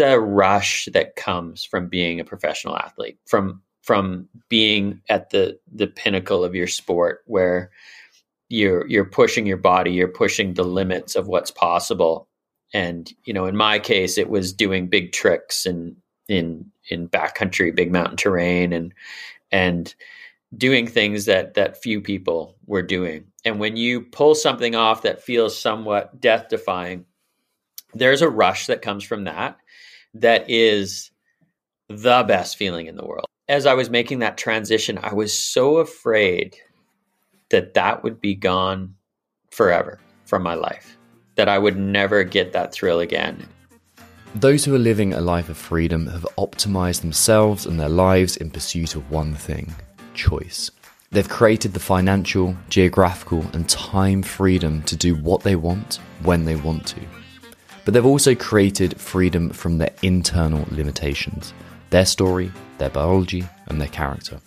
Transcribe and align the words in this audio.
a 0.00 0.18
rush 0.20 0.88
that 0.92 1.16
comes 1.16 1.64
from 1.64 1.88
being 1.88 2.20
a 2.20 2.24
professional 2.24 2.76
athlete, 2.76 3.18
from 3.26 3.62
from 3.82 4.28
being 4.48 5.00
at 5.08 5.30
the 5.30 5.58
the 5.72 5.86
pinnacle 5.86 6.44
of 6.44 6.54
your 6.54 6.66
sport 6.66 7.22
where 7.26 7.70
you're 8.48 8.86
you're 8.88 9.04
pushing 9.04 9.46
your 9.46 9.56
body, 9.56 9.92
you're 9.92 10.08
pushing 10.08 10.54
the 10.54 10.64
limits 10.64 11.14
of 11.16 11.28
what's 11.28 11.50
possible. 11.50 12.28
And 12.74 13.10
you 13.24 13.32
know, 13.32 13.46
in 13.46 13.56
my 13.56 13.78
case, 13.78 14.18
it 14.18 14.28
was 14.28 14.52
doing 14.52 14.88
big 14.88 15.12
tricks 15.12 15.66
and 15.66 15.96
in 16.28 16.70
in 16.90 17.08
backcountry, 17.08 17.74
big 17.74 17.92
mountain 17.92 18.16
terrain, 18.16 18.72
and 18.72 18.92
and 19.50 19.94
doing 20.56 20.86
things 20.86 21.24
that 21.26 21.54
that 21.54 21.82
few 21.82 22.00
people 22.00 22.56
were 22.66 22.82
doing. 22.82 23.24
And 23.44 23.60
when 23.60 23.76
you 23.76 24.02
pull 24.02 24.34
something 24.34 24.74
off 24.74 25.02
that 25.02 25.22
feels 25.22 25.58
somewhat 25.58 26.20
death 26.20 26.48
defying, 26.48 27.04
there's 27.94 28.22
a 28.22 28.28
rush 28.28 28.66
that 28.66 28.82
comes 28.82 29.04
from 29.04 29.24
that 29.24 29.58
that 30.20 30.48
is 30.48 31.10
the 31.88 32.24
best 32.26 32.56
feeling 32.56 32.86
in 32.86 32.96
the 32.96 33.04
world. 33.04 33.26
As 33.48 33.66
I 33.66 33.74
was 33.74 33.90
making 33.90 34.18
that 34.20 34.36
transition, 34.36 34.98
I 35.02 35.14
was 35.14 35.36
so 35.36 35.76
afraid 35.78 36.56
that 37.50 37.74
that 37.74 38.02
would 38.02 38.20
be 38.20 38.34
gone 38.34 38.94
forever 39.50 40.00
from 40.24 40.42
my 40.42 40.54
life, 40.54 40.98
that 41.36 41.48
I 41.48 41.58
would 41.58 41.78
never 41.78 42.24
get 42.24 42.52
that 42.52 42.72
thrill 42.72 43.00
again. 43.00 43.48
Those 44.34 44.64
who 44.64 44.74
are 44.74 44.78
living 44.78 45.14
a 45.14 45.20
life 45.20 45.48
of 45.48 45.56
freedom 45.56 46.08
have 46.08 46.26
optimized 46.36 47.00
themselves 47.00 47.64
and 47.64 47.78
their 47.78 47.88
lives 47.88 48.36
in 48.36 48.50
pursuit 48.50 48.94
of 48.94 49.10
one 49.10 49.34
thing 49.34 49.74
choice. 50.12 50.70
They've 51.10 51.28
created 51.28 51.72
the 51.72 51.80
financial, 51.80 52.56
geographical, 52.68 53.46
and 53.52 53.68
time 53.68 54.22
freedom 54.22 54.82
to 54.84 54.96
do 54.96 55.14
what 55.14 55.42
they 55.42 55.54
want 55.54 56.00
when 56.22 56.44
they 56.44 56.56
want 56.56 56.86
to. 56.88 57.00
But 57.86 57.94
they've 57.94 58.04
also 58.04 58.34
created 58.34 59.00
freedom 59.00 59.48
from 59.50 59.78
their 59.78 59.92
internal 60.02 60.66
limitations 60.70 61.54
their 61.90 62.04
story, 62.04 62.50
their 62.78 62.90
biology, 62.90 63.44
and 63.68 63.80
their 63.80 63.88
character. 63.88 64.40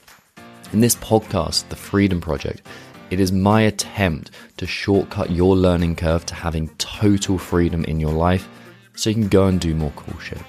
In 0.74 0.82
this 0.82 0.98
podcast, 0.98 1.70
The 1.70 1.78
Freedom 1.78 2.20
Project, 2.20 2.68
it 3.10 3.22
is 3.22 3.32
my 3.32 3.62
attempt 3.62 4.32
to 4.58 4.68
shortcut 4.68 5.32
your 5.32 5.56
learning 5.56 5.96
curve 5.96 6.26
to 6.26 6.36
having 6.36 6.68
total 6.78 7.38
freedom 7.38 7.86
in 7.86 8.02
your 8.02 8.12
life 8.12 8.50
so 8.94 9.10
you 9.10 9.16
can 9.16 9.30
go 9.30 9.48
and 9.48 9.60
do 9.60 9.74
more 9.74 9.94
cool 9.96 10.20
shit. 10.20 10.42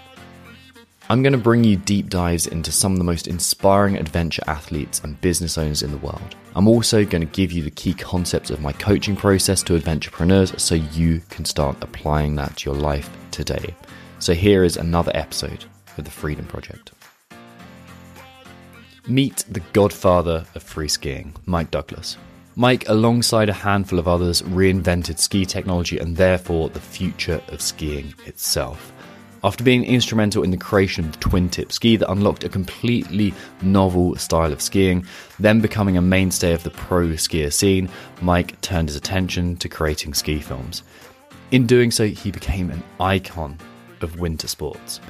I'm 1.08 1.22
going 1.22 1.32
to 1.32 1.38
bring 1.38 1.62
you 1.62 1.76
deep 1.76 2.10
dives 2.10 2.48
into 2.48 2.72
some 2.72 2.92
of 2.92 2.98
the 2.98 3.04
most 3.04 3.28
inspiring 3.28 3.96
adventure 3.96 4.42
athletes 4.48 5.00
and 5.04 5.20
business 5.20 5.56
owners 5.56 5.84
in 5.84 5.92
the 5.92 5.96
world. 5.98 6.34
I'm 6.56 6.66
also 6.66 7.04
going 7.04 7.20
to 7.20 7.32
give 7.32 7.52
you 7.52 7.62
the 7.62 7.70
key 7.70 7.94
concepts 7.94 8.50
of 8.50 8.60
my 8.60 8.72
coaching 8.72 9.14
process 9.14 9.62
to 9.64 9.78
adventurepreneurs 9.78 10.58
so 10.58 10.74
you 10.74 11.20
can 11.30 11.44
start 11.44 11.76
applying 11.80 12.34
that 12.36 12.56
to 12.58 12.70
your 12.70 12.78
life 12.78 13.08
today. 13.30 13.74
So 14.18 14.34
here 14.34 14.64
is 14.64 14.76
another 14.76 15.12
episode 15.14 15.64
of 15.96 16.04
the 16.04 16.10
Freedom 16.10 16.44
Project. 16.46 16.90
Meet 19.06 19.44
the 19.48 19.60
godfather 19.72 20.44
of 20.56 20.62
free 20.62 20.88
skiing, 20.88 21.34
Mike 21.46 21.70
Douglas. 21.70 22.16
Mike, 22.56 22.88
alongside 22.88 23.48
a 23.48 23.54
handful 23.54 24.00
of 24.00 24.08
others, 24.08 24.42
reinvented 24.42 25.18
ski 25.18 25.46
technology 25.46 25.98
and 25.98 26.16
therefore 26.16 26.68
the 26.68 26.80
future 26.80 27.40
of 27.48 27.60
skiing 27.60 28.12
itself. 28.26 28.92
After 29.42 29.64
being 29.64 29.84
instrumental 29.84 30.42
in 30.42 30.50
the 30.50 30.58
creation 30.58 31.06
of 31.06 31.12
the 31.12 31.18
twin 31.18 31.48
tip 31.48 31.72
ski 31.72 31.96
that 31.96 32.10
unlocked 32.10 32.44
a 32.44 32.48
completely 32.50 33.32
novel 33.62 34.14
style 34.16 34.52
of 34.52 34.60
skiing, 34.60 35.06
then 35.38 35.60
becoming 35.60 35.96
a 35.96 36.02
mainstay 36.02 36.52
of 36.52 36.62
the 36.62 36.70
pro 36.70 37.08
skier 37.08 37.50
scene, 37.50 37.88
Mike 38.20 38.60
turned 38.60 38.88
his 38.88 38.96
attention 38.96 39.56
to 39.56 39.68
creating 39.68 40.12
ski 40.12 40.40
films. 40.40 40.82
In 41.52 41.66
doing 41.66 41.90
so, 41.90 42.06
he 42.06 42.30
became 42.30 42.70
an 42.70 42.82
icon 43.00 43.56
of 44.02 44.20
winter 44.20 44.46
sports. 44.46 45.00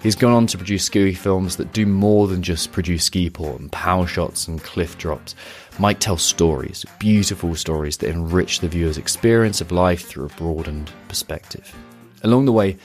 He's 0.00 0.16
gone 0.16 0.32
on 0.32 0.46
to 0.48 0.58
produce 0.58 0.84
ski 0.84 1.12
films 1.12 1.56
that 1.56 1.72
do 1.72 1.84
more 1.84 2.28
than 2.28 2.42
just 2.42 2.70
produce 2.70 3.04
ski 3.04 3.30
porn 3.30 3.62
and 3.62 3.72
power 3.72 4.06
shots 4.06 4.46
and 4.46 4.62
cliff 4.62 4.96
drops. 4.96 5.34
Mike 5.80 5.98
tells 5.98 6.22
stories, 6.22 6.84
beautiful 7.00 7.56
stories 7.56 7.96
that 7.96 8.10
enrich 8.10 8.60
the 8.60 8.68
viewer's 8.68 8.98
experience 8.98 9.60
of 9.60 9.72
life 9.72 10.06
through 10.06 10.26
a 10.26 10.36
broadened 10.36 10.92
perspective. 11.08 11.74
Along 12.22 12.44
the 12.44 12.52
way, 12.52 12.78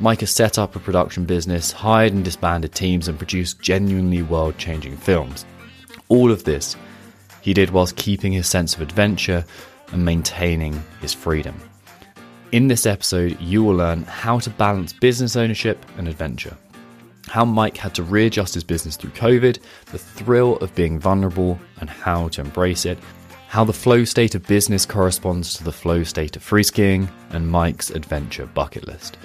Mike 0.00 0.20
has 0.20 0.30
set 0.30 0.58
up 0.58 0.74
a 0.74 0.80
production 0.80 1.24
business, 1.24 1.72
hired 1.72 2.12
and 2.12 2.24
disbanded 2.24 2.74
teams, 2.74 3.08
and 3.08 3.18
produced 3.18 3.60
genuinely 3.60 4.22
world 4.22 4.58
changing 4.58 4.96
films. 4.96 5.46
All 6.08 6.30
of 6.30 6.44
this 6.44 6.76
he 7.40 7.54
did 7.54 7.70
whilst 7.70 7.96
keeping 7.96 8.32
his 8.32 8.46
sense 8.46 8.74
of 8.74 8.80
adventure 8.80 9.44
and 9.92 10.04
maintaining 10.04 10.82
his 11.00 11.12
freedom. 11.12 11.54
In 12.52 12.68
this 12.68 12.86
episode, 12.86 13.38
you 13.40 13.62
will 13.62 13.76
learn 13.76 14.04
how 14.04 14.38
to 14.38 14.50
balance 14.50 14.92
business 14.92 15.36
ownership 15.36 15.84
and 15.98 16.08
adventure 16.08 16.56
how 17.28 17.44
Mike 17.44 17.76
had 17.76 17.94
to 17.94 18.02
readjust 18.02 18.54
his 18.54 18.64
business 18.64 18.96
through 18.96 19.10
COVID, 19.10 19.58
the 19.86 19.98
thrill 19.98 20.56
of 20.58 20.74
being 20.74 20.98
vulnerable 20.98 21.58
and 21.80 21.90
how 21.90 22.28
to 22.28 22.40
embrace 22.40 22.84
it, 22.84 22.98
how 23.48 23.64
the 23.64 23.72
flow 23.72 24.04
state 24.04 24.34
of 24.34 24.46
business 24.46 24.86
corresponds 24.86 25.54
to 25.54 25.64
the 25.64 25.72
flow 25.72 26.04
state 26.04 26.36
of 26.36 26.42
free 26.42 26.62
skiing, 26.62 27.08
and 27.30 27.50
Mike's 27.50 27.90
adventure 27.90 28.46
bucket 28.46 28.86
list. 28.86 29.16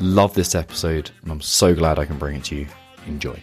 Love 0.00 0.32
this 0.34 0.54
episode, 0.54 1.10
and 1.22 1.32
I'm 1.32 1.40
so 1.40 1.74
glad 1.74 1.98
I 1.98 2.04
can 2.04 2.18
bring 2.18 2.36
it 2.36 2.44
to 2.44 2.54
you. 2.54 2.68
Enjoy. 3.08 3.36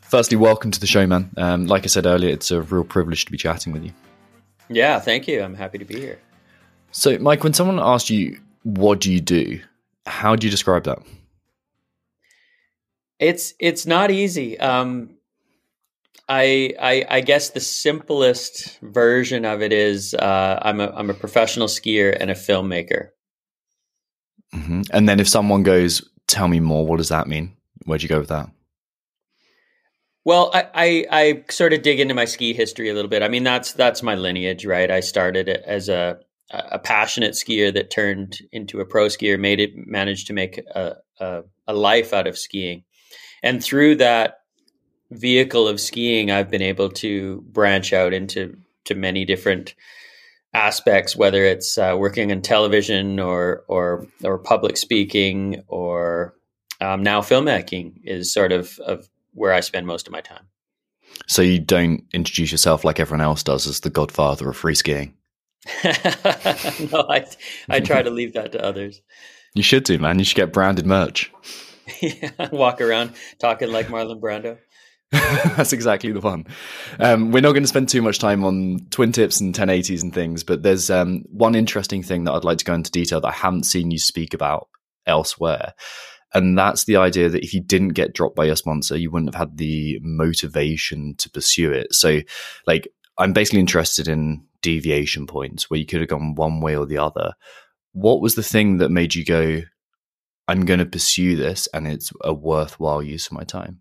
Firstly, 0.00 0.38
welcome 0.38 0.70
to 0.70 0.80
the 0.80 0.86
show, 0.86 1.06
man. 1.06 1.30
Um, 1.36 1.66
like 1.66 1.82
I 1.82 1.88
said 1.88 2.06
earlier, 2.06 2.30
it's 2.30 2.50
a 2.50 2.62
real 2.62 2.84
privilege 2.84 3.26
to 3.26 3.30
be 3.30 3.36
chatting 3.36 3.74
with 3.74 3.84
you. 3.84 3.92
Yeah, 4.70 4.98
thank 5.00 5.28
you. 5.28 5.42
I'm 5.42 5.54
happy 5.54 5.76
to 5.76 5.84
be 5.84 6.00
here. 6.00 6.18
So, 6.90 7.18
Mike, 7.18 7.44
when 7.44 7.52
someone 7.52 7.78
asks 7.80 8.08
you, 8.08 8.40
what 8.62 9.00
do 9.00 9.12
you 9.12 9.20
do? 9.20 9.60
How 10.06 10.36
do 10.36 10.46
you 10.46 10.50
describe 10.50 10.84
that? 10.84 11.00
It's 13.18 13.52
it's 13.60 13.84
not 13.84 14.10
easy. 14.10 14.58
Um, 14.58 15.18
I, 16.28 16.72
I, 16.80 17.04
I 17.10 17.20
guess 17.20 17.50
the 17.50 17.60
simplest 17.60 18.80
version 18.80 19.44
of 19.44 19.60
it 19.60 19.72
is 19.72 20.14
uh, 20.14 20.58
I'm 20.62 20.80
a 20.80 20.88
I'm 20.92 21.10
a 21.10 21.14
professional 21.14 21.66
skier 21.66 22.16
and 22.18 22.30
a 22.30 22.34
filmmaker. 22.34 23.10
Mm-hmm. 24.54 24.82
And 24.92 25.08
then 25.08 25.20
if 25.20 25.28
someone 25.28 25.62
goes, 25.62 26.08
"Tell 26.26 26.48
me 26.48 26.60
more," 26.60 26.86
what 26.86 26.98
does 26.98 27.08
that 27.08 27.28
mean? 27.28 27.56
Where'd 27.84 28.02
you 28.02 28.08
go 28.08 28.18
with 28.18 28.28
that? 28.28 28.50
Well, 30.24 30.50
I, 30.54 30.68
I, 30.74 31.06
I 31.10 31.44
sort 31.50 31.74
of 31.74 31.82
dig 31.82 32.00
into 32.00 32.14
my 32.14 32.24
ski 32.24 32.54
history 32.54 32.88
a 32.88 32.94
little 32.94 33.10
bit. 33.10 33.22
I 33.22 33.28
mean, 33.28 33.44
that's 33.44 33.72
that's 33.72 34.02
my 34.02 34.14
lineage, 34.14 34.64
right? 34.64 34.90
I 34.90 35.00
started 35.00 35.48
as 35.48 35.88
a 35.88 36.18
a 36.50 36.78
passionate 36.78 37.32
skier 37.32 37.72
that 37.74 37.90
turned 37.90 38.38
into 38.52 38.80
a 38.80 38.84
pro 38.84 39.06
skier, 39.06 39.38
made 39.38 39.60
it 39.60 39.72
managed 39.74 40.28
to 40.28 40.32
make 40.32 40.58
a, 40.58 40.96
a, 41.18 41.42
a 41.66 41.74
life 41.74 42.12
out 42.12 42.26
of 42.26 42.38
skiing 42.38 42.84
and 43.44 43.62
through 43.62 43.96
that 43.96 44.38
vehicle 45.10 45.68
of 45.68 45.78
skiing, 45.78 46.30
I've 46.30 46.50
been 46.50 46.62
able 46.62 46.88
to 46.88 47.42
branch 47.52 47.92
out 47.92 48.14
into 48.14 48.56
to 48.86 48.94
many 48.94 49.26
different 49.26 49.74
aspects, 50.54 51.16
whether 51.16 51.44
it's 51.44 51.76
uh, 51.76 51.96
working 51.98 52.30
in 52.30 52.40
television 52.40 53.20
or 53.20 53.64
or 53.68 54.06
or 54.22 54.38
public 54.38 54.76
speaking 54.76 55.62
or 55.68 56.34
um, 56.80 57.02
now 57.02 57.20
filmmaking 57.20 58.00
is 58.04 58.32
sort 58.32 58.52
of 58.52 58.78
of 58.80 59.08
where 59.32 59.52
I 59.52 59.60
spend 59.60 59.86
most 59.86 60.06
of 60.06 60.12
my 60.12 60.20
time. 60.20 60.46
So 61.26 61.42
you 61.42 61.58
don't 61.58 62.04
introduce 62.12 62.52
yourself 62.52 62.84
like 62.84 63.00
everyone 63.00 63.24
else 63.24 63.42
does 63.42 63.66
as 63.66 63.80
the 63.80 63.90
godfather 63.90 64.48
of 64.48 64.56
free 64.56 64.74
skiing. 64.74 65.14
no, 65.84 67.06
I 67.08 67.26
I 67.68 67.80
try 67.80 68.02
to 68.02 68.10
leave 68.10 68.34
that 68.34 68.52
to 68.52 68.64
others. 68.64 69.00
You 69.56 69.62
should 69.62 69.84
do, 69.84 70.00
man. 70.00 70.18
You 70.18 70.24
should 70.24 70.34
get 70.34 70.52
branded 70.52 70.84
merch. 70.84 71.30
yeah, 72.02 72.48
walk 72.50 72.80
around 72.80 73.12
talking 73.38 73.70
like 73.70 73.86
Marlon 73.86 74.20
Brando. 74.20 74.58
That's 75.56 75.72
exactly 75.72 76.10
the 76.10 76.20
one. 76.20 76.44
Um, 76.98 77.30
we're 77.30 77.40
not 77.40 77.52
going 77.52 77.62
to 77.62 77.68
spend 77.68 77.88
too 77.88 78.02
much 78.02 78.18
time 78.18 78.42
on 78.42 78.80
twin 78.90 79.12
tips 79.12 79.40
and 79.40 79.54
1080s 79.54 80.02
and 80.02 80.12
things, 80.12 80.42
but 80.42 80.64
there's 80.64 80.90
um, 80.90 81.24
one 81.30 81.54
interesting 81.54 82.02
thing 82.02 82.24
that 82.24 82.32
I'd 82.32 82.42
like 82.42 82.58
to 82.58 82.64
go 82.64 82.74
into 82.74 82.90
detail 82.90 83.20
that 83.20 83.28
I 83.28 83.32
haven't 83.32 83.64
seen 83.64 83.92
you 83.92 83.98
speak 83.98 84.34
about 84.34 84.68
elsewhere. 85.06 85.74
And 86.32 86.58
that's 86.58 86.84
the 86.84 86.96
idea 86.96 87.28
that 87.28 87.44
if 87.44 87.54
you 87.54 87.60
didn't 87.60 87.90
get 87.90 88.12
dropped 88.12 88.34
by 88.34 88.46
your 88.46 88.56
sponsor, 88.56 88.96
you 88.96 89.08
wouldn't 89.10 89.32
have 89.32 89.48
had 89.48 89.56
the 89.56 90.00
motivation 90.02 91.14
to 91.18 91.30
pursue 91.30 91.70
it. 91.70 91.94
So, 91.94 92.20
like, 92.66 92.88
I'm 93.16 93.32
basically 93.32 93.60
interested 93.60 94.08
in 94.08 94.44
deviation 94.60 95.28
points 95.28 95.70
where 95.70 95.78
you 95.78 95.86
could 95.86 96.00
have 96.00 96.08
gone 96.08 96.34
one 96.34 96.60
way 96.60 96.76
or 96.76 96.86
the 96.86 96.98
other. 96.98 97.34
What 97.92 98.20
was 98.20 98.34
the 98.34 98.42
thing 98.42 98.78
that 98.78 98.90
made 98.90 99.14
you 99.14 99.24
go, 99.24 99.60
I'm 100.48 100.64
going 100.64 100.80
to 100.80 100.86
pursue 100.86 101.36
this 101.36 101.68
and 101.72 101.86
it's 101.86 102.10
a 102.22 102.34
worthwhile 102.34 103.02
use 103.02 103.26
of 103.26 103.32
my 103.32 103.44
time. 103.44 103.80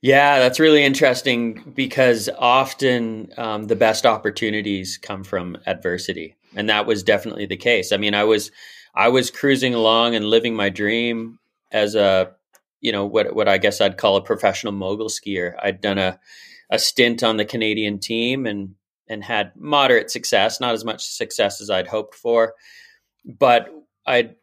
Yeah, 0.00 0.40
that's 0.40 0.58
really 0.58 0.82
interesting 0.82 1.72
because 1.76 2.28
often 2.36 3.32
um, 3.36 3.68
the 3.68 3.76
best 3.76 4.04
opportunities 4.04 4.98
come 4.98 5.22
from 5.22 5.56
adversity, 5.66 6.36
and 6.56 6.68
that 6.68 6.86
was 6.86 7.02
definitely 7.02 7.46
the 7.46 7.56
case. 7.56 7.92
I 7.92 7.96
mean, 7.96 8.14
I 8.14 8.24
was 8.24 8.50
I 8.94 9.08
was 9.08 9.30
cruising 9.30 9.74
along 9.74 10.14
and 10.14 10.24
living 10.24 10.54
my 10.54 10.70
dream 10.70 11.38
as 11.70 11.94
a 11.94 12.32
you 12.80 12.90
know 12.90 13.06
what 13.06 13.34
what 13.34 13.48
I 13.48 13.58
guess 13.58 13.80
I'd 13.80 13.96
call 13.96 14.16
a 14.16 14.22
professional 14.22 14.72
mogul 14.72 15.08
skier. 15.08 15.54
I'd 15.62 15.80
done 15.80 15.98
a 15.98 16.18
a 16.70 16.78
stint 16.78 17.22
on 17.22 17.36
the 17.36 17.44
Canadian 17.44 18.00
team 18.00 18.46
and 18.46 18.74
and 19.08 19.22
had 19.22 19.52
moderate 19.54 20.10
success, 20.10 20.60
not 20.60 20.74
as 20.74 20.84
much 20.84 21.04
success 21.04 21.60
as 21.60 21.70
I'd 21.70 21.86
hoped 21.86 22.16
for, 22.16 22.54
but 23.24 23.68
I'd 24.04 24.34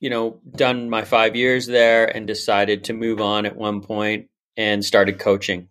you 0.00 0.10
know, 0.10 0.38
done 0.54 0.90
my 0.90 1.02
five 1.02 1.34
years 1.34 1.66
there 1.66 2.04
and 2.04 2.26
decided 2.26 2.84
to 2.84 2.92
move 2.92 3.22
on 3.22 3.46
at 3.46 3.56
one 3.56 3.80
point 3.80 4.28
and 4.56 4.84
started 4.84 5.18
coaching 5.18 5.68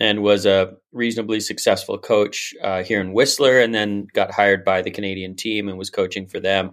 and 0.00 0.22
was 0.22 0.44
a 0.44 0.74
reasonably 0.92 1.40
successful 1.40 1.98
coach 1.98 2.52
uh, 2.62 2.82
here 2.82 3.00
in 3.00 3.12
Whistler 3.12 3.60
and 3.60 3.74
then 3.74 4.06
got 4.12 4.32
hired 4.32 4.64
by 4.64 4.82
the 4.82 4.90
Canadian 4.90 5.36
team 5.36 5.68
and 5.68 5.78
was 5.78 5.90
coaching 5.90 6.26
for 6.26 6.40
them. 6.40 6.72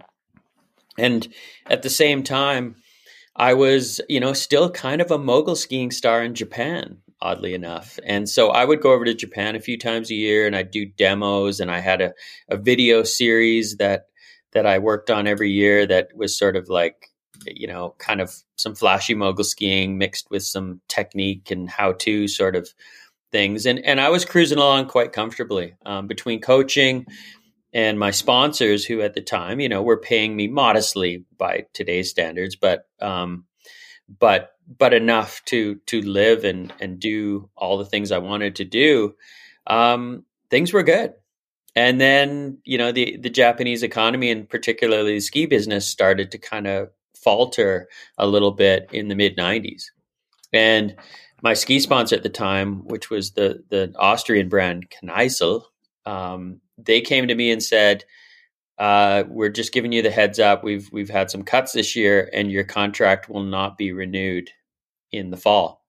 And 0.98 1.28
at 1.66 1.82
the 1.82 1.90
same 1.90 2.22
time, 2.22 2.76
I 3.36 3.54
was, 3.54 4.00
you 4.08 4.20
know, 4.20 4.32
still 4.32 4.70
kind 4.70 5.00
of 5.00 5.10
a 5.10 5.18
mogul 5.18 5.56
skiing 5.56 5.90
star 5.90 6.22
in 6.22 6.34
Japan, 6.34 6.98
oddly 7.20 7.54
enough. 7.54 7.98
And 8.04 8.28
so 8.28 8.50
I 8.50 8.64
would 8.64 8.82
go 8.82 8.92
over 8.92 9.04
to 9.04 9.14
Japan 9.14 9.56
a 9.56 9.60
few 9.60 9.78
times 9.78 10.10
a 10.10 10.14
year 10.14 10.46
and 10.46 10.54
I'd 10.54 10.70
do 10.70 10.84
demos 10.84 11.60
and 11.60 11.70
I 11.70 11.78
had 11.78 12.00
a, 12.02 12.12
a 12.48 12.56
video 12.56 13.04
series 13.04 13.76
that 13.76 14.06
that 14.52 14.66
I 14.66 14.78
worked 14.80 15.10
on 15.10 15.26
every 15.26 15.50
year 15.50 15.86
that 15.86 16.08
was 16.14 16.36
sort 16.36 16.56
of 16.56 16.68
like, 16.68 17.11
you 17.46 17.66
know, 17.66 17.94
kind 17.98 18.20
of 18.20 18.34
some 18.56 18.74
flashy 18.74 19.14
mogul 19.14 19.44
skiing 19.44 19.98
mixed 19.98 20.30
with 20.30 20.42
some 20.42 20.80
technique 20.88 21.50
and 21.50 21.68
how 21.68 21.92
to 21.92 22.28
sort 22.28 22.56
of 22.56 22.68
things. 23.30 23.66
And 23.66 23.78
and 23.84 24.00
I 24.00 24.10
was 24.10 24.24
cruising 24.24 24.58
along 24.58 24.86
quite 24.86 25.12
comfortably 25.12 25.74
um, 25.86 26.06
between 26.06 26.40
coaching 26.40 27.06
and 27.72 27.98
my 27.98 28.10
sponsors, 28.10 28.84
who 28.84 29.00
at 29.00 29.14
the 29.14 29.22
time, 29.22 29.58
you 29.58 29.68
know, 29.68 29.82
were 29.82 29.96
paying 29.96 30.36
me 30.36 30.46
modestly 30.46 31.24
by 31.38 31.64
today's 31.72 32.10
standards, 32.10 32.56
but 32.56 32.86
um, 33.00 33.44
but 34.18 34.52
but 34.78 34.92
enough 34.92 35.42
to 35.46 35.76
to 35.86 36.02
live 36.02 36.44
and 36.44 36.72
and 36.80 37.00
do 37.00 37.48
all 37.56 37.78
the 37.78 37.86
things 37.86 38.12
I 38.12 38.18
wanted 38.18 38.56
to 38.56 38.64
do. 38.64 39.14
Um, 39.66 40.24
things 40.50 40.72
were 40.72 40.82
good. 40.82 41.14
And 41.74 42.00
then, 42.00 42.58
you 42.64 42.76
know, 42.76 42.92
the, 42.92 43.16
the 43.16 43.30
Japanese 43.30 43.82
economy 43.82 44.30
and 44.30 44.48
particularly 44.48 45.14
the 45.14 45.20
ski 45.20 45.46
business 45.46 45.86
started 45.86 46.30
to 46.32 46.38
kind 46.38 46.66
of 46.66 46.90
falter 47.22 47.88
a 48.18 48.26
little 48.26 48.52
bit 48.52 48.88
in 48.92 49.08
the 49.08 49.14
mid 49.14 49.36
90s. 49.36 49.84
And 50.52 50.96
my 51.42 51.54
ski 51.54 51.80
sponsor 51.80 52.16
at 52.16 52.22
the 52.22 52.28
time, 52.28 52.86
which 52.86 53.10
was 53.10 53.32
the, 53.32 53.62
the 53.70 53.92
Austrian 53.98 54.48
brand 54.48 54.92
Kneissl, 55.02 55.62
um, 56.06 56.60
they 56.78 57.00
came 57.00 57.28
to 57.28 57.34
me 57.34 57.50
and 57.50 57.62
said, 57.62 58.04
uh, 58.78 59.24
"We're 59.28 59.50
just 59.50 59.72
giving 59.72 59.92
you 59.92 60.02
the 60.02 60.10
heads 60.10 60.38
up. 60.38 60.64
We've 60.64 60.88
we've 60.92 61.10
had 61.10 61.30
some 61.30 61.42
cuts 61.42 61.72
this 61.72 61.94
year, 61.94 62.28
and 62.32 62.50
your 62.50 62.64
contract 62.64 63.28
will 63.28 63.44
not 63.44 63.78
be 63.78 63.92
renewed 63.92 64.50
in 65.12 65.30
the 65.30 65.36
fall." 65.36 65.82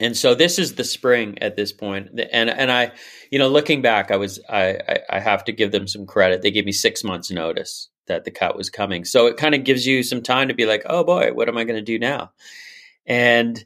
and 0.00 0.16
so 0.16 0.34
this 0.34 0.58
is 0.58 0.74
the 0.74 0.84
spring 0.84 1.38
at 1.40 1.56
this 1.56 1.72
point 1.72 2.08
and 2.32 2.50
and 2.50 2.70
i 2.70 2.90
you 3.30 3.38
know 3.38 3.48
looking 3.48 3.82
back 3.82 4.10
i 4.10 4.16
was 4.16 4.40
i 4.48 4.78
i 5.10 5.18
have 5.18 5.44
to 5.44 5.52
give 5.52 5.72
them 5.72 5.86
some 5.86 6.06
credit 6.06 6.42
they 6.42 6.50
gave 6.50 6.64
me 6.64 6.72
six 6.72 7.02
months 7.04 7.30
notice 7.30 7.88
that 8.08 8.24
the 8.24 8.30
cut 8.30 8.56
was 8.56 8.70
coming. 8.70 9.04
So 9.04 9.26
it 9.26 9.36
kind 9.36 9.54
of 9.54 9.64
gives 9.64 9.86
you 9.86 10.02
some 10.02 10.22
time 10.22 10.48
to 10.48 10.54
be 10.54 10.66
like 10.66 10.82
oh 10.86 11.04
boy 11.04 11.32
what 11.32 11.48
am 11.48 11.56
i 11.56 11.64
going 11.64 11.78
to 11.78 11.82
do 11.82 11.98
now? 11.98 12.32
And 13.06 13.64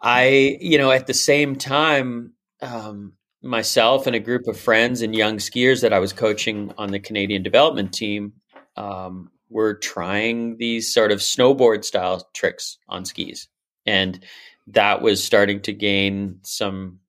i 0.00 0.58
you 0.60 0.76
know 0.76 0.90
at 0.90 1.06
the 1.06 1.14
same 1.14 1.56
time 1.56 2.32
um, 2.60 3.12
myself 3.42 4.06
and 4.06 4.16
a 4.16 4.20
group 4.20 4.46
of 4.46 4.58
friends 4.58 5.02
and 5.02 5.14
young 5.14 5.36
skiers 5.36 5.82
that 5.82 5.92
i 5.92 5.98
was 5.98 6.12
coaching 6.12 6.72
on 6.76 6.90
the 6.90 6.98
canadian 6.98 7.42
development 7.42 7.92
team 7.92 8.32
um, 8.76 9.30
were 9.50 9.74
trying 9.74 10.56
these 10.56 10.92
sort 10.92 11.12
of 11.12 11.20
snowboard 11.20 11.84
style 11.84 12.28
tricks 12.34 12.78
on 12.88 13.04
skis. 13.04 13.48
And 13.86 14.24
that 14.68 15.02
was 15.02 15.22
starting 15.22 15.60
to 15.62 15.72
gain 15.72 16.40
some 16.42 17.00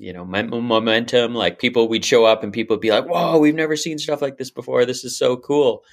you 0.00 0.14
know 0.14 0.24
momentum 0.24 1.34
like 1.34 1.58
people 1.58 1.86
we'd 1.86 2.04
show 2.04 2.24
up 2.24 2.42
and 2.42 2.54
people 2.54 2.74
would 2.74 2.80
be 2.80 2.90
like 2.90 3.04
whoa 3.04 3.38
we've 3.38 3.54
never 3.54 3.76
seen 3.76 3.98
stuff 3.98 4.22
like 4.22 4.38
this 4.38 4.50
before. 4.50 4.84
This 4.84 5.04
is 5.04 5.16
so 5.16 5.36
cool. 5.36 5.84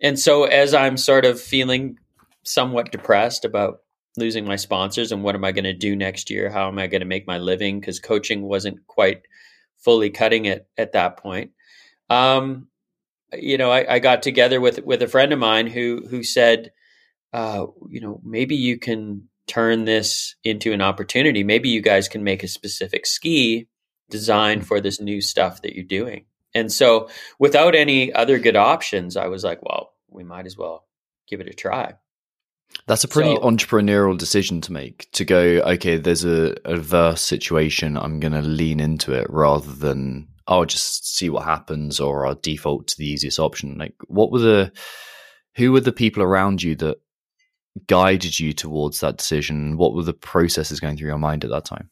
And 0.00 0.18
so 0.18 0.44
as 0.44 0.74
i'm 0.74 0.96
sort 0.96 1.24
of 1.24 1.40
feeling 1.40 1.98
somewhat 2.44 2.92
depressed 2.92 3.44
about 3.44 3.78
losing 4.16 4.44
my 4.44 4.56
sponsors 4.56 5.12
and 5.12 5.22
what 5.22 5.34
am 5.34 5.44
i 5.44 5.52
going 5.52 5.64
to 5.64 5.72
do 5.72 5.96
next 5.96 6.30
year? 6.30 6.50
How 6.50 6.68
am 6.68 6.78
i 6.78 6.86
going 6.86 7.00
to 7.00 7.06
make 7.06 7.26
my 7.26 7.38
living? 7.38 7.80
Because 7.80 7.98
coaching 7.98 8.42
wasn't 8.42 8.86
quite 8.86 9.22
fully 9.78 10.10
cutting 10.10 10.44
it 10.44 10.68
at 10.76 10.92
that 10.92 11.16
point. 11.16 11.52
Um, 12.10 12.68
you 13.32 13.58
know 13.58 13.70
I, 13.70 13.94
I, 13.94 13.98
got 13.98 14.22
together 14.22 14.60
with 14.60 14.82
with 14.84 15.02
a 15.02 15.08
friend 15.08 15.32
of 15.32 15.38
mine 15.38 15.66
who 15.66 16.06
who 16.08 16.22
said 16.22 16.72
uh, 17.32 17.66
you 17.90 18.00
know 18.00 18.20
maybe 18.24 18.56
you 18.56 18.78
can 18.78 19.27
turn 19.48 19.84
this 19.84 20.36
into 20.44 20.72
an 20.72 20.80
opportunity. 20.80 21.42
Maybe 21.42 21.68
you 21.68 21.80
guys 21.80 22.08
can 22.08 22.22
make 22.22 22.42
a 22.42 22.48
specific 22.48 23.06
ski 23.06 23.68
designed 24.10 24.66
for 24.66 24.80
this 24.80 25.00
new 25.00 25.20
stuff 25.20 25.62
that 25.62 25.74
you're 25.74 25.84
doing. 25.84 26.26
And 26.54 26.72
so, 26.72 27.08
without 27.38 27.74
any 27.74 28.12
other 28.12 28.38
good 28.38 28.56
options, 28.56 29.16
I 29.16 29.26
was 29.26 29.44
like, 29.44 29.62
well, 29.62 29.92
we 30.08 30.24
might 30.24 30.46
as 30.46 30.56
well 30.56 30.86
give 31.28 31.40
it 31.40 31.48
a 31.48 31.52
try. 31.52 31.94
That's 32.86 33.04
a 33.04 33.08
pretty 33.08 33.34
so, 33.34 33.42
entrepreneurial 33.42 34.16
decision 34.16 34.60
to 34.62 34.72
make 34.72 35.10
to 35.12 35.24
go, 35.24 35.40
okay, 35.40 35.96
there's 35.96 36.24
a 36.24 36.54
adverse 36.66 37.22
situation. 37.22 37.96
I'm 37.96 38.20
going 38.20 38.32
to 38.32 38.42
lean 38.42 38.80
into 38.80 39.12
it 39.12 39.26
rather 39.28 39.72
than, 39.72 40.28
I'll 40.46 40.64
just 40.64 41.16
see 41.16 41.28
what 41.28 41.44
happens 41.44 42.00
or 42.00 42.26
I'll 42.26 42.34
default 42.34 42.88
to 42.88 42.98
the 42.98 43.06
easiest 43.06 43.38
option. 43.38 43.76
Like, 43.78 43.94
what 44.06 44.30
were 44.30 44.38
the, 44.38 44.72
who 45.56 45.72
were 45.72 45.80
the 45.80 45.92
people 45.92 46.22
around 46.22 46.62
you 46.62 46.74
that 46.76 46.98
guided 47.86 48.38
you 48.38 48.52
towards 48.52 49.00
that 49.00 49.18
decision? 49.18 49.76
What 49.76 49.94
were 49.94 50.02
the 50.02 50.12
processes 50.12 50.80
going 50.80 50.96
through 50.96 51.08
your 51.08 51.18
mind 51.18 51.44
at 51.44 51.50
that 51.50 51.64
time? 51.64 51.90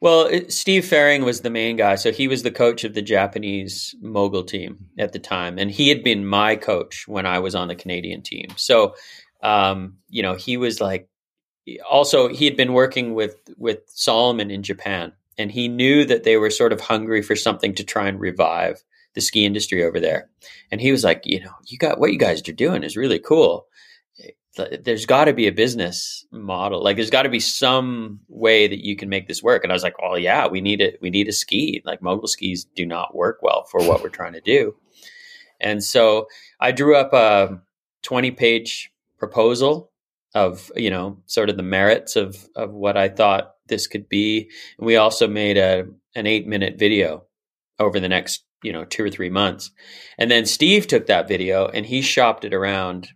Well, 0.00 0.26
it, 0.26 0.52
Steve 0.52 0.84
Fearing 0.84 1.24
was 1.24 1.40
the 1.40 1.50
main 1.50 1.76
guy. 1.76 1.96
So 1.96 2.12
he 2.12 2.28
was 2.28 2.42
the 2.42 2.50
coach 2.50 2.84
of 2.84 2.94
the 2.94 3.02
Japanese 3.02 3.94
mogul 4.00 4.44
team 4.44 4.86
at 4.98 5.12
the 5.12 5.18
time. 5.18 5.58
And 5.58 5.70
he 5.70 5.88
had 5.88 6.04
been 6.04 6.26
my 6.26 6.56
coach 6.56 7.06
when 7.08 7.26
I 7.26 7.40
was 7.40 7.54
on 7.54 7.68
the 7.68 7.74
Canadian 7.74 8.22
team. 8.22 8.48
So, 8.56 8.94
um, 9.42 9.96
you 10.08 10.22
know, 10.22 10.34
he 10.34 10.56
was 10.56 10.80
like, 10.80 11.08
also, 11.88 12.28
he 12.28 12.44
had 12.44 12.56
been 12.56 12.72
working 12.72 13.14
with, 13.14 13.36
with 13.56 13.80
Salomon 13.88 14.50
in 14.50 14.62
Japan. 14.62 15.12
And 15.36 15.50
he 15.50 15.68
knew 15.68 16.04
that 16.04 16.24
they 16.24 16.36
were 16.36 16.50
sort 16.50 16.72
of 16.72 16.80
hungry 16.80 17.22
for 17.22 17.36
something 17.36 17.74
to 17.74 17.84
try 17.84 18.08
and 18.08 18.18
revive 18.20 18.82
the 19.14 19.20
ski 19.20 19.44
industry 19.44 19.84
over 19.84 20.00
there. 20.00 20.28
And 20.70 20.80
he 20.80 20.92
was 20.92 21.04
like, 21.04 21.22
you 21.24 21.40
know, 21.40 21.52
you 21.66 21.78
got 21.78 21.98
what 21.98 22.12
you 22.12 22.18
guys 22.18 22.46
are 22.48 22.52
doing 22.52 22.82
is 22.82 22.96
really 22.96 23.18
cool 23.18 23.66
there's 24.82 25.06
got 25.06 25.24
to 25.24 25.32
be 25.32 25.46
a 25.46 25.52
business 25.52 26.24
model. 26.30 26.82
Like 26.82 26.96
there's 26.96 27.10
got 27.10 27.22
to 27.22 27.28
be 27.28 27.40
some 27.40 28.20
way 28.28 28.66
that 28.66 28.84
you 28.84 28.96
can 28.96 29.08
make 29.08 29.28
this 29.28 29.42
work. 29.42 29.62
And 29.62 29.72
I 29.72 29.74
was 29.74 29.82
like, 29.82 29.96
oh 30.02 30.16
yeah, 30.16 30.46
we 30.46 30.60
need 30.60 30.80
it. 30.80 30.98
We 31.00 31.10
need 31.10 31.28
a 31.28 31.32
ski. 31.32 31.82
Like 31.84 32.02
mogul 32.02 32.28
skis 32.28 32.64
do 32.64 32.86
not 32.86 33.14
work 33.14 33.38
well 33.42 33.64
for 33.70 33.80
what 33.86 34.02
we're 34.02 34.08
trying 34.08 34.34
to 34.34 34.40
do. 34.40 34.74
And 35.60 35.82
so 35.82 36.26
I 36.60 36.72
drew 36.72 36.96
up 36.96 37.12
a 37.12 37.60
20 38.02 38.30
page 38.32 38.92
proposal 39.18 39.90
of, 40.34 40.70
you 40.76 40.90
know, 40.90 41.18
sort 41.26 41.50
of 41.50 41.56
the 41.56 41.62
merits 41.62 42.16
of, 42.16 42.48
of 42.54 42.72
what 42.72 42.96
I 42.96 43.08
thought 43.08 43.54
this 43.66 43.86
could 43.86 44.08
be. 44.08 44.50
And 44.78 44.86
we 44.86 44.96
also 44.96 45.26
made 45.26 45.56
a, 45.58 45.86
an 46.14 46.26
eight 46.26 46.46
minute 46.46 46.78
video 46.78 47.24
over 47.78 47.98
the 47.98 48.08
next, 48.08 48.44
you 48.62 48.72
know, 48.72 48.84
two 48.84 49.04
or 49.04 49.10
three 49.10 49.30
months. 49.30 49.70
And 50.18 50.30
then 50.30 50.46
Steve 50.46 50.86
took 50.86 51.06
that 51.06 51.28
video 51.28 51.66
and 51.66 51.86
he 51.86 52.02
shopped 52.02 52.44
it 52.44 52.54
around 52.54 53.10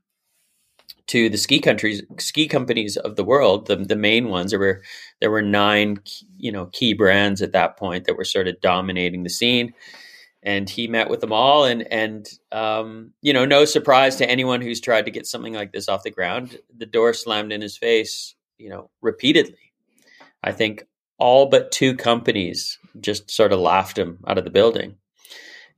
to 1.12 1.28
the 1.28 1.36
ski 1.36 1.60
countries, 1.60 2.02
ski 2.18 2.48
companies 2.48 2.96
of 2.96 3.16
the 3.16 3.24
world, 3.24 3.66
the, 3.66 3.76
the 3.76 3.96
main 3.96 4.30
ones. 4.30 4.50
There 4.50 4.58
were 4.58 4.82
there 5.20 5.30
were 5.30 5.42
nine, 5.42 5.98
you 6.38 6.50
know, 6.50 6.66
key 6.72 6.94
brands 6.94 7.42
at 7.42 7.52
that 7.52 7.76
point 7.76 8.06
that 8.06 8.16
were 8.16 8.24
sort 8.24 8.48
of 8.48 8.58
dominating 8.62 9.22
the 9.22 9.28
scene. 9.28 9.74
And 10.42 10.70
he 10.70 10.88
met 10.88 11.10
with 11.10 11.20
them 11.20 11.32
all, 11.32 11.66
and 11.66 11.82
and 11.92 12.26
um, 12.50 13.12
you 13.20 13.34
know, 13.34 13.44
no 13.44 13.66
surprise 13.66 14.16
to 14.16 14.28
anyone 14.28 14.62
who's 14.62 14.80
tried 14.80 15.04
to 15.04 15.10
get 15.10 15.26
something 15.26 15.52
like 15.52 15.72
this 15.72 15.86
off 15.86 16.02
the 16.02 16.10
ground, 16.10 16.58
the 16.74 16.86
door 16.86 17.12
slammed 17.12 17.52
in 17.52 17.60
his 17.60 17.76
face, 17.76 18.34
you 18.56 18.70
know, 18.70 18.90
repeatedly. 19.02 19.72
I 20.42 20.52
think 20.52 20.86
all 21.18 21.46
but 21.46 21.70
two 21.70 21.94
companies 21.94 22.78
just 23.00 23.30
sort 23.30 23.52
of 23.52 23.60
laughed 23.60 23.98
him 23.98 24.18
out 24.26 24.38
of 24.38 24.44
the 24.44 24.50
building 24.50 24.96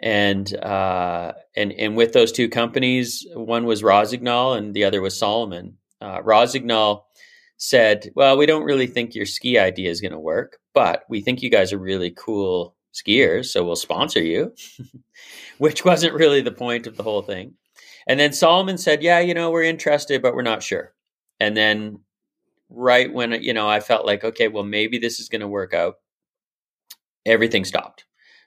and 0.04 0.54
uh, 0.56 1.32
and 1.56 1.72
and 1.72 1.96
with 1.96 2.12
those 2.12 2.30
two 2.30 2.50
companies, 2.50 3.26
one 3.34 3.64
was 3.64 3.82
Rossignol 3.82 4.52
and 4.52 4.74
the 4.74 4.84
other 4.84 5.00
was 5.00 5.18
Salomon. 5.18 5.78
Uh, 6.00 6.20
Rossignol 6.22 7.06
said, 7.56 8.10
"Well, 8.14 8.36
we 8.36 8.44
don't 8.44 8.64
really 8.64 8.86
think 8.86 9.14
your 9.14 9.24
ski 9.24 9.58
idea 9.58 9.90
is 9.90 10.02
going 10.02 10.12
to 10.12 10.18
work, 10.20 10.58
but 10.74 11.04
we 11.08 11.22
think 11.22 11.40
you 11.42 11.48
guys 11.48 11.72
are 11.72 11.78
really 11.78 12.10
cool 12.10 12.76
skiers, 12.92 13.46
so 13.46 13.64
we'll 13.64 13.76
sponsor 13.76 14.22
you," 14.22 14.54
which 15.58 15.86
wasn't 15.86 16.12
really 16.12 16.42
the 16.42 16.52
point 16.52 16.86
of 16.86 16.98
the 16.98 17.02
whole 17.02 17.22
thing. 17.22 17.54
And 18.06 18.20
then 18.20 18.34
Salomon 18.34 18.76
said, 18.76 19.02
"Yeah, 19.02 19.20
you 19.20 19.32
know, 19.32 19.50
we're 19.50 19.62
interested, 19.62 20.20
but 20.20 20.34
we're 20.34 20.42
not 20.42 20.62
sure." 20.62 20.92
And 21.40 21.56
then 21.56 22.00
right 22.68 23.10
when 23.10 23.32
you 23.42 23.54
know 23.54 23.66
I 23.70 23.80
felt 23.80 24.04
like, 24.04 24.22
okay, 24.22 24.48
well, 24.48 24.64
maybe 24.64 24.98
this 24.98 25.18
is 25.18 25.30
going 25.30 25.40
to 25.40 25.48
work 25.48 25.72
out, 25.72 25.94
everything 27.24 27.64
stopped 27.64 28.03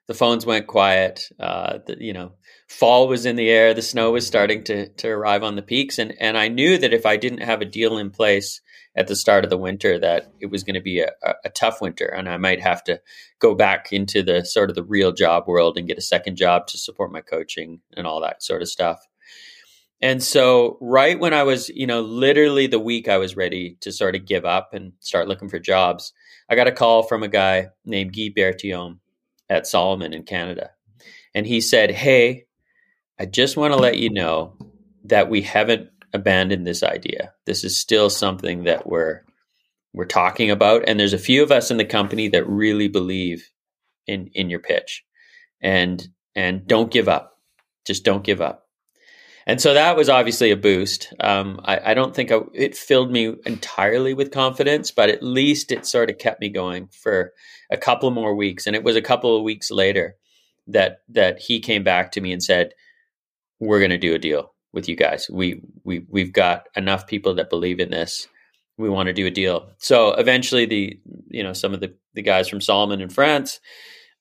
the 0.07 0.13
phones 0.13 0.45
went 0.45 0.67
quiet. 0.67 1.29
Uh, 1.39 1.79
the, 1.85 1.97
you 1.99 2.13
know, 2.13 2.31
fall 2.67 3.07
was 3.07 3.25
in 3.25 3.35
the 3.35 3.49
air. 3.49 3.73
The 3.73 3.81
snow 3.81 4.11
was 4.11 4.25
starting 4.25 4.63
to 4.65 4.87
to 4.87 5.09
arrive 5.09 5.43
on 5.43 5.55
the 5.55 5.61
peaks, 5.61 5.99
and 5.99 6.13
and 6.19 6.37
I 6.37 6.47
knew 6.47 6.77
that 6.77 6.93
if 6.93 7.05
I 7.05 7.17
didn't 7.17 7.41
have 7.41 7.61
a 7.61 7.65
deal 7.65 7.97
in 7.97 8.09
place 8.09 8.61
at 8.95 9.07
the 9.07 9.15
start 9.15 9.43
of 9.43 9.51
the 9.51 9.57
winter, 9.57 9.99
that 9.99 10.31
it 10.39 10.47
was 10.47 10.63
going 10.63 10.73
to 10.73 10.81
be 10.81 11.01
a, 11.01 11.11
a, 11.45 11.49
tough 11.49 11.81
winter, 11.81 12.05
and 12.07 12.27
I 12.27 12.37
might 12.37 12.61
have 12.61 12.83
to 12.85 12.99
go 13.37 13.53
back 13.53 13.93
into 13.93 14.23
the 14.23 14.43
sort 14.43 14.71
of 14.71 14.75
the 14.75 14.83
real 14.83 15.11
job 15.11 15.47
world 15.47 15.77
and 15.77 15.87
get 15.87 15.99
a 15.99 16.01
second 16.01 16.35
job 16.35 16.65
to 16.67 16.79
support 16.79 17.11
my 17.11 17.21
coaching 17.21 17.81
and 17.95 18.07
all 18.07 18.21
that 18.21 18.41
sort 18.41 18.63
of 18.63 18.69
stuff. 18.69 19.05
and 20.01 20.23
so 20.23 20.77
right 20.81 21.19
when 21.19 21.33
I 21.33 21.43
was, 21.43 21.69
you 21.69 21.85
know, 21.85 22.01
literally 22.01 22.65
the 22.67 22.79
week 22.79 23.07
I 23.07 23.17
was 23.17 23.35
ready 23.35 23.77
to 23.81 23.91
sort 23.91 24.15
of 24.15 24.25
give 24.25 24.45
up 24.45 24.73
and 24.73 24.93
start 24.99 25.27
looking 25.27 25.49
for 25.49 25.59
jobs, 25.59 26.13
I 26.49 26.55
got 26.55 26.67
a 26.67 26.71
call 26.71 27.03
from 27.03 27.23
a 27.23 27.27
guy 27.27 27.67
named 27.85 28.15
Guy 28.15 28.29
Bertillon 28.35 28.99
at 29.49 29.67
Salomon 29.67 30.13
in 30.13 30.23
Canada. 30.23 30.71
And 31.33 31.45
he 31.45 31.61
said, 31.61 31.91
Hey, 31.91 32.45
I 33.19 33.25
just 33.25 33.57
want 33.57 33.73
to 33.73 33.79
let 33.79 33.97
you 33.97 34.09
know 34.09 34.55
that 35.05 35.29
we 35.29 35.41
haven't 35.41 35.89
abandoned 36.13 36.65
this 36.65 36.83
idea. 36.83 37.33
This 37.45 37.63
is 37.63 37.79
still 37.79 38.09
something 38.09 38.63
that 38.63 38.87
we're 38.87 39.21
we're 39.93 40.05
talking 40.05 40.51
about. 40.51 40.83
And 40.87 40.99
there's 40.99 41.13
a 41.13 41.17
few 41.17 41.41
of 41.41 41.51
us 41.51 41.71
in 41.71 41.77
the 41.77 41.85
company 41.85 42.27
that 42.29 42.47
really 42.47 42.87
believe 42.87 43.49
in 44.05 44.29
in 44.33 44.49
your 44.49 44.59
pitch. 44.59 45.03
And 45.61 46.07
and 46.35 46.67
don't 46.67 46.91
give 46.91 47.07
up. 47.07 47.39
Just 47.85 48.03
don't 48.03 48.23
give 48.23 48.41
up 48.41 48.66
and 49.47 49.61
so 49.61 49.73
that 49.73 49.95
was 49.95 50.09
obviously 50.09 50.51
a 50.51 50.57
boost. 50.57 51.13
Um, 51.21 51.61
I, 51.63 51.91
I, 51.91 51.93
don't 51.93 52.13
think 52.13 52.33
I, 52.33 52.41
it 52.53 52.75
filled 52.75 53.09
me 53.09 53.33
entirely 53.45 54.13
with 54.13 54.29
confidence, 54.31 54.91
but 54.91 55.09
at 55.09 55.23
least 55.23 55.71
it 55.71 55.85
sort 55.85 56.09
of 56.09 56.17
kept 56.17 56.41
me 56.41 56.49
going 56.49 56.89
for 56.89 57.31
a 57.71 57.77
couple 57.77 58.11
more 58.11 58.35
weeks. 58.35 58.67
And 58.67 58.75
it 58.75 58.83
was 58.83 58.97
a 58.97 59.01
couple 59.01 59.37
of 59.37 59.43
weeks 59.43 59.71
later 59.71 60.17
that 60.67 60.97
that 61.07 61.39
he 61.39 61.61
came 61.61 61.85
back 61.85 62.11
to 62.11 62.21
me 62.21 62.33
and 62.33 62.43
said, 62.43 62.73
"We're 63.61 63.79
going 63.79 63.91
to 63.91 63.97
do 63.97 64.13
a 64.13 64.19
deal 64.19 64.53
with 64.73 64.89
you 64.89 64.97
guys. 64.97 65.29
We 65.31 65.61
we 65.85 66.05
we've 66.09 66.33
got 66.33 66.67
enough 66.75 67.07
people 67.07 67.35
that 67.35 67.49
believe 67.49 67.79
in 67.79 67.89
this. 67.89 68.27
We 68.77 68.89
want 68.89 69.07
to 69.07 69.13
do 69.13 69.27
a 69.27 69.31
deal." 69.31 69.69
So 69.77 70.11
eventually, 70.11 70.65
the 70.65 70.99
you 71.29 71.41
know 71.41 71.53
some 71.53 71.73
of 71.73 71.79
the 71.79 71.95
the 72.15 72.21
guys 72.21 72.49
from 72.49 72.59
Salomon 72.59 72.99
in 72.99 73.07
France 73.07 73.61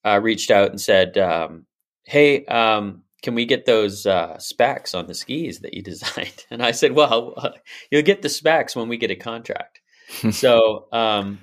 uh, 0.05 0.21
reached 0.23 0.53
out 0.53 0.71
and 0.71 0.81
said, 0.81 1.19
um, 1.19 1.67
"Hey." 2.05 2.45
Um, 2.45 3.03
can 3.23 3.35
we 3.35 3.45
get 3.45 3.67
those 3.67 4.07
uh, 4.07 4.39
specs 4.39 4.95
on 4.95 5.07
the 5.07 5.15
skis 5.15 5.61
that 5.61 5.75
you 5.75 5.83
designed? 5.83 6.45
And 6.51 6.63
I 6.63 6.71
said, 6.71 6.93
well, 6.93 7.55
you'll 7.91 8.03
get 8.03 8.23
the 8.23 8.29
specs 8.29 8.77
when 8.77 8.89
we 8.89 8.97
get 8.97 9.11
a 9.11 9.17
contract. 9.17 9.81
so, 10.31 10.87
um, 10.93 11.41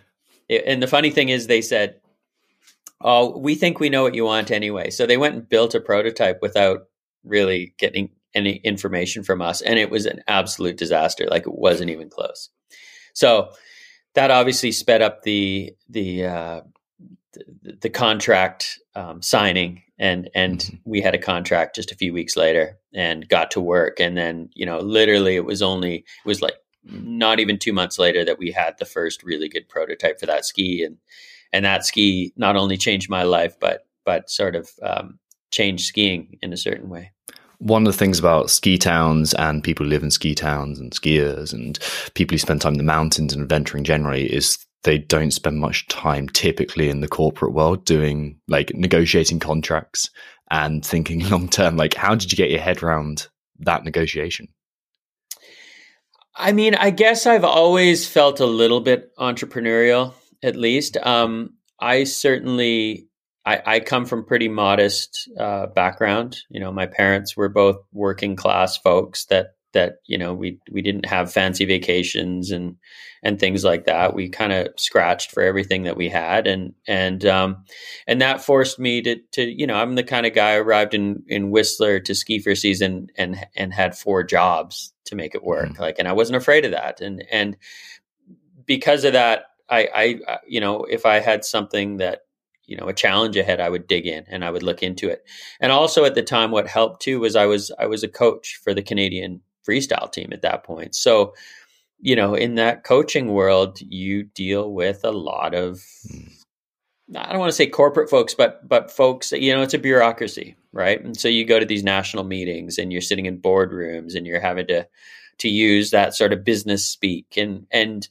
it, 0.48 0.64
and 0.66 0.82
the 0.82 0.88
funny 0.88 1.12
thing 1.12 1.30
is, 1.30 1.48
they 1.48 1.62
said, 1.62 2.00
oh, 3.02 3.38
we 3.38 3.56
think 3.56 3.80
we 3.80 3.90
know 3.90 4.04
what 4.04 4.16
you 4.16 4.24
want 4.26 4.52
anyway. 4.52 4.90
So 4.90 5.06
they 5.06 5.18
went 5.18 5.36
and 5.36 5.50
built 5.50 5.76
a 5.76 5.82
prototype 5.82 6.40
without 6.42 6.88
really 7.24 7.74
getting 7.78 8.10
any 8.34 8.56
information 8.58 9.24
from 9.24 9.42
us. 9.42 9.62
And 9.62 9.78
it 9.78 9.90
was 9.90 10.06
an 10.06 10.22
absolute 10.28 10.78
disaster. 10.78 11.28
Like 11.30 11.46
it 11.46 11.54
wasn't 11.54 11.90
even 11.90 12.10
close. 12.10 12.50
So 13.14 13.50
that 14.16 14.32
obviously 14.32 14.72
sped 14.72 15.02
up 15.02 15.24
the, 15.24 15.76
the, 15.90 16.26
uh, 16.26 16.62
the, 17.34 17.78
the 17.82 17.90
contract 17.90 18.80
um, 18.96 19.22
signing 19.22 19.84
and 20.00 20.30
and 20.36 20.60
mm-hmm. 20.60 20.76
we 20.86 21.02
had 21.02 21.16
a 21.16 21.20
contract 21.20 21.76
just 21.76 21.92
a 21.92 21.96
few 21.96 22.14
weeks 22.14 22.36
later 22.36 22.78
and 22.94 23.28
got 23.30 23.52
to 23.52 23.62
work. 23.62 24.00
And 24.00 24.18
then 24.18 24.50
you 24.54 24.66
know 24.66 24.80
literally 24.80 25.36
it 25.36 25.46
was 25.46 25.62
only 25.62 25.96
it 25.98 26.26
was 26.26 26.42
like 26.42 26.56
not 26.84 27.40
even 27.40 27.58
two 27.58 27.74
months 27.74 27.98
later 27.98 28.26
that 28.26 28.40
we 28.40 28.52
had 28.52 28.78
the 28.78 28.86
first 28.86 29.24
really 29.24 29.48
good 29.48 29.70
prototype 29.70 30.20
for 30.20 30.26
that 30.26 30.46
ski. 30.46 30.84
And 30.84 30.98
and 31.52 31.66
that 31.66 31.86
ski 31.86 32.34
not 32.36 32.56
only 32.56 32.78
changed 32.78 33.10
my 33.10 33.24
life 33.24 33.60
but 33.60 33.86
but 34.06 34.30
sort 34.30 34.56
of 34.56 34.70
um, 34.82 35.20
changed 35.52 35.86
skiing 35.86 36.38
in 36.42 36.52
a 36.52 36.58
certain 36.58 36.90
way. 36.90 37.12
One 37.60 37.88
of 37.88 37.94
the 37.94 37.98
things 37.98 38.20
about 38.20 38.50
ski 38.50 38.78
towns 38.78 39.34
and 39.36 39.64
people 39.64 39.86
who 39.86 39.90
live 39.90 40.04
in 40.04 40.12
ski 40.12 40.36
towns 40.36 40.80
and 40.80 40.92
skiers 40.92 41.54
and 41.54 41.80
people 42.14 42.34
who 42.34 42.40
spend 42.40 42.60
time 42.60 42.74
in 42.74 42.78
the 42.78 42.84
mountains 42.84 43.32
and 43.32 43.42
adventuring 43.42 43.86
generally 43.86 44.26
is 44.26 44.58
they 44.84 44.98
don't 44.98 45.32
spend 45.32 45.60
much 45.60 45.88
time 45.88 46.28
typically 46.30 46.90
in 46.90 47.02
the 47.02 47.08
corporate 47.08 47.54
world 47.54 47.86
doing 47.86 48.40
like 48.48 48.74
negotiating 48.76 49.40
contracts 49.40 50.10
and 50.52 50.86
thinking 50.86 51.28
long 51.30 51.50
term. 51.50 51.78
Like, 51.78 51.94
how 51.94 52.16
did 52.16 52.32
you 52.32 52.38
get 52.38 52.52
your 52.52 52.62
head 52.62 52.84
around 52.84 53.28
that 53.60 53.84
negotiation? 53.84 54.48
I 56.36 56.52
mean, 56.52 56.76
I 56.76 56.90
guess 56.90 57.26
I've 57.26 57.44
always 57.44 58.08
felt 58.08 58.40
a 58.40 58.46
little 58.46 58.82
bit 58.82 59.16
entrepreneurial, 59.18 60.14
at 60.42 60.56
least. 60.56 60.98
Um, 60.98 61.54
I 61.80 62.06
certainly, 62.06 63.08
I, 63.46 63.62
I, 63.66 63.80
come 63.82 64.06
from 64.06 64.26
pretty 64.26 64.48
modest 64.48 65.30
uh, 65.40 65.68
background. 65.68 66.40
You 66.50 66.60
know, 66.60 66.72
my 66.72 66.88
parents 66.88 67.38
were 67.38 67.50
both 67.50 67.78
working 67.92 68.36
class 68.36 68.78
folks 68.78 69.26
that 69.26 69.50
that 69.74 69.98
you 70.06 70.18
know 70.18 70.34
we 70.34 70.60
we 70.72 70.82
didn't 70.82 71.06
have 71.06 71.32
fancy 71.32 71.66
vacations 71.66 72.52
and 72.52 72.76
and 73.24 73.40
things 73.40 73.64
like 73.64 73.86
that. 73.86 74.14
We 74.14 74.30
kind 74.30 74.52
of 74.52 74.68
scratched 74.78 75.32
for 75.32 75.42
everything 75.44 75.84
that 75.84 75.98
we 75.98 76.10
had, 76.10 76.48
and 76.48 76.74
and 76.88 77.26
um, 77.26 77.64
and 78.08 78.22
that 78.22 78.42
forced 78.42 78.80
me 78.80 79.02
to 79.02 79.18
to 79.34 79.44
you 79.44 79.68
know 79.68 79.76
I'm 79.76 79.96
the 79.96 80.04
kind 80.04 80.26
of 80.26 80.34
guy 80.34 80.56
who 80.56 80.62
arrived 80.62 80.94
in 80.94 81.24
in 81.28 81.52
Whistler 81.52 82.00
to 82.02 82.16
ski 82.16 82.40
for 82.40 82.52
a 82.52 82.56
season 82.56 83.08
and 83.18 83.38
and 83.56 83.74
had 83.74 83.98
four 83.98 84.24
jobs 84.24 84.94
to 85.06 85.16
make 85.16 85.36
it 85.36 85.44
work. 85.44 85.70
Mm-hmm. 85.70 85.82
Like, 85.82 86.00
and 86.00 86.08
I 86.08 86.14
wasn't 86.14 86.38
afraid 86.38 86.66
of 86.66 86.72
that, 86.72 87.02
and 87.02 87.24
and 87.32 87.58
because 88.66 89.04
of 89.04 89.14
that, 89.14 89.46
I 89.70 90.18
I 90.28 90.40
you 90.48 90.60
know 90.60 90.84
if 90.84 91.06
I 91.06 91.20
had 91.20 91.46
something 91.46 91.98
that 91.98 92.22
you 92.66 92.78
know 92.78 92.88
a 92.88 92.94
challenge 92.94 93.36
ahead 93.36 93.60
i 93.60 93.70
would 93.70 93.88
dig 93.88 94.08
in 94.08 94.24
and 94.30 94.46
i 94.46 94.50
would 94.50 94.64
look 94.64 94.82
into 94.82 95.10
it 95.10 95.26
and 95.60 95.72
also 95.72 96.06
at 96.06 96.16
the 96.16 96.24
time 96.24 96.50
what 96.50 96.66
helped 96.66 97.02
too 97.02 97.20
was 97.20 97.36
i 97.36 97.46
was 97.46 97.72
i 97.78 97.86
was 97.86 98.04
a 98.04 98.08
coach 98.08 98.58
for 98.64 98.74
the 98.74 98.82
canadian 98.82 99.42
freestyle 99.68 100.12
team 100.12 100.30
at 100.32 100.42
that 100.42 100.64
point. 100.64 100.96
So, 100.96 101.34
you 102.00 102.16
know, 102.16 102.36
in 102.36 102.56
that 102.56 102.84
coaching 102.84 103.34
world, 103.34 103.80
you 103.82 104.24
deal 104.24 104.74
with 104.74 105.02
a 105.04 105.12
lot 105.12 105.54
of 105.54 105.84
hmm. 106.10 106.28
I 107.16 107.32
don't 107.32 107.40
want 107.40 107.50
to 107.50 107.56
say 107.56 107.68
corporate 107.68 108.10
folks, 108.10 108.34
but 108.34 108.68
but 108.68 108.90
folks, 108.90 109.32
you 109.32 109.54
know, 109.54 109.62
it's 109.62 109.74
a 109.74 109.80
bureaucracy, 109.80 110.56
right? 110.72 111.04
And 111.04 111.18
so 111.20 111.28
you 111.28 111.46
go 111.46 111.60
to 111.60 111.66
these 111.66 111.84
national 111.84 112.24
meetings 112.24 112.78
and 112.78 112.92
you're 112.92 113.02
sitting 113.02 113.26
in 113.26 113.42
boardrooms 113.42 114.16
and 114.16 114.26
you're 114.26 114.40
having 114.40 114.68
to 114.68 114.88
to 115.40 115.50
use 115.50 115.92
that 115.92 116.16
sort 116.16 116.34
of 116.34 116.44
business 116.44 116.86
speak 116.86 117.38
and 117.38 117.68
and 117.72 118.08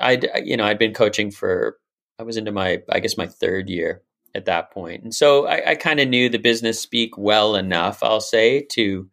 I'd 0.00 0.28
you 0.44 0.56
know, 0.56 0.64
I'd 0.64 0.78
been 0.78 0.94
coaching 0.94 1.30
for 1.30 1.78
I 2.18 2.24
was 2.24 2.36
into 2.36 2.52
my 2.52 2.82
I 2.90 3.00
guess 3.00 3.16
my 3.16 3.26
third 3.26 3.68
year 3.68 4.02
at 4.34 4.46
that 4.46 4.72
point. 4.72 5.04
And 5.04 5.14
so 5.14 5.46
I, 5.46 5.70
I 5.70 5.74
kind 5.76 6.00
of 6.00 6.08
knew 6.08 6.28
the 6.28 6.38
business 6.38 6.80
speak 6.80 7.16
well 7.16 7.54
enough, 7.54 8.02
I'll 8.02 8.20
say, 8.20 8.62
to 8.72 9.08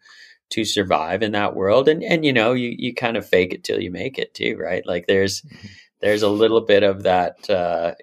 to 0.51 0.65
survive 0.65 1.23
in 1.23 1.31
that 1.33 1.55
world. 1.55 1.87
And 1.87 2.03
and 2.03 2.25
you 2.25 2.33
know 2.33 2.53
you 2.53 2.73
you 2.77 2.93
kind 2.93 3.17
of 3.17 3.27
fake 3.27 3.53
it 3.53 3.63
till 3.63 3.81
you 3.81 3.91
make 3.91 4.17
it 4.17 4.33
too 4.33 4.57
right? 4.59 4.85
Like 4.85 5.07
there's 5.07 5.41
mm-hmm. 5.41 5.67
there's 5.99 6.21
a 6.21 6.29
little 6.29 6.61
bit 6.61 6.83
of 6.83 7.03
that 7.03 7.49
uh, 7.49 7.93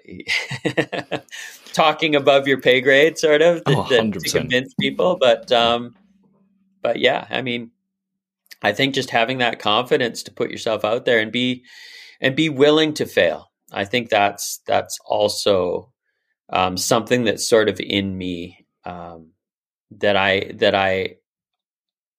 talking 1.73 2.15
above 2.15 2.47
your 2.47 2.59
pay 2.59 2.81
grade 2.81 3.17
sort 3.17 3.41
of 3.41 3.61
oh, 3.65 3.87
to, 3.87 4.11
to 4.11 4.19
convince 4.29 4.73
people. 4.79 5.17
But 5.19 5.51
um 5.51 5.95
but 6.81 6.99
yeah 6.99 7.25
i 7.29 7.41
mean 7.41 7.71
i 8.61 8.71
think 8.71 8.93
just 8.93 9.09
having 9.09 9.39
that 9.39 9.59
confidence 9.59 10.23
to 10.23 10.31
put 10.31 10.51
yourself 10.51 10.83
out 10.83 11.05
there 11.05 11.19
and 11.19 11.31
be 11.31 11.63
and 12.21 12.35
be 12.35 12.49
willing 12.49 12.93
to 12.93 13.05
fail 13.05 13.51
i 13.71 13.85
think 13.85 14.09
that's 14.09 14.59
that's 14.65 14.99
also 15.05 15.91
um, 16.51 16.77
something 16.77 17.25
that's 17.25 17.47
sort 17.47 17.69
of 17.69 17.79
in 17.79 18.17
me 18.17 18.65
um, 18.83 19.33
that 19.91 20.15
i 20.15 20.51
that 20.55 20.73
i 20.73 21.15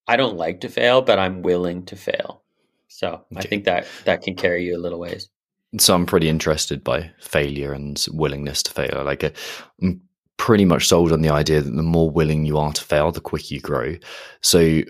I 0.07 0.17
don't 0.17 0.37
like 0.37 0.61
to 0.61 0.69
fail, 0.69 1.01
but 1.01 1.19
I'm 1.19 1.41
willing 1.41 1.85
to 1.85 1.95
fail. 1.95 2.41
So 2.87 3.07
okay. 3.07 3.25
I 3.37 3.41
think 3.41 3.63
that 3.65 3.87
that 4.05 4.21
can 4.21 4.35
carry 4.35 4.65
you 4.65 4.75
a 4.75 4.81
little 4.81 4.99
ways. 4.99 5.29
So 5.79 5.95
I'm 5.95 6.05
pretty 6.05 6.27
interested 6.27 6.83
by 6.83 7.11
failure 7.19 7.71
and 7.71 8.05
willingness 8.11 8.61
to 8.63 8.73
fail. 8.73 9.03
Like 9.05 9.23
uh, 9.23 9.29
I'm 9.81 10.01
pretty 10.37 10.65
much 10.65 10.87
sold 10.87 11.11
on 11.11 11.21
the 11.21 11.29
idea 11.29 11.61
that 11.61 11.71
the 11.71 11.83
more 11.83 12.09
willing 12.09 12.45
you 12.45 12.57
are 12.57 12.73
to 12.73 12.83
fail, 12.83 13.11
the 13.11 13.21
quicker 13.21 13.53
you 13.53 13.61
grow. 13.61 13.95
So 14.41 14.81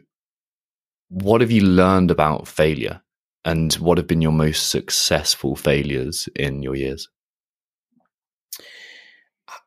what 1.09 1.41
have 1.41 1.51
you 1.51 1.61
learned 1.61 2.09
about 2.09 2.47
failure 2.47 3.01
and 3.45 3.73
what 3.75 3.97
have 3.97 4.07
been 4.07 4.21
your 4.21 4.31
most 4.31 4.69
successful 4.69 5.55
failures 5.55 6.27
in 6.35 6.63
your 6.63 6.75
years? 6.75 7.07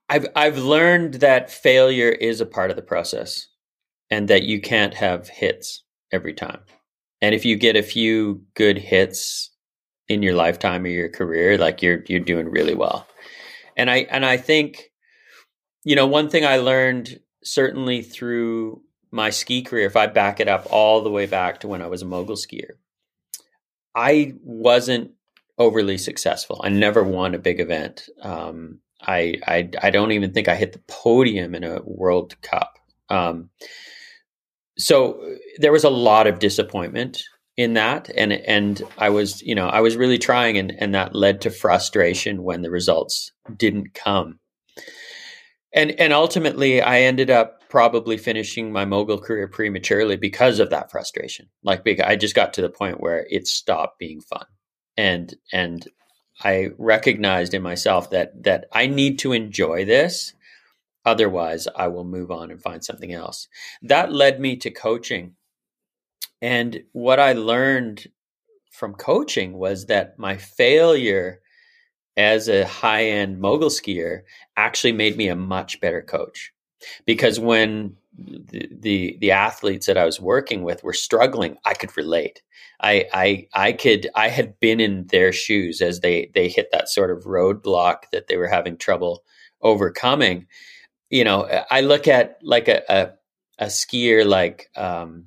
I've 0.09 0.27
I've 0.35 0.59
learned 0.59 1.15
that 1.15 1.51
failure 1.51 2.11
is 2.11 2.41
a 2.41 2.47
part 2.47 2.71
of 2.71 2.77
the 2.77 2.83
process 2.83 3.47
and 4.15 4.29
that 4.29 4.45
you 4.45 4.61
can't 4.61 4.95
have 4.95 5.29
hits 5.29 5.83
every 6.13 6.35
time. 6.35 6.61
And 7.21 7.35
if 7.35 7.45
you 7.45 7.57
get 7.57 7.75
a 7.75 7.83
few 7.83 8.45
good 8.55 8.79
hits 8.79 9.51
in 10.09 10.23
your 10.23 10.35
lifetime 10.35 10.85
or 10.85 10.89
your 10.89 11.09
career, 11.09 11.59
like 11.59 11.83
you're 11.83 12.05
you're 12.07 12.21
doing 12.21 12.49
really 12.49 12.77
well. 12.77 13.09
And 13.77 13.91
I 13.91 14.07
and 14.11 14.25
I 14.25 14.37
think 14.37 14.93
you 15.83 15.97
know, 15.97 16.07
one 16.07 16.31
thing 16.31 16.47
I 16.47 16.59
learned 16.59 17.19
certainly 17.43 18.03
through 18.03 18.83
my 19.11 19.31
ski 19.31 19.63
career, 19.63 19.87
if 19.87 19.97
I 19.97 20.07
back 20.07 20.39
it 20.39 20.49
up 20.49 20.69
all 20.71 21.03
the 21.03 21.11
way 21.11 21.27
back 21.27 21.61
to 21.61 21.69
when 21.69 21.83
I 21.83 21.89
was 21.89 22.03
a 22.03 22.07
mogul 22.07 22.37
skier, 22.37 22.75
I 23.97 24.35
wasn't 24.43 25.11
overly 25.59 25.99
successful. 25.99 26.61
I 26.63 26.69
never 26.69 27.03
won 27.03 27.35
a 27.35 27.39
big 27.39 27.59
event. 27.59 28.09
Um, 28.23 28.79
I, 29.03 29.41
I 29.45 29.71
I 29.83 29.91
don't 29.91 30.13
even 30.13 30.33
think 30.33 30.49
I 30.49 30.55
hit 30.55 30.73
the 30.73 30.83
podium 30.87 31.57
in 31.57 31.65
a 31.65 31.83
World 31.83 32.41
Cup. 32.43 32.79
Um, 33.09 33.51
so 34.79 35.21
uh, 35.21 35.35
there 35.59 35.73
was 35.73 35.85
a 35.85 35.91
lot 35.91 36.27
of 36.27 36.39
disappointment 36.39 37.23
in 37.57 37.75
that 37.75 38.11
and 38.17 38.33
and 38.33 38.83
I 38.99 39.11
was 39.11 39.43
you 39.43 39.55
know 39.55 39.69
I 39.69 39.81
was 39.81 39.97
really 39.97 40.19
trying 40.19 40.59
and 40.59 40.73
and 40.79 40.95
that 40.95 41.15
led 41.15 41.41
to 41.43 41.51
frustration 41.51 42.43
when 42.43 42.63
the 42.63 42.71
results 42.71 43.31
didn't 43.57 43.95
come 43.95 44.41
and 45.75 45.93
and 46.01 46.13
ultimately 46.13 46.81
I 46.81 47.01
ended 47.01 47.31
up 47.31 47.65
probably 47.75 48.17
finishing 48.17 48.71
my 48.71 48.85
mogul 48.85 49.19
career 49.19 49.49
prematurely 49.49 50.15
because 50.15 50.61
of 50.61 50.71
that 50.71 50.93
frustration. 50.93 51.49
Like 51.65 51.85
I 52.01 52.15
just 52.15 52.37
got 52.37 52.53
to 52.53 52.63
the 52.63 52.71
point 52.71 53.01
where 53.01 53.27
it 53.29 53.49
stopped 53.49 53.99
being 53.99 54.21
fun. 54.21 54.47
And 54.97 55.35
and 55.53 55.85
I 56.45 56.69
recognized 56.79 57.53
in 57.53 57.63
myself 57.63 58.11
that 58.11 58.45
that 58.45 58.67
I 58.73 58.87
need 58.87 59.19
to 59.21 59.33
enjoy 59.33 59.85
this 59.85 60.35
otherwise 61.05 61.69
I 61.77 61.89
will 61.89 62.05
move 62.05 62.31
on 62.31 62.51
and 62.51 62.63
find 62.63 62.85
something 62.85 63.13
else. 63.13 63.49
That 63.83 64.13
led 64.13 64.41
me 64.41 64.57
to 64.57 64.71
coaching. 64.71 65.35
And 66.43 66.83
what 66.93 67.21
I 67.21 67.33
learned 67.33 68.07
from 68.71 68.95
coaching 68.95 69.55
was 69.55 69.87
that 69.87 70.19
my 70.19 70.37
failure 70.37 71.41
as 72.17 72.49
a 72.49 72.67
high-end 72.67 73.41
mogul 73.41 73.71
skier 73.71 74.23
actually 74.57 74.93
made 74.93 75.17
me 75.17 75.29
a 75.29 75.37
much 75.37 75.81
better 75.81 76.03
coach 76.03 76.53
because 77.07 77.41
when 77.41 77.97
the, 78.17 78.69
the, 78.71 79.19
the 79.21 79.31
athletes 79.31 79.87
that 79.87 79.99
I 79.99 80.05
was 80.05 80.21
working 80.21 80.63
with 80.63 80.85
were 80.85 80.93
struggling, 80.93 81.57
I 81.65 81.75
could 81.75 81.97
relate. 81.97 82.43
I 82.81 83.07
I 83.13 83.49
I 83.55 83.73
could 83.73 84.09
I 84.15 84.29
had 84.29 84.59
been 84.61 84.81
in 84.81 85.07
their 85.07 85.33
shoes 85.33 85.81
as 85.81 86.01
they 86.01 86.31
they 86.35 86.49
hit 86.49 86.69
that 86.73 86.89
sort 86.89 87.11
of 87.11 87.25
roadblock 87.25 88.11
that 88.13 88.27
they 88.27 88.37
were 88.37 88.49
having 88.49 88.77
trouble 88.77 89.25
overcoming. 89.63 90.47
You 91.15 91.23
know, 91.23 91.43
I 91.71 91.81
look 91.83 92.09
at 92.09 92.39
like 92.43 92.67
a 92.67 92.83
a, 92.89 93.13
a 93.59 93.67
skier 93.67 94.27
like 94.27 94.69
um, 94.75 95.27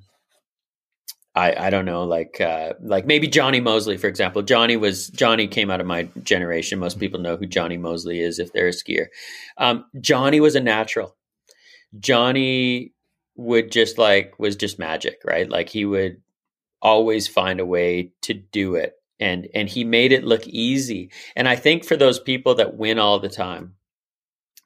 I, 1.34 1.68
I 1.68 1.70
don't 1.70 1.86
know, 1.86 2.04
like 2.04 2.40
uh, 2.42 2.74
like 2.82 3.06
maybe 3.06 3.28
Jonny 3.28 3.60
Moseley, 3.60 3.96
for 3.96 4.08
example. 4.08 4.42
Johnny 4.42 4.76
was 4.76 5.08
Johnny 5.08 5.46
came 5.46 5.70
out 5.70 5.80
of 5.80 5.86
my 5.86 6.08
generation. 6.24 6.78
Most 6.78 6.98
people 6.98 7.20
know 7.20 7.36
who 7.38 7.46
Jonny 7.46 7.78
Moseley 7.78 8.20
is 8.20 8.38
if 8.38 8.52
they're 8.52 8.68
a 8.68 8.72
skier. 8.72 9.06
Um, 9.56 9.86
Jonny 9.98 10.40
was 10.40 10.56
a 10.56 10.60
natural. 10.60 11.16
Johnny 11.98 12.92
would 13.36 13.72
just 13.72 13.96
like 13.96 14.38
was 14.38 14.56
just 14.56 14.78
magic, 14.78 15.20
right? 15.24 15.48
Like 15.48 15.70
he 15.70 15.86
would 15.86 16.20
always 16.82 17.28
find 17.28 17.60
a 17.60 17.66
way 17.66 18.12
to 18.22 18.34
do 18.34 18.74
it 18.74 18.92
and 19.18 19.48
and 19.54 19.70
he 19.70 19.84
made 19.84 20.12
it 20.12 20.24
look 20.24 20.46
easy. 20.46 21.10
And 21.34 21.48
I 21.48 21.56
think 21.56 21.84
for 21.84 21.96
those 21.96 22.18
people 22.18 22.56
that 22.56 22.76
win 22.76 22.98
all 22.98 23.20
the 23.20 23.30
time, 23.30 23.77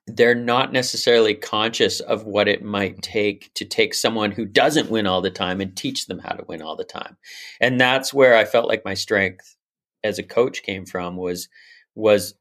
they're 0.07 0.35
not 0.35 0.73
necessarily 0.73 1.35
conscious 1.35 2.01
of 2.01 2.25
what 2.25 2.49
it 2.49 2.63
might 2.63 3.01
take 3.03 3.53
to 3.55 3.65
take 3.65 3.95
someone 3.95 4.33
who 4.33 4.45
doesn't 4.45 4.91
win 4.91 5.07
all 5.07 5.21
the 5.21 5.31
time 5.31 5.61
and 5.61 5.77
teach 5.77 6.07
them 6.07 6.19
how 6.19 6.35
to 6.35 6.45
win 6.49 6.61
all 6.61 6.77
the 6.77 6.85
time. 6.85 7.17
And 7.61 7.81
that's 7.81 8.13
where 8.13 8.37
I 8.37 8.45
felt 8.45 8.69
like 8.69 8.85
my 8.85 8.95
strength 8.95 9.57
as 10.03 10.19
a 10.19 10.25
coach 10.25 10.63
came 10.63 10.87
from 10.87 11.17
was 11.17 11.49
was 11.95 12.35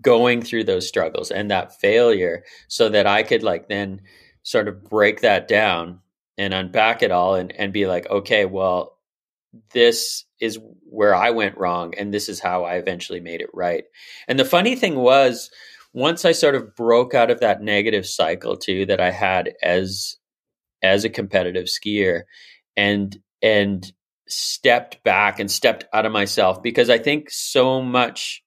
going 0.00 0.42
through 0.42 0.64
those 0.64 0.86
struggles 0.86 1.30
and 1.30 1.50
that 1.50 1.80
failure 1.80 2.44
so 2.68 2.88
that 2.88 3.06
I 3.06 3.22
could 3.22 3.42
like 3.42 3.68
then 3.68 4.02
sort 4.42 4.68
of 4.68 4.84
break 4.84 5.22
that 5.22 5.48
down 5.48 6.00
and 6.38 6.52
unpack 6.52 7.02
it 7.02 7.10
all 7.10 7.34
and, 7.34 7.52
and 7.52 7.72
be 7.72 7.86
like, 7.86 8.08
okay, 8.10 8.44
well, 8.44 8.98
this 9.72 10.24
is 10.38 10.58
where 10.84 11.14
I 11.14 11.30
went 11.30 11.56
wrong 11.56 11.94
and 11.96 12.12
this 12.12 12.28
is 12.28 12.40
how 12.40 12.64
I 12.64 12.74
eventually 12.74 13.20
made 13.20 13.40
it 13.40 13.50
right. 13.54 13.84
And 14.28 14.38
the 14.38 14.44
funny 14.44 14.76
thing 14.76 14.96
was, 14.96 15.50
once 15.96 16.26
I 16.26 16.32
sort 16.32 16.54
of 16.54 16.76
broke 16.76 17.14
out 17.14 17.30
of 17.30 17.40
that 17.40 17.62
negative 17.62 18.06
cycle 18.06 18.54
too 18.54 18.84
that 18.84 19.00
I 19.00 19.10
had 19.10 19.54
as 19.62 20.16
as 20.82 21.04
a 21.04 21.10
competitive 21.10 21.64
skier 21.64 22.22
and 22.76 23.18
and 23.40 23.90
stepped 24.28 25.02
back 25.04 25.40
and 25.40 25.50
stepped 25.50 25.86
out 25.94 26.04
of 26.04 26.12
myself 26.12 26.62
because 26.62 26.90
I 26.90 26.98
think 26.98 27.30
so 27.30 27.80
much 27.80 28.44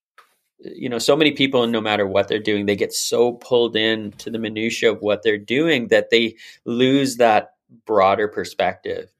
you 0.59 0.89
know 0.89 0.99
so 0.99 1.15
many 1.15 1.31
people 1.31 1.65
no 1.65 1.81
matter 1.81 2.05
what 2.05 2.27
they're 2.27 2.37
doing 2.37 2.67
they 2.67 2.75
get 2.75 2.93
so 2.93 3.33
pulled 3.33 3.75
in 3.75 4.11
to 4.11 4.29
the 4.29 4.37
minutia 4.37 4.91
of 4.91 5.01
what 5.01 5.23
they're 5.23 5.37
doing 5.39 5.87
that 5.87 6.11
they 6.11 6.35
lose 6.65 7.17
that 7.17 7.53
broader 7.85 8.27
perspective. 8.27 9.11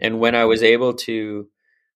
And 0.00 0.20
when 0.20 0.34
i 0.34 0.46
was 0.46 0.62
able 0.62 0.94
to 0.94 1.48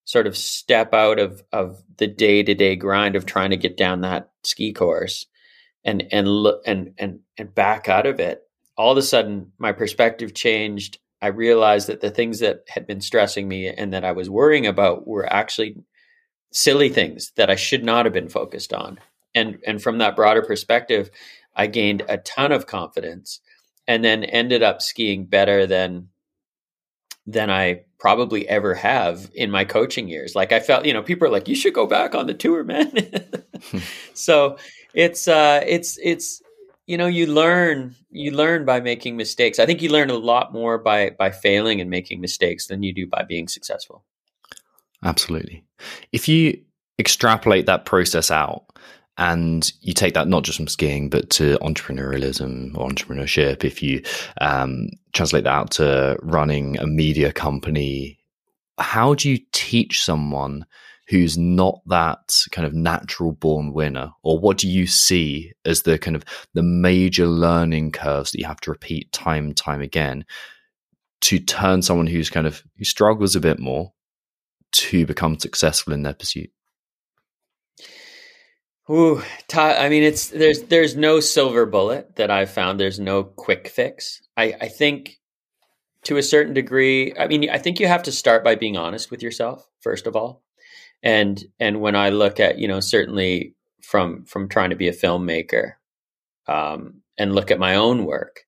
sort 0.04 0.26
of 0.26 0.36
step 0.36 0.92
out 0.92 1.18
of 1.18 1.42
of 1.50 1.82
the 1.96 2.08
day-to-day 2.08 2.76
grind 2.76 3.16
of 3.16 3.24
trying 3.24 3.50
to 3.50 3.56
get 3.56 3.78
down 3.78 4.02
that 4.02 4.28
ski 4.42 4.74
course 4.74 5.24
and 5.84 6.04
and 6.12 6.28
look 6.28 6.62
and 6.66 6.94
and 6.98 7.20
and 7.38 7.54
back 7.54 7.88
out 7.88 8.06
of 8.06 8.20
it 8.20 8.42
all 8.76 8.92
of 8.92 8.98
a 8.98 9.02
sudden 9.02 9.52
my 9.58 9.72
perspective 9.72 10.34
changed 10.34 10.98
i 11.20 11.26
realized 11.26 11.88
that 11.88 12.00
the 12.00 12.10
things 12.10 12.40
that 12.40 12.62
had 12.68 12.86
been 12.86 13.00
stressing 13.00 13.48
me 13.48 13.68
and 13.68 13.92
that 13.92 14.04
i 14.04 14.12
was 14.12 14.30
worrying 14.30 14.66
about 14.66 15.06
were 15.06 15.30
actually 15.32 15.76
silly 16.52 16.90
things 16.90 17.32
that 17.36 17.50
I 17.50 17.56
should 17.56 17.84
not 17.84 18.06
have 18.06 18.12
been 18.12 18.28
focused 18.28 18.72
on. 18.72 19.00
And 19.34 19.58
and 19.66 19.82
from 19.82 19.98
that 19.98 20.14
broader 20.14 20.42
perspective, 20.42 21.10
I 21.56 21.66
gained 21.66 22.02
a 22.08 22.18
ton 22.18 22.52
of 22.52 22.66
confidence 22.66 23.40
and 23.88 24.04
then 24.04 24.22
ended 24.24 24.62
up 24.62 24.82
skiing 24.82 25.24
better 25.24 25.66
than 25.66 26.08
than 27.26 27.50
I 27.50 27.82
probably 27.98 28.48
ever 28.48 28.74
have 28.74 29.30
in 29.34 29.50
my 29.50 29.64
coaching 29.64 30.08
years. 30.08 30.34
Like 30.34 30.52
I 30.52 30.60
felt, 30.60 30.84
you 30.84 30.92
know, 30.92 31.02
people 31.02 31.26
are 31.26 31.30
like, 31.30 31.48
you 31.48 31.54
should 31.54 31.72
go 31.72 31.86
back 31.86 32.14
on 32.14 32.26
the 32.26 32.34
tour, 32.34 32.64
man. 32.64 32.92
so 34.14 34.58
it's 34.94 35.28
uh 35.28 35.62
it's 35.66 35.98
it's 36.02 36.42
you 36.86 36.98
know, 36.98 37.06
you 37.06 37.26
learn 37.26 37.94
you 38.10 38.32
learn 38.32 38.64
by 38.64 38.80
making 38.80 39.16
mistakes. 39.16 39.58
I 39.58 39.66
think 39.66 39.82
you 39.82 39.88
learn 39.88 40.10
a 40.10 40.14
lot 40.14 40.52
more 40.52 40.78
by 40.78 41.10
by 41.10 41.30
failing 41.30 41.80
and 41.80 41.88
making 41.88 42.20
mistakes 42.20 42.66
than 42.66 42.82
you 42.82 42.92
do 42.92 43.06
by 43.06 43.22
being 43.22 43.48
successful. 43.48 44.04
Absolutely. 45.04 45.64
If 46.12 46.28
you 46.28 46.60
extrapolate 46.98 47.66
that 47.66 47.84
process 47.84 48.30
out 48.30 48.64
and 49.18 49.72
you 49.80 49.92
take 49.92 50.14
that 50.14 50.28
not 50.28 50.44
just 50.44 50.58
from 50.58 50.68
skiing 50.68 51.08
but 51.08 51.30
to 51.30 51.58
entrepreneurialism 51.58 52.76
or 52.76 52.88
entrepreneurship, 52.88 53.64
if 53.64 53.82
you 53.82 54.02
um, 54.40 54.88
translate 55.12 55.44
that 55.44 55.52
out 55.52 55.70
to 55.72 56.16
running 56.22 56.78
a 56.78 56.86
media 56.86 57.32
company, 57.32 58.18
how 58.78 59.14
do 59.14 59.30
you 59.30 59.38
teach 59.52 60.02
someone 60.02 60.64
who's 61.08 61.36
not 61.36 61.80
that 61.86 62.32
kind 62.52 62.66
of 62.66 62.72
natural 62.72 63.32
born 63.32 63.72
winner 63.72 64.10
or 64.22 64.38
what 64.38 64.58
do 64.58 64.68
you 64.68 64.86
see 64.86 65.52
as 65.64 65.82
the 65.82 65.98
kind 65.98 66.16
of 66.16 66.24
the 66.54 66.62
major 66.62 67.26
learning 67.26 67.90
curves 67.90 68.30
that 68.30 68.38
you 68.38 68.46
have 68.46 68.60
to 68.60 68.70
repeat 68.70 69.12
time 69.12 69.46
and 69.46 69.56
time 69.56 69.80
again 69.80 70.24
to 71.20 71.38
turn 71.38 71.82
someone 71.82 72.06
who's 72.06 72.30
kind 72.30 72.46
of 72.46 72.62
who 72.76 72.84
struggles 72.84 73.36
a 73.36 73.40
bit 73.40 73.58
more 73.58 73.92
to 74.72 75.06
become 75.06 75.38
successful 75.38 75.92
in 75.92 76.02
their 76.02 76.14
pursuit? 76.14 76.50
Ooh, 78.90 79.22
I 79.54 79.88
mean, 79.88 80.02
it's 80.02 80.28
there's 80.28 80.62
there's 80.62 80.96
no 80.96 81.20
silver 81.20 81.66
bullet 81.66 82.16
that 82.16 82.30
I've 82.30 82.50
found. 82.50 82.80
There's 82.80 82.98
no 82.98 83.22
quick 83.22 83.68
fix. 83.68 84.20
I, 84.36 84.54
I 84.60 84.68
think 84.68 85.20
to 86.04 86.16
a 86.16 86.22
certain 86.22 86.52
degree, 86.52 87.14
I 87.16 87.28
mean, 87.28 87.48
I 87.48 87.58
think 87.58 87.78
you 87.78 87.86
have 87.86 88.02
to 88.04 88.12
start 88.12 88.42
by 88.42 88.56
being 88.56 88.76
honest 88.76 89.10
with 89.10 89.22
yourself 89.22 89.68
first 89.80 90.06
of 90.06 90.16
all. 90.16 90.41
And 91.02 91.42
and 91.58 91.80
when 91.80 91.96
I 91.96 92.10
look 92.10 92.40
at 92.40 92.58
you 92.58 92.68
know 92.68 92.80
certainly 92.80 93.54
from 93.82 94.24
from 94.24 94.48
trying 94.48 94.70
to 94.70 94.76
be 94.76 94.88
a 94.88 94.92
filmmaker, 94.92 95.72
um, 96.46 97.02
and 97.18 97.34
look 97.34 97.50
at 97.50 97.58
my 97.58 97.74
own 97.74 98.04
work, 98.04 98.40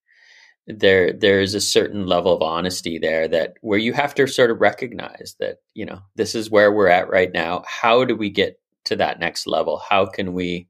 there 0.66 1.12
there's 1.12 1.54
a 1.54 1.60
certain 1.60 2.06
level 2.06 2.34
of 2.34 2.42
honesty 2.42 2.98
there 2.98 3.28
that 3.28 3.54
where 3.60 3.78
you 3.78 3.92
have 3.92 4.14
to 4.14 4.26
sort 4.26 4.50
of 4.50 4.60
recognize 4.60 5.36
that 5.40 5.58
you 5.74 5.84
know 5.84 6.00
this 6.16 6.34
is 6.34 6.50
where 6.50 6.72
we're 6.72 6.88
at 6.88 7.08
right 7.08 7.32
now. 7.32 7.64
How 7.66 8.04
do 8.04 8.16
we 8.16 8.30
get 8.30 8.60
to 8.84 8.96
that 8.96 9.18
next 9.18 9.46
level? 9.46 9.82
How 9.88 10.06
can 10.06 10.32
we 10.32 10.68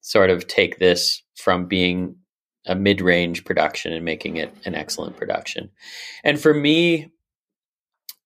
sort 0.00 0.30
of 0.30 0.46
take 0.46 0.78
this 0.78 1.22
from 1.36 1.66
being 1.66 2.16
a 2.66 2.74
mid-range 2.74 3.44
production 3.44 3.92
and 3.92 4.04
making 4.04 4.36
it 4.36 4.54
an 4.64 4.74
excellent 4.74 5.16
production? 5.16 5.70
And 6.24 6.40
for 6.40 6.54
me 6.54 7.10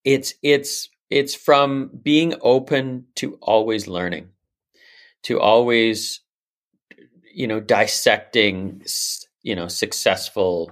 it's 0.05 0.35
it's 0.43 0.89
it's 1.15 1.35
from 1.35 1.91
being 2.03 2.35
open 2.41 3.07
to 3.15 3.39
always 3.41 3.87
learning 3.87 4.29
to 5.23 5.41
always 5.41 6.21
you 7.33 7.47
know 7.47 7.61
dissecting 7.61 8.83
you 9.43 9.55
know 9.55 9.69
successful 9.69 10.71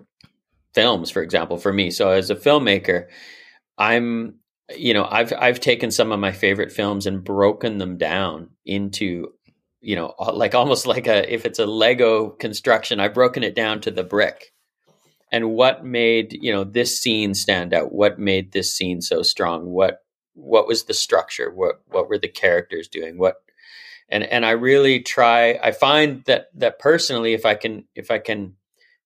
films, 0.74 1.10
for 1.10 1.22
example, 1.22 1.58
for 1.58 1.72
me. 1.72 1.90
So 1.90 2.10
as 2.10 2.30
a 2.30 2.34
filmmaker, 2.34 3.06
I'm 3.78 4.36
you 4.76 4.94
know 4.94 5.06
I've 5.08 5.32
I've 5.38 5.60
taken 5.60 5.92
some 5.92 6.10
of 6.10 6.18
my 6.18 6.32
favorite 6.32 6.72
films 6.72 7.06
and 7.06 7.22
broken 7.22 7.78
them 7.78 7.96
down 7.96 8.50
into 8.64 9.28
you 9.80 9.94
know 9.94 10.14
like 10.32 10.56
almost 10.56 10.86
like 10.86 11.06
a 11.06 11.32
if 11.32 11.46
it's 11.46 11.60
a 11.60 11.66
Lego 11.66 12.30
construction, 12.30 12.98
I've 12.98 13.14
broken 13.14 13.44
it 13.44 13.54
down 13.54 13.80
to 13.82 13.92
the 13.92 14.04
brick. 14.04 14.52
And 15.30 15.52
what 15.52 15.84
made 15.84 16.36
you 16.42 16.52
know 16.52 16.64
this 16.64 17.00
scene 17.00 17.34
stand 17.34 17.72
out? 17.72 17.92
What 17.92 18.18
made 18.18 18.52
this 18.52 18.76
scene 18.76 19.00
so 19.00 19.22
strong? 19.22 19.66
What 19.66 20.01
what 20.34 20.66
was 20.66 20.84
the 20.84 20.94
structure? 20.94 21.50
What 21.50 21.82
what 21.88 22.08
were 22.08 22.18
the 22.18 22.28
characters 22.28 22.88
doing? 22.88 23.18
What 23.18 23.36
and 24.08 24.24
and 24.24 24.44
I 24.44 24.52
really 24.52 25.00
try. 25.00 25.58
I 25.62 25.72
find 25.72 26.24
that 26.24 26.48
that 26.54 26.78
personally, 26.78 27.32
if 27.32 27.46
I 27.46 27.54
can 27.54 27.84
if 27.94 28.10
I 28.10 28.18
can 28.18 28.54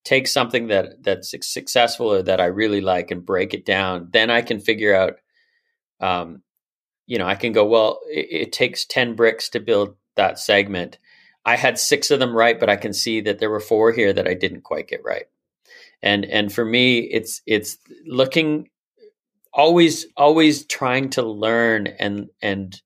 take 0.04 0.28
something 0.28 0.68
that 0.68 1.02
that's 1.02 1.34
successful 1.42 2.12
or 2.12 2.22
that 2.22 2.40
I 2.40 2.46
really 2.46 2.80
like 2.80 3.10
and 3.10 3.26
break 3.26 3.54
it 3.54 3.64
down, 3.66 4.08
then 4.12 4.30
I 4.30 4.40
can 4.40 4.60
figure 4.60 4.94
out, 4.94 5.16
um, 6.00 6.42
you 7.06 7.18
know, 7.18 7.26
I 7.26 7.34
can 7.34 7.52
go, 7.52 7.66
well, 7.66 8.00
it, 8.08 8.28
it, 8.30 8.52
takes 8.52 8.84
10 8.84 9.16
bricks 9.16 9.48
to 9.48 9.60
build 9.60 9.96
that 10.14 10.38
segment. 10.38 10.98
I 11.44 11.56
had 11.56 11.76
six 11.76 12.12
of 12.12 12.20
them 12.20 12.36
right, 12.36 12.58
but 12.58 12.70
I 12.70 12.76
can 12.76 12.92
see 12.92 13.20
that 13.22 13.40
there 13.40 13.50
were 13.50 13.58
four 13.58 13.90
here 13.90 14.12
that 14.12 14.28
I 14.28 14.34
didn't 14.34 14.60
quite 14.60 14.86
get 14.86 15.02
right. 15.04 15.26
and 16.02 16.24
and 16.24 16.52
for 16.52 16.64
me 16.64 17.00
it's 17.00 17.42
it's 17.46 17.78
looking 18.06 18.68
always 19.56 20.06
always 20.16 20.66
trying 20.66 21.10
to 21.10 21.22
learn 21.22 21.86
and 21.86 22.28
and 22.42 22.80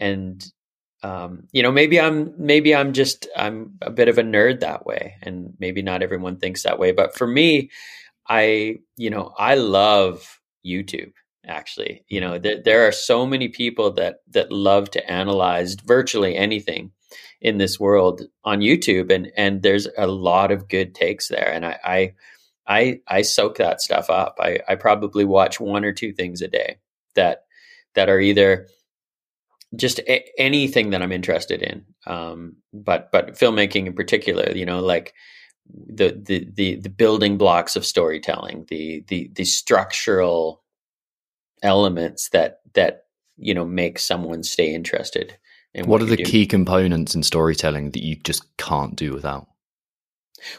and 0.00 0.44
um, 1.04 1.46
you 1.52 1.62
know 1.62 1.70
maybe 1.70 2.00
i'm 2.00 2.34
maybe 2.38 2.74
i'm 2.74 2.92
just 2.92 3.28
i'm 3.36 3.74
a 3.82 3.90
bit 3.90 4.08
of 4.08 4.18
a 4.18 4.22
nerd 4.22 4.60
that 4.60 4.84
way 4.84 5.14
and 5.22 5.54
maybe 5.60 5.82
not 5.82 6.02
everyone 6.02 6.36
thinks 6.38 6.64
that 6.64 6.78
way 6.78 6.90
but 6.90 7.16
for 7.16 7.26
me 7.26 7.70
i 8.28 8.76
you 8.96 9.10
know 9.10 9.32
i 9.38 9.54
love 9.54 10.40
youtube 10.66 11.12
actually. 11.46 12.04
You 12.08 12.20
know 12.20 12.38
there, 12.38 12.62
there 12.62 12.86
are 12.86 12.92
so 12.92 13.24
many 13.26 13.48
people 13.48 13.92
that 13.92 14.16
that 14.30 14.52
love 14.52 14.90
to 14.92 15.10
analyze 15.10 15.76
virtually 15.76 16.36
anything 16.36 16.92
in 17.40 17.58
this 17.58 17.78
world 17.78 18.22
on 18.44 18.60
youtube 18.60 19.12
and 19.12 19.30
and 19.36 19.62
there's 19.62 19.86
a 19.96 20.06
lot 20.06 20.50
of 20.50 20.68
good 20.68 20.94
takes 20.94 21.28
there 21.28 21.50
and 21.52 21.64
i 21.64 21.78
i 21.84 22.12
i, 22.68 23.00
I 23.08 23.22
soak 23.22 23.56
that 23.56 23.80
stuff 23.80 24.10
up 24.10 24.36
I, 24.40 24.60
I 24.68 24.74
probably 24.76 25.24
watch 25.24 25.58
one 25.58 25.84
or 25.84 25.92
two 25.92 26.12
things 26.12 26.42
a 26.42 26.48
day 26.48 26.78
that 27.14 27.44
that 27.94 28.08
are 28.08 28.20
either 28.20 28.68
just 29.76 29.98
a- 30.00 30.40
anything 30.40 30.90
that 30.90 31.02
I'm 31.02 31.12
interested 31.12 31.62
in. 31.62 31.84
Um, 32.06 32.56
but 32.72 33.10
but 33.12 33.34
filmmaking 33.38 33.86
in 33.86 33.92
particular, 33.92 34.52
you 34.52 34.64
know, 34.64 34.80
like 34.80 35.14
the 35.70 36.10
the 36.10 36.48
the 36.52 36.76
the 36.76 36.88
building 36.88 37.36
blocks 37.36 37.76
of 37.76 37.84
storytelling, 37.84 38.66
the 38.68 39.04
the 39.08 39.30
the 39.34 39.44
structural 39.44 40.62
elements 41.62 42.30
that 42.30 42.60
that 42.74 43.04
you 43.36 43.54
know 43.54 43.64
make 43.64 43.98
someone 43.98 44.42
stay 44.42 44.72
interested. 44.74 45.36
In 45.74 45.86
what, 45.86 46.00
what 46.00 46.02
are 46.02 46.16
the 46.16 46.22
key 46.22 46.46
components 46.46 47.14
in 47.14 47.22
storytelling 47.22 47.90
that 47.90 48.02
you 48.02 48.16
just 48.16 48.56
can't 48.56 48.96
do 48.96 49.12
without? 49.12 49.48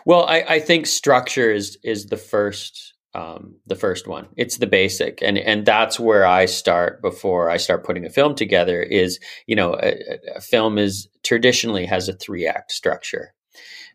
Well, 0.06 0.26
I, 0.26 0.44
I 0.48 0.60
think 0.60 0.86
structure 0.86 1.52
is 1.52 1.78
is 1.84 2.08
the 2.08 2.18
first 2.18 2.94
um, 3.15 3.56
the 3.65 3.76
first 3.76 4.08
one. 4.08 4.28
It's 4.38 4.58
the 4.58 4.68
basic, 4.68 5.22
and 5.22 5.38
and 5.38 5.65
that's 5.65 6.00
where 6.00 6.26
I 6.26 6.46
start 6.46 7.02
before 7.02 7.50
I 7.50 7.58
start 7.58 7.86
putting 7.86 8.06
a 8.06 8.10
film 8.10 8.36
together. 8.36 8.82
Is 8.82 9.20
you 9.48 9.56
know 9.56 9.76
a, 9.82 9.98
a 10.36 10.42
film 10.42 10.78
is 10.78 11.08
traditionally 11.24 11.86
has 11.86 12.08
a 12.08 12.13
three 12.13 12.48
act 12.48 12.72
structure. 12.72 13.34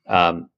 Um, 0.08 0.50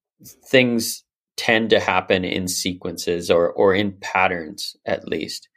things 0.51 1.05
tend 1.37 1.71
to 1.71 1.81
happen 1.81 2.25
in 2.25 2.49
sequences 2.49 3.31
or 3.31 3.53
or 3.53 3.75
in 3.75 3.93
patterns 4.01 4.77
at 4.87 5.07
least, 5.07 5.49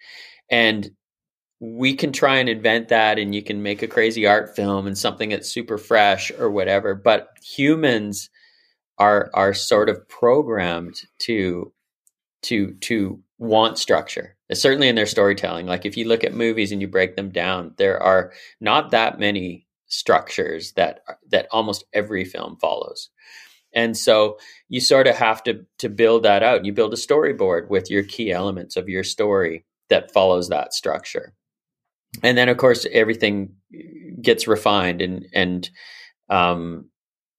and 0.52 0.92
we 1.62 1.94
can 1.96 2.12
try 2.12 2.38
and 2.38 2.50
invent 2.50 2.90
that, 2.90 3.18
and 3.18 3.34
you 3.34 3.44
can 3.44 3.64
make 3.64 3.82
a 3.82 3.88
crazy 3.88 4.26
art 4.26 4.56
film 4.56 4.88
and 4.88 4.98
something 4.98 5.30
that's 5.30 5.52
super 5.52 5.78
fresh 5.78 6.32
or 6.38 6.50
whatever. 6.52 6.96
But 6.96 7.30
humans 7.42 8.30
are 9.00 9.30
are 9.34 9.54
sort 9.54 9.90
of 9.90 10.08
programmed 10.08 11.02
to 11.20 11.72
to 12.44 12.74
to 12.82 13.22
want 13.38 13.78
structure 13.80 14.36
certainly 14.54 14.88
in 14.88 14.96
their 14.96 15.06
storytelling. 15.06 15.68
Like 15.68 15.86
if 15.86 15.96
you 15.96 16.06
look 16.08 16.24
at 16.24 16.34
movies 16.34 16.72
and 16.72 16.82
you 16.82 16.88
break 16.88 17.16
them 17.16 17.30
down 17.30 17.74
there 17.78 18.02
are 18.02 18.32
not 18.60 18.92
that 18.92 19.20
many 19.20 19.68
structures 19.88 20.74
that 20.74 21.02
that 21.30 21.48
almost 21.52 21.84
every 21.94 22.26
film 22.26 22.58
follows. 22.60 23.10
And 23.74 23.96
so 23.96 24.38
you 24.68 24.82
sort 24.82 25.08
of 25.08 25.16
have 25.16 25.44
to 25.44 25.66
to 25.80 25.90
build 25.90 26.24
that 26.24 26.44
out. 26.44 26.66
You 26.66 26.74
build 26.74 26.94
a 26.94 26.98
storyboard 26.98 27.70
with 27.70 27.90
your 27.90 28.04
key 28.04 28.32
elements 28.32 28.76
of 28.76 28.90
your 28.90 29.04
story 29.04 29.66
that 29.90 30.12
follows 30.12 30.50
that 30.50 30.74
structure. 30.74 31.34
And 32.24 32.38
then 32.38 32.50
of 32.50 32.58
course 32.58 32.86
everything 32.92 33.54
gets 34.22 34.48
refined 34.48 35.02
and 35.02 35.28
and 35.34 35.70
um 36.30 36.90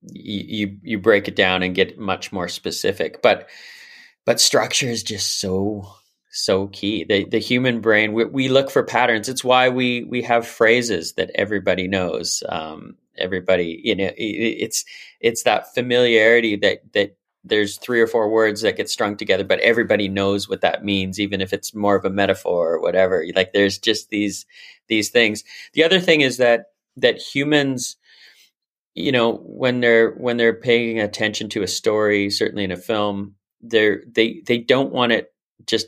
you 0.02 0.78
you 0.82 0.98
break 0.98 1.28
it 1.28 1.36
down 1.36 1.62
and 1.62 1.74
get 1.74 1.98
much 1.98 2.32
more 2.32 2.48
specific 2.48 3.20
but 3.22 3.48
but 4.24 4.40
structure 4.40 4.88
is 4.88 5.02
just 5.02 5.40
so 5.40 5.86
so 6.30 6.68
key. 6.68 7.04
The 7.04 7.24
the 7.24 7.38
human 7.38 7.80
brain 7.80 8.12
we, 8.12 8.24
we 8.24 8.48
look 8.48 8.70
for 8.70 8.82
patterns. 8.82 9.28
It's 9.28 9.44
why 9.44 9.68
we 9.68 10.04
we 10.04 10.22
have 10.22 10.46
phrases 10.46 11.14
that 11.14 11.30
everybody 11.34 11.88
knows. 11.88 12.42
Um, 12.48 12.96
everybody, 13.18 13.80
you 13.82 13.96
know, 13.96 14.04
it, 14.04 14.14
it's 14.16 14.84
it's 15.20 15.42
that 15.42 15.74
familiarity 15.74 16.56
that 16.56 16.80
that 16.94 17.16
there's 17.42 17.78
three 17.78 18.00
or 18.00 18.06
four 18.06 18.28
words 18.30 18.62
that 18.62 18.76
get 18.76 18.90
strung 18.90 19.16
together, 19.16 19.44
but 19.44 19.60
everybody 19.60 20.08
knows 20.08 20.48
what 20.48 20.60
that 20.60 20.84
means, 20.84 21.18
even 21.18 21.40
if 21.40 21.52
it's 21.52 21.74
more 21.74 21.96
of 21.96 22.04
a 22.04 22.10
metaphor 22.10 22.74
or 22.74 22.80
whatever. 22.80 23.24
Like 23.34 23.52
there's 23.52 23.78
just 23.78 24.10
these 24.10 24.46
these 24.88 25.10
things. 25.10 25.42
The 25.72 25.84
other 25.84 26.00
thing 26.00 26.20
is 26.20 26.36
that 26.36 26.66
that 26.96 27.18
humans 27.18 27.96
you 29.00 29.12
know 29.12 29.36
when 29.44 29.80
they're 29.80 30.12
when 30.12 30.36
they're 30.36 30.54
paying 30.54 31.00
attention 31.00 31.48
to 31.48 31.62
a 31.62 31.68
story 31.68 32.30
certainly 32.30 32.64
in 32.64 32.72
a 32.72 32.76
film 32.76 33.34
they're 33.60 34.02
they 34.10 34.42
they 34.46 34.58
don't 34.58 34.92
want 34.92 35.12
it 35.12 35.32
just 35.66 35.86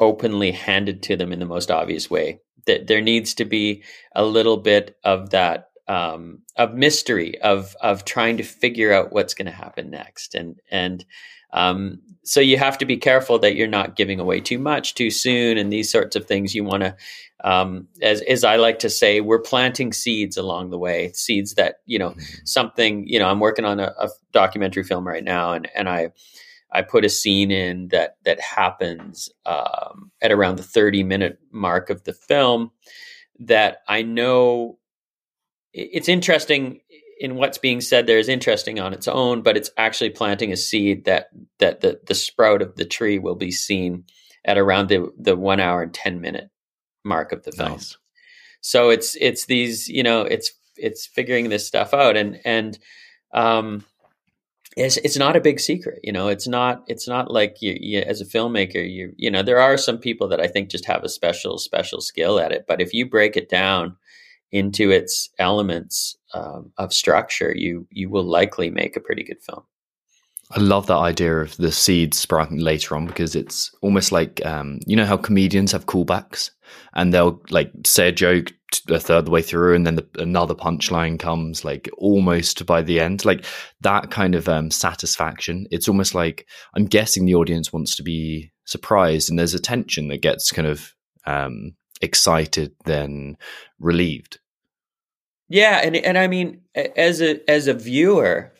openly 0.00 0.52
handed 0.52 1.02
to 1.04 1.16
them 1.16 1.32
in 1.32 1.38
the 1.38 1.46
most 1.46 1.70
obvious 1.70 2.10
way. 2.10 2.40
That 2.66 2.86
there 2.86 3.00
needs 3.00 3.34
to 3.34 3.44
be 3.44 3.82
a 4.14 4.24
little 4.24 4.58
bit 4.58 4.96
of 5.04 5.30
that 5.30 5.70
um, 5.86 6.42
of 6.56 6.74
mystery 6.74 7.40
of 7.40 7.74
of 7.80 8.04
trying 8.04 8.36
to 8.36 8.42
figure 8.42 8.92
out 8.92 9.12
what's 9.12 9.34
going 9.34 9.46
to 9.46 9.52
happen 9.52 9.90
next, 9.90 10.34
and 10.34 10.56
and 10.70 11.04
um, 11.52 12.00
so 12.22 12.40
you 12.40 12.58
have 12.58 12.76
to 12.78 12.84
be 12.84 12.96
careful 12.98 13.38
that 13.38 13.54
you're 13.54 13.66
not 13.66 13.96
giving 13.96 14.20
away 14.20 14.40
too 14.40 14.58
much 14.58 14.94
too 14.94 15.10
soon, 15.10 15.56
and 15.56 15.72
these 15.72 15.90
sorts 15.90 16.14
of 16.14 16.26
things. 16.26 16.54
You 16.54 16.62
want 16.62 16.82
to, 16.82 16.96
um, 17.42 17.88
as 18.02 18.20
as 18.22 18.44
I 18.44 18.56
like 18.56 18.78
to 18.80 18.90
say, 18.90 19.20
we're 19.20 19.40
planting 19.40 19.92
seeds 19.92 20.36
along 20.36 20.70
the 20.70 20.78
way, 20.78 21.10
seeds 21.12 21.54
that 21.54 21.76
you 21.86 21.98
know 21.98 22.10
mm-hmm. 22.10 22.44
something. 22.44 23.06
You 23.06 23.18
know, 23.18 23.28
I'm 23.28 23.40
working 23.40 23.64
on 23.64 23.80
a, 23.80 23.94
a 23.98 24.08
documentary 24.32 24.84
film 24.84 25.06
right 25.06 25.24
now, 25.24 25.52
and 25.52 25.68
and 25.74 25.88
I 25.88 26.10
I 26.70 26.82
put 26.82 27.04
a 27.04 27.08
scene 27.08 27.50
in 27.50 27.88
that 27.88 28.16
that 28.24 28.40
happens 28.40 29.30
um, 29.46 30.10
at 30.20 30.30
around 30.30 30.56
the 30.56 30.62
30 30.62 31.04
minute 31.04 31.38
mark 31.50 31.88
of 31.88 32.04
the 32.04 32.12
film 32.12 32.72
that 33.40 33.78
I 33.88 34.02
know 34.02 34.78
it's 35.72 36.08
interesting 36.08 36.80
in 37.18 37.34
what's 37.34 37.58
being 37.58 37.80
said 37.80 38.06
there 38.06 38.18
is 38.18 38.28
interesting 38.28 38.78
on 38.78 38.92
its 38.92 39.08
own, 39.08 39.42
but 39.42 39.56
it's 39.56 39.70
actually 39.76 40.10
planting 40.10 40.52
a 40.52 40.56
seed 40.56 41.04
that 41.04 41.28
that 41.58 41.80
the, 41.80 42.00
the 42.06 42.14
sprout 42.14 42.62
of 42.62 42.76
the 42.76 42.84
tree 42.84 43.18
will 43.18 43.34
be 43.34 43.50
seen 43.50 44.04
at 44.44 44.58
around 44.58 44.88
the 44.88 45.12
the 45.18 45.36
one 45.36 45.60
hour 45.60 45.82
and 45.82 45.94
10 45.94 46.20
minute 46.20 46.50
mark 47.04 47.32
of 47.32 47.42
the 47.44 47.52
film. 47.52 47.72
Nice. 47.72 47.96
So 48.60 48.90
it's 48.90 49.16
it's 49.20 49.46
these, 49.46 49.88
you 49.88 50.02
know, 50.02 50.22
it's 50.22 50.52
it's 50.76 51.06
figuring 51.06 51.48
this 51.48 51.66
stuff 51.66 51.92
out 51.92 52.16
and 52.16 52.40
and 52.44 52.78
um 53.34 53.84
it's 54.76 54.96
it's 54.98 55.16
not 55.16 55.36
a 55.36 55.40
big 55.40 55.58
secret 55.58 55.98
you 56.02 56.12
know 56.12 56.28
it's 56.28 56.46
not 56.46 56.84
it's 56.86 57.08
not 57.08 57.30
like 57.30 57.60
you, 57.60 57.76
you, 57.80 58.00
as 58.00 58.20
a 58.20 58.24
filmmaker 58.24 58.88
you 58.88 59.12
you 59.16 59.30
know 59.30 59.42
there 59.42 59.60
are 59.60 59.76
some 59.76 59.98
people 59.98 60.28
that 60.28 60.40
i 60.40 60.46
think 60.46 60.70
just 60.70 60.84
have 60.84 61.02
a 61.02 61.08
special 61.08 61.58
special 61.58 62.00
skill 62.00 62.38
at 62.38 62.52
it 62.52 62.64
but 62.68 62.80
if 62.80 62.94
you 62.94 63.08
break 63.08 63.36
it 63.36 63.48
down 63.48 63.96
into 64.52 64.90
its 64.90 65.28
elements 65.38 66.16
um, 66.34 66.72
of 66.78 66.92
structure 66.92 67.52
you 67.54 67.86
you 67.90 68.08
will 68.08 68.24
likely 68.24 68.70
make 68.70 68.96
a 68.96 69.00
pretty 69.00 69.24
good 69.24 69.42
film. 69.42 69.62
I 70.50 70.60
love 70.60 70.86
that 70.86 70.96
idea 70.96 71.40
of 71.40 71.56
the 71.58 71.70
seeds 71.70 72.18
sprouting 72.18 72.58
later 72.58 72.96
on 72.96 73.06
because 73.06 73.36
it's 73.36 73.70
almost 73.82 74.12
like 74.12 74.44
um, 74.46 74.80
you 74.86 74.96
know 74.96 75.04
how 75.04 75.16
comedians 75.16 75.72
have 75.72 75.86
callbacks 75.86 76.50
and 76.94 77.12
they'll 77.12 77.42
like 77.50 77.70
say 77.84 78.08
a 78.08 78.12
joke 78.12 78.52
a 78.88 78.98
third 78.98 79.18
of 79.18 79.24
the 79.26 79.30
way 79.30 79.40
through 79.40 79.74
and 79.74 79.86
then 79.86 79.96
the, 79.96 80.06
another 80.18 80.54
punchline 80.54 81.18
comes 81.18 81.64
like 81.64 81.88
almost 81.96 82.66
by 82.66 82.82
the 82.82 83.00
end. 83.00 83.24
Like 83.24 83.44
that 83.80 84.10
kind 84.10 84.34
of 84.34 84.48
um, 84.48 84.70
satisfaction 84.70 85.66
it's 85.70 85.88
almost 85.88 86.14
like 86.14 86.46
i'm 86.74 86.84
guessing 86.86 87.24
the 87.24 87.34
audience 87.34 87.72
wants 87.72 87.96
to 87.96 88.02
be 88.02 88.50
surprised 88.64 89.30
and 89.30 89.38
there's 89.38 89.54
a 89.54 89.58
tension 89.58 90.08
that 90.08 90.22
gets 90.22 90.50
kind 90.50 90.68
of 90.68 90.94
um, 91.26 91.74
excited 92.00 92.72
than 92.84 93.36
relieved 93.78 94.38
yeah 95.48 95.80
and 95.82 95.96
and 95.96 96.18
i 96.18 96.26
mean 96.26 96.60
as 96.74 97.20
a 97.20 97.38
as 97.50 97.66
a 97.66 97.74
viewer 97.74 98.52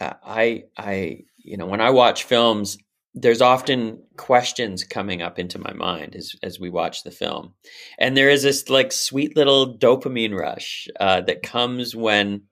i 0.00 0.64
i 0.76 1.18
you 1.38 1.56
know 1.56 1.66
when 1.66 1.80
i 1.80 1.90
watch 1.90 2.24
films 2.24 2.78
there's 3.14 3.42
often 3.42 4.02
questions 4.16 4.84
coming 4.84 5.20
up 5.22 5.38
into 5.38 5.58
my 5.58 5.72
mind 5.72 6.14
as 6.14 6.34
as 6.42 6.60
we 6.60 6.70
watch 6.70 7.02
the 7.02 7.10
film, 7.10 7.54
and 7.98 8.16
there 8.16 8.30
is 8.30 8.42
this 8.42 8.68
like 8.68 8.92
sweet 8.92 9.36
little 9.36 9.76
dopamine 9.76 10.38
rush 10.38 10.88
uh, 11.00 11.20
that 11.22 11.42
comes 11.42 11.96
when 11.96 12.42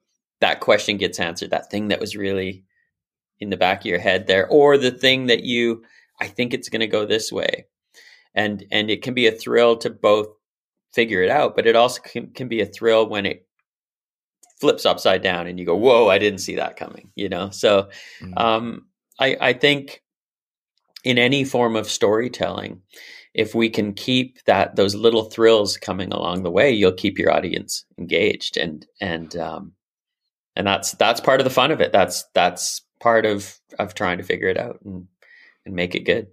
that 0.41 0.59
question 0.59 0.97
gets 0.97 1.19
answered. 1.19 1.51
That 1.51 1.71
thing 1.71 1.89
that 1.89 1.99
was 1.99 2.15
really 2.15 2.65
in 3.39 3.49
the 3.49 3.57
back 3.57 3.81
of 3.81 3.85
your 3.85 3.99
head 3.99 4.27
there, 4.27 4.47
or 4.47 4.77
the 4.77 4.91
thing 4.91 5.27
that 5.27 5.43
you 5.43 5.83
I 6.19 6.27
think 6.27 6.53
it's 6.53 6.69
going 6.69 6.81
to 6.81 6.87
go 6.87 7.05
this 7.05 7.31
way, 7.31 7.65
and 8.35 8.65
and 8.71 8.89
it 8.89 9.01
can 9.01 9.13
be 9.13 9.27
a 9.27 9.31
thrill 9.31 9.77
to 9.77 9.89
both 9.89 10.27
figure 10.93 11.21
it 11.21 11.29
out, 11.29 11.55
but 11.55 11.67
it 11.67 11.75
also 11.75 12.01
can, 12.01 12.31
can 12.31 12.47
be 12.47 12.61
a 12.61 12.65
thrill 12.65 13.07
when 13.07 13.25
it 13.25 13.45
flips 14.59 14.85
upside 14.85 15.21
down 15.21 15.47
and 15.47 15.59
you 15.59 15.65
go, 15.65 15.75
"Whoa, 15.75 16.09
I 16.09 16.17
didn't 16.17 16.39
see 16.39 16.55
that 16.55 16.77
coming," 16.77 17.11
you 17.15 17.29
know. 17.29 17.49
So, 17.49 17.89
mm-hmm. 18.21 18.37
um, 18.37 18.87
I 19.19 19.37
I 19.39 19.53
think 19.53 20.01
in 21.03 21.17
any 21.17 21.43
form 21.43 21.75
of 21.75 21.89
storytelling 21.89 22.81
if 23.33 23.53
we 23.53 23.69
can 23.69 23.93
keep 23.93 24.43
that 24.45 24.75
those 24.75 24.95
little 24.95 25.25
thrills 25.25 25.77
coming 25.77 26.11
along 26.11 26.43
the 26.43 26.51
way 26.51 26.69
you'll 26.71 26.91
keep 26.91 27.17
your 27.17 27.31
audience 27.31 27.85
engaged 27.97 28.57
and 28.57 28.85
and 28.99 29.37
um 29.37 29.71
and 30.57 30.67
that's 30.67 30.91
that's 30.93 31.21
part 31.21 31.39
of 31.39 31.45
the 31.45 31.49
fun 31.49 31.71
of 31.71 31.79
it 31.79 31.93
that's 31.93 32.25
that's 32.33 32.81
part 32.99 33.25
of 33.25 33.57
of 33.77 33.93
trying 33.93 34.17
to 34.17 34.23
figure 34.23 34.49
it 34.49 34.57
out 34.57 34.79
and 34.83 35.07
and 35.65 35.75
make 35.75 35.95
it 35.95 36.05
good. 36.05 36.27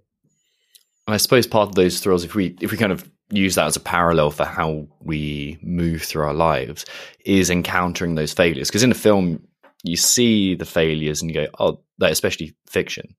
I 1.07 1.17
suppose 1.17 1.47
part 1.47 1.69
of 1.69 1.75
those 1.75 1.99
thrills, 1.99 2.23
if 2.23 2.35
we 2.35 2.55
if 2.59 2.71
we 2.71 2.77
kind 2.77 2.91
of 2.91 3.09
use 3.29 3.55
that 3.55 3.67
as 3.67 3.75
a 3.75 3.81
parallel 3.81 4.31
for 4.31 4.45
how 4.45 4.87
we 5.01 5.57
move 5.61 6.01
through 6.01 6.23
our 6.23 6.33
lives, 6.33 6.85
is 7.25 7.49
encountering 7.49 8.15
those 8.15 8.33
failures. 8.33 8.69
Because 8.69 8.83
in 8.83 8.91
a 8.91 8.95
film, 8.95 9.45
you 9.83 9.95
see 9.95 10.55
the 10.55 10.65
failures 10.65 11.21
and 11.21 11.29
you 11.29 11.33
go, 11.33 11.47
oh, 11.59 11.81
that 11.99 12.11
especially 12.11 12.55
fiction. 12.67 13.15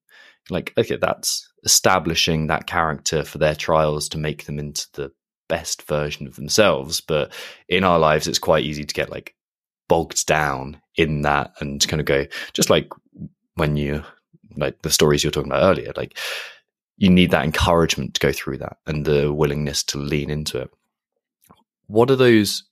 Like, 0.50 0.72
okay, 0.78 0.96
that's 0.96 1.46
establishing 1.64 2.46
that 2.46 2.66
character 2.66 3.24
for 3.24 3.38
their 3.38 3.54
trials 3.54 4.08
to 4.10 4.18
make 4.18 4.44
them 4.44 4.58
into 4.58 4.86
the 4.94 5.12
best 5.48 5.82
version 5.82 6.26
of 6.26 6.36
themselves. 6.36 7.00
But 7.00 7.32
in 7.68 7.84
our 7.84 7.98
lives, 7.98 8.26
it's 8.26 8.38
quite 8.38 8.64
easy 8.64 8.84
to 8.84 8.94
get 8.94 9.10
like 9.10 9.34
bogged 9.88 10.26
down 10.26 10.80
in 10.96 11.22
that 11.22 11.52
and 11.60 11.86
kind 11.86 12.00
of 12.00 12.06
go, 12.06 12.26
just 12.52 12.70
like 12.70 12.88
when 13.54 13.76
you, 13.76 14.04
like 14.56 14.80
the 14.82 14.90
stories 14.90 15.22
you're 15.22 15.30
talking 15.30 15.50
about 15.50 15.64
earlier, 15.64 15.92
like 15.96 16.16
you 16.98 17.08
need 17.08 17.30
that 17.30 17.44
encouragement 17.44 18.14
to 18.14 18.20
go 18.20 18.32
through 18.32 18.58
that 18.58 18.76
and 18.86 19.04
the 19.04 19.32
willingness 19.32 19.82
to 19.84 19.98
lean 19.98 20.30
into 20.30 20.58
it. 20.58 20.70
What 21.86 22.10
are 22.10 22.16
those 22.16 22.64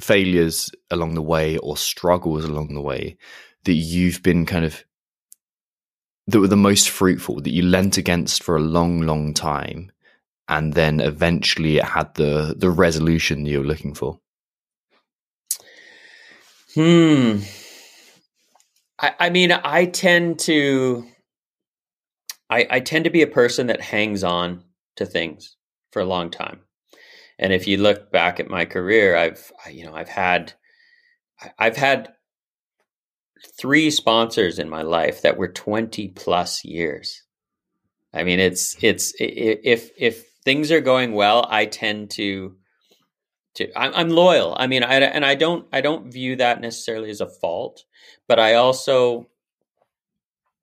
failures 0.00 0.70
along 0.90 1.14
the 1.14 1.22
way 1.22 1.58
or 1.58 1.76
struggles 1.76 2.44
along 2.44 2.74
the 2.74 2.80
way 2.80 3.16
that 3.64 3.74
you've 3.74 4.22
been 4.22 4.44
kind 4.46 4.64
of 4.64 4.84
that 6.26 6.40
were 6.40 6.48
the 6.48 6.56
most 6.56 6.88
fruitful 6.88 7.40
that 7.40 7.52
you 7.52 7.62
lent 7.62 7.96
against 7.96 8.42
for 8.42 8.56
a 8.56 8.60
long 8.60 9.02
long 9.02 9.32
time 9.32 9.92
and 10.48 10.72
then 10.74 10.98
eventually 10.98 11.76
it 11.76 11.84
had 11.84 12.12
the 12.14 12.54
the 12.56 12.70
resolution 12.70 13.46
you're 13.46 13.62
looking 13.62 13.94
for 13.94 14.18
hmm 16.74 17.38
i 18.98 19.12
i 19.20 19.30
mean 19.30 19.52
i 19.52 19.84
tend 19.84 20.40
to 20.40 21.06
i 22.50 22.66
i 22.70 22.80
tend 22.80 23.04
to 23.04 23.10
be 23.10 23.22
a 23.22 23.26
person 23.26 23.66
that 23.66 23.80
hangs 23.80 24.24
on 24.24 24.62
to 24.96 25.06
things 25.06 25.56
for 25.92 26.00
a 26.00 26.06
long 26.06 26.30
time 26.30 26.60
and 27.38 27.52
if 27.52 27.66
you 27.66 27.76
look 27.76 28.10
back 28.10 28.40
at 28.40 28.48
my 28.48 28.64
career 28.64 29.16
i've 29.16 29.52
you 29.70 29.84
know 29.84 29.94
i've 29.94 30.08
had 30.08 30.52
i've 31.58 31.76
had 31.76 32.12
three 33.60 33.90
sponsors 33.90 34.58
in 34.58 34.68
my 34.68 34.82
life 34.82 35.22
that 35.22 35.36
were 35.36 35.48
20 35.48 36.08
plus 36.08 36.64
years 36.64 37.22
i 38.12 38.22
mean 38.22 38.40
it's 38.40 38.76
it's 38.82 39.12
if 39.18 39.90
if 39.98 40.24
things 40.44 40.70
are 40.70 40.80
going 40.80 41.12
well, 41.12 41.46
I 41.48 41.66
tend 41.66 42.10
to 42.12 42.56
to 43.56 43.78
I'm, 43.78 43.94
I'm 43.94 44.08
loyal. 44.10 44.56
I 44.58 44.66
mean, 44.66 44.82
I 44.82 44.96
and 44.96 45.24
I 45.24 45.34
don't 45.34 45.66
I 45.72 45.80
don't 45.80 46.12
view 46.12 46.36
that 46.36 46.60
necessarily 46.60 47.10
as 47.10 47.20
a 47.20 47.28
fault, 47.28 47.84
but 48.28 48.38
I 48.38 48.54
also 48.54 49.28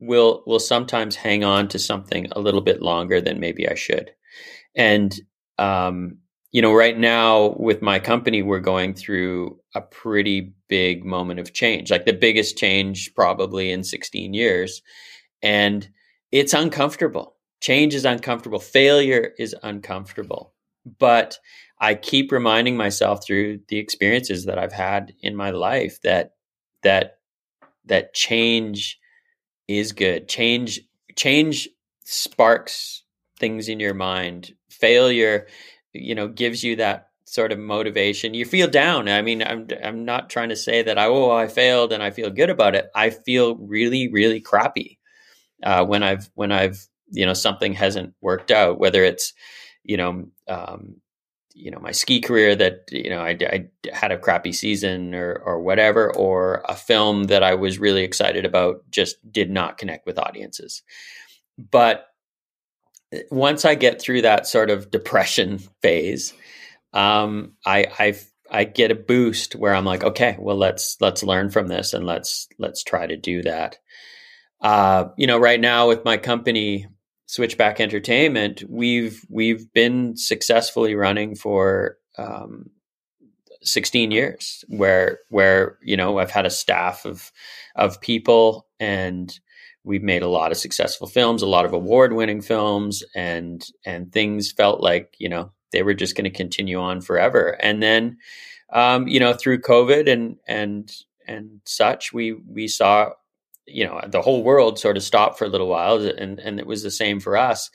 will 0.02 0.44
will 0.46 0.60
sometimes 0.60 1.16
hang 1.16 1.44
on 1.44 1.68
to 1.70 1.80
something 1.80 2.28
a 2.32 2.42
little 2.42 2.60
bit 2.60 2.82
longer 2.82 3.22
than 3.22 3.40
maybe 3.40 3.70
I 3.70 3.76
should. 3.76 4.12
And 4.76 5.18
um, 5.58 6.18
you 6.52 6.62
know, 6.62 6.74
right 6.74 6.98
now 6.98 7.56
with 7.58 7.82
my 7.82 8.00
company, 8.00 8.42
we're 8.42 8.60
going 8.60 8.94
through 8.94 9.58
a 9.74 9.82
pretty 9.82 10.54
big 10.68 11.06
moment 11.06 11.40
of 11.40 11.54
change, 11.54 11.92
like 11.92 12.06
the 12.06 12.14
biggest 12.14 12.58
change 12.58 13.14
probably 13.16 13.72
in 13.72 13.84
16 13.84 14.34
years, 14.34 14.82
and 15.42 15.88
it's 16.32 16.54
uncomfortable. 16.54 17.36
Change 17.62 17.94
is 17.94 18.04
uncomfortable. 18.04 18.60
Failure 18.60 19.34
is 19.38 19.56
uncomfortable. 19.64 20.54
But 21.00 21.38
i 21.82 21.96
keep 21.96 22.32
reminding 22.32 22.78
myself 22.78 23.26
through 23.26 23.60
the 23.68 23.78
experiences 23.78 24.46
that 24.46 24.58
i've 24.58 24.72
had 24.72 25.14
in 25.22 25.36
my 25.36 25.50
life 25.50 26.00
that 26.04 26.36
that 26.84 27.18
that 27.86 28.14
change 28.14 29.00
is 29.78 29.92
good. 29.92 30.28
Change 30.28 30.82
change 31.16 31.70
sparks 32.04 33.04
things 33.38 33.70
in 33.70 33.80
your 33.80 33.94
mind. 33.94 34.54
Failure 34.70 35.48
you 35.94 36.16
know 36.16 36.28
gives 36.28 36.64
you 36.64 36.76
that 36.78 37.10
sort 37.26 37.52
of 37.52 37.60
motivation. 37.60 38.34
You 38.34 38.46
feel 38.46 38.68
down. 38.68 39.08
I 39.10 39.22
mean 39.22 39.44
i'm 39.44 39.68
i'm 39.84 40.06
not 40.06 40.30
trying 40.30 40.50
to 40.50 40.56
say 40.56 40.82
that 40.84 40.98
i 40.98 41.06
oh 41.06 41.32
i 41.32 41.48
failed 41.48 41.94
and 41.94 42.04
i 42.04 42.12
feel 42.12 42.30
good 42.30 42.50
about 42.50 42.76
it. 42.76 42.90
I 42.96 43.10
feel 43.10 43.56
really 43.56 44.12
really 44.12 44.42
crappy 44.42 45.00
uh, 45.64 45.86
when 45.86 46.04
i've 46.04 46.30
when 46.36 46.52
i've 46.52 46.88
you 47.12 47.26
know 47.26 47.34
something 47.34 47.74
hasn't 47.74 48.14
worked 48.22 48.52
out 48.52 48.80
whether 48.80 49.04
it's 49.04 49.34
you 49.84 49.98
know 49.98 50.28
um, 50.48 50.96
you 51.54 51.72
know 51.72 51.80
my 51.80 51.92
ski 51.92 52.22
career 52.22 52.56
that 52.56 52.84
you 52.92 53.10
know 53.10 53.22
I, 53.22 53.38
I, 53.42 53.68
had 53.94 54.12
a 54.12 54.18
crappy 54.18 54.52
season 54.52 55.14
or 55.14 55.34
or 55.46 55.62
whatever 55.62 56.14
or 56.16 56.64
a 56.68 56.76
film 56.76 57.26
that 57.26 57.44
I 57.44 57.56
was 57.56 57.80
really 57.80 58.04
excited 58.04 58.46
about 58.46 58.90
just 58.92 59.18
did 59.32 59.50
not 59.50 59.78
connect 59.78 60.06
with 60.06 60.20
audiences. 60.20 60.84
But 61.58 62.06
eh, 63.12 63.24
once 63.32 63.66
I 63.66 63.76
get 63.76 64.02
through 64.02 64.24
that 64.24 64.48
sort 64.48 64.70
of 64.70 64.92
depression 64.92 65.58
phase 65.82 66.34
um, 66.94 67.54
I 67.66 67.88
I 68.00 68.20
I 68.50 68.64
get 68.66 68.92
a 68.92 68.96
boost 68.96 69.56
where 69.56 69.74
I'm 69.74 69.86
like 69.86 70.04
okay 70.04 70.36
well 70.40 70.58
let's 70.58 70.98
let's 71.00 71.24
learn 71.24 71.50
from 71.50 71.68
this 71.68 71.94
and 71.94 72.06
let's 72.06 72.48
let's 72.60 72.84
try 72.84 73.08
to 73.08 73.18
do 73.18 73.44
that. 73.44 73.78
Uh, 74.62 75.06
you 75.18 75.28
know 75.28 75.38
right 75.40 75.60
now 75.60 75.88
with 75.88 76.06
my 76.06 76.18
company 76.18 76.88
Switchback 77.32 77.80
Entertainment, 77.80 78.62
we've 78.68 79.26
we've 79.30 79.72
been 79.72 80.18
successfully 80.18 80.96
running 80.96 81.34
for 81.34 81.96
um, 82.18 82.70
16 83.64 84.12
years, 84.12 84.66
where 84.68 85.20
where 85.30 85.78
you 85.82 85.96
know 85.96 86.20
I've 86.20 86.30
had 86.30 86.46
a 86.46 86.50
staff 86.50 87.06
of 87.06 87.32
of 87.78 88.02
people, 88.02 88.68
and 88.82 89.40
we've 89.86 90.04
made 90.04 90.24
a 90.24 90.28
lot 90.28 90.52
of 90.52 90.58
successful 90.58 91.08
films, 91.08 91.42
a 91.42 91.48
lot 91.48 91.64
of 91.64 91.72
award 91.72 92.12
winning 92.12 92.42
films, 92.42 93.02
and 93.16 93.66
and 93.86 94.12
things 94.12 94.52
felt 94.52 94.82
like 94.82 95.16
you 95.18 95.30
know 95.30 95.54
they 95.72 95.84
were 95.84 95.94
just 95.94 96.18
going 96.18 96.30
to 96.30 96.38
continue 96.38 96.82
on 96.82 97.00
forever. 97.00 97.58
And 97.62 97.82
then, 97.82 98.18
um, 98.74 99.08
you 99.08 99.22
know, 99.22 99.32
through 99.32 99.62
COVID 99.62 100.12
and 100.12 100.36
and 100.50 100.92
and 101.26 101.62
such, 101.64 102.12
we 102.12 102.34
we 102.34 102.68
saw 102.68 103.12
you 103.74 103.86
know 103.86 104.02
the 104.08 104.22
whole 104.22 104.44
world 104.44 104.80
sort 104.80 104.98
of 104.98 105.04
stopped 105.04 105.38
for 105.38 105.46
a 105.46 105.50
little 105.50 105.68
while 105.68 105.98
and 106.06 106.40
and 106.40 106.60
it 106.60 106.68
was 106.68 106.84
the 106.84 106.92
same 106.92 107.20
for 107.20 107.38
us. 107.38 107.70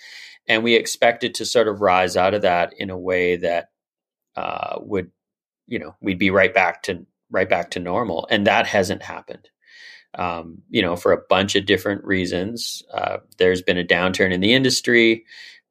And 0.49 0.63
we 0.63 0.75
expected 0.75 1.35
to 1.35 1.45
sort 1.45 1.67
of 1.67 1.81
rise 1.81 2.17
out 2.17 2.35
of 2.35 2.43
that 2.43 2.73
in 2.79 2.91
a 2.91 2.99
way 2.99 3.37
that 3.37 3.71
uh, 4.37 4.79
would 4.81 5.11
you 5.67 5.79
know 5.79 5.95
we'd 6.01 6.19
be 6.19 6.31
right 6.31 6.55
back 6.55 6.83
to 6.85 7.07
right 7.31 7.49
back 7.49 7.71
to 7.73 7.81
normal. 7.81 8.27
And 8.31 8.47
that 8.47 8.67
hasn't 8.67 9.03
happened. 9.03 9.49
Um, 10.15 10.63
you 10.71 10.81
know 10.83 10.97
for 10.97 11.13
a 11.13 11.23
bunch 11.29 11.57
of 11.57 11.67
different 11.67 12.05
reasons 12.05 12.83
uh, 12.95 13.19
there's 13.37 13.61
been 13.61 13.79
a 13.79 13.85
downturn 13.85 14.33
in 14.33 14.41
the 14.41 14.55
industry. 14.55 15.25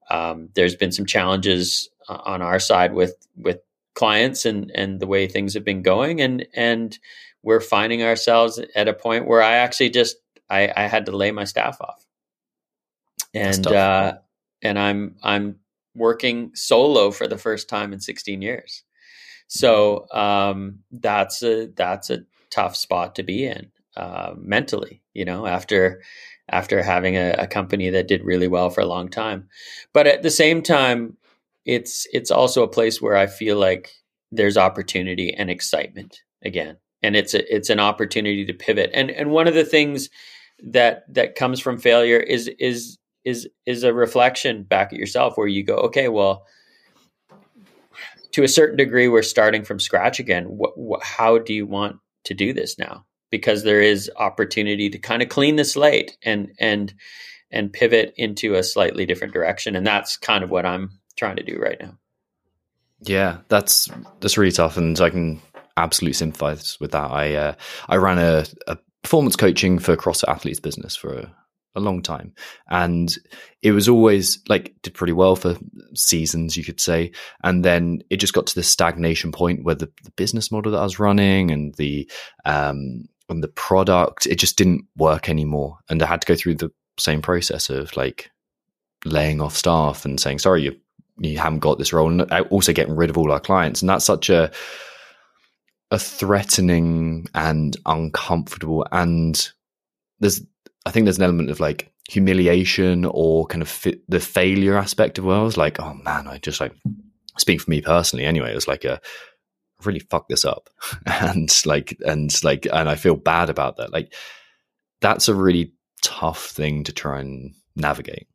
Um, 0.10 0.50
there's 0.54 0.76
been 0.76 0.92
some 0.92 1.06
challenges 1.06 1.90
uh, 2.08 2.20
on 2.26 2.42
our 2.42 2.60
side 2.60 2.94
with 2.94 3.16
with 3.36 3.60
clients 3.96 4.46
and 4.46 4.72
and 4.76 5.00
the 5.00 5.08
way 5.08 5.28
things 5.28 5.54
have 5.56 5.64
been 5.64 5.82
going. 5.82 6.22
And 6.22 6.46
and 6.54 6.98
we're 7.46 7.62
finding 7.62 8.02
ourselves 8.02 8.60
at 8.76 8.88
a 8.88 8.94
point 8.94 9.28
where 9.28 9.42
I 9.42 9.58
actually 9.58 9.92
just 9.92 10.18
I, 10.50 10.74
I 10.76 10.88
had 10.88 11.06
to 11.06 11.16
lay 11.16 11.32
my 11.32 11.44
staff 11.44 11.80
off, 11.80 12.04
and 13.34 13.66
uh, 13.68 14.18
and 14.64 14.78
I'm 14.78 15.16
I'm 15.24 15.60
working 15.96 16.52
solo 16.56 17.12
for 17.12 17.28
the 17.28 17.38
first 17.38 17.70
time 17.70 17.94
in 17.94 18.00
16 18.02 18.42
years. 18.42 18.84
So 19.48 20.08
um, 20.12 20.80
that's 20.92 21.44
a 21.44 21.68
that's 21.68 22.10
a 22.10 22.26
tough 22.50 22.76
spot 22.76 23.16
to 23.16 23.24
be 23.24 23.46
in 23.46 23.72
uh, 23.96 24.34
mentally. 24.36 25.04
You 25.14 25.26
know, 25.26 25.46
after 25.46 26.02
after 26.50 26.82
having 26.82 27.16
a, 27.16 27.36
a 27.38 27.48
company 27.48 27.92
that 27.92 28.08
did 28.08 28.24
really 28.24 28.48
well 28.48 28.72
for 28.72 28.82
a 28.82 28.88
long 28.88 29.08
time, 29.08 29.50
but 29.94 30.08
at 30.08 30.24
the 30.24 30.32
same 30.32 30.64
time, 30.64 31.16
it's 31.64 32.08
it's 32.12 32.32
also 32.32 32.64
a 32.64 32.68
place 32.68 33.00
where 33.00 33.16
I 33.16 33.28
feel 33.28 33.58
like 33.58 33.92
there's 34.32 34.58
opportunity 34.58 35.32
and 35.32 35.52
excitement 35.52 36.24
again 36.44 36.78
and 37.06 37.15
it's 37.15 37.34
a, 37.34 37.56
it's 37.56 37.70
an 37.70 37.80
opportunity 37.80 38.46
to 38.46 38.54
pivot. 38.54 38.89
And 38.94 39.12
and 39.12 39.30
one 39.32 39.48
of 39.48 39.54
the 39.54 39.63
things 39.63 40.10
that 40.63 41.04
that 41.13 41.36
comes 41.36 41.60
from 41.60 41.78
failure 41.78 42.20
is 42.20 42.50
is 42.60 42.98
is 43.24 43.48
is 43.65 43.84
a 43.84 43.94
reflection 43.94 44.63
back 44.63 44.91
at 44.91 45.00
yourself 45.00 45.38
where 45.38 45.48
you 45.48 45.63
go, 45.63 45.76
okay, 45.76 46.08
well, 46.08 46.46
to 48.32 48.44
a 48.44 48.48
certain 48.48 48.78
degree, 48.78 49.08
we're 49.08 49.22
starting 49.22 49.63
from 49.63 49.80
scratch 49.80 50.20
again. 50.20 50.46
What, 50.46 50.78
what, 50.78 51.04
how 51.04 51.38
do 51.38 51.54
you 51.54 51.65
want 51.65 51.98
to 52.26 52.34
do 52.34 52.54
this 52.54 52.78
now? 52.78 53.06
Because 53.30 53.63
there 53.63 53.82
is 53.82 54.12
opportunity 54.18 54.89
to 54.89 55.00
kind 55.00 55.22
of 55.22 55.30
clean 55.30 55.56
the 55.56 55.65
slate 55.65 56.18
and 56.24 56.52
and 56.60 56.94
and 57.52 57.72
pivot 57.72 58.13
into 58.18 58.56
a 58.56 58.63
slightly 58.63 59.06
different 59.06 59.34
direction, 59.34 59.76
and 59.76 59.86
that's 59.86 60.18
kind 60.18 60.44
of 60.44 60.50
what 60.50 60.65
I'm 60.65 60.89
trying 61.18 61.36
to 61.38 61.44
do 61.44 61.58
right 61.58 61.78
now. 61.80 61.98
Yeah, 63.02 63.38
that's 63.50 63.89
that's 64.20 64.38
really 64.38 64.52
tough, 64.52 64.78
and 64.78 65.00
I 65.00 65.10
can 65.10 65.41
absolutely 65.78 66.14
sympathize 66.14 66.78
with 66.80 66.92
that. 66.92 67.12
I 67.12 67.36
uh, 67.36 67.54
I 67.88 67.98
ran 67.98 68.20
a, 68.20 68.46
a, 68.68 68.78
performance 69.04 69.36
coaching 69.36 69.78
for 69.78 69.96
CrossFit 69.96 70.30
athletes 70.30 70.60
business 70.60 70.96
for 70.96 71.14
a, 71.14 71.36
a, 71.76 71.80
long 71.80 72.02
time, 72.02 72.34
and 72.70 73.16
it 73.62 73.72
was 73.72 73.88
always 73.88 74.40
like 74.50 74.74
did 74.82 74.94
pretty 74.94 75.14
well 75.14 75.36
for 75.36 75.58
seasons, 75.94 76.58
you 76.58 76.64
could 76.64 76.80
say, 76.80 77.12
and 77.44 77.64
then 77.64 78.02
it 78.10 78.18
just 78.18 78.34
got 78.34 78.48
to 78.48 78.56
this 78.56 78.68
stagnation 78.68 79.32
point 79.32 79.64
where 79.64 79.76
the, 79.76 79.92
the 80.04 80.12
business 80.16 80.52
model 80.52 80.72
that 80.72 80.80
I 80.80 80.84
was 80.84 81.00
running 81.00 81.52
and 81.52 81.76
the 81.76 82.10
um, 82.46 83.06
and 83.30 83.44
the 83.44 83.48
product 83.48 84.26
it 84.26 84.36
just 84.36 84.58
didn't 84.58 84.86
work 84.98 85.30
anymore, 85.30 85.78
and 85.90 86.02
I 86.02 86.08
had 86.08 86.22
to 86.22 86.28
go 86.28 86.36
through 86.36 86.56
the 86.56 86.72
same 86.98 87.22
process 87.22 87.70
of 87.70 87.96
like 87.96 88.32
laying 89.06 89.42
off 89.42 89.56
staff 89.56 90.06
and 90.06 90.20
saying, 90.20 90.40
sorry, 90.40 90.64
you, 90.64 90.76
you 91.20 91.38
haven't 91.38 91.60
got 91.60 91.78
this 91.78 91.94
role. 91.94 92.10
And 92.10 92.30
also 92.50 92.74
getting 92.74 92.96
rid 92.96 93.10
of 93.10 93.18
all 93.18 93.32
our 93.32 93.40
clients. 93.40 93.82
And 93.82 93.90
that's 93.90 94.06
such 94.06 94.30
a, 94.30 94.52
a 95.91 96.00
threatening 96.00 97.28
and 97.36 97.78
uncomfortable 97.86 98.86
and 98.91 99.52
there's 100.19 100.41
I 100.86 100.91
think 100.91 101.06
there's 101.06 101.17
an 101.17 101.24
element 101.24 101.50
of 101.50 101.60
like 101.60 101.91
humiliation 102.10 103.06
or 103.06 103.48
kind 103.48 103.62
of 103.62 103.69
fi- 103.69 104.00
the 104.08 104.19
failure 104.19 104.78
aspect 104.78 105.17
of 105.17 105.26
well. 105.26 105.50
like, 105.58 105.80
oh 105.80 105.93
man, 105.95 106.28
I 106.28 106.38
just 106.38 106.62
like 106.62 106.74
speak 107.38 107.62
for 107.62 107.71
me 107.71 107.82
personally 107.82 108.26
anyway. 108.26 108.52
It 108.52 108.56
was 108.56 108.67
like 108.67 108.86
a 108.86 109.02
really 109.84 110.00
fucked 110.00 110.30
this 110.30 110.45
up, 110.45 110.69
and 111.06 111.50
like 111.65 111.98
and 112.06 112.32
like 112.43 112.67
and 112.71 112.89
I 112.89 112.95
feel 112.95 113.15
bad 113.15 113.50
about 113.50 113.78
that. 113.78 113.91
Like 113.91 114.13
that's 115.02 115.28
a 115.28 115.36
really 115.36 115.74
tough 116.04 116.45
thing 116.48 116.84
to 116.84 116.93
try 116.93 117.19
and 117.19 117.54
navigate. 117.76 118.28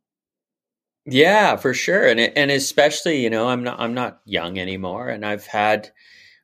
Yeah, 1.05 1.55
for 1.55 1.73
sure, 1.73 2.07
and 2.07 2.19
and 2.19 2.51
especially 2.51 3.23
you 3.23 3.29
know 3.29 3.47
I'm 3.47 3.63
not 3.63 3.79
I'm 3.79 3.93
not 3.93 4.19
young 4.25 4.59
anymore, 4.59 5.07
and 5.07 5.25
I've 5.25 5.47
had 5.47 5.89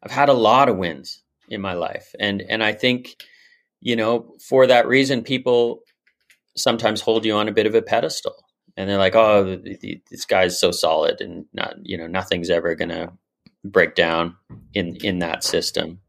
I've 0.07 0.15
had 0.15 0.29
a 0.29 0.33
lot 0.33 0.69
of 0.69 0.77
wins 0.77 1.21
in 1.49 1.59
my 1.59 1.73
life, 1.73 2.15
and 2.17 2.41
and 2.41 2.63
I 2.63 2.71
think 2.71 3.25
you 3.81 3.97
know 3.97 4.35
for 4.39 4.65
that 4.67 4.87
reason 4.87 5.21
people 5.21 5.81
sometimes 6.55 7.01
hold 7.01 7.25
you 7.25 7.33
on 7.35 7.49
a 7.49 7.51
bit 7.51 7.65
of 7.65 7.75
a 7.75 7.81
pedestal. 7.81 8.35
And 8.77 8.89
they're 8.89 8.97
like 8.97 9.17
oh 9.17 9.57
this 10.09 10.23
guy's 10.25 10.57
so 10.57 10.71
solid 10.71 11.19
and 11.19 11.45
not 11.51 11.75
you 11.83 11.97
know 11.97 12.07
nothing's 12.07 12.49
ever 12.49 12.73
going 12.73 12.89
to 12.89 13.11
break 13.65 13.95
down 13.95 14.37
in 14.73 14.95
in 15.03 15.19
that 15.19 15.43
system. 15.43 15.99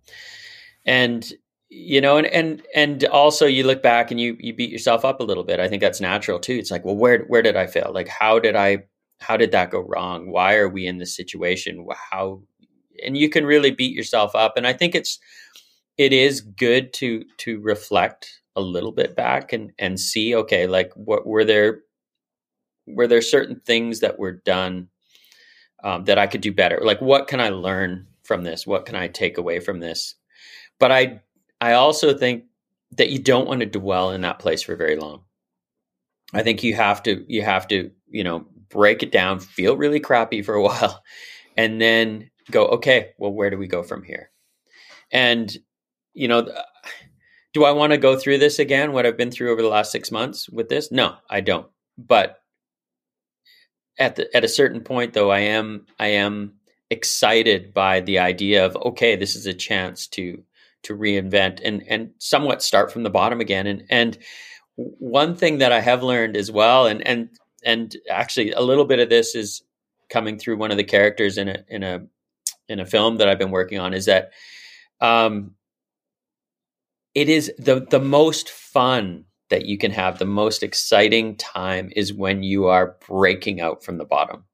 And 0.86 1.28
you 1.68 2.00
know 2.00 2.18
and 2.18 2.26
and 2.28 2.62
and 2.72 3.04
also 3.06 3.46
you 3.46 3.64
look 3.64 3.82
back 3.82 4.12
and 4.12 4.20
you 4.20 4.36
you 4.38 4.54
beat 4.54 4.70
yourself 4.70 5.04
up 5.04 5.18
a 5.18 5.24
little 5.24 5.44
bit. 5.44 5.58
I 5.58 5.68
think 5.68 5.82
that's 5.82 6.00
natural 6.00 6.38
too. 6.38 6.54
It's 6.54 6.70
like 6.70 6.84
well 6.84 6.96
where 6.96 7.24
where 7.24 7.42
did 7.42 7.56
i 7.56 7.66
fail? 7.66 7.90
Like 7.92 8.06
how 8.06 8.38
did 8.38 8.54
i 8.54 8.84
how 9.18 9.36
did 9.36 9.50
that 9.50 9.70
go 9.70 9.80
wrong? 9.80 10.30
Why 10.30 10.54
are 10.54 10.68
we 10.68 10.86
in 10.86 10.98
this 10.98 11.16
situation? 11.16 11.84
How 12.12 12.42
and 13.04 13.16
you 13.16 13.28
can 13.28 13.46
really 13.46 13.70
beat 13.70 13.94
yourself 13.94 14.34
up. 14.34 14.56
And 14.56 14.66
i 14.66 14.72
think 14.72 14.94
it's 14.94 15.18
it 15.96 16.12
is 16.12 16.40
good 16.40 16.92
to 16.94 17.24
to 17.38 17.60
reflect 17.60 18.40
a 18.56 18.60
little 18.60 18.92
bit 18.92 19.14
back 19.16 19.52
and 19.52 19.72
and 19.78 20.00
see 20.00 20.34
okay 20.34 20.66
like 20.66 20.92
what 20.94 21.26
were 21.26 21.44
there 21.44 21.80
were 22.88 23.06
there 23.06 23.22
certain 23.22 23.60
things 23.60 24.00
that 24.00 24.18
were 24.18 24.32
done 24.32 24.88
um, 25.84 26.04
that 26.04 26.18
I 26.18 26.26
could 26.26 26.40
do 26.40 26.52
better? 26.52 26.80
Like 26.82 27.00
what 27.00 27.28
can 27.28 27.40
I 27.40 27.50
learn 27.50 28.06
from 28.24 28.42
this? 28.42 28.66
What 28.66 28.86
can 28.86 28.96
I 28.96 29.08
take 29.08 29.38
away 29.38 29.60
from 29.60 29.80
this? 29.80 30.14
But 30.78 30.92
I 30.92 31.20
I 31.60 31.72
also 31.72 32.16
think 32.16 32.44
that 32.92 33.10
you 33.10 33.18
don't 33.18 33.46
want 33.48 33.60
to 33.60 33.66
dwell 33.66 34.10
in 34.10 34.22
that 34.22 34.38
place 34.38 34.62
for 34.62 34.76
very 34.76 34.96
long. 34.96 35.22
I 36.32 36.42
think 36.42 36.62
you 36.62 36.74
have 36.74 37.02
to 37.04 37.24
you 37.28 37.42
have 37.42 37.68
to 37.68 37.90
you 38.08 38.24
know 38.24 38.46
break 38.68 39.02
it 39.02 39.12
down 39.12 39.40
feel 39.40 39.76
really 39.76 40.00
crappy 40.00 40.42
for 40.42 40.54
a 40.54 40.62
while 40.68 41.02
and 41.56 41.80
then 41.80 42.30
go 42.50 42.66
okay 42.66 43.10
well 43.18 43.32
where 43.32 43.50
do 43.50 43.58
we 43.58 43.66
go 43.66 43.82
from 43.82 44.02
here 44.02 44.30
and 45.12 45.56
you 46.14 46.28
know 46.28 46.48
do 47.54 47.64
I 47.64 47.72
want 47.72 47.92
to 47.92 47.98
go 47.98 48.16
through 48.16 48.38
this 48.38 48.58
again? 48.58 48.92
What 48.92 49.06
I've 49.06 49.16
been 49.16 49.30
through 49.30 49.52
over 49.52 49.62
the 49.62 49.68
last 49.68 49.90
six 49.90 50.10
months 50.10 50.48
with 50.48 50.68
this? 50.68 50.92
No, 50.92 51.16
I 51.30 51.40
don't. 51.40 51.66
But 51.96 52.42
at 53.98 54.16
the 54.16 54.34
at 54.36 54.44
a 54.44 54.48
certain 54.48 54.80
point, 54.80 55.14
though, 55.14 55.30
I 55.30 55.40
am 55.40 55.86
I 55.98 56.08
am 56.08 56.54
excited 56.90 57.74
by 57.74 58.00
the 58.00 58.18
idea 58.18 58.64
of 58.64 58.76
okay, 58.76 59.16
this 59.16 59.34
is 59.34 59.46
a 59.46 59.54
chance 59.54 60.06
to 60.08 60.42
to 60.84 60.96
reinvent 60.96 61.60
and 61.64 61.82
and 61.88 62.10
somewhat 62.18 62.62
start 62.62 62.92
from 62.92 63.02
the 63.02 63.10
bottom 63.10 63.40
again. 63.40 63.66
And 63.66 63.84
and 63.90 64.18
one 64.76 65.34
thing 65.34 65.58
that 65.58 65.72
I 65.72 65.80
have 65.80 66.02
learned 66.02 66.36
as 66.36 66.52
well, 66.52 66.86
and 66.86 67.04
and 67.06 67.30
and 67.64 67.96
actually 68.10 68.52
a 68.52 68.60
little 68.60 68.84
bit 68.84 69.00
of 69.00 69.08
this 69.08 69.34
is 69.34 69.62
coming 70.10 70.38
through 70.38 70.58
one 70.58 70.70
of 70.70 70.76
the 70.76 70.84
characters 70.84 71.38
in 71.38 71.48
a 71.48 71.64
in 71.68 71.82
a 71.82 72.06
in 72.68 72.80
a 72.80 72.86
film 72.86 73.16
that 73.16 73.28
I've 73.28 73.38
been 73.38 73.50
working 73.50 73.78
on, 73.78 73.94
is 73.94 74.06
that 74.06 74.30
um, 75.00 75.54
it 77.14 77.28
is 77.28 77.52
the 77.58 77.86
the 77.88 78.00
most 78.00 78.50
fun 78.50 79.24
that 79.50 79.66
you 79.66 79.78
can 79.78 79.90
have 79.90 80.18
the 80.18 80.26
most 80.26 80.62
exciting 80.62 81.36
time 81.36 81.90
is 81.96 82.12
when 82.12 82.42
you 82.42 82.66
are 82.66 82.96
breaking 83.08 83.60
out 83.60 83.82
from 83.82 83.98
the 83.98 84.04
bottom. 84.04 84.44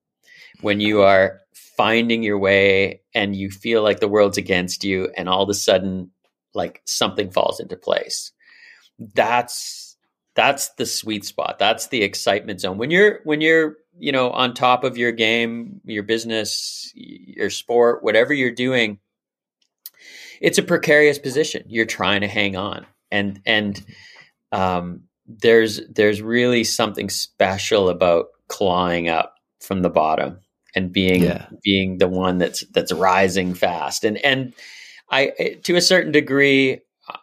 When 0.60 0.80
you 0.80 1.02
are 1.02 1.40
finding 1.52 2.22
your 2.22 2.38
way 2.38 3.02
and 3.14 3.34
you 3.34 3.50
feel 3.50 3.82
like 3.82 4.00
the 4.00 4.08
world's 4.08 4.38
against 4.38 4.84
you 4.84 5.10
and 5.16 5.28
all 5.28 5.42
of 5.42 5.48
a 5.48 5.54
sudden 5.54 6.10
like 6.54 6.80
something 6.84 7.30
falls 7.30 7.60
into 7.60 7.76
place. 7.76 8.32
That's 8.98 9.96
that's 10.36 10.70
the 10.74 10.86
sweet 10.86 11.24
spot. 11.24 11.58
That's 11.58 11.88
the 11.88 12.02
excitement 12.02 12.60
zone. 12.60 12.78
When 12.78 12.90
you're 12.90 13.20
when 13.24 13.40
you're 13.40 13.76
you 13.98 14.12
know 14.12 14.30
on 14.30 14.54
top 14.54 14.84
of 14.84 14.96
your 14.96 15.12
game 15.12 15.80
your 15.84 16.02
business 16.02 16.92
your 16.94 17.50
sport 17.50 18.02
whatever 18.02 18.32
you're 18.32 18.50
doing 18.50 18.98
it's 20.44 20.58
a 20.58 20.62
precarious 20.62 21.18
position. 21.18 21.64
You're 21.68 21.86
trying 21.86 22.20
to 22.20 22.28
hang 22.28 22.54
on, 22.54 22.86
and 23.10 23.40
and 23.46 23.82
um, 24.52 25.04
there's 25.26 25.80
there's 25.88 26.20
really 26.20 26.64
something 26.64 27.08
special 27.08 27.88
about 27.88 28.26
clawing 28.48 29.08
up 29.08 29.36
from 29.60 29.80
the 29.80 29.88
bottom 29.88 30.40
and 30.74 30.92
being 30.92 31.22
yeah. 31.22 31.46
being 31.62 31.96
the 31.96 32.08
one 32.08 32.36
that's 32.36 32.64
that's 32.72 32.92
rising 32.92 33.54
fast. 33.54 34.04
And 34.04 34.18
and 34.18 34.52
I 35.10 35.58
to 35.62 35.76
a 35.76 35.80
certain 35.80 36.12
degree, 36.12 36.82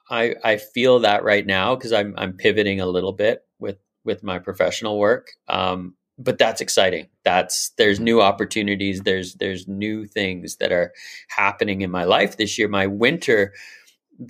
I 0.10 0.36
I 0.44 0.58
feel 0.58 1.00
that 1.02 1.24
right 1.24 1.46
now 1.46 1.76
because 1.76 1.94
I'm 1.94 2.16
I'm 2.18 2.34
pivoting 2.34 2.82
a 2.82 2.88
little 2.88 3.14
bit 3.14 3.44
with 3.60 3.78
with 4.04 4.24
my 4.24 4.40
professional 4.40 4.98
work. 4.98 5.28
Um, 5.48 5.96
but 6.24 6.38
that's 6.38 6.62
exciting. 6.62 7.08
That's 7.24 7.72
there's 7.78 8.00
new 8.00 8.22
opportunities. 8.22 9.02
There's 9.02 9.36
there's 9.36 9.68
new 9.68 10.06
things 10.06 10.58
that 10.58 10.72
are 10.72 10.94
happening 11.30 11.82
in 11.82 11.92
my 11.92 12.04
life 12.04 12.38
this 12.38 12.58
year. 12.58 12.68
My 12.68 12.88
winter, 12.88 13.54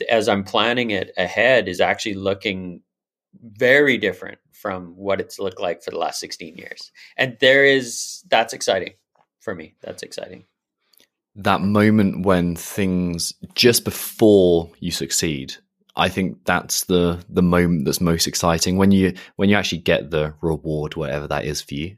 as 0.10 0.28
I'm 0.28 0.44
planning 0.44 0.92
it 0.92 1.12
ahead, 1.18 1.68
is 1.68 1.82
actually 1.82 2.16
looking 2.16 2.82
very 3.42 3.98
different 3.98 4.40
from 4.52 4.96
what 4.96 5.20
it's 5.20 5.40
looked 5.40 5.60
like 5.60 5.84
for 5.84 5.92
the 5.92 5.98
last 5.98 6.20
16 6.20 6.58
years. 6.58 6.92
And 7.18 7.38
there 7.40 7.66
is 7.66 8.24
that's 8.30 8.54
exciting 8.54 8.94
for 9.40 9.56
me. 9.56 9.76
That's 9.82 10.04
exciting. 10.04 10.46
That 11.36 11.62
moment 11.62 12.26
when 12.26 12.56
things 12.56 13.34
just 13.56 13.86
before 13.86 14.70
you 14.80 14.92
succeed 14.92 15.56
I 15.96 16.10
think 16.10 16.46
that's 16.46 16.86
the 16.86 17.24
the 17.30 17.42
moment 17.42 17.86
that's 17.86 18.02
most 18.02 18.28
exciting 18.28 18.78
when 18.78 18.92
you 18.92 19.14
when 19.36 19.50
you 19.50 19.56
actually 19.56 19.80
get 19.80 20.10
the 20.10 20.34
reward, 20.42 20.96
whatever 20.96 21.28
that 21.28 21.46
is 21.46 21.62
for 21.62 21.74
you. 21.74 21.98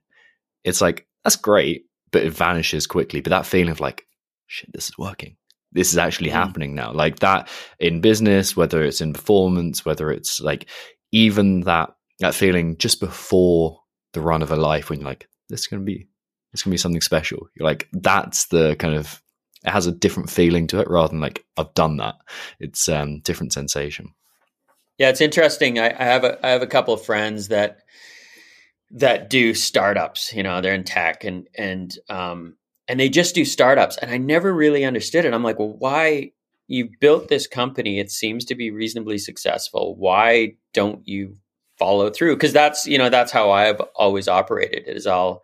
It's 0.64 0.82
like 0.82 1.08
that's 1.24 1.36
great, 1.36 1.86
but 2.12 2.24
it 2.24 2.34
vanishes 2.34 2.88
quickly. 2.88 3.22
But 3.22 3.32
that 3.32 3.46
feeling 3.46 3.72
of 3.72 3.80
like, 3.80 4.06
shit, 4.48 4.72
this 4.74 4.88
is 4.90 4.98
working. 4.98 5.38
This 5.72 5.92
is 5.92 5.98
actually 5.98 6.30
mm. 6.30 6.34
happening 6.34 6.76
now. 6.76 6.92
Like 6.92 7.20
that 7.20 7.50
in 7.80 8.02
business, 8.02 8.56
whether 8.56 8.84
it's 8.84 9.02
in 9.02 9.14
performance, 9.14 9.86
whether 9.86 10.12
it's 10.12 10.40
like 10.40 10.68
even 11.12 11.62
that 11.62 11.92
that 12.20 12.36
feeling 12.36 12.78
just 12.78 13.00
before 13.00 13.80
the 14.14 14.22
run 14.22 14.42
of 14.42 14.52
a 14.52 14.56
life 14.56 14.90
when 14.90 15.00
you're 15.00 15.10
like, 15.10 15.28
this 15.50 15.62
is 15.62 15.68
gonna 15.68 15.84
be 15.84 16.08
it's 16.54 16.62
gonna 16.62 16.74
be 16.74 16.78
something 16.78 17.02
special. 17.02 17.48
You're 17.56 17.68
like, 17.68 17.90
that's 17.94 18.48
the 18.48 18.76
kind 18.78 18.96
of 18.96 19.23
it 19.64 19.70
has 19.70 19.88
a 19.88 19.92
different 19.92 20.30
feeling 20.30 20.68
to 20.68 20.80
it 20.80 20.90
rather 20.90 21.10
than 21.10 21.22
like 21.22 21.46
I've 21.58 21.74
done 21.74 21.98
that. 21.98 22.16
It's 22.60 22.88
um 22.90 23.20
different 23.20 23.54
sensation. 23.54 24.14
Yeah, 24.98 25.10
it's 25.10 25.22
interesting. 25.22 25.80
I, 25.80 25.88
I 25.88 26.04
have 26.04 26.24
a 26.24 26.46
I 26.46 26.50
have 26.52 26.62
a 26.62 26.68
couple 26.68 26.94
of 26.94 27.04
friends 27.04 27.48
that 27.50 27.80
that 28.92 29.30
do 29.30 29.54
startups. 29.54 30.34
You 30.34 30.44
know, 30.44 30.62
they're 30.62 30.74
in 30.74 30.84
tech 30.84 31.24
and 31.24 31.48
and 31.58 31.98
um 32.10 32.56
and 32.88 33.00
they 33.00 33.10
just 33.10 33.36
do 33.36 33.46
startups. 33.46 33.98
And 33.98 34.12
I 34.12 34.18
never 34.18 34.54
really 34.54 34.86
understood 34.86 35.26
it. 35.26 35.34
I'm 35.34 35.44
like, 35.44 35.60
well, 35.60 35.74
why 35.78 36.32
you 36.68 36.90
built 37.00 37.28
this 37.28 37.48
company? 37.48 38.00
It 38.00 38.12
seems 38.12 38.46
to 38.46 38.56
be 38.56 38.72
reasonably 38.72 39.18
successful. 39.18 39.96
Why 39.96 40.56
don't 40.74 41.08
you 41.08 41.36
follow 41.78 42.10
through? 42.10 42.36
Because 42.36 42.54
that's 42.54 42.86
you 42.86 42.98
know 42.98 43.10
that's 43.10 43.32
how 43.32 43.52
I've 43.52 43.82
always 43.96 44.28
operated. 44.28 44.88
It 44.88 44.98
is 44.98 45.08
I'll 45.08 45.44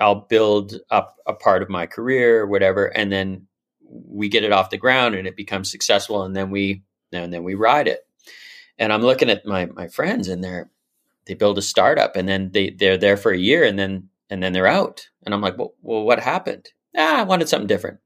I'll 0.00 0.26
build 0.28 0.80
up 0.90 1.16
a 1.26 1.34
part 1.34 1.62
of 1.62 1.70
my 1.70 1.86
career 1.86 2.40
or 2.42 2.46
whatever, 2.46 2.86
and 2.86 3.12
then 3.12 3.46
we 3.88 4.28
get 4.28 4.44
it 4.44 4.52
off 4.52 4.70
the 4.70 4.78
ground 4.78 5.14
and 5.14 5.26
it 5.26 5.36
becomes 5.36 5.70
successful, 5.70 6.22
and 6.22 6.34
then 6.34 6.50
we 6.50 6.82
and 7.12 7.32
then 7.32 7.44
we 7.44 7.54
ride 7.54 7.88
it. 7.88 8.06
And 8.78 8.92
I'm 8.92 9.02
looking 9.02 9.30
at 9.30 9.46
my 9.46 9.66
my 9.66 9.88
friends, 9.88 10.28
and 10.28 10.42
they're 10.42 10.70
they 11.26 11.34
build 11.34 11.58
a 11.58 11.62
startup, 11.62 12.16
and 12.16 12.28
then 12.28 12.50
they 12.52 12.70
they're 12.70 12.98
there 12.98 13.16
for 13.16 13.32
a 13.32 13.38
year, 13.38 13.64
and 13.64 13.78
then 13.78 14.08
and 14.30 14.42
then 14.42 14.52
they're 14.52 14.66
out. 14.66 15.08
And 15.24 15.34
I'm 15.34 15.40
like, 15.40 15.56
well, 15.56 15.74
well 15.82 16.04
what 16.04 16.20
happened? 16.20 16.68
Ah, 16.96 17.20
I 17.20 17.22
wanted 17.22 17.48
something 17.48 17.68
different. 17.68 18.00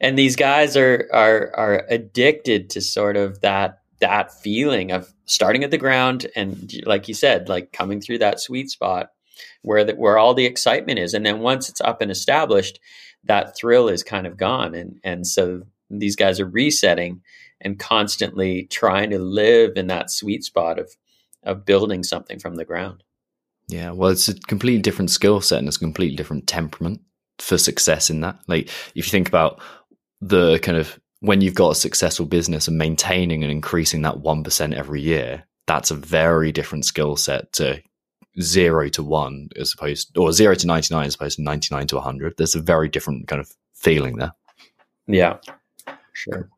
And 0.00 0.18
these 0.18 0.36
guys 0.36 0.76
are 0.76 1.08
are 1.12 1.52
are 1.54 1.86
addicted 1.88 2.70
to 2.70 2.80
sort 2.80 3.16
of 3.16 3.40
that 3.42 3.80
that 4.00 4.32
feeling 4.32 4.90
of 4.92 5.12
starting 5.26 5.62
at 5.62 5.70
the 5.70 5.78
ground 5.78 6.26
and 6.34 6.72
like 6.86 7.06
you 7.06 7.14
said 7.14 7.48
like 7.48 7.70
coming 7.72 8.00
through 8.00 8.18
that 8.18 8.40
sweet 8.40 8.70
spot 8.70 9.10
where 9.62 9.84
the, 9.84 9.94
where 9.94 10.18
all 10.18 10.34
the 10.34 10.46
excitement 10.46 10.98
is. 10.98 11.14
And 11.14 11.24
then 11.24 11.40
once 11.40 11.68
it's 11.68 11.80
up 11.80 12.00
and 12.00 12.10
established 12.10 12.80
that 13.24 13.56
thrill 13.56 13.88
is 13.88 14.02
kind 14.02 14.26
of 14.26 14.36
gone. 14.36 14.74
And 14.74 15.00
and 15.04 15.26
so 15.26 15.62
these 15.90 16.16
guys 16.16 16.40
are 16.40 16.46
resetting 16.46 17.20
and 17.60 17.78
constantly 17.78 18.64
trying 18.64 19.10
to 19.10 19.18
live 19.18 19.72
in 19.76 19.88
that 19.88 20.10
sweet 20.10 20.44
spot 20.44 20.78
of 20.78 20.90
of 21.42 21.64
building 21.64 22.02
something 22.02 22.38
from 22.38 22.56
the 22.56 22.64
ground. 22.64 23.02
Yeah, 23.68 23.92
well, 23.92 24.10
it's 24.10 24.28
a 24.28 24.34
completely 24.34 24.82
different 24.82 25.10
skill 25.10 25.40
set 25.40 25.58
and 25.58 25.68
it's 25.68 25.76
a 25.76 25.80
completely 25.80 26.16
different 26.16 26.46
temperament 26.46 27.00
for 27.38 27.56
success 27.56 28.10
in 28.10 28.20
that. 28.20 28.40
Like, 28.48 28.68
if 28.68 28.96
you 28.96 29.02
think 29.04 29.28
about 29.28 29.60
the 30.20 30.58
kind 30.58 30.76
of 30.76 30.98
when 31.20 31.40
you've 31.40 31.54
got 31.54 31.70
a 31.70 31.76
successful 31.76 32.26
business 32.26 32.66
and 32.66 32.78
maintaining 32.78 33.42
and 33.42 33.52
increasing 33.52 34.02
that 34.02 34.16
1% 34.16 34.74
every 34.74 35.00
year, 35.02 35.44
that's 35.66 35.90
a 35.90 35.94
very 35.94 36.50
different 36.50 36.84
skill 36.84 37.16
set 37.16 37.52
to 37.54 37.80
zero 38.40 38.88
to 38.88 39.02
one 39.02 39.48
as 39.56 39.72
opposed 39.74 40.16
or 40.16 40.32
zero 40.32 40.54
to 40.54 40.66
99 40.66 41.06
as 41.06 41.14
opposed 41.14 41.36
to 41.36 41.42
99 41.42 41.86
to 41.88 41.96
100 41.96 42.36
there's 42.36 42.54
a 42.54 42.60
very 42.60 42.88
different 42.88 43.26
kind 43.26 43.40
of 43.40 43.52
feeling 43.74 44.16
there. 44.16 44.32
Yeah. 45.06 45.38
Sure. 46.12 46.48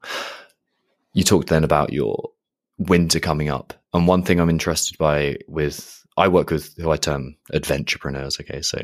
You 1.15 1.25
talked 1.25 1.49
then 1.49 1.65
about 1.65 1.93
your 1.93 2.31
winter 2.79 3.21
coming 3.21 3.49
up 3.49 3.73
and 3.95 4.07
one 4.09 4.23
thing 4.23 4.41
i'm 4.41 4.51
interested 4.51 4.99
by 4.99 5.37
with 5.47 6.05
i 6.17 6.27
work 6.27 6.51
with 6.51 6.75
who 6.77 6.91
i 6.91 6.97
term 6.97 7.37
adventurepreneurs 7.53 8.41
okay? 8.41 8.61
So 8.61 8.79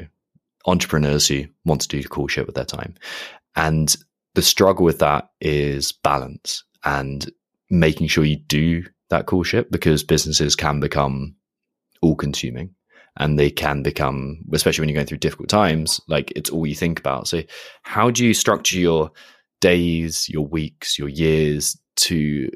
entrepreneurs 0.69 1.27
who 1.27 1.45
want 1.65 1.81
to 1.83 1.89
do 1.89 2.03
cool 2.05 2.29
shit 2.29 2.47
with 2.47 2.55
their 2.55 2.65
time. 2.65 2.95
And 3.57 3.95
the 4.35 4.43
struggle 4.43 4.85
with 4.85 4.99
that 5.01 5.31
is 5.41 5.93
balance 5.93 6.65
and 6.85 7.31
making 7.71 8.09
sure 8.09 8.25
you 8.25 8.37
do 8.37 8.85
that 9.11 9.27
cool 9.27 9.43
shit 9.43 9.71
because 9.71 10.05
businesses 10.05 10.55
can 10.55 10.81
become 10.81 11.35
all 12.03 12.15
consuming 12.15 12.75
and 13.19 13.39
they 13.39 13.51
can 13.51 13.83
become, 13.83 14.39
especially 14.53 14.83
when 14.83 14.89
you're 14.89 14.97
going 14.97 15.07
through 15.07 15.19
difficult 15.19 15.49
times, 15.49 16.01
like 16.09 16.33
it's 16.35 16.51
all 16.51 16.67
you 16.67 16.75
think 16.75 16.99
about. 16.99 17.29
So, 17.29 17.43
how 17.83 18.11
do 18.11 18.25
you 18.25 18.33
structure 18.33 18.79
your 18.79 19.11
days, 19.61 20.29
your 20.29 20.47
weeks, 20.47 20.99
your 20.99 21.09
years 21.09 21.77
to 21.97 22.51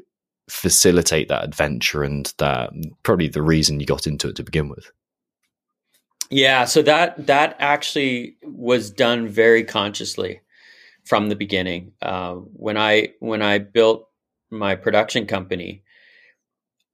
facilitate 0.49 1.27
that 1.27 1.43
adventure 1.43 2.03
and 2.03 2.33
that 2.37 2.71
probably 3.03 3.27
the 3.27 3.41
reason 3.41 3.79
you 3.79 3.85
got 3.85 4.07
into 4.07 4.29
it 4.29 4.35
to 4.37 4.43
begin 4.43 4.69
with? 4.69 4.91
Yeah, 6.29 6.65
so 6.65 6.81
that 6.81 7.27
that 7.27 7.55
actually 7.59 8.37
was 8.43 8.89
done 8.89 9.27
very 9.27 9.63
consciously 9.63 10.41
from 11.03 11.29
the 11.29 11.35
beginning. 11.35 11.91
Uh, 12.01 12.35
when 12.35 12.77
I 12.77 13.09
when 13.19 13.41
I 13.41 13.59
built 13.59 14.07
my 14.49 14.75
production 14.75 15.27
company, 15.27 15.83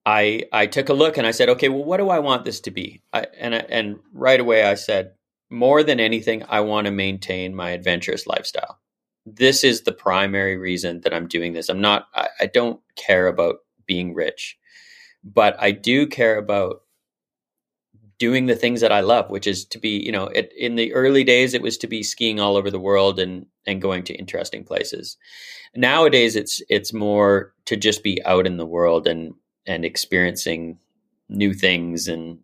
I 0.09 0.43
I 0.51 0.65
took 0.65 0.89
a 0.89 0.93
look 0.93 1.17
and 1.17 1.27
I 1.27 1.31
said, 1.31 1.49
okay, 1.49 1.69
well, 1.69 1.83
what 1.83 1.97
do 1.97 2.09
I 2.09 2.17
want 2.17 2.43
this 2.43 2.59
to 2.61 2.71
be? 2.71 3.03
I, 3.13 3.27
and 3.37 3.53
and 3.53 3.99
right 4.11 4.39
away 4.39 4.63
I 4.63 4.73
said, 4.73 5.13
more 5.51 5.83
than 5.83 5.99
anything, 5.99 6.43
I 6.49 6.61
want 6.61 6.85
to 6.85 6.91
maintain 6.91 7.55
my 7.55 7.69
adventurous 7.71 8.25
lifestyle. 8.25 8.79
This 9.27 9.63
is 9.63 9.83
the 9.83 9.91
primary 9.91 10.57
reason 10.57 11.01
that 11.01 11.13
I'm 11.13 11.27
doing 11.27 11.53
this. 11.53 11.69
I'm 11.69 11.81
not. 11.81 12.07
I, 12.15 12.27
I 12.39 12.45
don't 12.47 12.81
care 12.95 13.27
about 13.27 13.57
being 13.85 14.15
rich, 14.15 14.57
but 15.23 15.55
I 15.59 15.71
do 15.71 16.07
care 16.07 16.37
about 16.39 16.81
doing 18.17 18.47
the 18.47 18.55
things 18.55 18.81
that 18.81 18.91
I 18.91 19.01
love, 19.01 19.29
which 19.29 19.47
is 19.47 19.63
to 19.65 19.79
be, 19.79 20.03
you 20.03 20.11
know, 20.11 20.25
it, 20.25 20.51
in 20.57 20.75
the 20.75 20.91
early 20.93 21.23
days, 21.23 21.53
it 21.53 21.61
was 21.61 21.77
to 21.77 21.87
be 21.87 22.01
skiing 22.03 22.39
all 22.39 22.57
over 22.57 22.71
the 22.71 22.79
world 22.79 23.19
and 23.19 23.45
and 23.67 23.79
going 23.79 24.03
to 24.05 24.15
interesting 24.15 24.63
places. 24.63 25.17
Nowadays, 25.75 26.35
it's 26.35 26.63
it's 26.67 26.93
more 26.93 27.53
to 27.65 27.77
just 27.77 28.03
be 28.03 28.23
out 28.25 28.47
in 28.47 28.57
the 28.57 28.65
world 28.65 29.05
and 29.05 29.33
and 29.69 29.85
experiencing 29.85 30.79
new 31.29 31.53
things 31.53 32.07
and, 32.07 32.39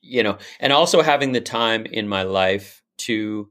you 0.00 0.22
know 0.22 0.38
and 0.60 0.72
also 0.72 1.02
having 1.02 1.32
the 1.32 1.42
time 1.42 1.84
in 1.84 2.08
my 2.08 2.22
life 2.22 2.82
to 2.96 3.50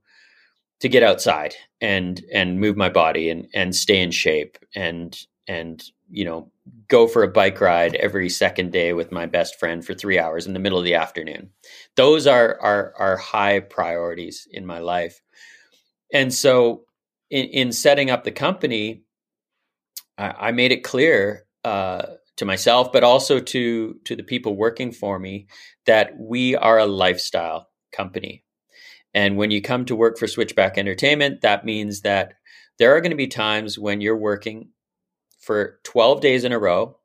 to 0.80 0.89
get 0.89 1.03
outside 1.03 1.53
and 1.80 2.23
and 2.34 2.59
move 2.59 2.75
my 2.75 2.89
body 2.89 3.30
and 3.30 3.47
and 3.53 3.75
stay 3.75 4.01
in 4.01 4.09
shape 4.09 4.57
and 4.75 5.27
and 5.47 5.91
you 6.09 6.25
know 6.25 6.51
go 6.88 7.07
for 7.07 7.21
a 7.21 7.27
bike 7.27 7.61
ride 7.61 7.93
every 7.95 8.30
second 8.30 8.71
day 8.71 8.93
with 8.93 9.11
my 9.11 9.27
best 9.27 9.59
friend 9.59 9.86
for 9.86 9.93
3 9.93 10.17
hours 10.17 10.47
in 10.47 10.53
the 10.53 10.59
middle 10.59 10.80
of 10.80 10.86
the 10.86 10.95
afternoon. 10.95 11.51
Those 11.95 12.25
are 12.25 12.59
are 12.59 12.93
are 12.97 13.17
high 13.17 13.59
priorities 13.59 14.47
in 14.49 14.65
my 14.65 14.80
life. 14.80 15.21
And 16.11 16.34
so 16.34 16.86
in, 17.30 17.45
in 17.45 17.71
setting 17.73 18.09
up 18.09 18.23
the 18.23 18.32
company 18.32 19.03
I, 20.17 20.47
I 20.47 20.51
made 20.51 20.71
it 20.71 20.84
clear 20.84 21.45
uh, 21.63 22.03
to 22.40 22.46
myself, 22.46 22.92
but 22.92 23.04
also 23.04 23.40
to 23.40 24.00
to 24.06 24.16
the 24.16 24.24
people 24.24 24.56
working 24.56 24.92
for 24.92 25.20
me 25.20 25.48
that 25.86 26.18
we 26.18 26.56
are 26.56 26.80
a 26.80 26.86
lifestyle 26.86 27.70
company. 27.92 28.44
And 29.14 29.38
when 29.38 29.52
you 29.52 29.62
come 29.62 29.86
to 29.86 29.96
work 29.96 30.18
for 30.18 30.28
Switchback 30.28 30.78
Entertainment, 30.78 31.42
that 31.42 31.66
means 31.66 32.02
that 32.02 32.34
there 32.78 32.96
are 32.96 33.02
going 33.02 33.12
to 33.12 33.18
be 33.18 33.28
times 33.28 33.78
when 33.78 34.02
you're 34.02 34.18
working 34.18 34.70
for 35.40 35.80
12 35.84 36.22
days 36.22 36.44
in 36.44 36.54
a 36.54 36.60
row 36.60 36.98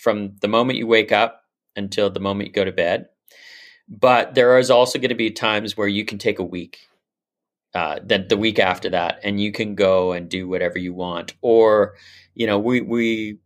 from 0.00 0.34
the 0.40 0.48
moment 0.48 0.78
you 0.78 0.86
wake 0.86 1.12
up 1.12 1.42
until 1.76 2.10
the 2.10 2.20
moment 2.20 2.48
you 2.48 2.52
go 2.52 2.64
to 2.64 2.72
bed. 2.72 3.06
But 3.88 4.34
there 4.34 4.58
is 4.58 4.70
also 4.70 4.98
going 4.98 5.10
to 5.10 5.14
be 5.14 5.30
times 5.30 5.76
where 5.76 5.86
you 5.86 6.04
can 6.04 6.18
take 6.18 6.40
a 6.40 6.44
week, 6.44 6.78
uh, 7.74 8.00
then 8.02 8.26
the 8.28 8.36
week 8.36 8.58
after 8.58 8.90
that, 8.90 9.20
and 9.22 9.40
you 9.40 9.52
can 9.52 9.76
go 9.76 10.10
and 10.12 10.28
do 10.28 10.48
whatever 10.48 10.78
you 10.78 10.94
want. 10.94 11.34
Or, 11.42 11.94
you 12.34 12.48
know, 12.48 12.58
we 12.58 12.80
we 12.80 13.38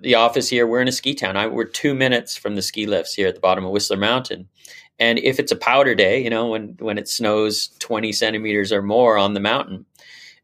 the 0.00 0.14
office 0.14 0.48
here, 0.48 0.66
we're 0.66 0.80
in 0.80 0.88
a 0.88 0.92
ski 0.92 1.14
town. 1.14 1.36
I, 1.36 1.46
we're 1.46 1.64
two 1.64 1.94
minutes 1.94 2.36
from 2.36 2.54
the 2.54 2.62
ski 2.62 2.86
lifts 2.86 3.14
here 3.14 3.28
at 3.28 3.34
the 3.34 3.40
bottom 3.40 3.64
of 3.64 3.70
Whistler 3.70 3.96
Mountain. 3.96 4.48
And 4.98 5.18
if 5.18 5.40
it's 5.40 5.52
a 5.52 5.56
powder 5.56 5.94
day, 5.94 6.22
you 6.22 6.30
know, 6.30 6.48
when, 6.48 6.76
when 6.78 6.98
it 6.98 7.08
snows 7.08 7.68
20 7.78 8.12
centimeters 8.12 8.70
or 8.70 8.82
more 8.82 9.16
on 9.16 9.34
the 9.34 9.40
mountain, 9.40 9.86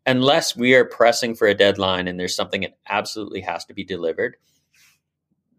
unless 0.07 0.57
we 0.57 0.75
are 0.75 0.85
pressing 0.85 1.35
for 1.35 1.47
a 1.47 1.55
deadline 1.55 2.09
and 2.09 2.19
there's 2.19 2.35
something 2.35 2.63
that 2.63 2.79
absolutely 2.89 3.41
has 3.43 3.65
to 3.67 3.75
be 3.75 3.85
delivered, 3.85 4.37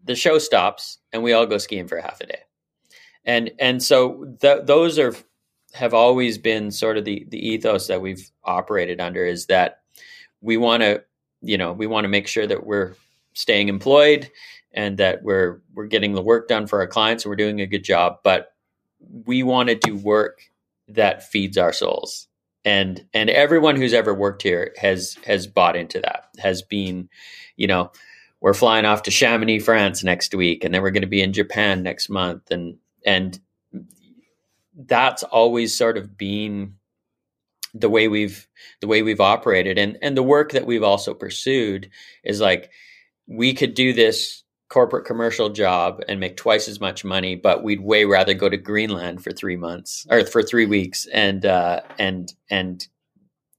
the 0.04 0.16
show 0.16 0.38
stops 0.38 0.98
and 1.12 1.22
we 1.22 1.32
all 1.32 1.46
go 1.46 1.58
skiing 1.58 1.86
for 1.86 2.00
half 2.00 2.20
a 2.20 2.26
day. 2.26 2.40
And, 3.24 3.50
and 3.58 3.82
so 3.82 4.34
th- 4.40 4.64
those 4.64 4.98
are, 4.98 5.14
have 5.74 5.94
always 5.94 6.38
been 6.38 6.70
sort 6.70 6.96
of 6.96 7.04
the, 7.04 7.26
the 7.28 7.46
ethos 7.46 7.86
that 7.86 8.00
we've 8.00 8.30
operated 8.42 9.00
under 9.00 9.24
is 9.24 9.46
that 9.46 9.82
we 10.40 10.56
want 10.56 10.82
to, 10.82 11.04
you 11.42 11.58
know, 11.58 11.72
we 11.72 11.86
want 11.86 12.04
to 12.04 12.08
make 12.08 12.26
sure 12.26 12.46
that 12.46 12.66
we're 12.66 12.94
staying 13.38 13.68
employed 13.68 14.30
and 14.72 14.98
that 14.98 15.22
we're 15.22 15.60
we're 15.74 15.86
getting 15.86 16.14
the 16.14 16.22
work 16.22 16.48
done 16.48 16.66
for 16.66 16.80
our 16.80 16.86
clients 16.86 17.24
and 17.24 17.30
we're 17.30 17.36
doing 17.36 17.60
a 17.60 17.66
good 17.66 17.84
job 17.84 18.18
but 18.24 18.52
we 19.00 19.42
want 19.42 19.68
to 19.68 19.74
do 19.74 19.96
work 19.96 20.42
that 20.88 21.28
feeds 21.30 21.58
our 21.58 21.72
souls. 21.72 22.26
And 22.64 23.04
and 23.14 23.30
everyone 23.30 23.76
who's 23.76 23.94
ever 23.94 24.12
worked 24.12 24.42
here 24.42 24.74
has 24.78 25.16
has 25.24 25.46
bought 25.46 25.76
into 25.76 26.00
that 26.00 26.24
has 26.38 26.60
been 26.62 27.08
you 27.56 27.66
know 27.66 27.92
we're 28.40 28.54
flying 28.54 28.84
off 28.84 29.04
to 29.04 29.10
Chamonix 29.10 29.60
France 29.60 30.04
next 30.04 30.34
week 30.34 30.64
and 30.64 30.74
then 30.74 30.82
we're 30.82 30.90
going 30.90 31.02
to 31.02 31.08
be 31.08 31.22
in 31.22 31.32
Japan 31.32 31.82
next 31.82 32.08
month 32.08 32.50
and 32.50 32.76
and 33.06 33.38
that's 34.74 35.22
always 35.22 35.76
sort 35.76 35.96
of 35.96 36.18
been 36.18 36.74
the 37.74 37.88
way 37.88 38.08
we've 38.08 38.48
the 38.80 38.88
way 38.88 39.02
we've 39.02 39.20
operated. 39.20 39.78
And 39.78 39.96
and 40.02 40.16
the 40.16 40.22
work 40.22 40.52
that 40.52 40.66
we've 40.66 40.82
also 40.82 41.14
pursued 41.14 41.88
is 42.24 42.40
like 42.40 42.70
we 43.28 43.54
could 43.54 43.74
do 43.74 43.92
this 43.92 44.42
corporate 44.68 45.06
commercial 45.06 45.48
job 45.48 46.02
and 46.08 46.20
make 46.20 46.36
twice 46.36 46.68
as 46.68 46.80
much 46.80 47.04
money, 47.04 47.34
but 47.34 47.62
we'd 47.62 47.80
way 47.80 48.04
rather 48.04 48.34
go 48.34 48.48
to 48.48 48.56
Greenland 48.56 49.22
for 49.22 49.32
three 49.32 49.56
months 49.56 50.06
or 50.10 50.24
for 50.26 50.42
three 50.42 50.66
weeks 50.66 51.06
and 51.12 51.46
uh, 51.46 51.80
and 51.98 52.32
and 52.50 52.86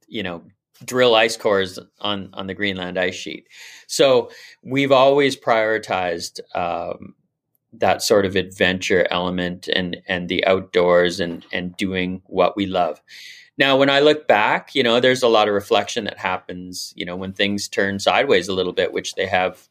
you 0.08 0.24
know 0.24 0.44
drill 0.86 1.16
ice 1.16 1.38
cores 1.38 1.80
on 2.00 2.30
on 2.34 2.48
the 2.48 2.54
Greenland 2.54 2.98
ice 2.98 3.16
sheet. 3.16 3.48
So 3.88 4.30
we've 4.64 4.92
always 4.92 5.36
prioritized 5.36 6.40
um, 6.56 7.16
that 7.74 8.02
sort 8.02 8.26
of 8.26 8.36
adventure 8.36 9.08
element 9.12 9.68
and 9.68 9.98
and 10.08 10.28
the 10.30 10.46
outdoors 10.46 11.20
and 11.20 11.46
and 11.52 11.76
doing 11.78 12.22
what 12.26 12.56
we 12.56 12.66
love. 12.66 13.02
Now, 13.58 13.76
when 13.76 13.90
I 13.90 14.00
look 14.00 14.26
back, 14.26 14.74
you 14.74 14.84
know, 14.84 15.02
there's 15.02 15.22
a 15.22 15.28
lot 15.28 15.50
of 15.50 15.54
reflection 15.54 16.06
that 16.06 16.18
happens, 16.18 16.94
you 16.96 17.06
know, 17.06 17.18
when 17.18 17.34
things 17.34 17.68
turn 17.68 18.00
sideways 18.00 18.48
a 18.48 18.54
little 18.54 18.72
bit, 18.72 18.94
which 18.94 19.16
they 19.16 19.26
have 19.26 19.68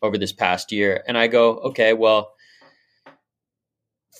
over 0.00 0.16
this 0.16 0.32
past 0.32 0.70
year. 0.70 1.02
And 1.08 1.18
I 1.18 1.26
go, 1.26 1.56
okay, 1.58 1.92
well, 1.92 2.34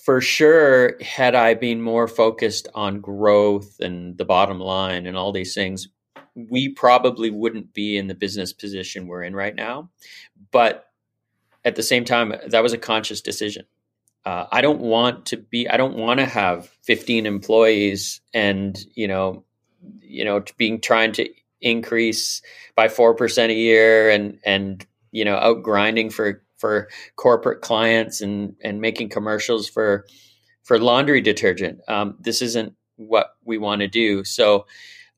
for 0.03 0.19
sure, 0.19 1.01
had 1.01 1.35
I 1.35 1.53
been 1.53 1.81
more 1.81 2.09
focused 2.09 2.67
on 2.75 2.99
growth 2.99 3.79
and 3.79 4.17
the 4.17 4.25
bottom 4.25 4.59
line 4.59 5.05
and 5.05 5.15
all 5.15 5.31
these 5.31 5.53
things, 5.53 5.87
we 6.35 6.67
probably 6.69 7.29
wouldn't 7.29 7.73
be 7.73 7.97
in 7.97 8.07
the 8.07 8.15
business 8.15 8.51
position 8.51 9.07
we're 9.07 9.23
in 9.23 9.33
right 9.33 9.55
now. 9.55 9.89
But 10.51 10.87
at 11.65 11.75
the 11.75 11.83
same 11.83 12.05
time, 12.05 12.33
that 12.47 12.63
was 12.63 12.73
a 12.73 12.77
conscious 12.77 13.21
decision 13.21 13.65
uh, 14.25 14.45
I 14.51 14.61
don't 14.61 14.79
want 14.79 15.27
to 15.27 15.37
be, 15.37 15.67
I 15.67 15.77
don't 15.77 15.97
want 15.97 16.19
to 16.19 16.25
have 16.25 16.69
15 16.83 17.25
employees 17.25 18.21
and, 18.33 18.77
you 18.95 19.07
know, 19.07 19.43
you 20.01 20.23
know, 20.23 20.43
being 20.57 20.79
trying 20.79 21.11
to 21.13 21.29
increase 21.59 22.41
by 22.75 22.87
4% 22.87 23.49
a 23.49 23.53
year 23.53 24.09
and, 24.09 24.39
and, 24.45 24.85
you 25.11 25.25
know, 25.25 25.35
out 25.35 25.63
grinding 25.63 26.09
for, 26.09 26.41
for 26.57 26.89
corporate 27.17 27.61
clients 27.61 28.21
and, 28.21 28.55
and 28.63 28.79
making 28.79 29.09
commercials 29.09 29.67
for, 29.67 30.05
for 30.63 30.79
laundry 30.79 31.19
detergent. 31.19 31.81
Um, 31.89 32.15
this 32.19 32.41
isn't 32.41 32.73
what 32.95 33.35
we 33.43 33.57
want 33.57 33.81
to 33.81 33.87
do. 33.87 34.23
So, 34.23 34.65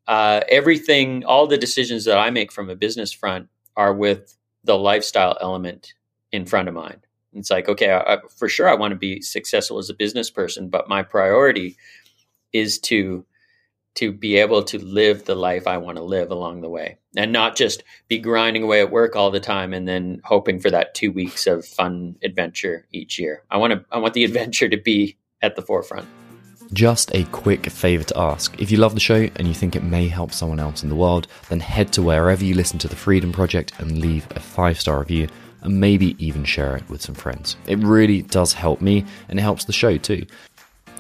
uh, 0.08 0.42
everything, 0.50 1.26
all 1.26 1.48
the 1.48 1.58
decisions 1.58 2.06
that 2.06 2.18
I 2.18 2.30
make 2.30 2.52
from 2.52 2.70
a 2.70 2.76
business 2.76 3.12
front 3.12 3.50
are 3.76 3.94
with 3.94 4.36
the 4.64 4.78
lifestyle 4.78 5.36
element 5.42 5.96
in 6.36 6.46
front 6.46 6.68
of 6.68 6.74
mine. 6.74 7.02
It's 7.34 7.52
like, 7.52 7.68
okay, 7.68 7.92
I, 7.94 8.20
for 8.38 8.48
sure, 8.48 8.70
I 8.70 8.76
want 8.76 8.92
to 8.92 8.98
be 8.98 9.22
successful 9.22 9.78
as 9.78 9.90
a 9.90 9.94
business 9.94 10.30
person, 10.30 10.70
but 10.70 10.88
my 10.88 11.04
priority 11.04 11.76
is 12.54 12.80
to 12.80 13.26
to 13.96 14.12
be 14.12 14.36
able 14.36 14.62
to 14.62 14.78
live 14.84 15.24
the 15.24 15.36
life 15.36 15.68
I 15.68 15.78
want 15.78 15.98
to 15.98 16.04
live 16.04 16.30
along 16.30 16.60
the 16.60 16.70
way, 16.70 16.98
and 17.16 17.32
not 17.32 17.56
just 17.56 17.84
be 18.10 18.18
grinding 18.18 18.64
away 18.64 18.82
at 18.82 18.92
work 18.92 19.16
all 19.16 19.32
the 19.32 19.40
time 19.40 19.74
and 19.74 19.88
then 19.88 20.22
hoping 20.26 20.60
for 20.60 20.70
that 20.70 20.94
two 20.94 21.14
weeks 21.14 21.48
of 21.48 21.66
fun 21.66 22.16
adventure 22.22 22.86
each 22.92 23.18
year. 23.18 23.44
I 23.50 23.58
want 23.58 23.74
to 23.74 23.86
I 23.92 23.98
want 23.98 24.14
the 24.14 24.24
adventure 24.30 24.70
to 24.70 24.78
be 24.78 25.18
at 25.42 25.56
the 25.56 25.62
forefront. 25.62 26.08
Just 26.74 27.14
a 27.14 27.26
quick 27.26 27.68
favour 27.68 28.04
to 28.06 28.18
ask. 28.18 28.60
If 28.60 28.72
you 28.72 28.78
love 28.78 28.96
the 28.96 29.00
show 29.00 29.30
and 29.36 29.48
you 29.48 29.54
think 29.54 29.76
it 29.76 29.84
may 29.84 30.08
help 30.08 30.34
someone 30.34 30.60
else 30.60 30.82
in 30.84 30.90
the 30.90 30.96
world, 30.96 31.28
then 31.50 31.60
head 31.60 31.94
to 31.94 32.02
wherever 32.02 32.44
you 32.44 32.56
listen 32.56 32.80
to 32.80 32.88
the 32.88 32.96
Freedom 32.96 33.32
Project 33.32 33.72
and 33.78 34.00
leave 34.00 34.28
a 34.32 34.40
five 34.40 34.80
star 34.80 35.00
review 35.00 35.28
and 35.66 35.80
maybe 35.80 36.16
even 36.26 36.46
share 36.46 36.76
it 36.78 36.90
with 36.90 37.02
some 37.02 37.16
friends. 37.16 37.58
It 37.68 37.80
really 37.80 38.22
does 38.22 38.54
help 38.54 38.82
me 38.82 39.06
and 39.28 39.40
it 39.40 39.42
helps 39.42 39.66
the 39.66 39.74
show 39.74 39.98
too. 39.98 40.26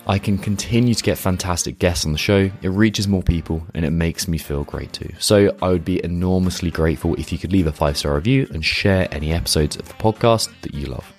I 0.08 0.20
can 0.20 0.38
continue 0.38 0.94
to 0.94 1.04
get 1.04 1.18
fantastic 1.18 1.80
guests 1.80 2.06
on 2.06 2.12
the 2.12 2.18
show, 2.18 2.52
it 2.62 2.70
reaches 2.70 3.08
more 3.08 3.24
people, 3.24 3.66
and 3.74 3.84
it 3.84 3.90
makes 3.90 4.28
me 4.28 4.38
feel 4.38 4.64
great 4.64 4.94
too. 4.94 5.10
So 5.18 5.56
I 5.64 5.70
would 5.70 5.84
be 5.84 6.04
enormously 6.04 6.70
grateful 6.70 7.16
if 7.16 7.32
you 7.32 7.40
could 7.40 7.52
leave 7.52 7.66
a 7.66 7.72
five 7.72 7.98
star 7.98 8.14
review 8.14 8.48
and 8.52 8.64
share 8.64 9.08
any 9.12 9.34
episodes 9.34 9.78
of 9.78 9.88
the 9.88 9.96
podcast 9.96 10.50
that 10.62 10.74
you 10.76 10.88
love 10.88 11.12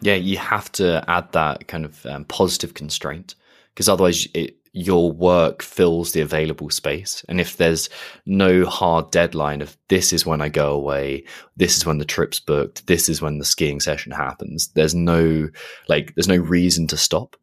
yeah, 0.00 0.14
you 0.14 0.38
have 0.38 0.70
to 0.72 1.04
add 1.08 1.32
that 1.32 1.68
kind 1.68 1.84
of 1.84 2.04
um, 2.06 2.24
positive 2.24 2.74
constraint 2.74 3.34
because 3.74 3.88
otherwise 3.88 4.28
it, 4.34 4.56
your 4.76 5.10
work 5.10 5.62
fills 5.62 6.12
the 6.12 6.20
available 6.20 6.68
space. 6.68 7.24
And 7.30 7.40
if 7.40 7.56
there's 7.56 7.88
no 8.26 8.66
hard 8.66 9.10
deadline 9.10 9.62
of 9.62 9.74
this 9.88 10.12
is 10.12 10.26
when 10.26 10.42
I 10.42 10.50
go 10.50 10.74
away, 10.74 11.24
this 11.56 11.78
is 11.78 11.86
when 11.86 11.96
the 11.96 12.04
trip's 12.04 12.40
booked, 12.40 12.86
this 12.86 13.08
is 13.08 13.22
when 13.22 13.38
the 13.38 13.44
skiing 13.46 13.80
session 13.80 14.12
happens, 14.12 14.68
there's 14.74 14.94
no 14.94 15.48
like 15.88 16.14
there's 16.14 16.28
no 16.28 16.36
reason 16.36 16.86
to 16.88 16.96
stop. 16.98 17.36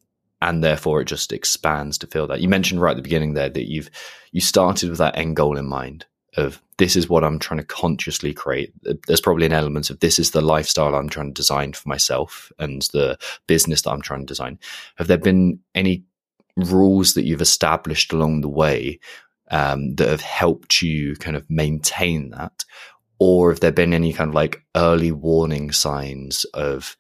And 0.44 0.64
therefore 0.64 1.02
it 1.02 1.06
just 1.06 1.34
expands 1.34 1.98
to 2.00 2.08
fill 2.08 2.28
that. 2.28 2.42
You 2.42 2.50
mentioned 2.50 2.82
right 2.82 2.92
at 2.92 2.98
the 2.98 3.02
beginning 3.02 3.34
there 3.34 3.50
that 3.50 3.70
you've 3.70 3.90
you 4.32 4.40
started 4.40 4.90
with 4.90 5.00
that 5.00 5.18
end 5.18 5.36
goal 5.36 5.58
in 5.58 5.66
mind 5.66 6.06
of 6.38 6.62
this 6.78 6.96
is 6.96 7.10
what 7.10 7.24
I'm 7.24 7.40
trying 7.40 7.60
to 7.60 7.66
consciously 7.66 8.34
create. 8.34 8.74
There's 9.08 9.22
probably 9.22 9.48
an 9.48 9.54
element 9.54 9.90
of 9.90 10.00
this 10.02 10.20
is 10.20 10.32
the 10.32 10.42
lifestyle 10.42 10.94
I'm 10.94 11.10
trying 11.10 11.34
to 11.34 11.40
design 11.40 11.74
for 11.74 11.90
myself 11.90 12.52
and 12.60 12.84
the 12.94 13.18
business 13.48 13.82
that 13.84 13.92
I'm 13.92 14.02
trying 14.02 14.22
to 14.22 14.26
design. 14.26 14.60
Have 14.98 15.08
there 15.08 15.18
been 15.18 15.60
any 15.74 16.04
rules 16.56 17.14
that 17.14 17.26
you've 17.26 17.42
established 17.42 18.14
along 18.14 18.42
the 18.42 18.50
way 18.50 19.00
um, 19.52 19.96
that 19.96 20.10
have 20.10 20.22
helped 20.22 20.82
you 20.82 21.16
kind 21.16 21.36
of 21.36 21.50
maintain 21.50 22.30
that? 22.32 22.64
Or 23.20 23.52
have 23.52 23.60
there 23.60 23.72
been 23.72 23.94
any 23.94 24.14
kind 24.14 24.30
of 24.30 24.36
like 24.36 24.64
early 24.76 25.12
warning 25.12 25.72
signs 25.72 26.44
of, 26.54 26.98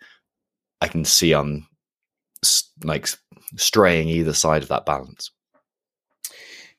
I 0.81 0.87
can 0.87 1.05
see 1.05 1.33
I'm 1.33 1.67
like 2.83 3.07
straying 3.57 4.09
either 4.09 4.33
side 4.33 4.63
of 4.63 4.69
that 4.69 4.85
balance? 4.85 5.31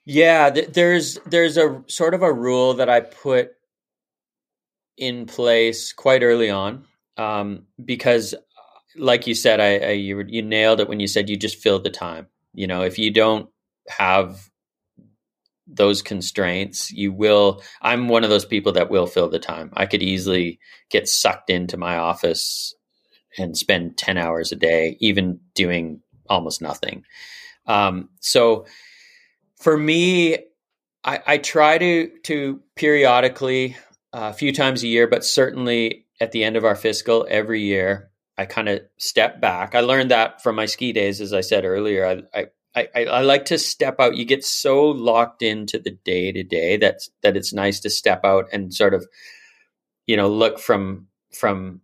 Yeah, 0.05 0.51
th- 0.51 0.69
there's 0.69 1.19
there's 1.27 1.57
a 1.57 1.83
sort 1.87 2.15
of 2.15 2.23
a 2.23 2.33
rule 2.33 2.75
that 2.75 2.89
I 2.89 3.01
put 3.01 3.53
in 4.97 5.27
place 5.27 5.93
quite 5.93 6.23
early 6.23 6.51
on 6.51 6.85
um, 7.17 7.65
because, 7.83 8.35
like 8.97 9.27
you 9.27 9.35
said, 9.35 9.61
I, 9.61 9.79
I 9.79 9.91
you, 9.93 10.23
you 10.29 10.43
nailed 10.43 10.81
it 10.81 10.89
when 10.89 11.01
you 11.01 11.07
said 11.07 11.29
you 11.29 11.37
just 11.37 11.59
fill 11.59 11.79
the 11.79 11.91
time. 11.91 12.27
You 12.55 12.67
know, 12.67 12.83
if 12.83 12.99
you 12.99 13.11
don't 13.11 13.49
have 13.89 14.51
those 15.67 16.03
constraints, 16.03 16.93
you 16.93 17.13
will. 17.13 17.63
I'm 17.83 18.09
one 18.09 18.25
of 18.25 18.31
those 18.31 18.45
people 18.45 18.73
that 18.73 18.91
will 18.91 19.07
fill 19.07 19.29
the 19.29 19.39
time. 19.39 19.71
I 19.75 19.87
could 19.87 20.03
easily 20.03 20.59
get 20.91 21.09
sucked 21.09 21.51
into 21.51 21.77
my 21.77 21.97
office 21.97 22.75
and 23.39 23.57
spend 23.57 23.97
10 23.97 24.17
hours 24.17 24.53
a 24.53 24.57
day, 24.57 24.97
even 25.01 25.41
doing 25.55 26.01
almost 26.29 26.63
nothing. 26.63 27.05
Um, 27.67 28.11
so 28.21 28.67
for 29.57 29.77
me, 29.77 30.39
I, 31.03 31.21
I 31.27 31.39
try 31.39 31.79
to 31.79 32.11
to 32.25 32.61
periodically, 32.77 33.77
uh, 34.13 34.31
a 34.31 34.33
few 34.33 34.53
times 34.53 34.83
a 34.83 34.89
year, 34.89 35.07
but 35.07 35.25
certainly 35.25 36.07
at 36.21 36.33
the 36.33 36.45
end 36.45 36.57
of 36.57 36.65
our 36.65 36.77
fiscal 36.77 37.27
every 37.29 37.63
year, 37.63 38.11
I 38.37 38.47
kind 38.47 38.69
of 38.69 38.81
step 38.97 39.41
back. 39.41 39.75
I 39.75 39.81
learned 39.81 40.11
that 40.11 40.43
from 40.43 40.57
my 40.57 40.67
ski 40.67 40.93
days, 40.93 41.21
as 41.21 41.33
I 41.33 41.41
said 41.41 41.65
earlier. 41.65 42.25
I, 42.35 42.47
I, 42.75 42.89
I, 42.95 43.05
I 43.05 43.21
like 43.23 43.45
to 43.47 43.59
step 43.59 44.01
out. 44.01 44.17
You 44.17 44.25
get 44.25 44.45
so 44.45 44.85
locked 44.85 45.43
into 45.43 45.79
the 45.79 45.93
day 46.05 46.33
to 46.33 46.43
day 46.43 46.77
that 46.79 47.03
that 47.23 47.37
it's 47.37 47.53
nice 47.53 47.81
to 47.81 47.91
step 47.91 48.25
out 48.25 48.47
and 48.53 48.75
sort 48.75 48.95
of, 48.95 49.07
you 50.07 50.17
know, 50.17 50.29
look 50.29 50.59
from 50.59 51.07
from 51.33 51.81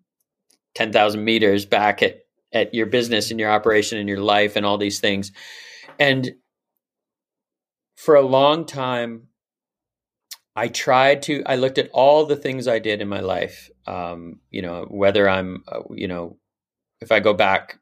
ten 0.74 0.92
thousand 0.92 1.24
meters 1.24 1.66
back 1.66 2.02
at 2.02 2.20
at 2.52 2.74
your 2.74 2.86
business 2.86 3.30
and 3.30 3.38
your 3.38 3.50
operation 3.50 3.98
and 3.98 4.08
your 4.08 4.20
life 4.20 4.56
and 4.56 4.66
all 4.66 4.78
these 4.78 4.98
things. 4.98 5.30
And 6.00 6.32
for 7.94 8.16
a 8.16 8.22
long 8.22 8.66
time, 8.66 9.28
I 10.56 10.66
tried 10.68 11.22
to, 11.22 11.44
I 11.46 11.56
looked 11.56 11.78
at 11.78 11.90
all 11.92 12.26
the 12.26 12.34
things 12.34 12.66
I 12.66 12.80
did 12.80 13.00
in 13.00 13.08
my 13.08 13.20
life. 13.20 13.70
Um, 13.86 14.40
you 14.50 14.62
know, 14.62 14.86
whether 14.90 15.28
I'm, 15.28 15.62
uh, 15.68 15.82
you 15.94 16.08
know, 16.08 16.38
if 17.00 17.12
I 17.12 17.20
go 17.20 17.34
back 17.34 17.78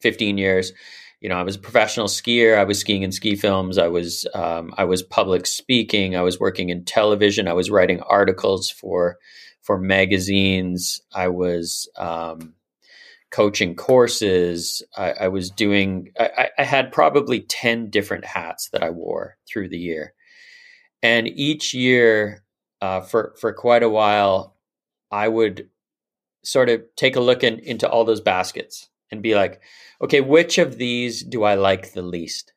15 0.00 0.38
years, 0.38 0.72
you 1.20 1.28
know, 1.28 1.36
I 1.36 1.42
was 1.44 1.56
a 1.56 1.60
professional 1.60 2.08
skier. 2.08 2.58
I 2.58 2.64
was 2.64 2.80
skiing 2.80 3.02
in 3.02 3.12
ski 3.12 3.36
films. 3.36 3.78
I 3.78 3.86
was, 3.86 4.26
um, 4.34 4.74
I 4.76 4.84
was 4.84 5.04
public 5.04 5.46
speaking. 5.46 6.16
I 6.16 6.22
was 6.22 6.40
working 6.40 6.70
in 6.70 6.84
television. 6.84 7.46
I 7.46 7.52
was 7.52 7.70
writing 7.70 8.00
articles 8.00 8.68
for, 8.68 9.18
for 9.62 9.78
magazines. 9.78 11.00
I 11.14 11.28
was, 11.28 11.88
um, 11.96 12.54
coaching 13.30 13.76
courses. 13.76 14.82
I, 14.96 15.12
I 15.12 15.28
was 15.28 15.50
doing, 15.50 16.12
I, 16.18 16.50
I, 16.58 16.64
had 16.64 16.92
probably 16.92 17.40
10 17.40 17.88
different 17.88 18.26
hats 18.26 18.68
that 18.70 18.82
I 18.82 18.90
wore 18.90 19.38
through 19.48 19.70
the 19.70 19.78
year. 19.78 20.12
And 21.02 21.26
each 21.26 21.72
year, 21.72 22.44
uh, 22.82 23.00
for, 23.00 23.34
for 23.40 23.52
quite 23.52 23.82
a 23.82 23.88
while, 23.88 24.56
I 25.10 25.28
would 25.28 25.68
sort 26.44 26.68
of 26.68 26.82
take 26.96 27.16
a 27.16 27.20
look 27.20 27.42
in, 27.44 27.58
into 27.60 27.88
all 27.88 28.04
those 28.04 28.20
baskets 28.20 28.88
and 29.10 29.22
be 29.22 29.34
like, 29.34 29.60
okay, 30.02 30.20
which 30.20 30.58
of 30.58 30.76
these 30.78 31.22
do 31.22 31.44
I 31.44 31.54
like 31.54 31.92
the 31.92 32.02
least? 32.02 32.52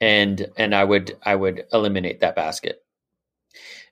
And, 0.00 0.48
and 0.56 0.74
I 0.74 0.84
would, 0.84 1.16
I 1.22 1.34
would 1.34 1.64
eliminate 1.72 2.20
that 2.20 2.36
basket. 2.36 2.82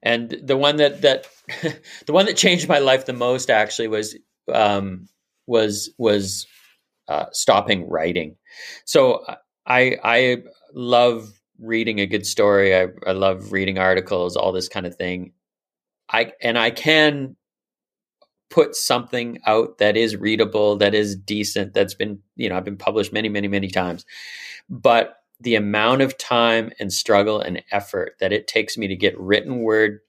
And 0.03 0.31
the 0.43 0.57
one 0.57 0.77
that, 0.77 1.03
that, 1.03 1.27
the 2.07 2.13
one 2.13 2.27
that 2.27 2.37
changed 2.37 2.69
my 2.69 2.79
life 2.79 3.07
the 3.07 3.13
most 3.13 3.51
actually 3.51 3.89
was, 3.89 4.17
um, 4.53 5.09
was 5.47 5.91
was 5.99 6.47
uh, 7.09 7.27
stopping 7.33 7.89
writing. 7.89 8.37
So 8.85 9.25
I 9.67 9.97
I 10.03 10.43
love 10.75 11.29
reading 11.59 12.01
a 12.01 12.07
good 12.07 12.27
story. 12.27 12.77
I, 12.77 12.89
I 13.07 13.13
love 13.13 13.53
reading 13.53 13.79
articles, 13.79 14.37
all 14.37 14.53
this 14.53 14.69
kind 14.69 14.87
of 14.87 14.97
thing. 14.97 15.33
I 16.11 16.33
and 16.43 16.59
I 16.59 16.71
can 16.71 17.37
put 18.51 18.77
something 18.77 19.39
out 19.47 19.79
that 19.79 19.97
is 19.97 20.17
readable, 20.17 20.77
that 20.77 20.95
is 20.95 21.17
decent, 21.17 21.75
that's 21.75 21.95
been 21.95 22.21
you 22.37 22.49
know 22.49 22.57
I've 22.57 22.65
been 22.65 22.77
published 22.77 23.13
many 23.13 23.29
many 23.29 23.49
many 23.49 23.69
times, 23.69 24.05
but 24.69 25.19
the 25.41 25.55
amount 25.55 26.01
of 26.01 26.17
time 26.17 26.71
and 26.81 26.93
struggle 26.93 27.41
and 27.41 27.63
effort 27.71 28.17
that 28.21 28.33
it 28.33 28.47
takes 28.47 28.79
me 28.79 28.89
to 28.89 28.97
get 28.97 29.19
written 29.19 29.59
word 29.59 30.01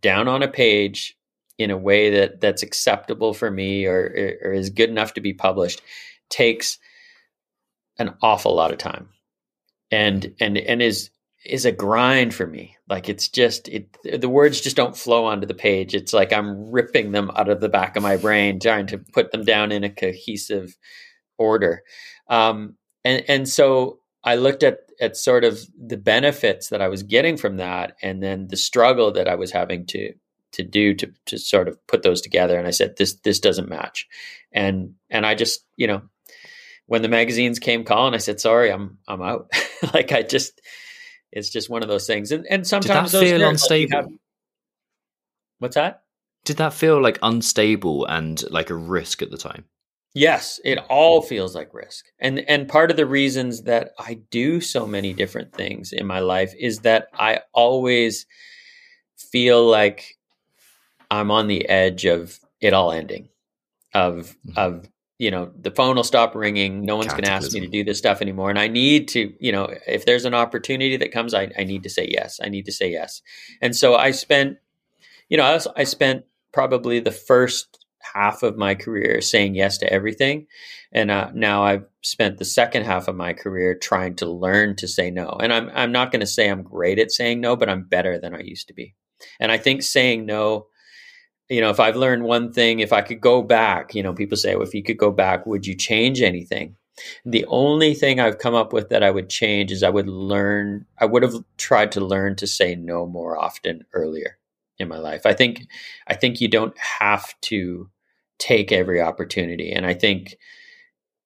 down 0.00 0.28
on 0.28 0.42
a 0.42 0.48
page 0.48 1.16
in 1.58 1.70
a 1.70 1.76
way 1.76 2.10
that 2.10 2.40
that's 2.40 2.62
acceptable 2.62 3.34
for 3.34 3.50
me 3.50 3.86
or, 3.86 4.38
or 4.42 4.52
is 4.52 4.70
good 4.70 4.88
enough 4.88 5.14
to 5.14 5.20
be 5.20 5.34
published 5.34 5.82
takes 6.28 6.78
an 7.98 8.14
awful 8.22 8.54
lot 8.54 8.70
of 8.70 8.78
time. 8.78 9.08
And 9.90 10.34
and 10.40 10.56
and 10.56 10.82
is 10.82 11.10
is 11.48 11.64
a 11.64 11.72
grind 11.72 12.34
for 12.34 12.46
me. 12.46 12.76
Like 12.88 13.08
it's 13.08 13.28
just 13.28 13.68
it 13.68 13.96
the 14.04 14.28
words 14.28 14.60
just 14.60 14.76
don't 14.76 14.96
flow 14.96 15.24
onto 15.24 15.46
the 15.46 15.54
page. 15.54 15.94
It's 15.94 16.12
like 16.12 16.32
i'm 16.32 16.70
ripping 16.70 17.12
them 17.12 17.30
out 17.36 17.48
of 17.48 17.60
the 17.60 17.68
back 17.68 17.96
of 17.96 18.02
my 18.02 18.16
brain 18.16 18.60
trying 18.60 18.86
to 18.88 18.98
put 18.98 19.32
them 19.32 19.44
down 19.44 19.72
in 19.72 19.84
a 19.84 19.90
cohesive 19.90 20.76
order. 21.38 21.82
Um, 22.28 22.76
and 23.04 23.24
and 23.28 23.48
so 23.48 24.00
i 24.24 24.34
looked 24.34 24.62
at 24.62 24.78
at 25.00 25.16
sort 25.16 25.44
of 25.44 25.60
the 25.80 25.96
benefits 25.96 26.70
that 26.70 26.82
i 26.82 26.88
was 26.88 27.04
getting 27.04 27.36
from 27.36 27.58
that 27.58 27.94
and 28.02 28.20
then 28.20 28.48
the 28.48 28.56
struggle 28.56 29.12
that 29.12 29.28
i 29.28 29.36
was 29.36 29.52
having 29.52 29.86
to 29.86 30.12
to 30.52 30.62
do 30.62 30.94
to 30.94 31.12
to 31.26 31.38
sort 31.38 31.68
of 31.68 31.84
put 31.86 32.02
those 32.02 32.20
together. 32.20 32.58
And 32.58 32.66
I 32.66 32.70
said 32.70 32.96
this 32.96 33.14
this 33.20 33.40
doesn't 33.40 33.68
match. 33.68 34.06
And 34.52 34.94
and 35.10 35.26
I 35.26 35.34
just 35.34 35.64
you 35.76 35.86
know 35.86 36.02
when 36.86 37.02
the 37.02 37.08
magazines 37.08 37.58
came 37.58 37.84
calling 37.84 38.14
I 38.14 38.18
said 38.18 38.40
sorry 38.40 38.70
I'm 38.70 38.98
I'm 39.06 39.22
out. 39.22 39.50
Like 39.94 40.10
I 40.10 40.22
just 40.22 40.60
it's 41.32 41.50
just 41.50 41.70
one 41.70 41.82
of 41.82 41.88
those 41.88 42.06
things 42.06 42.32
and 42.32 42.46
and 42.48 42.66
sometimes 42.66 43.12
Did 43.12 43.20
that 43.20 43.26
feel 43.26 43.48
unstable 43.48 43.96
have, 43.96 44.08
what's 45.58 45.74
that 45.74 46.02
Did 46.44 46.56
that 46.58 46.72
feel 46.72 47.00
like 47.00 47.18
unstable 47.22 48.06
and 48.06 48.42
like 48.50 48.70
a 48.70 48.74
risk 48.74 49.22
at 49.22 49.30
the 49.30 49.38
time 49.38 49.64
Yes, 50.14 50.58
it 50.64 50.78
all 50.88 51.22
feels 51.22 51.54
like 51.54 51.72
risk. 51.74 52.06
And 52.18 52.40
and 52.40 52.66
part 52.66 52.90
of 52.90 52.96
the 52.96 53.06
reasons 53.06 53.62
that 53.62 53.92
I 53.98 54.14
do 54.30 54.60
so 54.60 54.86
many 54.86 55.12
different 55.12 55.52
things 55.52 55.92
in 55.92 56.06
my 56.06 56.18
life 56.18 56.52
is 56.58 56.80
that 56.80 57.08
I 57.18 57.40
always 57.52 58.26
feel 59.16 59.64
like 59.64 60.16
I'm 61.10 61.30
on 61.30 61.46
the 61.46 61.68
edge 61.68 62.04
of 62.04 62.40
it 62.60 62.72
all 62.72 62.90
ending 62.90 63.28
of 63.94 64.36
mm-hmm. 64.46 64.58
of 64.58 64.88
you 65.18 65.32
know 65.32 65.50
the 65.60 65.72
phone 65.72 65.96
will 65.96 66.04
stop 66.04 66.34
ringing. 66.34 66.84
No 66.84 66.96
one's 66.96 67.12
going 67.12 67.24
to 67.24 67.30
ask 67.30 67.52
me 67.52 67.60
to 67.60 67.66
do 67.66 67.84
this 67.84 67.98
stuff 67.98 68.22
anymore. 68.22 68.50
And 68.50 68.58
i 68.58 68.68
need 68.68 69.08
to 69.08 69.32
you 69.40 69.52
know 69.52 69.68
if 69.86 70.06
there's 70.06 70.24
an 70.24 70.34
opportunity 70.34 70.96
that 70.96 71.12
comes 71.12 71.34
i, 71.34 71.50
I 71.58 71.64
need 71.64 71.82
to 71.82 71.90
say 71.90 72.08
yes. 72.08 72.40
I 72.42 72.48
need 72.48 72.64
to 72.66 72.72
say 72.72 72.90
yes. 72.90 73.20
And 73.60 73.76
so 73.76 73.96
i 73.96 74.12
spent 74.12 74.58
you 75.28 75.36
know 75.36 75.44
I, 75.44 75.80
I 75.80 75.84
spent 75.84 76.24
probably 76.52 77.00
the 77.00 77.12
first 77.12 77.84
half 78.00 78.42
of 78.42 78.56
my 78.56 78.74
career 78.74 79.20
saying 79.20 79.54
yes 79.54 79.76
to 79.78 79.92
everything. 79.92 80.46
And 80.92 81.10
uh, 81.10 81.30
now 81.34 81.64
i've 81.64 81.84
spent 82.02 82.38
the 82.38 82.44
second 82.44 82.84
half 82.84 83.08
of 83.08 83.16
my 83.16 83.32
career 83.32 83.74
trying 83.74 84.14
to 84.16 84.26
learn 84.26 84.76
to 84.76 84.88
say 84.88 85.10
no. 85.10 85.36
And 85.42 85.52
i'm, 85.52 85.70
I'm 85.74 85.92
not 85.92 86.12
going 86.12 86.20
to 86.20 86.26
say 86.26 86.48
i'm 86.48 86.62
great 86.62 87.00
at 87.00 87.10
saying 87.10 87.40
no 87.40 87.56
but 87.56 87.68
i'm 87.68 87.82
better 87.82 88.18
than 88.18 88.34
i 88.34 88.40
used 88.40 88.68
to 88.68 88.74
be. 88.74 88.94
And 89.40 89.50
i 89.50 89.58
think 89.58 89.82
saying 89.82 90.26
no 90.26 90.68
you 91.48 91.60
know, 91.60 91.70
if 91.70 91.80
I've 91.80 91.96
learned 91.96 92.24
one 92.24 92.52
thing, 92.52 92.80
if 92.80 92.92
I 92.92 93.02
could 93.02 93.20
go 93.20 93.42
back, 93.42 93.94
you 93.94 94.02
know, 94.02 94.12
people 94.12 94.36
say, 94.36 94.54
well, 94.54 94.66
if 94.66 94.74
you 94.74 94.82
could 94.82 94.98
go 94.98 95.10
back, 95.10 95.46
would 95.46 95.66
you 95.66 95.74
change 95.74 96.20
anything? 96.20 96.76
The 97.24 97.46
only 97.46 97.94
thing 97.94 98.20
I've 98.20 98.38
come 98.38 98.54
up 98.54 98.72
with 98.72 98.90
that 98.90 99.02
I 99.02 99.10
would 99.10 99.30
change 99.30 99.72
is 99.72 99.82
I 99.82 99.88
would 99.88 100.08
learn, 100.08 100.84
I 100.98 101.06
would 101.06 101.22
have 101.22 101.36
tried 101.56 101.92
to 101.92 102.00
learn 102.00 102.36
to 102.36 102.46
say 102.46 102.74
no 102.74 103.06
more 103.06 103.38
often 103.38 103.84
earlier 103.92 104.36
in 104.78 104.88
my 104.88 104.98
life. 104.98 105.24
I 105.24 105.32
think, 105.32 105.66
I 106.06 106.14
think 106.14 106.40
you 106.40 106.48
don't 106.48 106.76
have 106.78 107.34
to 107.42 107.88
take 108.38 108.70
every 108.72 109.00
opportunity. 109.00 109.72
And 109.72 109.86
I 109.86 109.94
think 109.94 110.36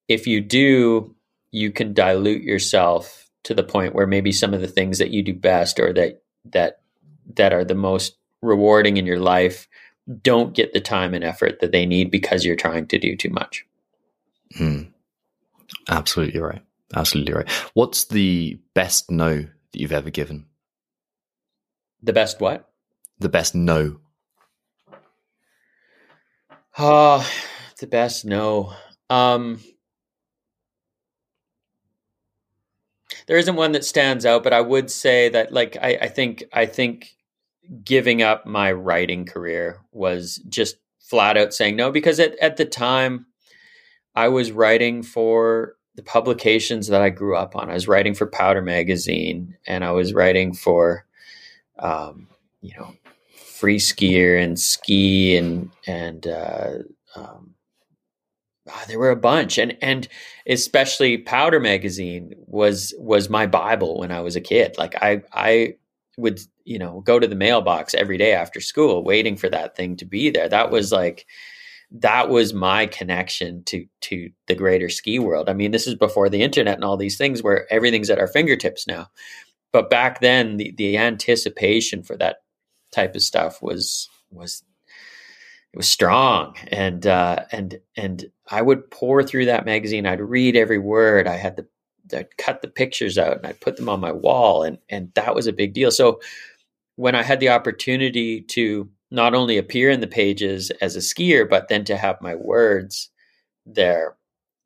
if 0.08 0.26
you 0.26 0.40
do, 0.40 1.14
you 1.50 1.72
can 1.72 1.94
dilute 1.94 2.42
yourself 2.42 3.30
to 3.44 3.54
the 3.54 3.64
point 3.64 3.94
where 3.94 4.06
maybe 4.06 4.30
some 4.30 4.54
of 4.54 4.60
the 4.60 4.68
things 4.68 4.98
that 4.98 5.10
you 5.10 5.22
do 5.22 5.34
best 5.34 5.80
or 5.80 5.92
that, 5.94 6.22
that, 6.44 6.80
that 7.34 7.52
are 7.52 7.64
the 7.64 7.74
most 7.74 8.16
rewarding 8.40 8.96
in 8.96 9.06
your 9.06 9.20
life 9.20 9.68
don't 10.20 10.54
get 10.54 10.72
the 10.72 10.80
time 10.80 11.14
and 11.14 11.24
effort 11.24 11.60
that 11.60 11.72
they 11.72 11.86
need 11.86 12.10
because 12.10 12.44
you're 12.44 12.56
trying 12.56 12.86
to 12.88 12.98
do 12.98 13.16
too 13.16 13.30
much. 13.30 13.64
Hmm. 14.56 14.82
Absolutely 15.88 16.40
right. 16.40 16.62
Absolutely 16.94 17.32
right. 17.32 17.50
What's 17.74 18.04
the 18.04 18.58
best 18.74 19.10
no 19.10 19.36
that 19.36 19.48
you've 19.80 19.92
ever 19.92 20.10
given? 20.10 20.46
The 22.02 22.12
best 22.12 22.40
what? 22.40 22.68
The 23.18 23.28
best 23.28 23.54
no. 23.54 23.98
Oh, 26.78 27.28
the 27.78 27.86
best 27.86 28.24
no. 28.24 28.72
Um, 29.08 29.60
there 33.26 33.36
isn't 33.36 33.56
one 33.56 33.72
that 33.72 33.84
stands 33.84 34.26
out, 34.26 34.42
but 34.42 34.52
I 34.52 34.60
would 34.60 34.90
say 34.90 35.28
that, 35.28 35.52
like, 35.52 35.76
I, 35.80 35.98
I 36.02 36.08
think, 36.08 36.44
I 36.52 36.66
think 36.66 37.14
giving 37.84 38.22
up 38.22 38.46
my 38.46 38.72
writing 38.72 39.24
career 39.24 39.80
was 39.92 40.36
just 40.48 40.76
flat 41.00 41.36
out 41.36 41.52
saying 41.52 41.76
no 41.76 41.90
because 41.90 42.18
at, 42.18 42.36
at 42.38 42.56
the 42.56 42.64
time 42.64 43.26
I 44.14 44.28
was 44.28 44.52
writing 44.52 45.02
for 45.02 45.76
the 45.94 46.02
publications 46.02 46.88
that 46.88 47.02
I 47.02 47.10
grew 47.10 47.36
up 47.36 47.54
on. 47.54 47.70
I 47.70 47.74
was 47.74 47.88
writing 47.88 48.14
for 48.14 48.26
Powder 48.26 48.62
Magazine 48.62 49.56
and 49.66 49.84
I 49.84 49.92
was 49.92 50.14
writing 50.14 50.54
for, 50.54 51.04
um, 51.78 52.28
you 52.60 52.72
know, 52.78 52.94
Freeskier 53.36 54.42
and 54.42 54.58
Ski 54.58 55.36
and, 55.36 55.70
and, 55.86 56.26
uh, 56.26 56.70
um, 57.14 57.54
ah, 58.68 58.84
there 58.88 58.98
were 58.98 59.10
a 59.10 59.16
bunch 59.16 59.58
and, 59.58 59.76
and 59.82 60.08
especially 60.46 61.18
Powder 61.18 61.60
Magazine 61.60 62.34
was, 62.46 62.94
was 62.98 63.28
my 63.28 63.46
Bible 63.46 63.98
when 63.98 64.10
I 64.10 64.20
was 64.20 64.34
a 64.34 64.40
kid. 64.40 64.76
Like 64.78 64.94
I, 65.02 65.22
I 65.32 65.74
would 66.18 66.40
you 66.64 66.78
know 66.78 67.00
go 67.00 67.18
to 67.18 67.26
the 67.26 67.34
mailbox 67.34 67.94
every 67.94 68.18
day 68.18 68.32
after 68.32 68.60
school 68.60 69.02
waiting 69.04 69.36
for 69.36 69.48
that 69.48 69.76
thing 69.76 69.96
to 69.96 70.04
be 70.04 70.30
there. 70.30 70.48
That 70.48 70.70
was 70.70 70.92
like 70.92 71.26
that 71.90 72.28
was 72.28 72.54
my 72.54 72.86
connection 72.86 73.64
to 73.64 73.86
to 74.02 74.30
the 74.46 74.54
greater 74.54 74.88
ski 74.88 75.18
world. 75.18 75.48
I 75.48 75.54
mean 75.54 75.70
this 75.70 75.86
is 75.86 75.94
before 75.94 76.28
the 76.28 76.42
internet 76.42 76.74
and 76.74 76.84
all 76.84 76.96
these 76.96 77.18
things 77.18 77.42
where 77.42 77.70
everything's 77.72 78.10
at 78.10 78.18
our 78.18 78.28
fingertips 78.28 78.86
now. 78.86 79.10
But 79.72 79.90
back 79.90 80.20
then 80.20 80.56
the 80.56 80.72
the 80.76 80.98
anticipation 80.98 82.02
for 82.02 82.16
that 82.16 82.38
type 82.92 83.14
of 83.14 83.22
stuff 83.22 83.62
was 83.62 84.08
was 84.30 84.62
it 85.72 85.76
was 85.76 85.88
strong. 85.88 86.56
And 86.68 87.06
uh 87.06 87.44
and 87.50 87.78
and 87.96 88.26
i 88.50 88.60
would 88.60 88.90
pore 88.90 89.22
through 89.22 89.46
that 89.46 89.64
magazine. 89.64 90.06
I'd 90.06 90.20
read 90.20 90.56
every 90.56 90.78
word. 90.78 91.26
I 91.26 91.36
had 91.36 91.56
the 91.56 91.66
I'd 92.14 92.36
cut 92.36 92.62
the 92.62 92.68
pictures 92.68 93.18
out 93.18 93.36
and 93.38 93.46
I'd 93.46 93.60
put 93.60 93.76
them 93.76 93.88
on 93.88 94.00
my 94.00 94.12
wall, 94.12 94.62
and 94.62 94.78
and 94.88 95.12
that 95.14 95.34
was 95.34 95.46
a 95.46 95.52
big 95.52 95.72
deal. 95.72 95.90
So 95.90 96.20
when 96.96 97.14
I 97.14 97.22
had 97.22 97.40
the 97.40 97.48
opportunity 97.48 98.42
to 98.42 98.88
not 99.10 99.34
only 99.34 99.58
appear 99.58 99.90
in 99.90 100.00
the 100.00 100.06
pages 100.06 100.70
as 100.80 100.96
a 100.96 101.00
skier, 101.00 101.48
but 101.48 101.68
then 101.68 101.84
to 101.84 101.96
have 101.96 102.20
my 102.22 102.34
words 102.34 103.10
there, 103.66 104.16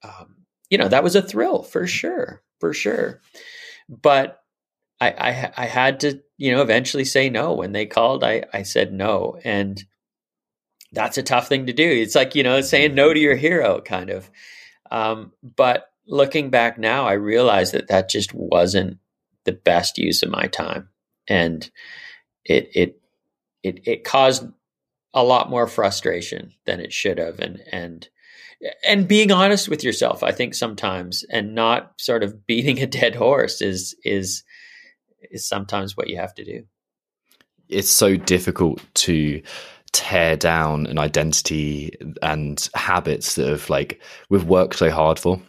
um, 0.03 0.37
you 0.71 0.79
know, 0.79 0.89
that 0.89 1.05
was 1.05 1.17
a 1.17 1.23
thrill 1.23 1.63
for 1.63 1.87
sure, 1.87 2.43
for 2.61 2.73
sure. 2.73 3.21
But 3.89 4.43
I, 5.01 5.11
I, 5.11 5.53
I 5.57 5.67
had 5.67 6.01
to, 6.01 6.21
you 6.39 6.53
know, 6.53 6.63
eventually 6.63 7.05
say 7.05 7.29
no. 7.29 7.55
When 7.55 7.73
they 7.73 7.87
called, 7.87 8.25
I, 8.25 8.45
I 8.53 8.63
said 8.63 8.93
no, 8.93 9.39
and 9.45 9.83
that's 10.93 11.19
a 11.19 11.23
tough 11.23 11.49
thing 11.49 11.67
to 11.67 11.73
do. 11.73 11.89
It's 11.89 12.15
like 12.15 12.35
you 12.35 12.43
know, 12.43 12.61
saying 12.61 12.95
no 12.95 13.13
to 13.13 13.21
your 13.21 13.37
hero, 13.37 13.81
kind 13.81 14.11
of. 14.11 14.31
Um, 14.91 15.33
but 15.43 15.89
looking 16.07 16.51
back 16.51 16.79
now, 16.79 17.07
I 17.07 17.15
realize 17.15 17.73
that 17.73 17.89
that 17.89 18.09
just 18.09 18.33
wasn't 18.35 18.99
the 19.45 19.53
best 19.53 19.99
use 19.99 20.23
of 20.23 20.31
my 20.31 20.47
time, 20.47 20.89
and 21.29 21.69
it 22.45 22.71
it 22.75 23.01
it 23.63 23.81
it 23.87 24.05
caused 24.05 24.47
a 25.15 25.25
lot 25.25 25.51
more 25.51 25.67
frustration 25.67 26.53
than 26.65 26.81
it 26.81 26.93
should 26.93 27.19
have, 27.19 27.41
and 27.41 27.63
and 27.71 28.09
and 28.87 29.09
being 29.09 29.33
honest 29.33 29.69
with 29.69 29.85
yourself, 29.85 30.23
I 30.23 30.33
think 30.33 30.55
sometimes, 30.55 31.25
and 31.31 31.55
not 31.55 31.93
sort 31.99 32.23
of 32.23 32.47
beating 32.47 32.81
a 32.81 32.87
dead 32.87 33.15
horse 33.15 33.61
is 33.61 33.95
is 34.05 34.45
is 35.31 35.49
sometimes 35.49 35.97
what 35.97 36.09
you 36.09 36.17
have 36.17 36.35
to 36.35 36.45
do. 36.45 36.65
It's 37.69 37.91
so 37.91 38.17
difficult 38.17 38.81
to 38.95 39.43
tear 39.93 40.37
down 40.37 40.87
an 40.87 40.99
identity 40.99 41.97
and 42.23 42.69
habits 42.75 43.35
that 43.35 43.49
have 43.49 43.71
like 43.71 44.01
we've 44.29 44.45
worked 44.45 44.77
so 44.77 44.91
hard 44.91 45.19
for 45.19 45.41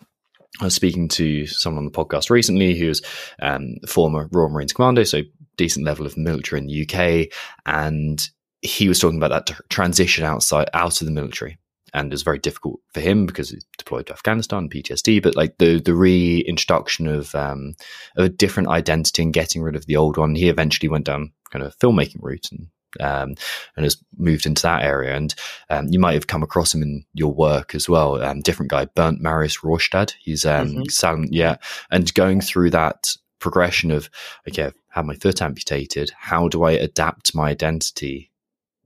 I 0.60 0.66
was 0.66 0.76
speaking 0.76 1.08
to 1.10 1.46
someone 1.46 1.86
on 1.86 1.92
the 1.92 1.98
podcast 1.98 2.30
recently 2.30 2.78
who's 2.78 3.02
um, 3.42 3.76
former 3.88 4.28
Royal 4.32 4.50
Marines 4.50 4.74
Commando, 4.74 5.04
so 5.04 5.22
decent 5.56 5.86
level 5.86 6.06
of 6.06 6.18
military 6.18 6.62
in 6.62 6.68
the 6.68 6.84
UK, 6.84 7.32
and 7.66 8.28
he 8.62 8.88
was 8.88 9.00
talking 9.00 9.18
about 9.18 9.48
that 9.48 9.56
transition 9.70 10.24
outside 10.24 10.70
out 10.74 11.00
of 11.00 11.06
the 11.06 11.14
military, 11.14 11.60
and 11.94 12.08
it 12.08 12.14
was 12.14 12.24
very 12.24 12.40
difficult 12.40 12.80
for 12.94 13.02
him 13.02 13.28
because 13.28 13.52
he's 13.52 13.66
deployed 13.78 14.08
to 14.08 14.14
Afghanistan, 14.14 14.70
PTSD. 14.70 15.22
But 15.22 15.36
like 15.36 15.58
the 15.60 15.80
the 15.80 15.94
reintroduction 15.94 17.08
of 17.08 17.36
um, 17.36 17.76
of 18.16 18.26
a 18.26 18.30
different 18.30 18.70
identity 18.70 19.22
and 19.22 19.34
getting 19.34 19.62
rid 19.62 19.76
of 19.76 19.86
the 19.86 19.98
old 19.98 20.18
one, 20.18 20.34
he 20.34 20.50
eventually 20.50 20.90
went 20.90 21.06
down 21.06 21.34
kind 21.52 21.64
of 21.64 21.78
filmmaking 21.78 22.22
route 22.22 22.48
and 22.52 22.68
um, 23.00 23.36
and 23.76 23.84
has 23.84 23.98
moved 24.18 24.46
into 24.46 24.62
that 24.64 24.84
area. 24.84 25.16
And 25.16 25.34
um, 25.70 25.88
you 25.88 26.00
might 26.00 26.14
have 26.14 26.28
come 26.28 26.44
across 26.44 26.74
him 26.74 26.82
in 26.82 27.06
your 27.14 27.34
work 27.34 27.76
as 27.76 27.88
well. 27.90 28.22
Um, 28.22 28.42
different 28.42 28.72
guy, 28.72 28.86
Bernd 28.86 29.20
Marius 29.20 29.60
Rorstad. 29.60 30.14
He's 30.20 30.46
um, 30.46 30.70
mm-hmm. 30.70 30.84
sound, 30.90 31.30
yeah, 31.32 31.58
and 31.92 32.14
going 32.14 32.42
through 32.42 32.72
that 32.72 33.16
progression 33.40 33.92
of 33.92 34.10
okay, 34.48 34.66
I've 34.66 34.74
had 34.90 35.06
my 35.06 35.16
foot 35.16 35.42
amputated. 35.42 36.12
How 36.18 36.48
do 36.48 36.64
I 36.64 36.72
adapt 36.72 37.36
my 37.36 37.50
identity 37.50 38.32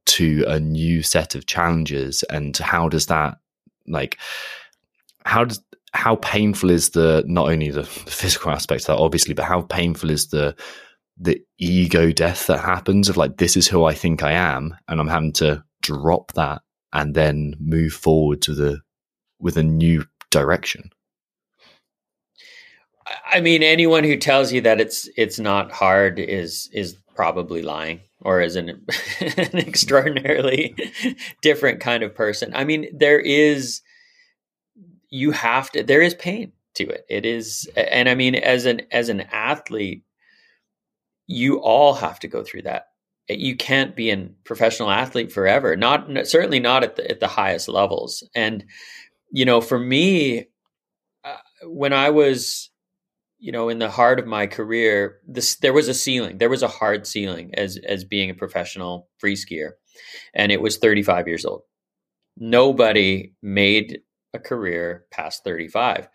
to 0.08 0.44
a 0.48 0.60
new 0.60 1.04
set 1.04 1.36
of 1.36 1.46
challenges? 1.46 2.24
And 2.24 2.56
how 2.58 2.90
does 2.90 3.08
that 3.08 3.38
like? 3.88 4.18
How 5.26 5.46
does 5.46 5.62
how 5.94 6.16
painful 6.16 6.70
is 6.70 6.92
the 6.92 7.24
not 7.28 7.50
only 7.50 7.70
the, 7.70 7.82
the 7.82 7.86
physical 8.12 8.52
aspect 8.52 8.84
of 8.84 8.88
that 8.88 8.98
obviously, 8.98 9.34
but 9.34 9.46
how 9.46 9.62
painful 9.62 10.10
is 10.10 10.28
the 10.28 10.56
the 11.22 11.40
ego 11.60 12.12
death 12.12 12.48
that 12.48 12.60
happens 12.60 13.08
of 13.08 13.16
like 13.16 13.38
this 13.38 13.56
is 13.56 13.68
who 13.68 13.84
I 13.86 13.94
think 13.94 14.24
I 14.24 14.32
am, 14.32 14.76
and 14.88 15.00
I'm 15.00 15.08
having 15.08 15.34
to 15.34 15.64
drop 15.82 16.34
that 16.34 16.64
and 16.92 17.14
then 17.14 17.56
move 17.60 17.94
forward 17.94 18.42
to 18.44 18.54
the 18.54 18.82
with 19.40 19.56
a 19.56 19.64
new 19.64 20.06
direction. 20.32 20.90
I 23.26 23.42
mean, 23.42 23.62
anyone 23.62 24.04
who 24.04 24.18
tells 24.18 24.52
you 24.52 24.62
that 24.62 24.82
it's 24.82 25.08
it's 25.16 25.40
not 25.40 25.72
hard 25.72 26.20
is 26.20 26.70
is 26.74 26.98
probably 27.16 27.62
lying 27.62 28.02
or 28.22 28.42
is 28.42 28.56
an, 28.56 28.70
an 29.20 29.58
extraordinarily 29.58 30.76
different 31.42 31.82
kind 31.82 32.04
of 32.04 32.16
person. 32.16 32.52
I 32.56 32.64
mean, 32.64 32.88
there 32.98 33.20
is 33.20 33.82
you 35.10 35.32
have 35.32 35.70
to 35.72 35.84
there 35.84 36.02
is 36.02 36.16
pain 36.16 36.54
to 36.76 36.88
it. 36.88 37.06
It 37.10 37.26
is 37.26 37.70
and 37.76 38.10
I 38.10 38.16
mean 38.16 38.34
as 38.34 38.66
an 38.66 38.82
as 38.92 39.10
an 39.10 39.22
athlete 39.32 40.04
you 41.32 41.60
all 41.62 41.94
have 41.94 42.20
to 42.20 42.28
go 42.28 42.44
through 42.44 42.64
that. 42.64 42.88
You 43.30 43.56
can't 43.56 43.96
be 43.96 44.12
a 44.12 44.30
professional 44.44 44.92
athlete 44.92 45.32
forever. 45.32 45.76
Not 45.76 46.28
certainly 46.28 46.60
not 46.60 46.84
at 46.84 46.98
the 46.98 47.10
at 47.10 47.20
the 47.20 47.28
highest 47.28 47.70
levels. 47.70 48.24
And 48.36 48.66
you 49.32 49.46
know, 49.46 49.62
for 49.62 49.80
me, 49.80 50.48
uh, 51.24 51.38
when 51.64 51.94
I 51.94 52.10
was 52.10 52.70
you 53.40 53.52
know 53.52 53.70
in 53.70 53.80
the 53.80 53.90
heart 53.90 54.20
of 54.20 54.28
my 54.28 54.48
career, 54.48 55.20
this 55.28 55.56
there 55.58 55.74
was 55.74 55.88
a 55.88 55.94
ceiling. 55.94 56.38
There 56.40 56.50
was 56.50 56.64
a 56.64 56.68
hard 56.68 57.08
ceiling 57.08 57.56
as 57.56 57.78
as 57.78 58.04
being 58.04 58.30
a 58.30 58.36
professional 58.36 59.08
free 59.20 59.36
skier, 59.36 59.72
and 60.34 60.52
it 60.52 60.62
was 60.62 60.78
35 60.78 61.28
years 61.28 61.46
old. 61.46 61.64
nobody 62.38 63.34
made 63.42 64.02
a 64.34 64.40
career 64.40 65.06
past 65.12 65.44
35 65.44 66.08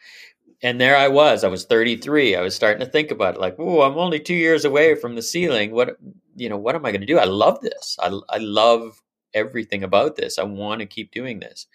and 0.62 0.80
there 0.80 0.96
I 0.96 1.08
was. 1.08 1.44
I 1.44 1.48
was 1.48 1.64
33. 1.64 2.36
I 2.36 2.40
was 2.40 2.54
starting 2.54 2.84
to 2.84 2.90
think 2.90 3.10
about 3.10 3.34
it, 3.34 3.40
like, 3.40 3.56
oh, 3.58 3.82
I'm 3.82 3.98
only 3.98 4.20
two 4.20 4.34
years 4.34 4.64
away 4.64 4.94
from 4.94 5.14
the 5.14 5.22
ceiling. 5.22 5.72
What, 5.72 5.96
you 6.34 6.48
know, 6.48 6.56
what 6.56 6.74
am 6.74 6.86
I 6.86 6.90
going 6.90 7.00
to 7.00 7.06
do? 7.06 7.18
I 7.18 7.24
love 7.24 7.60
this. 7.60 7.96
I, 8.00 8.18
I 8.28 8.38
love 8.38 9.00
everything 9.34 9.82
about 9.82 10.16
this. 10.16 10.38
I 10.38 10.44
want 10.44 10.80
to 10.80 10.86
keep 10.86 11.12
doing 11.12 11.40
this. 11.40 11.66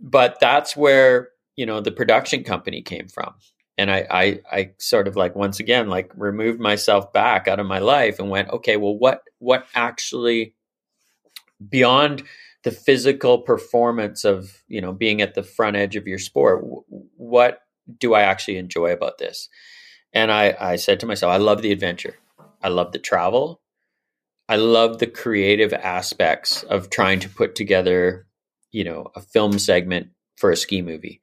But 0.00 0.38
that's 0.40 0.76
where 0.76 1.28
you 1.56 1.64
know 1.64 1.80
the 1.80 1.92
production 1.92 2.42
company 2.42 2.82
came 2.82 3.08
from, 3.08 3.34
and 3.78 3.90
I, 3.90 4.06
I, 4.10 4.40
I 4.50 4.70
sort 4.78 5.06
of 5.06 5.14
like 5.14 5.36
once 5.36 5.60
again 5.60 5.88
like 5.88 6.10
removed 6.16 6.58
myself 6.58 7.12
back 7.12 7.46
out 7.46 7.60
of 7.60 7.66
my 7.66 7.78
life 7.78 8.18
and 8.18 8.28
went, 8.28 8.50
okay, 8.50 8.76
well, 8.76 8.98
what, 8.98 9.22
what 9.38 9.66
actually 9.74 10.54
beyond 11.68 12.24
the 12.64 12.72
physical 12.72 13.38
performance 13.38 14.24
of 14.24 14.62
you 14.66 14.80
know 14.80 14.92
being 14.92 15.20
at 15.20 15.34
the 15.34 15.42
front 15.42 15.76
edge 15.76 15.96
of 15.96 16.06
your 16.06 16.18
sport 16.18 16.64
what 17.16 17.60
do 17.98 18.14
I 18.14 18.22
actually 18.22 18.56
enjoy 18.56 18.92
about 18.92 19.18
this? 19.18 19.48
And 20.12 20.30
I, 20.30 20.54
I 20.60 20.76
said 20.76 21.00
to 21.00 21.06
myself, 21.06 21.32
I 21.32 21.38
love 21.38 21.62
the 21.62 21.72
adventure. 21.72 22.16
I 22.62 22.68
love 22.68 22.92
the 22.92 22.98
travel. 22.98 23.60
I 24.48 24.56
love 24.56 24.98
the 24.98 25.06
creative 25.06 25.72
aspects 25.72 26.62
of 26.64 26.90
trying 26.90 27.20
to 27.20 27.28
put 27.28 27.54
together, 27.54 28.26
you 28.70 28.84
know, 28.84 29.10
a 29.16 29.20
film 29.20 29.58
segment 29.58 30.08
for 30.36 30.50
a 30.50 30.56
ski 30.56 30.82
movie. 30.82 31.20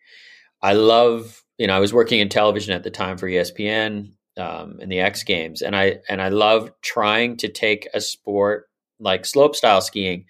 I 0.61 0.73
love, 0.73 1.43
you 1.57 1.67
know, 1.67 1.75
I 1.75 1.79
was 1.79 1.93
working 1.93 2.19
in 2.19 2.29
television 2.29 2.73
at 2.73 2.83
the 2.83 2.89
time 2.89 3.17
for 3.17 3.27
ESPN 3.27 4.13
um, 4.37 4.79
in 4.79 4.89
the 4.89 4.99
X 4.99 5.23
Games, 5.23 5.61
and 5.61 5.75
I 5.75 5.99
and 6.07 6.21
I 6.21 6.29
love 6.29 6.71
trying 6.81 7.37
to 7.37 7.49
take 7.49 7.87
a 7.93 8.01
sport 8.01 8.69
like 8.99 9.23
slopestyle 9.23 9.81
skiing 9.81 10.25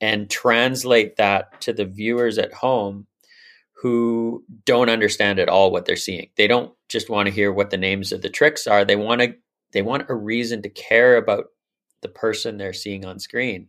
and 0.00 0.30
translate 0.30 1.16
that 1.16 1.60
to 1.62 1.72
the 1.72 1.84
viewers 1.84 2.38
at 2.38 2.52
home 2.52 3.06
who 3.84 4.42
don't 4.64 4.88
understand 4.88 5.38
at 5.38 5.50
all 5.50 5.70
what 5.70 5.84
they're 5.84 5.94
seeing. 5.94 6.30
They 6.38 6.46
don't 6.46 6.72
just 6.88 7.10
want 7.10 7.28
to 7.28 7.34
hear 7.34 7.52
what 7.52 7.68
the 7.68 7.76
names 7.76 8.12
of 8.12 8.22
the 8.22 8.30
tricks 8.30 8.66
are. 8.66 8.82
They 8.82 8.96
want 8.96 9.20
to 9.20 9.34
they 9.72 9.82
want 9.82 10.08
a 10.08 10.14
reason 10.14 10.62
to 10.62 10.70
care 10.70 11.18
about 11.18 11.48
the 12.00 12.08
person 12.08 12.56
they're 12.56 12.72
seeing 12.72 13.04
on 13.04 13.18
screen. 13.18 13.68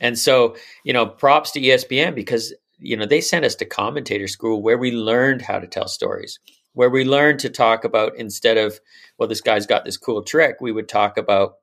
And 0.00 0.18
so, 0.18 0.56
you 0.82 0.94
know, 0.94 1.04
props 1.04 1.50
to 1.50 1.60
ESPN 1.60 2.14
because 2.14 2.54
you 2.78 2.96
know, 2.96 3.04
they 3.04 3.20
sent 3.20 3.44
us 3.44 3.54
to 3.56 3.66
commentator 3.66 4.28
school 4.28 4.62
where 4.62 4.78
we 4.78 4.92
learned 4.92 5.42
how 5.42 5.58
to 5.58 5.66
tell 5.66 5.88
stories, 5.88 6.40
where 6.72 6.88
we 6.88 7.04
learned 7.04 7.40
to 7.40 7.50
talk 7.50 7.84
about 7.84 8.16
instead 8.16 8.56
of 8.56 8.80
well 9.18 9.28
this 9.28 9.42
guy's 9.42 9.66
got 9.66 9.84
this 9.84 9.98
cool 9.98 10.22
trick, 10.22 10.56
we 10.62 10.72
would 10.72 10.88
talk 10.88 11.18
about 11.18 11.56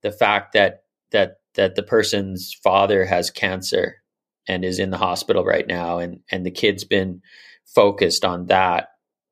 the 0.00 0.10
fact 0.10 0.54
that 0.54 0.84
that 1.10 1.40
that 1.52 1.74
the 1.74 1.82
person's 1.82 2.54
father 2.62 3.04
has 3.04 3.30
cancer 3.30 3.96
and 4.48 4.64
is 4.64 4.78
in 4.78 4.90
the 4.90 4.98
hospital 4.98 5.44
right 5.44 5.66
now 5.66 5.98
and 5.98 6.20
and 6.30 6.44
the 6.44 6.50
kid's 6.50 6.84
been 6.84 7.22
focused 7.64 8.24
on 8.24 8.46
that 8.46 8.88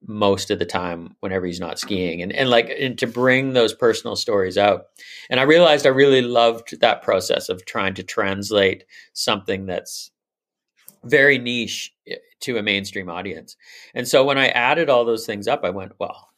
most 0.07 0.51
of 0.51 0.59
the 0.59 0.67
time 0.67 1.17
whenever 1.21 1.47
he's 1.47 1.61
not 1.61 1.79
skiing. 1.79 2.23
And 2.23 2.33
and 2.33 2.51
like 2.51 2.71
and 2.79 2.99
to 2.99 3.07
bring 3.07 3.53
those 3.53 3.75
personal 3.75 4.17
stories 4.17 4.59
out 4.59 4.87
and 5.31 5.41
i 5.41 5.45
realized 5.45 5.87
i 5.87 5.91
really 5.91 6.23
loved 6.23 6.81
that 6.81 7.03
process 7.03 7.49
of 7.49 7.65
trying 7.65 7.95
to 7.95 8.03
translate 8.03 8.85
something 9.13 9.67
that's 9.67 10.11
very 11.05 11.39
niche 11.39 11.95
eh, 12.07 12.17
to 12.41 12.59
a 12.59 12.63
mainstream 12.63 13.09
audience. 13.09 13.57
And 13.95 14.07
so 14.07 14.25
when 14.25 14.39
i 14.39 14.49
added 14.49 14.91
all 14.91 15.05
those 15.05 15.27
things 15.27 15.49
up 15.49 15.65
i 15.65 15.71
went 15.71 15.93
well 15.99 16.29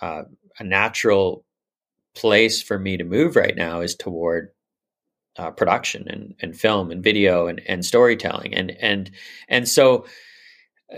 uh, 0.00 0.22
a 0.58 0.64
natural 0.64 1.44
place 2.14 2.62
for 2.62 2.78
me 2.78 2.96
to 2.96 3.04
move 3.04 3.36
right 3.36 3.56
now 3.56 3.80
is 3.80 3.94
toward 3.94 4.50
uh, 5.38 5.50
production 5.52 6.06
and, 6.08 6.34
and 6.40 6.58
film 6.58 6.90
and 6.90 7.02
video 7.02 7.46
and, 7.46 7.62
and 7.66 7.84
storytelling. 7.84 8.54
And 8.54 8.72
and 8.72 9.10
and 9.48 9.68
so 9.68 10.06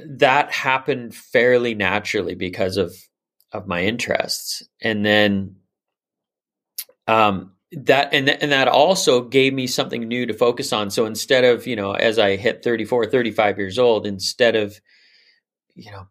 that 0.07 0.51
happened 0.51 1.14
fairly 1.14 1.74
naturally 1.74 2.34
because 2.34 2.76
of 2.76 2.95
of 3.53 3.66
my 3.66 3.82
interests. 3.82 4.62
And 4.80 5.05
then 5.05 5.57
um 7.07 7.53
that 7.72 8.12
and 8.12 8.28
and 8.28 8.51
that 8.51 8.66
also 8.66 9.22
gave 9.22 9.53
me 9.53 9.66
something 9.66 10.09
new 10.09 10.26
to 10.26 10.34
focus 10.34 10.72
on. 10.72 10.91
So 10.91 11.07
instead 11.07 11.45
of 11.45 11.66
you 11.66 11.76
know 11.76 11.93
as 11.93 12.18
i 12.18 12.36
hit 12.36 12.64
34 12.64 13.07
35 13.07 13.59
years 13.59 13.78
old 13.78 14.07
instead 14.07 14.57
of 14.57 14.80
you 15.74 15.91
know 15.93 16.07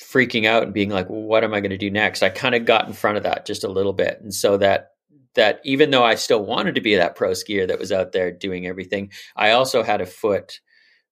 freaking 0.00 0.46
out 0.46 0.62
and 0.62 0.72
being 0.72 0.90
like 0.90 1.10
well, 1.10 1.20
what 1.20 1.44
am 1.44 1.52
i 1.52 1.60
going 1.60 1.70
to 1.70 1.78
do 1.78 1.90
next? 1.90 2.22
I 2.22 2.30
kind 2.30 2.54
of 2.54 2.64
got 2.64 2.86
in 2.86 2.94
front 2.94 3.18
of 3.18 3.24
that 3.24 3.46
just 3.46 3.64
a 3.64 3.68
little 3.68 3.92
bit. 3.92 4.20
And 4.22 4.32
so 4.32 4.56
that 4.56 4.92
that 5.38 5.60
even 5.64 5.90
though 5.90 6.04
I 6.04 6.16
still 6.16 6.44
wanted 6.44 6.74
to 6.74 6.80
be 6.80 6.96
that 6.96 7.14
pro 7.14 7.30
skier 7.30 7.66
that 7.68 7.78
was 7.78 7.92
out 7.92 8.10
there 8.10 8.32
doing 8.32 8.66
everything, 8.66 9.12
I 9.36 9.52
also 9.52 9.84
had 9.84 10.00
a 10.00 10.06
foot 10.06 10.60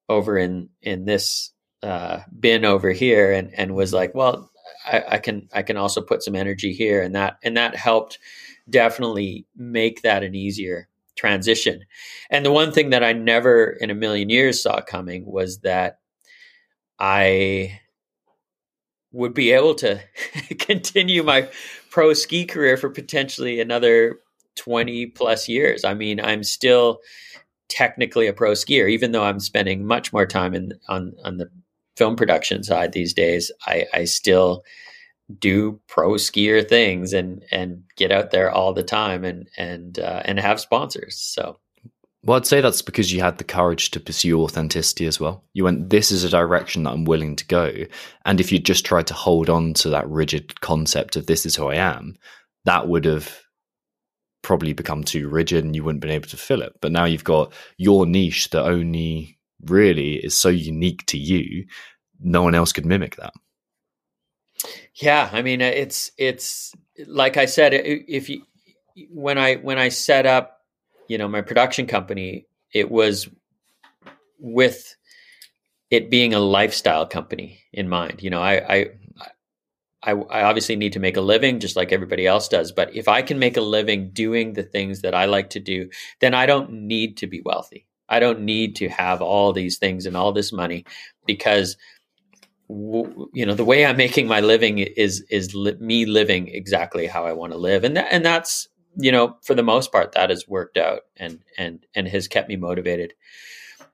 over 0.08 0.36
in 0.36 0.68
in 0.82 1.04
this 1.04 1.52
uh, 1.82 2.20
bin 2.38 2.64
over 2.64 2.90
here, 2.90 3.32
and 3.32 3.52
and 3.56 3.76
was 3.76 3.92
like, 3.92 4.14
well, 4.14 4.50
I, 4.84 5.04
I, 5.12 5.18
can 5.18 5.48
I 5.52 5.62
can 5.62 5.76
also 5.76 6.00
put 6.02 6.24
some 6.24 6.34
energy 6.34 6.72
here, 6.72 7.02
and 7.02 7.14
that 7.14 7.38
and 7.44 7.56
that 7.56 7.76
helped 7.76 8.18
definitely 8.68 9.46
make 9.54 10.02
that 10.02 10.24
an 10.24 10.34
easier 10.34 10.88
transition. 11.14 11.84
And 12.28 12.44
the 12.44 12.52
one 12.52 12.72
thing 12.72 12.90
that 12.90 13.04
I 13.04 13.12
never 13.12 13.70
in 13.70 13.90
a 13.90 13.94
million 13.94 14.28
years 14.28 14.60
saw 14.60 14.80
coming 14.80 15.24
was 15.24 15.60
that 15.60 16.00
I 16.98 17.80
would 19.12 19.34
be 19.34 19.52
able 19.52 19.76
to 19.76 20.00
continue 20.58 21.22
my 21.22 21.48
pro 21.96 22.12
ski 22.12 22.44
career 22.44 22.76
for 22.76 22.90
potentially 22.90 23.58
another 23.58 24.20
20 24.56 25.06
plus 25.06 25.48
years. 25.48 25.82
I 25.82 25.94
mean, 25.94 26.20
I'm 26.20 26.42
still 26.42 26.98
technically 27.70 28.26
a 28.26 28.34
pro 28.34 28.52
skier, 28.52 28.90
even 28.90 29.12
though 29.12 29.24
I'm 29.24 29.40
spending 29.40 29.86
much 29.86 30.12
more 30.12 30.26
time 30.26 30.52
in 30.52 30.74
on 30.90 31.14
on 31.24 31.38
the 31.38 31.48
film 31.96 32.14
production 32.14 32.62
side 32.62 32.92
these 32.92 33.14
days. 33.14 33.50
I, 33.66 33.86
I 33.94 34.04
still 34.04 34.62
do 35.38 35.80
pro 35.88 36.10
skier 36.16 36.68
things 36.68 37.14
and 37.14 37.42
and 37.50 37.82
get 37.96 38.12
out 38.12 38.30
there 38.30 38.50
all 38.50 38.74
the 38.74 38.82
time 38.82 39.24
and 39.24 39.48
and 39.56 39.98
uh, 39.98 40.20
and 40.26 40.38
have 40.38 40.60
sponsors. 40.60 41.16
So 41.16 41.58
well, 42.26 42.36
I'd 42.36 42.46
say 42.46 42.60
that's 42.60 42.82
because 42.82 43.12
you 43.12 43.20
had 43.20 43.38
the 43.38 43.44
courage 43.44 43.92
to 43.92 44.00
pursue 44.00 44.42
authenticity 44.42 45.06
as 45.06 45.20
well. 45.20 45.44
You 45.52 45.62
went, 45.62 45.90
this 45.90 46.10
is 46.10 46.24
a 46.24 46.28
direction 46.28 46.82
that 46.82 46.90
I'm 46.90 47.04
willing 47.04 47.36
to 47.36 47.46
go. 47.46 47.72
And 48.24 48.40
if 48.40 48.50
you 48.50 48.58
just 48.58 48.84
tried 48.84 49.06
to 49.06 49.14
hold 49.14 49.48
on 49.48 49.74
to 49.74 49.90
that 49.90 50.08
rigid 50.08 50.60
concept 50.60 51.14
of 51.14 51.26
this 51.26 51.46
is 51.46 51.54
who 51.54 51.68
I 51.68 51.76
am, 51.76 52.16
that 52.64 52.88
would 52.88 53.04
have 53.04 53.42
probably 54.42 54.72
become 54.72 55.04
too 55.04 55.28
rigid 55.28 55.64
and 55.64 55.76
you 55.76 55.84
wouldn't 55.84 56.02
have 56.02 56.08
been 56.08 56.16
able 56.16 56.28
to 56.30 56.36
fill 56.36 56.62
it. 56.62 56.72
But 56.80 56.90
now 56.90 57.04
you've 57.04 57.22
got 57.22 57.52
your 57.76 58.06
niche 58.06 58.50
that 58.50 58.64
only 58.64 59.38
really 59.62 60.14
is 60.14 60.36
so 60.36 60.48
unique 60.48 61.06
to 61.06 61.18
you. 61.18 61.66
No 62.18 62.42
one 62.42 62.56
else 62.56 62.72
could 62.72 62.86
mimic 62.86 63.14
that. 63.16 63.34
Yeah. 64.94 65.30
I 65.32 65.42
mean, 65.42 65.60
it's, 65.60 66.10
it's 66.18 66.74
like 67.06 67.36
I 67.36 67.46
said, 67.46 67.72
if 67.72 68.28
you, 68.28 68.42
when 69.10 69.38
I, 69.38 69.56
when 69.56 69.78
I 69.78 69.90
set 69.90 70.26
up 70.26 70.55
you 71.08 71.18
know 71.18 71.28
my 71.28 71.40
production 71.40 71.86
company 71.86 72.46
it 72.72 72.90
was 72.90 73.28
with 74.38 74.96
it 75.90 76.10
being 76.10 76.34
a 76.34 76.40
lifestyle 76.40 77.06
company 77.06 77.60
in 77.72 77.88
mind. 77.88 78.22
You 78.22 78.30
know 78.30 78.42
I, 78.42 78.74
I 78.74 78.86
I, 80.02 80.12
I 80.12 80.42
obviously 80.42 80.76
need 80.76 80.92
to 80.92 81.00
make 81.00 81.16
a 81.16 81.20
living 81.20 81.58
just 81.58 81.74
like 81.74 81.90
everybody 81.90 82.26
else 82.26 82.48
does 82.48 82.70
but 82.70 82.94
if 82.94 83.08
i 83.08 83.22
can 83.22 83.38
make 83.40 83.56
a 83.56 83.62
living 83.62 84.10
doing 84.10 84.52
the 84.52 84.62
things 84.62 85.00
that 85.00 85.14
i 85.14 85.24
like 85.24 85.50
to 85.50 85.58
do 85.58 85.88
then 86.20 86.32
i 86.32 86.46
don't 86.46 86.70
need 86.70 87.16
to 87.16 87.26
be 87.26 87.40
wealthy. 87.44 87.86
I 88.08 88.20
don't 88.20 88.40
need 88.40 88.76
to 88.76 88.88
have 88.88 89.20
all 89.20 89.52
these 89.52 89.78
things 89.78 90.06
and 90.06 90.16
all 90.16 90.32
this 90.32 90.52
money 90.52 90.84
because 91.26 91.76
you 92.68 93.46
know 93.46 93.54
the 93.54 93.64
way 93.64 93.86
i'm 93.86 93.96
making 93.96 94.26
my 94.26 94.40
living 94.40 94.78
is 94.78 95.24
is 95.30 95.54
li- 95.54 95.76
me 95.80 96.04
living 96.04 96.48
exactly 96.48 97.06
how 97.06 97.24
i 97.24 97.32
want 97.32 97.52
to 97.52 97.58
live. 97.58 97.84
And 97.84 97.96
that, 97.96 98.08
and 98.10 98.24
that's 98.24 98.68
you 98.96 99.12
know, 99.12 99.36
for 99.42 99.54
the 99.54 99.62
most 99.62 99.92
part, 99.92 100.12
that 100.12 100.30
has 100.30 100.48
worked 100.48 100.76
out 100.76 101.02
and 101.16 101.40
and 101.58 101.84
and 101.94 102.08
has 102.08 102.28
kept 102.28 102.48
me 102.48 102.56
motivated. 102.56 103.14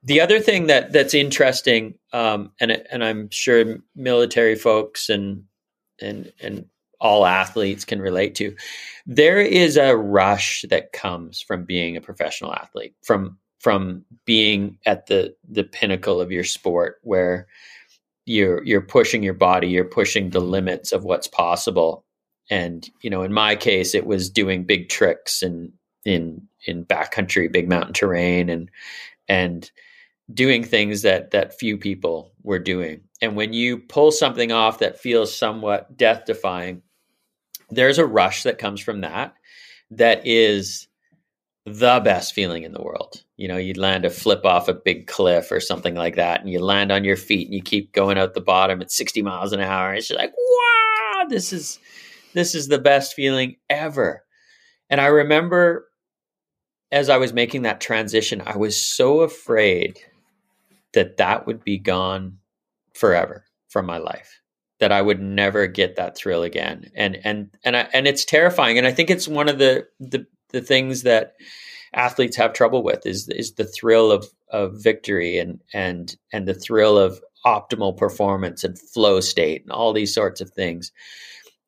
The 0.04 0.20
other 0.20 0.40
thing 0.40 0.66
that 0.66 0.92
that's 0.92 1.14
interesting, 1.14 1.94
um, 2.12 2.52
and 2.60 2.72
and 2.90 3.04
I'm 3.04 3.30
sure 3.30 3.78
military 3.94 4.56
folks 4.56 5.08
and 5.08 5.44
and 6.00 6.32
and 6.40 6.66
all 7.00 7.26
athletes 7.26 7.84
can 7.84 8.00
relate 8.00 8.36
to, 8.36 8.54
there 9.06 9.40
is 9.40 9.76
a 9.76 9.96
rush 9.96 10.64
that 10.70 10.92
comes 10.92 11.40
from 11.40 11.64
being 11.64 11.96
a 11.96 12.00
professional 12.00 12.54
athlete, 12.54 12.94
from 13.02 13.38
from 13.60 14.04
being 14.24 14.78
at 14.86 15.06
the 15.06 15.34
the 15.48 15.64
pinnacle 15.64 16.20
of 16.20 16.32
your 16.32 16.44
sport, 16.44 16.98
where 17.02 17.46
you're 18.24 18.62
you're 18.64 18.80
pushing 18.80 19.22
your 19.22 19.34
body, 19.34 19.68
you're 19.68 19.84
pushing 19.84 20.30
the 20.30 20.40
limits 20.40 20.92
of 20.92 21.04
what's 21.04 21.28
possible, 21.28 22.04
and 22.50 22.88
you 23.02 23.10
know 23.10 23.22
in 23.22 23.32
my 23.32 23.56
case 23.56 23.94
it 23.94 24.06
was 24.06 24.30
doing 24.30 24.64
big 24.64 24.88
tricks 24.88 25.42
and 25.42 25.72
in 26.04 26.46
in 26.66 26.84
backcountry 26.84 27.50
big 27.50 27.68
mountain 27.68 27.92
terrain 27.92 28.48
and 28.48 28.70
and 29.28 29.70
doing 30.32 30.64
things 30.64 31.02
that 31.02 31.30
that 31.30 31.58
few 31.58 31.76
people 31.76 32.32
were 32.42 32.58
doing 32.58 33.00
and 33.20 33.36
when 33.36 33.52
you 33.52 33.78
pull 33.78 34.10
something 34.10 34.52
off 34.52 34.78
that 34.78 34.98
feels 34.98 35.34
somewhat 35.34 35.96
death 35.96 36.24
defying 36.24 36.82
there's 37.70 37.98
a 37.98 38.06
rush 38.06 38.42
that 38.42 38.58
comes 38.58 38.80
from 38.80 39.02
that 39.02 39.34
that 39.90 40.26
is 40.26 40.88
the 41.64 42.00
best 42.00 42.34
feeling 42.34 42.64
in 42.64 42.72
the 42.72 42.82
world. 42.82 43.22
You 43.36 43.48
know, 43.48 43.56
you'd 43.56 43.76
land 43.76 44.04
a 44.04 44.10
flip 44.10 44.44
off 44.44 44.68
a 44.68 44.74
big 44.74 45.06
cliff 45.06 45.52
or 45.52 45.60
something 45.60 45.94
like 45.94 46.16
that, 46.16 46.40
and 46.40 46.50
you 46.50 46.60
land 46.60 46.90
on 46.90 47.04
your 47.04 47.16
feet 47.16 47.46
and 47.46 47.54
you 47.54 47.62
keep 47.62 47.92
going 47.92 48.18
out 48.18 48.34
the 48.34 48.40
bottom 48.40 48.80
at 48.82 48.90
60 48.90 49.22
miles 49.22 49.52
an 49.52 49.60
hour. 49.60 49.94
It's 49.94 50.08
just 50.08 50.18
like, 50.18 50.32
wow, 50.36 51.24
this 51.28 51.52
is 51.52 51.78
this 52.34 52.54
is 52.54 52.68
the 52.68 52.78
best 52.78 53.14
feeling 53.14 53.56
ever. 53.68 54.24
And 54.90 55.00
I 55.00 55.06
remember 55.06 55.86
as 56.90 57.08
I 57.08 57.16
was 57.16 57.32
making 57.32 57.62
that 57.62 57.80
transition, 57.80 58.42
I 58.44 58.56
was 58.56 58.80
so 58.80 59.20
afraid 59.20 59.98
that 60.92 61.16
that 61.16 61.46
would 61.46 61.64
be 61.64 61.78
gone 61.78 62.38
forever 62.94 63.44
from 63.68 63.86
my 63.86 63.96
life 63.96 64.42
that 64.82 64.90
I 64.90 65.00
would 65.00 65.22
never 65.22 65.68
get 65.68 65.94
that 65.94 66.16
thrill 66.16 66.42
again. 66.42 66.90
And 66.96 67.16
and 67.22 67.50
and 67.62 67.76
I, 67.76 67.88
and 67.92 68.08
it's 68.08 68.24
terrifying. 68.24 68.78
And 68.78 68.86
I 68.86 68.90
think 68.90 69.10
it's 69.10 69.28
one 69.28 69.48
of 69.48 69.58
the 69.58 69.86
the 70.00 70.26
the 70.48 70.60
things 70.60 71.04
that 71.04 71.34
athletes 71.94 72.36
have 72.36 72.52
trouble 72.52 72.82
with 72.82 73.06
is 73.06 73.28
is 73.28 73.52
the 73.52 73.64
thrill 73.64 74.10
of 74.10 74.26
of 74.50 74.82
victory 74.82 75.38
and 75.38 75.60
and 75.72 76.16
and 76.32 76.48
the 76.48 76.54
thrill 76.54 76.98
of 76.98 77.20
optimal 77.46 77.96
performance 77.96 78.64
and 78.64 78.76
flow 78.76 79.20
state 79.20 79.62
and 79.62 79.70
all 79.70 79.92
these 79.92 80.12
sorts 80.12 80.40
of 80.40 80.50
things. 80.50 80.90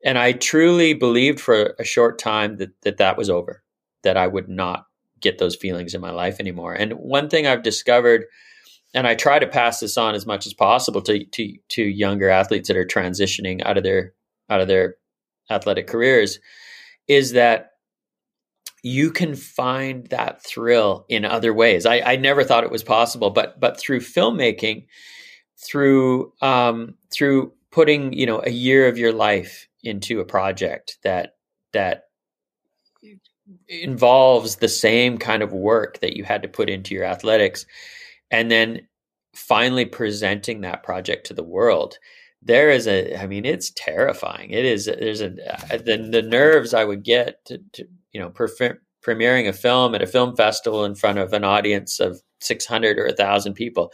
And 0.04 0.18
I 0.18 0.32
truly 0.32 0.94
believed 0.94 1.40
for 1.40 1.74
a 1.78 1.84
short 1.84 2.18
time 2.18 2.56
that 2.58 2.80
that, 2.82 2.98
that 2.98 3.16
was 3.16 3.30
over, 3.30 3.62
that 4.02 4.16
I 4.16 4.26
would 4.26 4.48
not 4.48 4.86
get 5.20 5.38
those 5.38 5.56
feelings 5.56 5.94
in 5.94 6.00
my 6.00 6.10
life 6.10 6.38
anymore. 6.38 6.74
And 6.74 6.92
one 6.92 7.28
thing 7.28 7.46
I've 7.46 7.62
discovered 7.62 8.26
and 8.94 9.08
I 9.08 9.16
try 9.16 9.40
to 9.40 9.46
pass 9.46 9.80
this 9.80 9.96
on 9.98 10.14
as 10.14 10.24
much 10.24 10.46
as 10.46 10.54
possible 10.54 11.02
to 11.02 11.24
to 11.24 11.54
to 11.70 11.82
younger 11.82 12.30
athletes 12.30 12.68
that 12.68 12.76
are 12.76 12.86
transitioning 12.86 13.64
out 13.66 13.76
of 13.76 13.82
their 13.82 14.14
out 14.48 14.60
of 14.60 14.68
their 14.68 14.96
athletic 15.50 15.86
careers 15.86 16.38
is 17.08 17.32
that 17.32 17.72
you 18.82 19.10
can 19.10 19.34
find 19.34 20.06
that 20.08 20.44
thrill 20.44 21.06
in 21.08 21.24
other 21.24 21.54
ways. 21.54 21.86
I, 21.86 22.00
I 22.00 22.16
never 22.16 22.44
thought 22.44 22.64
it 22.64 22.70
was 22.70 22.84
possible, 22.84 23.30
but 23.30 23.58
but 23.58 23.78
through 23.80 24.00
filmmaking, 24.00 24.86
through 25.56 26.32
um, 26.40 26.94
through 27.10 27.52
putting 27.74 28.12
you 28.12 28.26
know 28.26 28.40
a 28.44 28.50
year 28.50 28.88
of 28.88 28.96
your 28.96 29.12
life 29.12 29.68
into 29.82 30.20
a 30.20 30.24
project 30.24 30.98
that 31.02 31.36
that 31.72 32.04
involves 33.68 34.56
the 34.56 34.68
same 34.68 35.18
kind 35.18 35.42
of 35.42 35.52
work 35.52 36.00
that 36.00 36.16
you 36.16 36.24
had 36.24 36.42
to 36.42 36.48
put 36.48 36.70
into 36.70 36.94
your 36.94 37.04
athletics, 37.04 37.66
and 38.30 38.50
then 38.50 38.86
finally 39.34 39.84
presenting 39.84 40.60
that 40.60 40.84
project 40.84 41.26
to 41.26 41.34
the 41.34 41.42
world 41.42 41.98
there 42.40 42.70
is 42.70 42.86
a 42.86 43.16
i 43.16 43.26
mean 43.26 43.44
it's 43.44 43.72
terrifying. 43.74 44.50
It 44.50 44.64
is 44.64 44.84
there's 44.84 45.22
a 45.22 45.28
uh, 45.28 45.78
the, 45.78 46.08
the 46.12 46.22
nerves 46.22 46.74
i 46.74 46.84
would 46.84 47.02
get 47.02 47.44
to, 47.46 47.58
to 47.72 47.88
you 48.12 48.20
know, 48.20 48.30
pre- 48.30 48.78
premiering 49.04 49.48
a 49.48 49.52
film 49.52 49.94
at 49.94 50.02
a 50.02 50.06
film 50.06 50.36
festival 50.36 50.84
in 50.84 50.94
front 50.94 51.18
of 51.18 51.32
an 51.32 51.44
audience 51.44 52.00
of 52.00 52.22
600 52.40 52.98
or 52.98 53.06
1000 53.06 53.54
people 53.54 53.92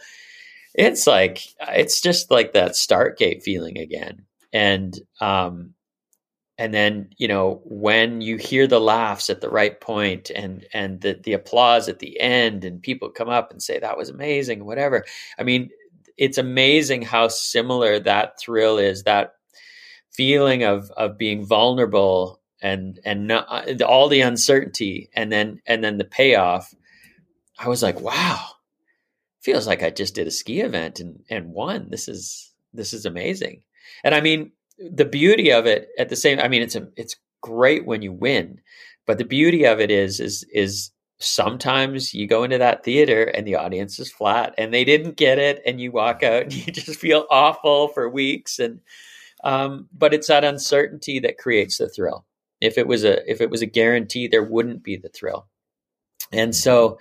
it's 0.73 1.07
like 1.07 1.43
it's 1.69 2.01
just 2.01 2.31
like 2.31 2.53
that 2.53 2.75
start 2.75 3.17
gate 3.17 3.43
feeling 3.43 3.77
again. 3.77 4.25
And 4.53 4.99
um 5.19 5.73
and 6.57 6.73
then 6.73 7.09
you 7.17 7.27
know 7.27 7.61
when 7.65 8.21
you 8.21 8.37
hear 8.37 8.67
the 8.67 8.79
laughs 8.79 9.29
at 9.29 9.41
the 9.41 9.49
right 9.49 9.79
point 9.81 10.29
and 10.31 10.65
and 10.73 11.01
the 11.01 11.19
the 11.23 11.33
applause 11.33 11.87
at 11.89 11.99
the 11.99 12.19
end 12.19 12.63
and 12.63 12.81
people 12.81 13.09
come 13.09 13.29
up 13.29 13.51
and 13.51 13.63
say 13.63 13.79
that 13.79 13.97
was 13.97 14.09
amazing 14.09 14.65
whatever 14.65 15.05
i 15.39 15.43
mean 15.43 15.69
it's 16.17 16.37
amazing 16.37 17.01
how 17.01 17.27
similar 17.27 17.99
that 17.99 18.39
thrill 18.39 18.77
is 18.77 19.03
that 19.03 19.35
feeling 20.11 20.63
of 20.63 20.91
of 20.91 21.17
being 21.17 21.45
vulnerable 21.45 22.41
and 22.61 22.99
and 23.05 23.27
not, 23.27 23.47
uh, 23.49 23.85
all 23.85 24.07
the 24.07 24.21
uncertainty 24.21 25.09
and 25.15 25.31
then 25.31 25.59
and 25.65 25.83
then 25.83 25.97
the 25.97 26.05
payoff. 26.05 26.73
I 27.57 27.67
was 27.67 27.81
like 27.81 27.99
wow 27.99 28.39
feels 29.41 29.67
like 29.67 29.83
i 29.83 29.89
just 29.89 30.15
did 30.15 30.27
a 30.27 30.31
ski 30.31 30.61
event 30.61 30.99
and 30.99 31.23
and 31.29 31.53
won. 31.53 31.87
This 31.89 32.07
is 32.07 32.53
this 32.73 32.93
is 32.93 33.05
amazing. 33.05 33.61
And 34.03 34.15
i 34.15 34.21
mean 34.21 34.51
the 34.77 35.05
beauty 35.05 35.51
of 35.51 35.65
it 35.65 35.89
at 35.99 36.09
the 36.09 36.15
same 36.15 36.39
i 36.39 36.47
mean 36.47 36.61
it's 36.61 36.75
a 36.75 36.87
it's 36.95 37.15
great 37.41 37.85
when 37.85 38.01
you 38.01 38.11
win 38.11 38.59
but 39.05 39.17
the 39.17 39.25
beauty 39.25 39.65
of 39.65 39.79
it 39.79 39.91
is 39.91 40.19
is 40.19 40.45
is 40.51 40.91
sometimes 41.19 42.13
you 42.15 42.27
go 42.27 42.43
into 42.43 42.57
that 42.57 42.83
theater 42.83 43.23
and 43.23 43.45
the 43.45 43.55
audience 43.55 43.99
is 43.99 44.11
flat 44.11 44.55
and 44.57 44.73
they 44.73 44.83
didn't 44.83 45.17
get 45.17 45.37
it 45.37 45.61
and 45.65 45.79
you 45.79 45.91
walk 45.91 46.23
out 46.23 46.43
and 46.43 46.53
you 46.67 46.71
just 46.71 46.99
feel 46.99 47.27
awful 47.29 47.89
for 47.89 48.09
weeks 48.09 48.57
and 48.59 48.79
um, 49.43 49.87
but 49.91 50.13
it's 50.13 50.27
that 50.27 50.43
uncertainty 50.43 51.19
that 51.19 51.37
creates 51.37 51.77
the 51.77 51.89
thrill. 51.89 52.25
If 52.59 52.77
it 52.77 52.87
was 52.87 53.03
a 53.03 53.29
if 53.29 53.41
it 53.41 53.49
was 53.49 53.61
a 53.61 53.67
guarantee, 53.67 54.27
there 54.27 54.43
wouldn't 54.43 54.83
be 54.83 54.97
the 54.97 55.09
thrill. 55.09 55.47
And 56.31 56.55
so, 56.55 56.99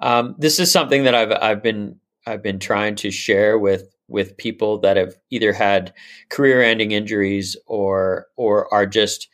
um, 0.00 0.34
this 0.38 0.58
is 0.58 0.72
something 0.72 1.04
that 1.04 1.14
I've 1.14 1.32
I've 1.32 1.62
been 1.62 2.00
I've 2.26 2.42
been 2.42 2.58
trying 2.58 2.96
to 2.96 3.10
share 3.10 3.58
with 3.58 3.94
with 4.08 4.36
people 4.36 4.78
that 4.80 4.96
have 4.96 5.14
either 5.30 5.52
had 5.52 5.94
career-ending 6.30 6.92
injuries 6.92 7.56
or 7.66 8.26
or 8.36 8.72
are 8.72 8.86
just 8.86 9.28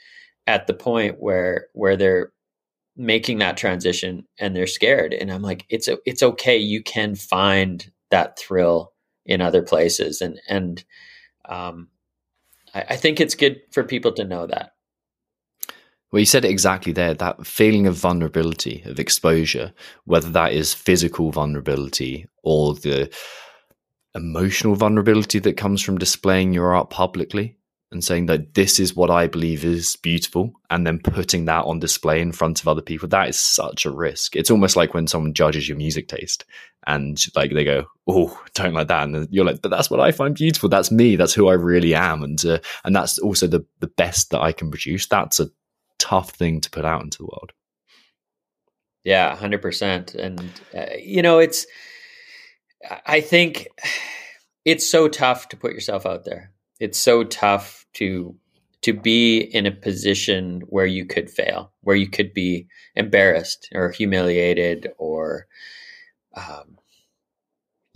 at 0.47 0.67
the 0.67 0.75
point 0.75 1.17
where 1.19 1.67
where 1.73 1.97
they're 1.97 2.33
making 2.97 3.39
that 3.39 3.57
transition 3.57 4.27
and 4.39 4.57
they're 4.57 4.67
scared. 4.67 5.13
And 5.13 5.31
I'm 5.31 5.43
like, 5.43 5.67
it's 5.69 5.89
it's 6.05 6.23
okay. 6.23 6.57
You 6.57 6.83
can 6.83 7.15
find 7.15 7.91
that 8.11 8.39
thrill 8.39 8.93
in 9.25 9.41
other 9.41 9.63
places, 9.63 10.21
and 10.21 10.41
and 10.49 10.85
um, 11.49 11.89
I, 12.75 12.85
I 12.91 12.97
think 12.97 13.21
it's 13.21 13.35
good 13.35 13.61
for 13.73 13.85
people 13.85 14.13
to 14.13 14.25
know 14.25 14.47
that. 14.47 14.73
Well, 16.13 16.21
you 16.21 16.27
said 16.27 16.45
it 16.45 16.51
exactly 16.51 16.93
there 16.93 17.15
that 17.15 17.47
feeling 17.47 17.87
of 17.87 17.95
vulnerability, 17.95 18.83
of 18.87 18.99
exposure, 18.99 19.73
whether 20.05 20.31
that 20.31 20.53
is 20.53 20.73
physical 20.73 21.33
vulnerability 21.33 22.27
or 22.43 22.75
the 22.75 23.13
emotional 24.15 24.75
vulnerability 24.75 25.39
that 25.41 25.57
comes 25.57 25.83
from 25.83 25.99
displaying 25.99 26.55
your 26.55 26.75
art 26.75 26.91
publicly 26.91 27.59
and 27.93 28.03
saying 28.03 28.27
that 28.27 28.55
this 28.55 28.81
is 28.81 28.97
what 28.97 29.11
I 29.11 29.27
believe 29.27 29.65
is 29.65 29.97
beautiful 29.97 30.53
and 30.71 30.87
then 30.87 30.99
putting 30.99 31.45
that 31.45 31.65
on 31.65 31.79
display 31.79 32.21
in 32.21 32.33
front 32.33 32.61
of 32.61 32.67
other 32.67 32.83
people, 32.83 33.09
that 33.09 33.29
is 33.29 33.39
such 33.39 33.85
a 33.85 33.91
risk. 33.91 34.35
It's 34.35 34.51
almost 34.51 34.75
like 34.75 34.95
when 34.95 35.07
someone 35.07 35.35
judges 35.35 35.69
your 35.69 35.77
music 35.77 36.09
taste 36.09 36.45
and 36.87 37.23
like 37.37 37.53
they 37.53 37.65
go, 37.65 37.85
Oh, 38.09 38.41
don't 38.55 38.75
like 38.75 38.89
that. 38.89 39.05
And 39.09 39.29
you're 39.31 39.45
like, 39.45 39.63
but 39.63 39.71
that's 39.71 39.91
what 39.91 40.01
I 40.01 40.13
find 40.13 40.35
beautiful. 40.35 40.69
That's 40.69 40.91
me. 40.91 41.17
That's 41.17 41.35
who 41.35 41.49
I 41.49 41.55
really 41.55 41.95
am. 41.95 42.23
And, 42.23 42.45
uh, 42.45 42.59
and 42.85 42.95
that's 42.95 43.19
also 43.19 43.47
the, 43.47 43.65
the 43.81 43.89
best 43.89 44.31
that 44.31 44.41
I 44.41 44.53
can 44.53 44.71
produce. 44.71 45.07
That's 45.07 45.41
a 45.41 45.49
tough 45.99 46.31
thing 46.31 46.61
to 46.61 46.71
put 46.71 46.85
out 46.85 47.03
into 47.03 47.19
the 47.19 47.25
world. 47.25 47.53
Yeah, 49.07 49.37
100%. 49.37 50.17
And, 50.17 50.51
uh, 50.77 50.97
you 51.01 51.23
know, 51.23 51.39
it's, 51.39 51.65
I 53.07 53.21
think 53.21 53.69
it's 54.65 54.91
so 54.91 55.07
tough 55.07 55.49
to 55.51 55.57
put 55.57 55.73
yourself 55.73 56.05
out 56.05 56.25
there. 56.25 56.53
It's 56.81 56.99
so 56.99 57.23
tough 57.23 57.87
to, 57.95 58.35
to 58.83 58.93
be 58.93 59.39
in 59.39 59.65
a 59.65 59.71
position 59.71 60.63
where 60.69 60.87
you 60.87 61.07
could 61.07 61.31
fail, 61.31 61.73
where 61.83 61.95
you 61.95 62.09
could 62.09 62.35
be 62.35 62.67
embarrassed 62.97 63.69
or 63.73 63.91
humiliated 63.91 64.89
or, 64.99 65.47
um, 66.35 66.77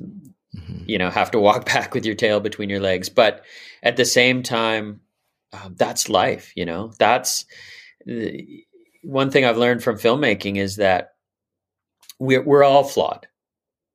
mm-hmm. 0.01 0.85
you 0.87 0.97
know, 0.97 1.11
have 1.11 1.33
to 1.33 1.41
walk 1.41 1.67
back 1.73 1.93
with 1.93 2.07
your 2.07 2.15
tail 2.15 2.39
between 2.39 2.71
your 2.71 2.81
legs. 2.81 3.09
But 3.09 3.45
at 3.83 3.97
the 3.97 4.05
same 4.05 4.45
time, 4.45 5.01
um, 5.53 5.75
that's 5.77 6.09
life, 6.09 6.53
you 6.55 6.65
know, 6.65 6.93
that's, 7.01 7.45
one 9.03 9.31
thing 9.31 9.45
I've 9.45 9.57
learned 9.57 9.83
from 9.83 9.97
filmmaking 9.97 10.57
is 10.57 10.77
that 10.77 11.15
we're 12.19 12.43
we're 12.43 12.65
all 12.65 12.85
flawed. 12.85 13.27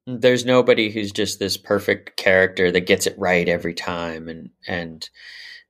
There's 0.08 0.46
nobody 0.46 0.92
who's 0.92 1.12
just 1.12 1.40
this 1.40 1.58
perfect 1.58 2.18
character 2.18 2.72
that 2.72 2.88
gets 2.88 3.08
it 3.08 3.18
right 3.18 3.48
every 3.48 3.74
time, 3.74 4.28
and 4.28 4.50
and 4.68 5.10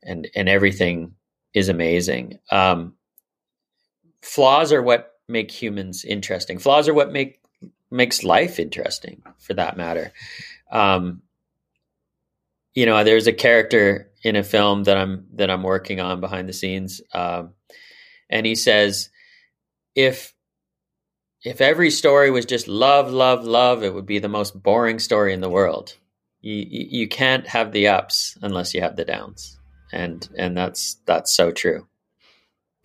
and 0.03 0.27
and 0.35 0.49
everything 0.49 1.13
is 1.53 1.69
amazing. 1.69 2.39
Um, 2.51 2.95
flaws 4.21 4.71
are 4.73 4.81
what 4.81 5.13
make 5.27 5.51
humans 5.51 6.03
interesting. 6.05 6.59
Flaws 6.59 6.87
are 6.87 6.93
what 6.93 7.11
make 7.11 7.39
makes 7.91 8.23
life 8.23 8.59
interesting, 8.59 9.23
for 9.39 9.53
that 9.53 9.77
matter. 9.77 10.11
Um, 10.71 11.21
you 12.73 12.85
know, 12.85 13.03
there's 13.03 13.27
a 13.27 13.33
character 13.33 14.11
in 14.23 14.35
a 14.35 14.43
film 14.43 14.83
that 14.83 14.97
I'm 14.97 15.27
that 15.35 15.49
I'm 15.49 15.63
working 15.63 16.01
on 16.01 16.19
behind 16.19 16.49
the 16.49 16.53
scenes. 16.53 17.01
Um, 17.13 17.53
and 18.29 18.45
he 18.45 18.55
says 18.55 19.09
if 19.95 20.33
if 21.43 21.61
every 21.61 21.91
story 21.91 22.31
was 22.31 22.45
just 22.45 22.67
love 22.67 23.11
love 23.11 23.45
love 23.45 23.83
it 23.83 23.93
would 23.93 24.05
be 24.05 24.19
the 24.19 24.27
most 24.27 24.61
boring 24.61 24.99
story 24.99 25.33
in 25.33 25.41
the 25.41 25.49
world. 25.49 25.95
You 26.41 26.65
you 26.67 27.07
can't 27.07 27.47
have 27.47 27.71
the 27.71 27.87
ups 27.87 28.37
unless 28.41 28.73
you 28.73 28.81
have 28.81 28.95
the 28.95 29.05
downs. 29.05 29.57
And 29.93 30.27
and 30.37 30.57
that's 30.57 30.97
that's 31.05 31.33
so 31.35 31.51
true. 31.51 31.87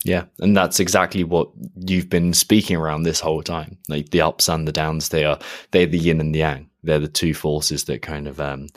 Yeah 0.05 0.25
and 0.39 0.57
that's 0.57 0.81
exactly 0.81 1.25
what 1.25 1.51
you've 1.75 2.09
been 2.09 2.33
speaking 2.33 2.77
around 2.77 3.03
this 3.03 3.21
whole 3.21 3.43
time. 3.43 3.79
Like 3.89 4.11
the 4.11 4.21
ups 4.23 4.49
and 4.49 4.69
the 4.69 4.73
downs 4.73 5.09
they 5.09 5.25
are 5.25 5.39
they're 5.73 5.87
the 5.87 5.99
yin 5.99 6.21
and 6.21 6.35
the 6.35 6.41
yang. 6.41 6.71
They're 6.83 6.99
the 6.99 7.09
two 7.09 7.35
forces 7.35 7.85
that 7.85 8.03
kind 8.03 8.29
of 8.29 8.41
um 8.41 8.69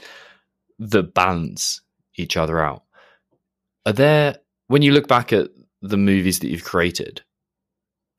that 0.80 1.14
balance 1.14 1.82
each 2.16 2.38
other 2.38 2.60
out. 2.60 2.84
Are 3.86 3.94
there 3.94 4.38
when 4.68 4.82
you 4.82 4.92
look 4.92 5.08
back 5.08 5.34
at 5.34 5.50
the 5.84 5.98
movies 5.98 6.40
that 6.40 6.48
you've 6.48 6.64
created, 6.64 7.22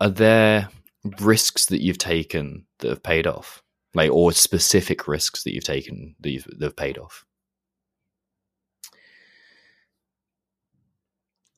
are 0.01 0.11
there 0.11 0.69
risks 1.19 1.67
that 1.67 1.81
you've 1.83 1.99
taken 1.99 2.67
that 2.79 2.91
have 2.91 3.03
paid 3.03 3.27
off, 3.27 3.63
like 3.95 4.11
or 4.11 4.33
specific 4.33 5.09
risks 5.09 5.43
that 5.43 5.55
you've 5.55 5.65
taken 5.65 6.15
that, 6.21 6.31
you've, 6.31 6.45
that 6.45 6.63
have 6.63 6.77
paid 6.77 6.99
off? 6.99 7.25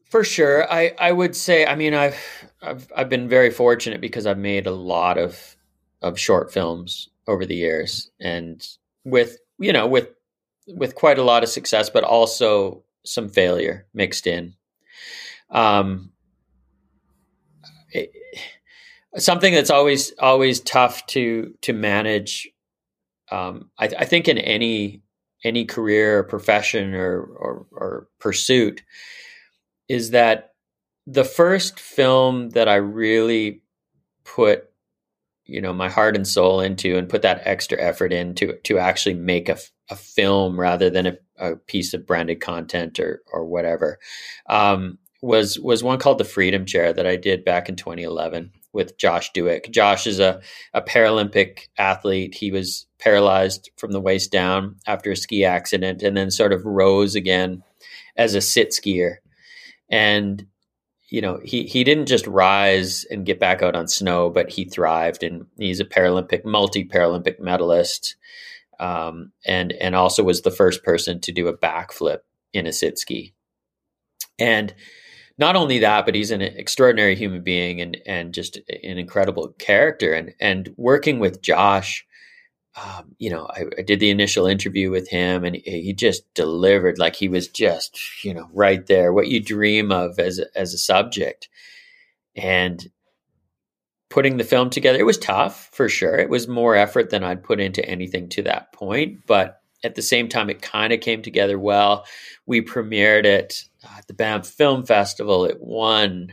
For 0.04 0.22
sure, 0.22 0.72
I 0.72 0.94
I 0.98 1.10
would 1.10 1.34
say. 1.34 1.66
I 1.66 1.74
mean, 1.74 1.92
I've 1.92 2.16
I've 2.62 2.90
I've 2.96 3.08
been 3.08 3.28
very 3.28 3.50
fortunate 3.50 4.00
because 4.00 4.24
I've 4.24 4.38
made 4.38 4.68
a 4.68 4.74
lot 4.74 5.18
of 5.18 5.56
of 6.00 6.18
short 6.18 6.52
films 6.52 7.08
over 7.26 7.44
the 7.44 7.56
years, 7.56 8.10
and 8.20 8.64
with 9.04 9.38
you 9.58 9.72
know 9.72 9.88
with 9.88 10.10
with 10.68 10.94
quite 10.94 11.18
a 11.18 11.24
lot 11.24 11.42
of 11.42 11.48
success, 11.48 11.90
but 11.90 12.04
also 12.04 12.84
some 13.04 13.28
failure 13.28 13.86
mixed 13.92 14.28
in. 14.28 14.54
Um, 15.50 16.12
it, 17.92 18.10
something 19.16 19.54
that's 19.54 19.70
always 19.70 20.12
always 20.18 20.60
tough 20.60 21.06
to 21.06 21.54
to 21.62 21.72
manage. 21.72 22.48
Um, 23.30 23.70
I, 23.78 23.86
I 23.86 24.04
think 24.04 24.28
in 24.28 24.38
any 24.38 25.02
any 25.44 25.64
career 25.64 26.18
or 26.18 26.24
profession 26.24 26.94
or, 26.94 27.20
or, 27.22 27.66
or 27.72 28.08
pursuit 28.18 28.82
is 29.88 30.10
that 30.10 30.54
the 31.06 31.24
first 31.24 31.78
film 31.78 32.50
that 32.50 32.68
I 32.68 32.76
really 32.76 33.62
put 34.24 34.64
you 35.44 35.60
know 35.60 35.72
my 35.72 35.88
heart 35.88 36.16
and 36.16 36.26
soul 36.26 36.60
into 36.60 36.96
and 36.96 37.08
put 37.08 37.22
that 37.22 37.42
extra 37.44 37.80
effort 37.80 38.12
into 38.12 38.54
to 38.64 38.78
actually 38.78 39.14
make 39.14 39.48
a, 39.48 39.56
a 39.90 39.96
film 39.96 40.58
rather 40.58 40.90
than 40.90 41.06
a, 41.06 41.16
a 41.38 41.56
piece 41.56 41.94
of 41.94 42.06
branded 42.06 42.40
content 42.40 42.98
or 42.98 43.22
or 43.32 43.44
whatever 43.44 43.98
um, 44.48 44.98
was 45.26 45.58
was 45.58 45.82
one 45.82 45.98
called 45.98 46.18
the 46.18 46.24
Freedom 46.24 46.64
Chair 46.64 46.92
that 46.92 47.06
I 47.06 47.16
did 47.16 47.44
back 47.44 47.68
in 47.68 47.76
2011 47.76 48.52
with 48.72 48.96
Josh 48.98 49.32
Dueck. 49.32 49.70
Josh 49.70 50.06
is 50.06 50.20
a, 50.20 50.40
a 50.72 50.82
Paralympic 50.82 51.68
athlete. 51.78 52.34
He 52.34 52.50
was 52.50 52.86
paralyzed 52.98 53.70
from 53.76 53.92
the 53.92 54.00
waist 54.00 54.30
down 54.30 54.76
after 54.86 55.10
a 55.10 55.16
ski 55.16 55.44
accident 55.44 56.02
and 56.02 56.16
then 56.16 56.30
sort 56.30 56.52
of 56.52 56.64
rose 56.64 57.14
again 57.14 57.62
as 58.16 58.34
a 58.34 58.40
sit 58.40 58.70
skier. 58.70 59.16
And 59.88 60.46
you 61.08 61.20
know, 61.20 61.40
he 61.44 61.64
he 61.64 61.84
didn't 61.84 62.06
just 62.06 62.26
rise 62.26 63.04
and 63.04 63.26
get 63.26 63.40
back 63.40 63.62
out 63.62 63.76
on 63.76 63.88
snow, 63.88 64.30
but 64.30 64.50
he 64.50 64.64
thrived, 64.64 65.22
and 65.22 65.46
he's 65.56 65.80
a 65.80 65.84
Paralympic, 65.84 66.44
multi 66.44 66.84
Paralympic 66.84 67.38
medalist, 67.38 68.16
um, 68.80 69.32
and 69.44 69.72
and 69.80 69.94
also 69.94 70.24
was 70.24 70.42
the 70.42 70.50
first 70.50 70.82
person 70.82 71.20
to 71.20 71.32
do 71.32 71.46
a 71.46 71.56
backflip 71.56 72.18
in 72.52 72.66
a 72.66 72.72
sit 72.72 72.98
ski. 72.98 73.34
And 74.38 74.74
not 75.38 75.56
only 75.56 75.78
that, 75.80 76.06
but 76.06 76.14
he's 76.14 76.30
an 76.30 76.42
extraordinary 76.42 77.14
human 77.14 77.42
being 77.42 77.80
and 77.80 77.96
and 78.06 78.34
just 78.34 78.56
an 78.56 78.98
incredible 78.98 79.54
character. 79.58 80.12
And 80.12 80.34
and 80.40 80.72
working 80.76 81.18
with 81.18 81.42
Josh 81.42 82.06
um, 82.76 83.14
you 83.18 83.30
know, 83.30 83.46
I, 83.48 83.64
I, 83.78 83.82
did 83.82 84.00
the 84.00 84.10
initial 84.10 84.46
interview 84.46 84.90
with 84.90 85.08
him 85.08 85.44
and 85.44 85.56
he, 85.56 85.80
he, 85.80 85.92
just 85.94 86.32
delivered 86.34 86.98
like 86.98 87.16
he 87.16 87.26
was 87.26 87.48
just, 87.48 87.98
you 88.22 88.34
know, 88.34 88.48
right 88.52 88.84
there, 88.86 89.14
what 89.14 89.28
you 89.28 89.40
dream 89.40 89.90
of 89.90 90.18
as 90.18 90.40
as 90.54 90.74
a 90.74 90.78
subject. 90.78 91.48
And 92.34 92.86
putting 94.10 94.36
the 94.36 94.44
film 94.44 94.68
together, 94.68 94.98
it 94.98 95.06
was 95.06 95.16
tough 95.16 95.70
for 95.72 95.88
sure. 95.88 96.16
It 96.16 96.28
was 96.28 96.48
more 96.48 96.76
effort 96.76 97.08
than 97.08 97.24
I'd 97.24 97.42
put 97.42 97.60
into 97.60 97.86
anything 97.88 98.28
to 98.30 98.42
that 98.42 98.72
point, 98.74 99.20
but 99.26 99.62
at 99.82 99.94
the 99.94 100.02
same 100.02 100.28
time, 100.28 100.50
it 100.50 100.60
kind 100.60 100.92
of 100.92 101.00
came 101.00 101.22
together 101.22 101.58
well. 101.58 102.04
We 102.44 102.60
premiered 102.60 103.24
it 103.24 103.64
at 103.96 104.06
the 104.06 104.14
Banff 104.14 104.46
Film 104.46 104.84
Festival. 104.84 105.44
It 105.44 105.58
won. 105.60 106.32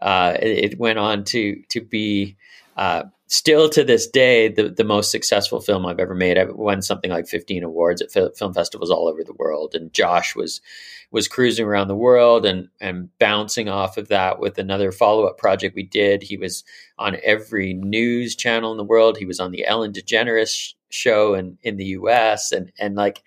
Uh, 0.00 0.36
it, 0.40 0.78
went 0.78 0.98
on 0.98 1.24
to 1.24 1.62
to 1.70 1.80
be 1.80 2.36
uh, 2.76 3.04
still 3.26 3.68
to 3.68 3.82
this 3.82 4.06
day 4.06 4.48
the, 4.48 4.68
the 4.68 4.84
most 4.84 5.10
successful 5.10 5.60
film 5.60 5.86
I've 5.86 5.98
ever 5.98 6.14
made. 6.14 6.38
I've 6.38 6.54
won 6.54 6.82
something 6.82 7.10
like 7.10 7.26
15 7.26 7.64
awards 7.64 8.02
at 8.02 8.12
film 8.36 8.52
festivals 8.54 8.90
all 8.90 9.08
over 9.08 9.24
the 9.24 9.32
world. 9.32 9.74
And 9.74 9.92
Josh 9.92 10.36
was 10.36 10.60
was 11.10 11.28
cruising 11.28 11.66
around 11.66 11.88
the 11.88 11.96
world 11.96 12.44
and 12.44 12.68
and 12.80 13.08
bouncing 13.18 13.68
off 13.68 13.96
of 13.96 14.08
that 14.08 14.40
with 14.40 14.58
another 14.58 14.92
follow 14.92 15.24
up 15.24 15.38
project 15.38 15.74
we 15.74 15.84
did. 15.84 16.22
He 16.22 16.36
was 16.36 16.64
on 16.98 17.16
every 17.22 17.72
news 17.72 18.34
channel 18.34 18.72
in 18.72 18.78
the 18.78 18.84
world. 18.84 19.16
He 19.16 19.26
was 19.26 19.40
on 19.40 19.52
the 19.52 19.66
Ellen 19.66 19.92
DeGeneres 19.92 20.74
show 20.90 21.34
in 21.34 21.58
in 21.62 21.76
the 21.76 21.86
U.S. 21.86 22.52
and 22.52 22.72
and 22.78 22.94
like. 22.94 23.22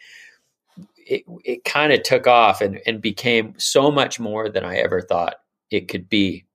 It, 1.09 1.23
it 1.43 1.63
kind 1.63 1.93
of 1.93 2.03
took 2.03 2.27
off 2.27 2.61
and, 2.61 2.81
and 2.85 3.01
became 3.01 3.53
so 3.57 3.89
much 3.91 4.19
more 4.19 4.49
than 4.49 4.65
I 4.65 4.77
ever 4.77 5.01
thought 5.01 5.35
it 5.71 5.87
could 5.87 6.09
be. 6.09 6.45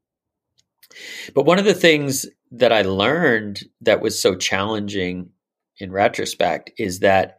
But 1.34 1.46
one 1.46 1.59
of 1.59 1.64
the 1.64 1.74
things 1.74 2.26
that 2.50 2.72
I 2.72 2.82
learned 2.82 3.64
that 3.80 4.03
was 4.03 4.20
so 4.20 4.36
challenging 4.36 5.30
in 5.78 5.90
retrospect 5.90 6.70
is 6.78 7.00
that 7.00 7.36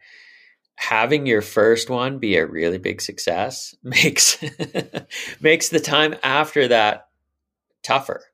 having 0.76 1.24
your 1.26 1.42
first 1.42 1.88
one 1.88 2.18
be 2.18 2.36
a 2.36 2.46
really 2.46 2.78
big 2.78 3.00
success 3.00 3.74
makes 3.82 4.42
makes 5.40 5.68
the 5.68 5.80
time 5.80 6.14
after 6.22 6.68
that 6.68 7.08
tougher 7.82 8.24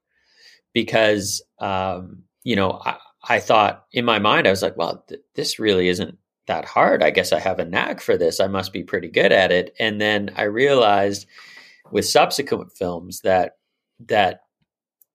because 0.73 1.43
um, 1.59 2.23
you 2.45 2.57
know 2.57 2.81
I, 2.85 2.97
I, 3.29 3.41
thought 3.41 3.85
in 3.93 4.05
my 4.05 4.19
mind 4.19 4.47
I 4.47 4.51
was 4.51 4.63
like 4.63 4.77
well 4.77 5.05
th- 5.09 5.21
this 5.35 5.59
really 5.59 5.89
isn't 5.89 6.17
that 6.47 6.65
hard 6.65 7.03
I 7.03 7.11
guess 7.11 7.33
I 7.33 7.41
have 7.41 7.59
a 7.59 7.65
knack 7.65 8.01
for 8.01 8.17
this 8.17 8.41
I 8.41 8.47
must 8.47 8.73
be 8.73 8.83
pretty 8.83 9.09
good 9.09 9.33
at 9.33 9.53
it 9.53 9.75
and 9.79 10.01
then 10.01 10.31
I 10.37 10.45
realized 10.45 11.27
with 11.91 12.07
subsequent 12.07 12.73
films 12.73 13.21
that 13.21 13.53
that 14.07 14.41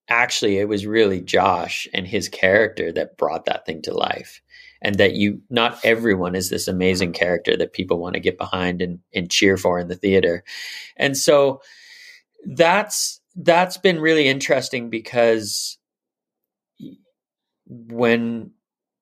actually 0.07 0.57
it 0.57 0.67
was 0.67 0.85
really 0.85 1.21
Josh 1.21 1.87
and 1.93 2.07
his 2.07 2.29
character 2.29 2.91
that 2.91 3.17
brought 3.17 3.45
that 3.45 3.65
thing 3.65 3.81
to 3.83 3.93
life. 3.93 4.41
And 4.81 4.95
that 4.95 5.13
you 5.13 5.41
not 5.49 5.79
everyone 5.83 6.35
is 6.35 6.49
this 6.49 6.67
amazing 6.67 7.13
character 7.13 7.57
that 7.57 7.73
people 7.73 7.97
want 7.97 8.13
to 8.13 8.19
get 8.19 8.37
behind 8.37 8.81
and, 8.81 8.99
and 9.13 9.31
cheer 9.31 9.57
for 9.57 9.79
in 9.79 9.87
the 9.87 9.95
theater. 9.95 10.43
And 10.95 11.17
so 11.17 11.61
that's 12.45 13.19
that's 13.35 13.77
been 13.77 13.99
really 13.99 14.27
interesting 14.27 14.89
because 14.91 15.79
when 17.67 18.51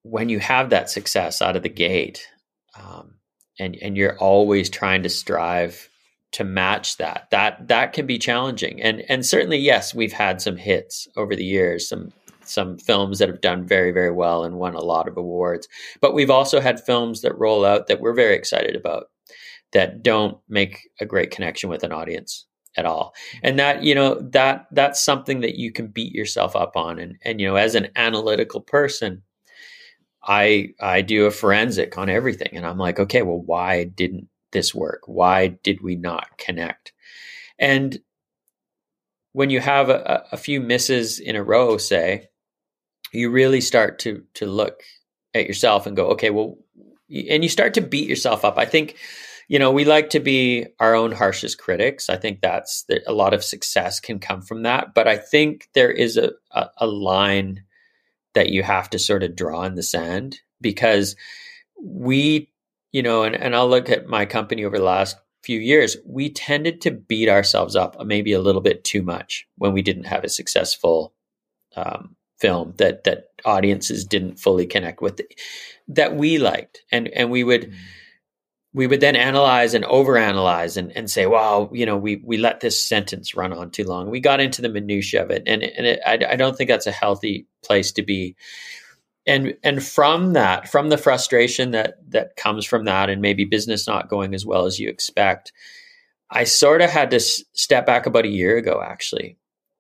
when 0.03 0.29
you 0.29 0.39
have 0.39 0.69
that 0.69 0.89
success 0.89 1.41
out 1.41 1.55
of 1.55 1.63
the 1.63 1.69
gate 1.69 2.27
um, 2.79 3.15
and 3.59 3.75
and 3.81 3.97
you're 3.97 4.17
always 4.19 4.69
trying 4.69 5.03
to 5.03 5.09
strive 5.09 5.89
to 6.33 6.43
match 6.43 6.97
that. 6.97 7.27
That 7.31 7.67
that 7.67 7.93
can 7.93 8.05
be 8.05 8.17
challenging. 8.17 8.81
And 8.81 9.03
and 9.09 9.25
certainly 9.25 9.57
yes, 9.57 9.93
we've 9.93 10.13
had 10.13 10.41
some 10.41 10.57
hits 10.57 11.07
over 11.15 11.35
the 11.35 11.45
years, 11.45 11.87
some 11.87 12.11
some 12.45 12.77
films 12.77 13.19
that 13.19 13.29
have 13.29 13.41
done 13.41 13.65
very 13.65 13.91
very 13.91 14.11
well 14.11 14.43
and 14.43 14.57
won 14.57 14.75
a 14.75 14.83
lot 14.83 15.07
of 15.07 15.17
awards. 15.17 15.67
But 16.01 16.13
we've 16.13 16.31
also 16.31 16.59
had 16.59 16.83
films 16.83 17.21
that 17.21 17.37
roll 17.37 17.65
out 17.65 17.87
that 17.87 18.01
we're 18.01 18.13
very 18.13 18.35
excited 18.35 18.75
about 18.75 19.05
that 19.71 20.03
don't 20.03 20.37
make 20.47 20.89
a 20.99 21.05
great 21.05 21.31
connection 21.31 21.69
with 21.69 21.83
an 21.83 21.91
audience 21.91 22.45
at 22.77 22.85
all. 22.85 23.13
And 23.43 23.59
that, 23.59 23.83
you 23.83 23.93
know, 23.93 24.19
that 24.31 24.67
that's 24.71 25.01
something 25.01 25.41
that 25.41 25.55
you 25.55 25.71
can 25.71 25.87
beat 25.87 26.13
yourself 26.13 26.55
up 26.55 26.75
on 26.75 26.99
and 26.99 27.17
and 27.23 27.39
you 27.39 27.47
know, 27.47 27.55
as 27.55 27.75
an 27.75 27.89
analytical 27.95 28.61
person, 28.61 29.21
I 30.25 30.69
I 30.79 31.01
do 31.01 31.25
a 31.25 31.31
forensic 31.31 31.97
on 31.97 32.09
everything 32.09 32.49
and 32.53 32.65
I'm 32.65 32.77
like, 32.77 32.99
okay, 32.99 33.21
well 33.21 33.41
why 33.41 33.83
didn't 33.83 34.27
this 34.51 34.73
work? 34.73 35.01
Why 35.05 35.47
did 35.47 35.81
we 35.81 35.95
not 35.95 36.37
connect? 36.37 36.93
And 37.59 37.99
when 39.33 39.49
you 39.49 39.59
have 39.59 39.89
a, 39.89 40.25
a 40.31 40.37
few 40.37 40.61
misses 40.61 41.19
in 41.19 41.35
a 41.35 41.43
row, 41.43 41.77
say, 41.77 42.29
you 43.11 43.29
really 43.29 43.61
start 43.61 43.99
to 43.99 44.23
to 44.35 44.45
look 44.45 44.81
at 45.33 45.47
yourself 45.47 45.85
and 45.85 45.95
go, 45.95 46.07
okay, 46.09 46.29
well, 46.29 46.57
and 47.29 47.43
you 47.43 47.49
start 47.49 47.73
to 47.73 47.81
beat 47.81 48.07
yourself 48.07 48.45
up. 48.45 48.57
I 48.57 48.65
think, 48.65 48.97
you 49.47 49.59
know, 49.59 49.71
we 49.71 49.85
like 49.85 50.11
to 50.11 50.19
be 50.19 50.67
our 50.79 50.95
own 50.95 51.11
harshest 51.11 51.57
critics. 51.57 52.09
I 52.09 52.17
think 52.17 52.41
that's 52.41 52.83
the, 52.87 53.01
a 53.07 53.13
lot 53.13 53.33
of 53.33 53.43
success 53.43 53.99
can 53.99 54.19
come 54.19 54.41
from 54.41 54.63
that. 54.63 54.93
But 54.93 55.07
I 55.07 55.17
think 55.17 55.67
there 55.73 55.91
is 55.91 56.17
a, 56.17 56.31
a, 56.51 56.69
a 56.77 56.87
line 56.87 57.63
that 58.33 58.49
you 58.49 58.63
have 58.63 58.89
to 58.89 58.99
sort 58.99 59.23
of 59.23 59.35
draw 59.35 59.63
in 59.63 59.75
the 59.75 59.83
sand 59.83 60.39
because 60.61 61.15
we 61.81 62.49
you 62.93 63.01
know, 63.01 63.23
and, 63.23 63.35
and 63.35 63.55
I'll 63.55 63.67
look 63.67 63.89
at 63.89 64.07
my 64.07 64.25
company 64.25 64.63
over 64.63 64.77
the 64.77 64.83
last 64.85 65.17
few 65.43 65.59
years, 65.59 65.97
we 66.05 66.29
tended 66.29 66.79
to 66.81 66.91
beat 66.91 67.27
ourselves 67.27 67.75
up 67.75 67.97
maybe 68.05 68.31
a 68.31 68.39
little 68.39 68.61
bit 68.61 68.85
too 68.85 69.01
much 69.01 69.45
when 69.57 69.73
we 69.73 69.81
didn't 69.81 70.05
have 70.05 70.23
a 70.23 70.29
successful 70.29 71.13
um, 71.75 72.15
film 72.39 72.73
that 72.77 73.03
that 73.03 73.29
audiences 73.43 74.05
didn't 74.05 74.39
fully 74.39 74.65
connect 74.65 75.01
with, 75.01 75.19
that 75.87 76.15
we 76.15 76.37
liked, 76.37 76.83
and 76.91 77.09
and 77.09 77.29
we 77.29 77.43
would. 77.43 77.71
Mm. 77.71 77.75
We 78.73 78.87
would 78.87 79.01
then 79.01 79.15
analyze 79.15 79.75
and 79.75 79.85
overanalyze 79.85 80.77
and, 80.77 80.91
and 80.97 81.09
say, 81.09 81.27
"Wow, 81.27 81.69
you 81.73 81.85
know, 81.85 81.97
we 81.97 82.17
we 82.25 82.37
let 82.37 82.59
this 82.59 82.83
sentence 82.83 83.35
run 83.35 83.53
on 83.53 83.69
too 83.69 83.83
long." 83.83 84.09
We 84.09 84.19
got 84.19 84.39
into 84.39 84.61
the 84.61 84.69
minutiae 84.69 85.23
of 85.23 85.29
it, 85.29 85.43
and 85.45 85.63
and 85.63 85.85
it, 85.85 85.99
I, 86.05 86.13
I 86.31 86.35
don't 86.35 86.57
think 86.57 86.69
that's 86.69 86.87
a 86.87 86.91
healthy 86.91 87.45
place 87.63 87.91
to 87.93 88.03
be 88.03 88.35
and 89.25 89.55
and 89.63 89.83
from 89.83 90.33
that 90.33 90.69
from 90.69 90.89
the 90.89 90.97
frustration 90.97 91.71
that 91.71 91.97
that 92.09 92.35
comes 92.35 92.65
from 92.65 92.85
that 92.85 93.09
and 93.09 93.21
maybe 93.21 93.45
business 93.45 93.87
not 93.87 94.09
going 94.09 94.33
as 94.33 94.45
well 94.45 94.65
as 94.65 94.79
you 94.79 94.89
expect 94.89 95.53
i 96.29 96.43
sort 96.43 96.81
of 96.81 96.89
had 96.89 97.09
to 97.09 97.17
s- 97.17 97.43
step 97.53 97.85
back 97.85 98.05
about 98.05 98.25
a 98.25 98.29
year 98.29 98.57
ago 98.57 98.81
actually 98.83 99.37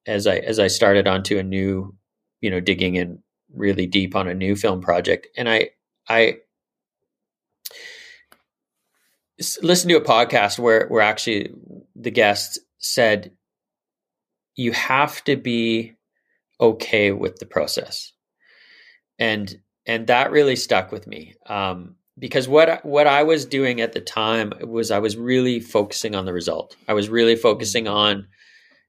as 0.07 0.27
i 0.27 0.37
as 0.37 0.59
i 0.59 0.67
started 0.67 1.07
onto 1.07 1.37
a 1.37 1.43
new 1.43 1.93
you 2.41 2.49
know 2.49 2.59
digging 2.59 2.95
in 2.95 3.21
really 3.53 3.85
deep 3.85 4.15
on 4.15 4.27
a 4.27 4.33
new 4.33 4.55
film 4.55 4.81
project 4.81 5.27
and 5.37 5.49
i 5.49 5.69
i 6.07 6.37
listened 9.61 9.89
to 9.89 9.97
a 9.97 10.01
podcast 10.01 10.59
where 10.59 10.87
where 10.87 11.01
actually 11.01 11.51
the 11.95 12.11
guest 12.11 12.59
said 12.77 13.31
you 14.55 14.71
have 14.71 15.23
to 15.23 15.35
be 15.35 15.93
okay 16.61 17.11
with 17.11 17.37
the 17.37 17.45
process 17.45 18.13
and 19.19 19.55
and 19.85 20.07
that 20.07 20.31
really 20.31 20.55
stuck 20.55 20.91
with 20.91 21.07
me 21.07 21.35
um, 21.47 21.95
because 22.17 22.47
what 22.47 22.85
what 22.85 23.07
I 23.07 23.23
was 23.23 23.45
doing 23.45 23.81
at 23.81 23.93
the 23.93 24.01
time 24.01 24.53
was 24.61 24.91
I 24.91 24.99
was 24.99 25.17
really 25.17 25.59
focusing 25.59 26.15
on 26.15 26.25
the 26.25 26.33
result. 26.33 26.75
I 26.87 26.93
was 26.93 27.09
really 27.09 27.35
focusing 27.35 27.87
on, 27.87 28.27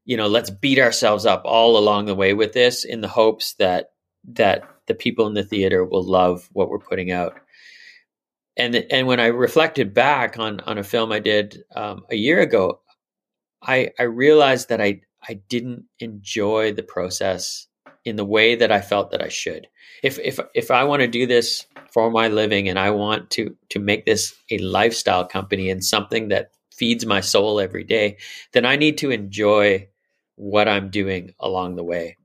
you 0.05 0.17
know, 0.17 0.29
let's 0.29 0.51
beat 0.51 0.79
ourselves 0.79 1.27
up 1.27 1.43
all 1.45 1.79
along 1.79 2.07
the 2.07 2.15
way 2.15 2.35
with 2.35 2.53
this 2.53 2.85
in 2.85 3.01
the 3.01 3.09
hopes 3.09 3.55
that 3.55 3.93
that 4.29 4.63
the 4.87 4.95
people 4.95 5.27
in 5.27 5.35
the 5.35 5.45
theater 5.45 5.85
will 5.85 6.05
love 6.05 6.49
what 6.53 6.69
we're 6.69 6.79
putting 6.79 7.11
out. 7.11 7.35
And 8.57 8.75
and 8.75 9.07
when 9.07 9.21
I 9.21 9.27
reflected 9.27 9.95
back 9.95 10.39
on 10.39 10.61
on 10.61 10.79
a 10.79 10.85
film 10.85 11.13
I 11.13 11.19
did 11.19 11.65
um, 11.75 12.05
a 12.11 12.17
year 12.17 12.41
ago, 12.41 12.81
I 13.63 13.91
I 13.99 14.05
realized 14.05 14.69
that 14.69 14.81
I 14.81 15.01
I 15.29 15.35
didn't 15.49 15.85
enjoy 15.99 16.73
the 16.73 16.83
process 16.83 17.67
in 18.05 18.17
the 18.17 18.25
way 18.25 18.55
that 18.55 18.71
I 18.71 18.81
felt 18.81 19.11
that 19.11 19.23
I 19.23 19.29
should. 19.29 19.67
If 20.03 20.19
if 20.19 20.39
if 20.55 20.71
I 20.71 20.85
want 20.85 21.01
to 21.01 21.09
do 21.09 21.27
this 21.27 21.67
for 21.93 22.11
my 22.11 22.29
living 22.29 22.69
and 22.69 22.79
I 22.79 22.91
want 22.91 23.31
to 23.31 23.57
to 23.71 23.79
make 23.79 24.05
this 24.05 24.35
a 24.51 24.59
lifestyle 24.59 25.27
company 25.27 25.71
and 25.71 25.85
something 25.85 26.29
that 26.29 26.51
feeds 26.73 27.07
my 27.07 27.21
soul 27.21 27.61
every 27.61 27.85
day, 27.85 28.19
then 28.53 28.65
I 28.65 28.77
need 28.77 28.99
to 28.99 29.11
enjoy 29.11 29.89
what 30.37 30.69
I'm 30.69 30.91
doing 30.91 31.33
along 31.41 31.77
the 31.77 31.85
way. 31.85 32.17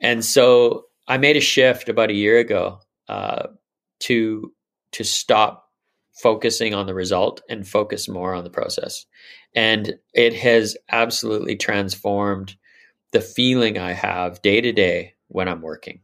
And 0.00 0.24
so 0.24 0.86
I 1.08 1.18
made 1.18 1.36
a 1.36 1.40
shift 1.40 1.88
about 1.88 2.10
a 2.10 2.14
year 2.14 2.38
ago 2.38 2.80
uh, 3.08 3.48
to 4.00 4.52
to 4.92 5.04
stop 5.04 5.68
focusing 6.20 6.74
on 6.74 6.86
the 6.86 6.94
result 6.94 7.40
and 7.48 7.66
focus 7.66 8.08
more 8.08 8.34
on 8.34 8.44
the 8.44 8.50
process. 8.50 9.06
And 9.54 9.94
it 10.14 10.34
has 10.34 10.76
absolutely 10.90 11.56
transformed 11.56 12.56
the 13.12 13.20
feeling 13.20 13.78
I 13.78 13.92
have 13.92 14.42
day 14.42 14.60
to 14.60 14.72
day 14.72 15.14
when 15.28 15.48
I'm 15.48 15.62
working. 15.62 16.00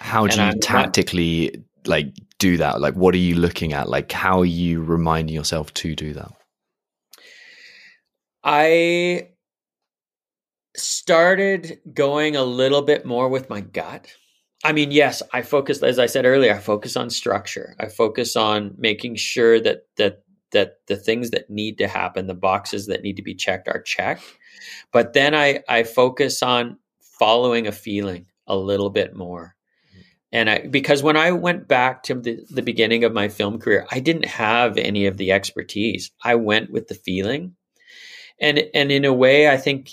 How 0.00 0.26
do 0.26 0.32
and 0.32 0.36
you 0.36 0.42
I'm 0.42 0.60
tactically 0.60 1.50
not, 1.54 1.88
like 1.88 2.14
do 2.38 2.56
that? 2.56 2.80
Like, 2.80 2.94
what 2.94 3.14
are 3.14 3.18
you 3.18 3.36
looking 3.36 3.72
at? 3.72 3.88
Like, 3.88 4.10
how 4.12 4.40
are 4.40 4.44
you 4.44 4.82
reminding 4.82 5.34
yourself 5.34 5.72
to 5.74 5.94
do 5.94 6.12
that? 6.14 6.32
I 8.42 9.28
started 10.76 11.80
going 11.92 12.36
a 12.36 12.42
little 12.42 12.82
bit 12.82 13.06
more 13.06 13.28
with 13.28 13.48
my 13.48 13.60
gut. 13.60 14.12
I 14.64 14.72
mean, 14.72 14.90
yes, 14.90 15.22
I 15.32 15.42
focus, 15.42 15.82
as 15.82 15.98
I 15.98 16.06
said 16.06 16.24
earlier, 16.24 16.54
I 16.54 16.58
focus 16.58 16.96
on 16.96 17.10
structure. 17.10 17.76
I 17.78 17.86
focus 17.86 18.34
on 18.34 18.74
making 18.78 19.16
sure 19.16 19.60
that 19.60 19.82
that 19.96 20.24
that 20.52 20.78
the 20.86 20.96
things 20.96 21.30
that 21.30 21.50
need 21.50 21.78
to 21.78 21.86
happen, 21.86 22.26
the 22.26 22.34
boxes 22.34 22.86
that 22.86 23.02
need 23.02 23.16
to 23.16 23.22
be 23.22 23.34
checked 23.34 23.68
are 23.68 23.82
checked. 23.82 24.22
But 24.92 25.12
then 25.12 25.34
I, 25.34 25.62
I 25.68 25.82
focus 25.82 26.42
on 26.42 26.78
following 27.00 27.66
a 27.66 27.72
feeling 27.72 28.26
a 28.46 28.56
little 28.56 28.88
bit 28.88 29.14
more. 29.14 29.56
Mm-hmm. 29.90 30.00
And 30.32 30.50
I, 30.50 30.66
because 30.68 31.02
when 31.02 31.16
I 31.16 31.32
went 31.32 31.66
back 31.68 32.04
to 32.04 32.14
the, 32.14 32.38
the 32.50 32.62
beginning 32.62 33.04
of 33.04 33.12
my 33.12 33.28
film 33.28 33.58
career, 33.58 33.86
I 33.90 34.00
didn't 34.00 34.26
have 34.26 34.78
any 34.78 35.06
of 35.06 35.16
the 35.16 35.32
expertise. 35.32 36.12
I 36.22 36.36
went 36.36 36.70
with 36.70 36.86
the 36.86 36.94
feeling. 36.94 37.56
And, 38.40 38.62
and 38.74 38.90
in 38.92 39.04
a 39.04 39.12
way, 39.12 39.48
I 39.48 39.56
think 39.56 39.90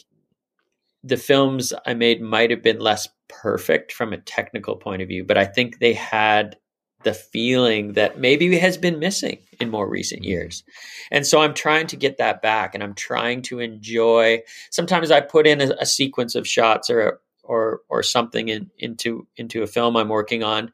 the 1.03 1.17
films 1.17 1.73
I 1.85 1.93
made 1.93 2.21
might 2.21 2.51
have 2.51 2.61
been 2.61 2.79
less 2.79 3.07
perfect 3.27 3.91
from 3.91 4.13
a 4.13 4.17
technical 4.17 4.75
point 4.75 5.01
of 5.01 5.07
view, 5.07 5.23
but 5.23 5.37
I 5.37 5.45
think 5.45 5.79
they 5.79 5.93
had 5.93 6.57
the 7.03 7.13
feeling 7.13 7.93
that 7.93 8.19
maybe 8.19 8.57
has 8.57 8.77
been 8.77 8.99
missing 8.99 9.39
in 9.59 9.69
more 9.69 9.89
recent 9.89 10.21
mm-hmm. 10.21 10.31
years. 10.31 10.63
And 11.09 11.25
so 11.25 11.41
I'm 11.41 11.53
trying 11.53 11.87
to 11.87 11.95
get 11.95 12.17
that 12.17 12.41
back 12.41 12.75
and 12.75 12.83
I'm 12.83 12.93
trying 12.93 13.41
to 13.43 13.59
enjoy 13.59 14.41
sometimes 14.69 15.11
I 15.11 15.21
put 15.21 15.47
in 15.47 15.61
a, 15.61 15.75
a 15.79 15.85
sequence 15.85 16.35
of 16.35 16.47
shots 16.47 16.89
or 16.89 17.19
or 17.43 17.81
or 17.89 18.03
something 18.03 18.49
in, 18.49 18.69
into 18.77 19.27
into 19.35 19.63
a 19.63 19.67
film 19.67 19.97
I'm 19.97 20.09
working 20.09 20.43
on 20.43 20.71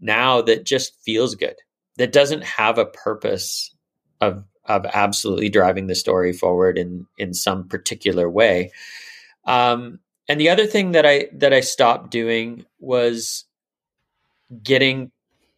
now 0.00 0.42
that 0.42 0.66
just 0.66 0.94
feels 1.02 1.34
good. 1.34 1.56
That 1.96 2.12
doesn't 2.12 2.44
have 2.44 2.78
a 2.78 2.86
purpose 2.86 3.74
of 4.20 4.44
of 4.66 4.86
absolutely 4.86 5.48
driving 5.48 5.86
the 5.86 5.94
story 5.94 6.32
forward 6.32 6.78
in 6.78 7.06
in 7.18 7.34
some 7.34 7.68
particular 7.68 8.28
way. 8.28 8.72
Um, 9.44 10.00
and 10.28 10.40
the 10.40 10.48
other 10.48 10.66
thing 10.66 10.92
that 10.92 11.04
I 11.04 11.28
that 11.34 11.52
I 11.52 11.60
stopped 11.60 12.10
doing 12.10 12.64
was 12.78 13.44
getting 14.62 15.10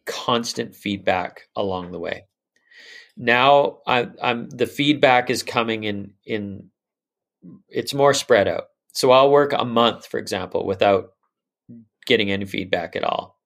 constant 0.05 0.75
feedback 0.75 1.41
along 1.55 1.91
the 1.91 1.99
way. 1.99 2.25
Now 3.17 3.79
I, 3.87 4.09
I'm 4.21 4.49
the 4.49 4.67
feedback 4.67 5.29
is 5.29 5.43
coming 5.43 5.83
in 5.83 6.13
in 6.25 6.69
it's 7.69 7.93
more 7.93 8.13
spread 8.13 8.47
out. 8.47 8.65
So 8.93 9.11
I'll 9.11 9.29
work 9.29 9.53
a 9.53 9.65
month, 9.65 10.05
for 10.07 10.19
example, 10.19 10.65
without 10.65 11.11
getting 12.05 12.31
any 12.31 12.45
feedback 12.45 12.95
at 12.95 13.03
all. 13.03 13.39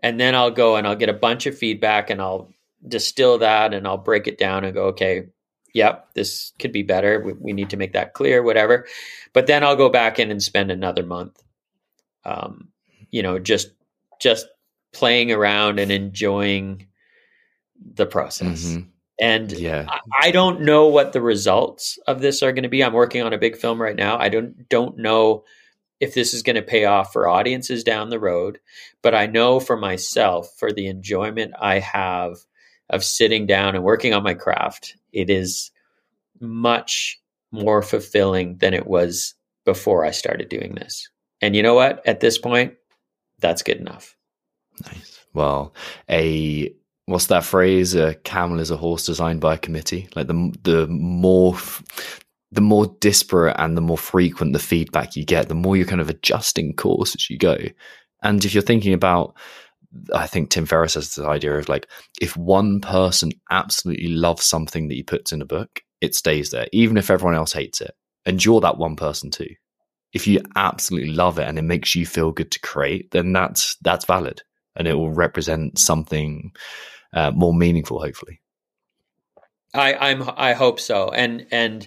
And 0.00 0.18
then 0.18 0.34
I'll 0.34 0.50
go 0.50 0.76
and 0.76 0.86
I'll 0.86 0.96
get 0.96 1.08
a 1.08 1.14
bunch 1.14 1.46
of 1.46 1.56
feedback 1.56 2.10
and 2.10 2.20
I'll 2.20 2.50
distill 2.86 3.38
that 3.38 3.72
and 3.74 3.86
I'll 3.86 3.98
break 3.98 4.26
it 4.26 4.38
down 4.38 4.64
and 4.64 4.74
go, 4.74 4.86
okay, 4.86 5.26
yep, 5.74 6.08
this 6.14 6.52
could 6.58 6.72
be 6.72 6.82
better. 6.82 7.20
We, 7.20 7.32
we 7.34 7.52
need 7.52 7.70
to 7.70 7.76
make 7.76 7.92
that 7.92 8.14
clear, 8.14 8.42
whatever. 8.42 8.86
But 9.34 9.46
then 9.46 9.62
I'll 9.62 9.76
go 9.76 9.90
back 9.90 10.18
in 10.18 10.30
and 10.30 10.42
spend 10.42 10.70
another 10.70 11.02
month, 11.02 11.42
um, 12.24 12.68
you 13.10 13.22
know, 13.22 13.38
just 13.38 13.72
just 14.20 14.46
playing 14.92 15.32
around 15.32 15.78
and 15.78 15.90
enjoying 15.90 16.86
the 17.94 18.06
process. 18.06 18.64
Mm-hmm. 18.64 18.88
And 19.20 19.52
yeah. 19.52 19.86
I, 19.88 20.28
I 20.28 20.30
don't 20.30 20.62
know 20.62 20.86
what 20.86 21.12
the 21.12 21.20
results 21.20 21.98
of 22.06 22.20
this 22.20 22.42
are 22.42 22.52
going 22.52 22.62
to 22.62 22.68
be. 22.68 22.82
I'm 22.82 22.92
working 22.92 23.22
on 23.22 23.32
a 23.32 23.38
big 23.38 23.56
film 23.56 23.82
right 23.82 23.96
now. 23.96 24.18
I 24.18 24.28
don't 24.28 24.68
don't 24.68 24.98
know 24.98 25.44
if 26.00 26.14
this 26.14 26.34
is 26.34 26.42
going 26.42 26.56
to 26.56 26.62
pay 26.62 26.84
off 26.84 27.12
for 27.12 27.28
audiences 27.28 27.84
down 27.84 28.10
the 28.10 28.18
road, 28.18 28.58
but 29.02 29.14
I 29.14 29.26
know 29.26 29.60
for 29.60 29.76
myself, 29.76 30.52
for 30.58 30.72
the 30.72 30.86
enjoyment 30.86 31.54
I 31.60 31.78
have 31.78 32.38
of 32.90 33.04
sitting 33.04 33.46
down 33.46 33.74
and 33.74 33.84
working 33.84 34.14
on 34.14 34.22
my 34.22 34.34
craft, 34.34 34.96
it 35.12 35.30
is 35.30 35.70
much 36.40 37.20
more 37.50 37.82
fulfilling 37.82 38.58
than 38.58 38.74
it 38.74 38.86
was 38.86 39.34
before 39.64 40.04
I 40.04 40.10
started 40.10 40.48
doing 40.48 40.74
this. 40.74 41.08
And 41.40 41.54
you 41.56 41.62
know 41.62 41.74
what? 41.74 42.06
At 42.06 42.20
this 42.20 42.38
point, 42.38 42.74
that's 43.38 43.62
good 43.62 43.78
enough. 43.78 44.16
Nice. 44.86 45.24
Well, 45.32 45.74
a 46.10 46.72
what's 47.06 47.26
that 47.26 47.44
phrase? 47.44 47.94
A 47.94 48.14
camel 48.14 48.60
is 48.60 48.70
a 48.70 48.76
horse 48.76 49.06
designed 49.06 49.40
by 49.40 49.54
a 49.54 49.58
committee. 49.58 50.08
Like 50.14 50.26
the 50.26 50.54
the 50.62 50.86
more 50.88 51.56
the 52.52 52.60
more 52.60 52.96
disparate 53.00 53.56
and 53.58 53.76
the 53.76 53.80
more 53.80 53.98
frequent 53.98 54.52
the 54.52 54.58
feedback 54.58 55.16
you 55.16 55.24
get, 55.24 55.48
the 55.48 55.54
more 55.54 55.76
you're 55.76 55.86
kind 55.86 56.00
of 56.00 56.08
adjusting 56.08 56.74
course 56.74 57.14
as 57.14 57.28
you 57.28 57.36
go. 57.36 57.58
And 58.22 58.44
if 58.44 58.54
you're 58.54 58.62
thinking 58.62 58.94
about, 58.94 59.36
I 60.14 60.26
think 60.26 60.50
Tim 60.50 60.66
Ferriss 60.66 60.94
has 60.94 61.14
this 61.14 61.24
idea 61.24 61.56
of 61.56 61.68
like, 61.68 61.88
if 62.20 62.36
one 62.36 62.80
person 62.80 63.32
absolutely 63.50 64.08
loves 64.08 64.44
something 64.44 64.88
that 64.88 64.94
he 64.94 65.02
puts 65.02 65.32
in 65.32 65.42
a 65.42 65.46
book, 65.46 65.82
it 66.00 66.14
stays 66.14 66.50
there, 66.50 66.68
even 66.72 66.96
if 66.96 67.10
everyone 67.10 67.36
else 67.36 67.52
hates 67.52 67.80
it. 67.80 67.92
And 68.26 68.44
you're 68.44 68.60
that 68.60 68.78
one 68.78 68.96
person 68.96 69.30
too. 69.30 69.50
If 70.12 70.26
you 70.26 70.40
absolutely 70.56 71.10
love 71.10 71.38
it 71.38 71.48
and 71.48 71.58
it 71.58 71.62
makes 71.62 71.94
you 71.94 72.06
feel 72.06 72.32
good 72.32 72.50
to 72.52 72.60
create, 72.60 73.10
then 73.10 73.32
that's 73.32 73.76
that's 73.82 74.04
valid 74.04 74.42
and 74.76 74.88
it 74.88 74.94
will 74.94 75.12
represent 75.12 75.78
something 75.78 76.52
uh, 77.12 77.30
more 77.30 77.54
meaningful, 77.54 78.00
hopefully. 78.00 78.40
I, 79.72 79.94
I'm 79.94 80.28
I 80.36 80.52
hope 80.52 80.78
so, 80.78 81.10
and 81.10 81.46
and 81.50 81.86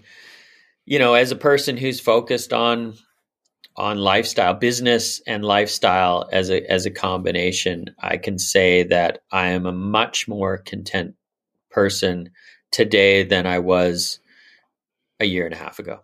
you 0.86 1.00
know, 1.00 1.14
as 1.14 1.32
a 1.32 1.38
person 1.38 1.78
who's 1.78 2.00
focused 2.00 2.54
on 2.54 2.96
on 3.78 3.98
lifestyle, 3.98 4.54
business 4.54 5.22
and 5.28 5.46
lifestyle 5.46 6.28
as 6.32 6.50
a 6.50 6.70
as 6.72 6.86
a 6.86 6.92
combination, 6.92 7.96
I 8.00 8.18
can 8.18 8.40
say 8.40 8.84
that 8.84 9.20
I 9.32 9.50
am 9.50 9.66
a 9.66 9.72
much 9.72 10.28
more 10.28 10.58
content 10.58 11.16
person 11.70 12.32
today 12.72 13.24
than 13.24 13.46
I 13.46 13.60
was 13.60 14.20
a 15.20 15.26
year 15.26 15.46
and 15.46 15.54
a 15.54 15.58
half 15.58 15.80
ago. 15.80 16.00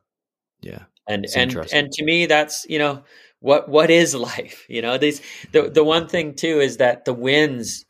Yeah. 0.62 0.84
And 1.08 1.26
and 1.36 1.56
and 1.74 1.92
to 1.92 2.06
me 2.06 2.28
that's, 2.28 2.66
you 2.70 2.80
know, 2.80 3.04
what 3.44 3.68
what 3.70 3.92
is 3.92 4.16
life 4.34 4.66
you 4.68 4.82
know 4.82 4.98
these 4.98 5.22
the 5.52 5.70
the 5.70 5.84
one 5.84 6.08
thing 6.08 6.34
too 6.34 6.60
is 6.60 6.78
that 6.78 7.06
the 7.06 7.14
wins 7.14 7.86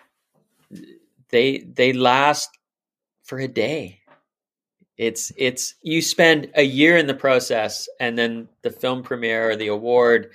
they 1.30 1.60
they 1.60 1.94
last 1.94 2.50
for 3.24 3.40
a 3.40 3.48
day 3.48 4.00
it's 4.98 5.32
it's 5.38 5.76
you 5.82 6.02
spend 6.02 6.50
a 6.56 6.64
year 6.64 6.98
in 6.98 7.08
the 7.08 7.14
process 7.14 7.88
and 8.00 8.18
then 8.18 8.48
the 8.62 8.70
film 8.70 9.04
premiere 9.04 9.52
or 9.52 9.56
the 9.56 9.68
award 9.68 10.32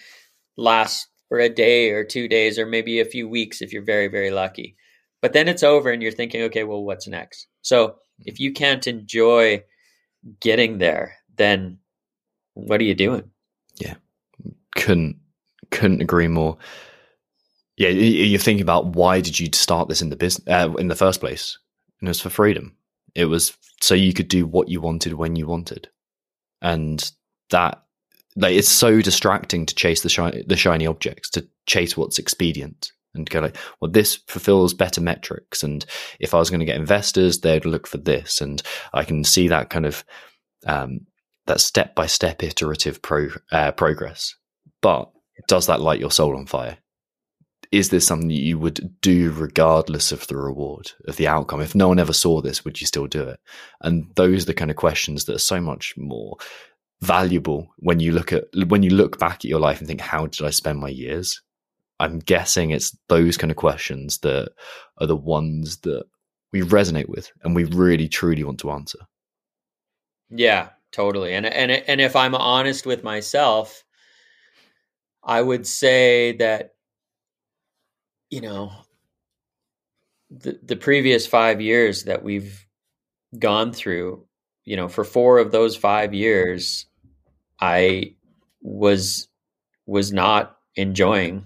lasts 0.57 1.07
for 1.29 1.39
a 1.39 1.49
day 1.49 1.91
or 1.91 2.05
two 2.05 2.29
days 2.29 2.59
or 2.59 2.67
maybe 2.67 3.01
a 3.01 3.05
few 3.05 3.29
weeks 3.29 3.63
if 3.63 3.73
you're 3.73 3.85
very 3.85 4.09
very 4.09 4.31
lucky 4.31 4.77
but 5.23 5.33
then 5.33 5.49
it's 5.49 5.63
over 5.63 5.91
and 5.91 6.03
you're 6.03 6.11
thinking 6.11 6.43
okay 6.43 6.65
well 6.65 6.83
what's 6.83 7.07
next 7.07 7.47
so 7.63 7.97
if 8.25 8.41
you 8.41 8.53
can't 8.53 8.87
enjoy 8.87 9.63
getting 10.41 10.79
there 10.79 11.15
then 11.37 11.79
what 12.55 12.81
are 12.81 12.85
you 12.85 12.95
doing 12.95 13.31
yeah 13.77 13.95
couldn't 14.75 15.17
couldn't 15.71 16.01
agree 16.03 16.29
more. 16.29 16.57
yeah, 17.77 17.89
you're 17.89 18.41
thinking 18.41 18.63
about 18.63 18.87
why 18.97 19.21
did 19.21 19.39
you 19.39 19.49
start 19.53 19.89
this 19.89 20.03
in 20.03 20.11
the 20.11 20.17
business 20.17 20.47
uh, 20.49 20.73
in 20.79 20.89
the 20.89 20.97
first 20.97 21.21
place? 21.21 21.59
And 22.01 22.09
it 22.09 22.11
was 22.11 22.21
for 22.21 22.31
freedom. 22.31 22.75
It 23.15 23.27
was 23.27 23.57
so 23.81 23.95
you 23.95 24.13
could 24.13 24.29
do 24.29 24.47
what 24.47 24.69
you 24.69 24.81
wanted 24.81 25.15
when 25.15 25.37
you 25.37 25.47
wanted, 25.47 25.89
and 26.61 27.11
that 27.51 27.83
like 28.37 28.55
it's 28.55 28.69
so 28.69 29.01
distracting 29.01 29.67
to 29.67 29.75
chase 29.75 30.03
the 30.03 30.09
shiny 30.09 30.43
the 30.47 30.57
shiny 30.57 30.87
objects, 30.87 31.31
to 31.31 31.47
chase 31.67 31.97
what's 31.97 32.19
expedient, 32.19 32.93
and 33.15 33.29
go 33.29 33.41
like, 33.41 33.57
well, 33.81 33.91
this 33.91 34.17
fulfills 34.27 34.75
better 34.75 35.01
metrics, 35.01 35.63
and 35.63 35.85
if 36.21 36.35
I 36.35 36.39
was 36.39 36.51
going 36.51 36.61
to 36.61 36.67
get 36.67 36.77
investors, 36.77 37.41
they'd 37.41 37.65
look 37.65 37.87
for 37.87 37.99
this, 37.99 38.41
and 38.41 38.63
I 38.93 39.05
can 39.05 39.25
see 39.25 39.49
that 39.49 39.71
kind 39.71 39.87
of 39.87 40.05
um, 40.67 41.01
that 41.47 41.61
step 41.61 41.95
by 41.95 42.07
step 42.07 42.43
iterative 42.43 43.03
pro, 43.03 43.29
uh, 43.51 43.73
progress. 43.73 44.35
But 44.83 45.11
does 45.49 45.67
that 45.67 45.81
light 45.81 46.01
your 46.01 46.11
soul 46.11 46.37
on 46.37 46.47
fire? 46.47 46.79
Is 47.71 47.91
this 47.91 48.07
something 48.07 48.31
you 48.31 48.59
would 48.59 48.95
do 49.01 49.31
regardless 49.33 50.13
of 50.13 50.27
the 50.27 50.37
reward 50.37 50.93
of 51.07 51.17
the 51.17 51.29
outcome? 51.29 51.61
If 51.61 51.75
no 51.75 51.89
one 51.89 51.99
ever 51.99 52.13
saw 52.13 52.41
this 52.41 52.65
would 52.65 52.81
you 52.81 52.87
still 52.87 53.07
do 53.07 53.23
it? 53.23 53.41
And 53.83 54.11
those 54.15 54.43
are 54.43 54.47
the 54.47 54.55
kind 54.55 54.71
of 54.71 54.77
questions 54.77 55.25
that 55.25 55.37
are 55.37 55.41
so 55.41 55.61
much 55.61 55.95
more 55.97 56.37
valuable 57.01 57.69
when 57.79 58.01
you 58.01 58.13
look 58.13 58.33
at 58.33 58.45
when 58.67 58.83
you 58.83 58.91
look 58.91 59.19
back 59.19 59.37
at 59.37 59.45
your 59.45 59.61
life 59.61 59.79
and 59.79 59.87
think 59.87 60.01
how 60.01 60.27
did 60.27 60.45
i 60.45 60.51
spend 60.51 60.79
my 60.79 60.89
years? 60.89 61.41
I'm 62.01 62.21
guessing 62.21 62.71
it's 62.71 62.97
those 63.09 63.37
kind 63.37 63.51
of 63.51 63.57
questions 63.57 64.19
that 64.19 64.51
are 64.99 65.07
the 65.07 65.17
ones 65.17 65.79
that 65.79 66.05
we 66.53 66.63
resonate 66.63 67.09
with 67.09 67.31
and 67.43 67.55
we 67.55 67.65
really 67.65 68.09
truly 68.09 68.45
want 68.45 68.61
to 68.61 68.71
answer. 68.71 69.01
Yeah 70.31 70.71
totally. 70.93 71.35
And 71.35 71.47
and 71.47 71.71
and 71.71 72.01
if 72.01 72.17
i'm 72.17 72.35
honest 72.35 72.87
with 72.87 73.05
myself 73.05 73.85
i 75.23 75.43
would 75.43 75.67
say 75.67 76.33
that 76.39 76.75
you 78.31 78.41
know, 78.41 78.73
the 80.31 80.59
the 80.63 80.77
previous 80.77 81.27
five 81.27 81.61
years 81.61 82.05
that 82.05 82.23
we've 82.23 82.67
gone 83.39 83.73
through, 83.73 84.25
you 84.65 84.77
know, 84.77 84.89
for 84.89 85.05
four 85.05 85.39
of 85.39 85.53
those 85.53 85.77
five 85.77 86.13
years, 86.15 86.87
I 87.61 88.15
was 88.61 89.29
was 89.87 90.13
not 90.13 90.57
enjoying 90.77 91.45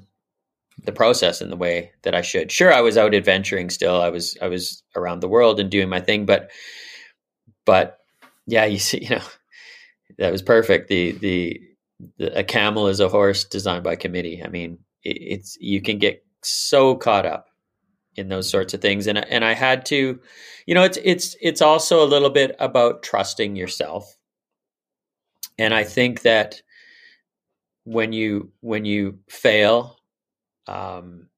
the 0.85 0.93
process 0.93 1.41
in 1.41 1.51
the 1.51 1.57
way 1.57 1.93
that 2.03 2.15
I 2.15 2.23
should. 2.23 2.51
Sure, 2.51 2.73
I 2.73 2.81
was 2.81 2.97
out 2.97 3.15
adventuring 3.15 3.71
still. 3.71 4.01
I 4.01 4.09
was 4.09 4.37
I 4.43 4.49
was 4.49 4.83
around 4.97 5.21
the 5.21 5.29
world 5.29 5.61
and 5.61 5.71
doing 5.71 5.89
my 5.89 6.01
thing, 6.01 6.27
but 6.27 6.51
but 7.65 7.99
yeah, 8.47 8.65
you 8.67 8.79
see, 8.79 9.05
you 9.05 9.11
know, 9.11 9.23
that 10.19 10.33
was 10.33 10.43
perfect. 10.43 10.89
The 10.89 11.13
the, 11.13 11.61
the 12.19 12.39
a 12.39 12.45
camel 12.45 12.89
is 12.89 13.01
a 13.01 13.09
horse 13.09 13.45
designed 13.45 13.85
by 13.85 13.97
committee. 13.97 14.43
I 14.45 14.49
mean, 14.49 14.79
it, 15.05 15.17
it's 15.21 15.57
you 15.61 15.81
can 15.81 15.99
get 15.99 16.25
so 16.45 16.95
caught 16.97 17.27
up 17.27 17.49
in 18.17 18.29
those 18.29 18.49
sorts 18.49 18.75
of 18.75 18.81
things. 18.81 19.07
And 19.07 19.19
and 19.19 19.45
I 19.45 19.55
had 19.55 19.87
to 19.87 20.21
you 20.67 20.75
know 20.75 20.85
it's 20.85 20.99
it's 21.03 21.37
it's 21.41 21.63
also 21.63 22.05
a 22.05 22.07
little 22.09 22.31
bit 22.31 22.57
about 22.59 23.03
trusting 23.03 23.57
yourself. 23.57 24.17
And 25.59 25.75
I 25.75 25.85
think 25.85 26.23
that 26.23 26.63
when 27.85 28.13
you 28.13 28.53
when 28.61 28.85
you 28.85 29.19
fail 29.29 29.97
um 30.69 31.29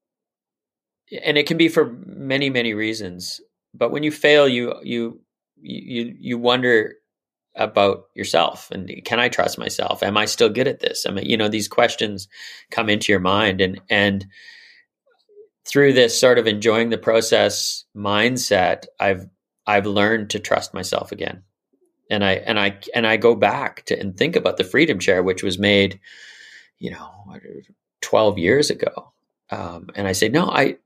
and 1.24 1.38
it 1.38 1.46
can 1.46 1.56
be 1.56 1.68
for 1.68 1.96
many 2.04 2.50
many 2.50 2.74
reasons 2.74 3.40
but 3.72 3.90
when 3.90 4.02
you 4.02 4.12
fail 4.12 4.46
you 4.46 4.74
you 4.82 5.20
you 5.56 6.14
you 6.18 6.38
wonder 6.38 6.94
about 7.56 8.04
yourself 8.14 8.70
and 8.72 8.90
can 9.04 9.20
I 9.20 9.28
trust 9.28 9.58
myself? 9.58 10.02
Am 10.02 10.16
I 10.16 10.24
still 10.24 10.48
good 10.48 10.68
at 10.68 10.80
this? 10.80 11.06
I 11.06 11.12
mean 11.12 11.24
you 11.24 11.36
know 11.36 11.48
these 11.48 11.68
questions 11.68 12.28
come 12.70 12.90
into 12.90 13.12
your 13.12 13.20
mind 13.20 13.60
and 13.60 13.80
and 13.88 14.26
through 15.66 15.94
this 15.94 16.18
sort 16.18 16.38
of 16.38 16.46
enjoying 16.46 16.90
the 16.90 16.98
process 16.98 17.84
mindset, 17.96 18.86
I've 19.00 19.26
I've 19.66 19.86
learned 19.86 20.30
to 20.30 20.38
trust 20.38 20.74
myself 20.74 21.12
again. 21.12 21.42
And 22.10 22.24
I 22.24 22.32
and 22.34 22.60
I 22.60 22.78
and 22.94 23.06
I 23.06 23.16
go 23.16 23.34
back 23.34 23.84
to 23.86 23.98
and 23.98 24.16
think 24.16 24.36
about 24.36 24.56
the 24.56 24.64
Freedom 24.64 24.98
Chair, 24.98 25.22
which 25.22 25.42
was 25.42 25.58
made, 25.58 26.00
you 26.78 26.90
know, 26.90 27.10
twelve 28.02 28.38
years 28.38 28.70
ago. 28.70 29.12
Um, 29.50 29.90
and 29.94 30.06
I 30.06 30.12
say, 30.12 30.28
no, 30.28 30.48
I 30.48 30.76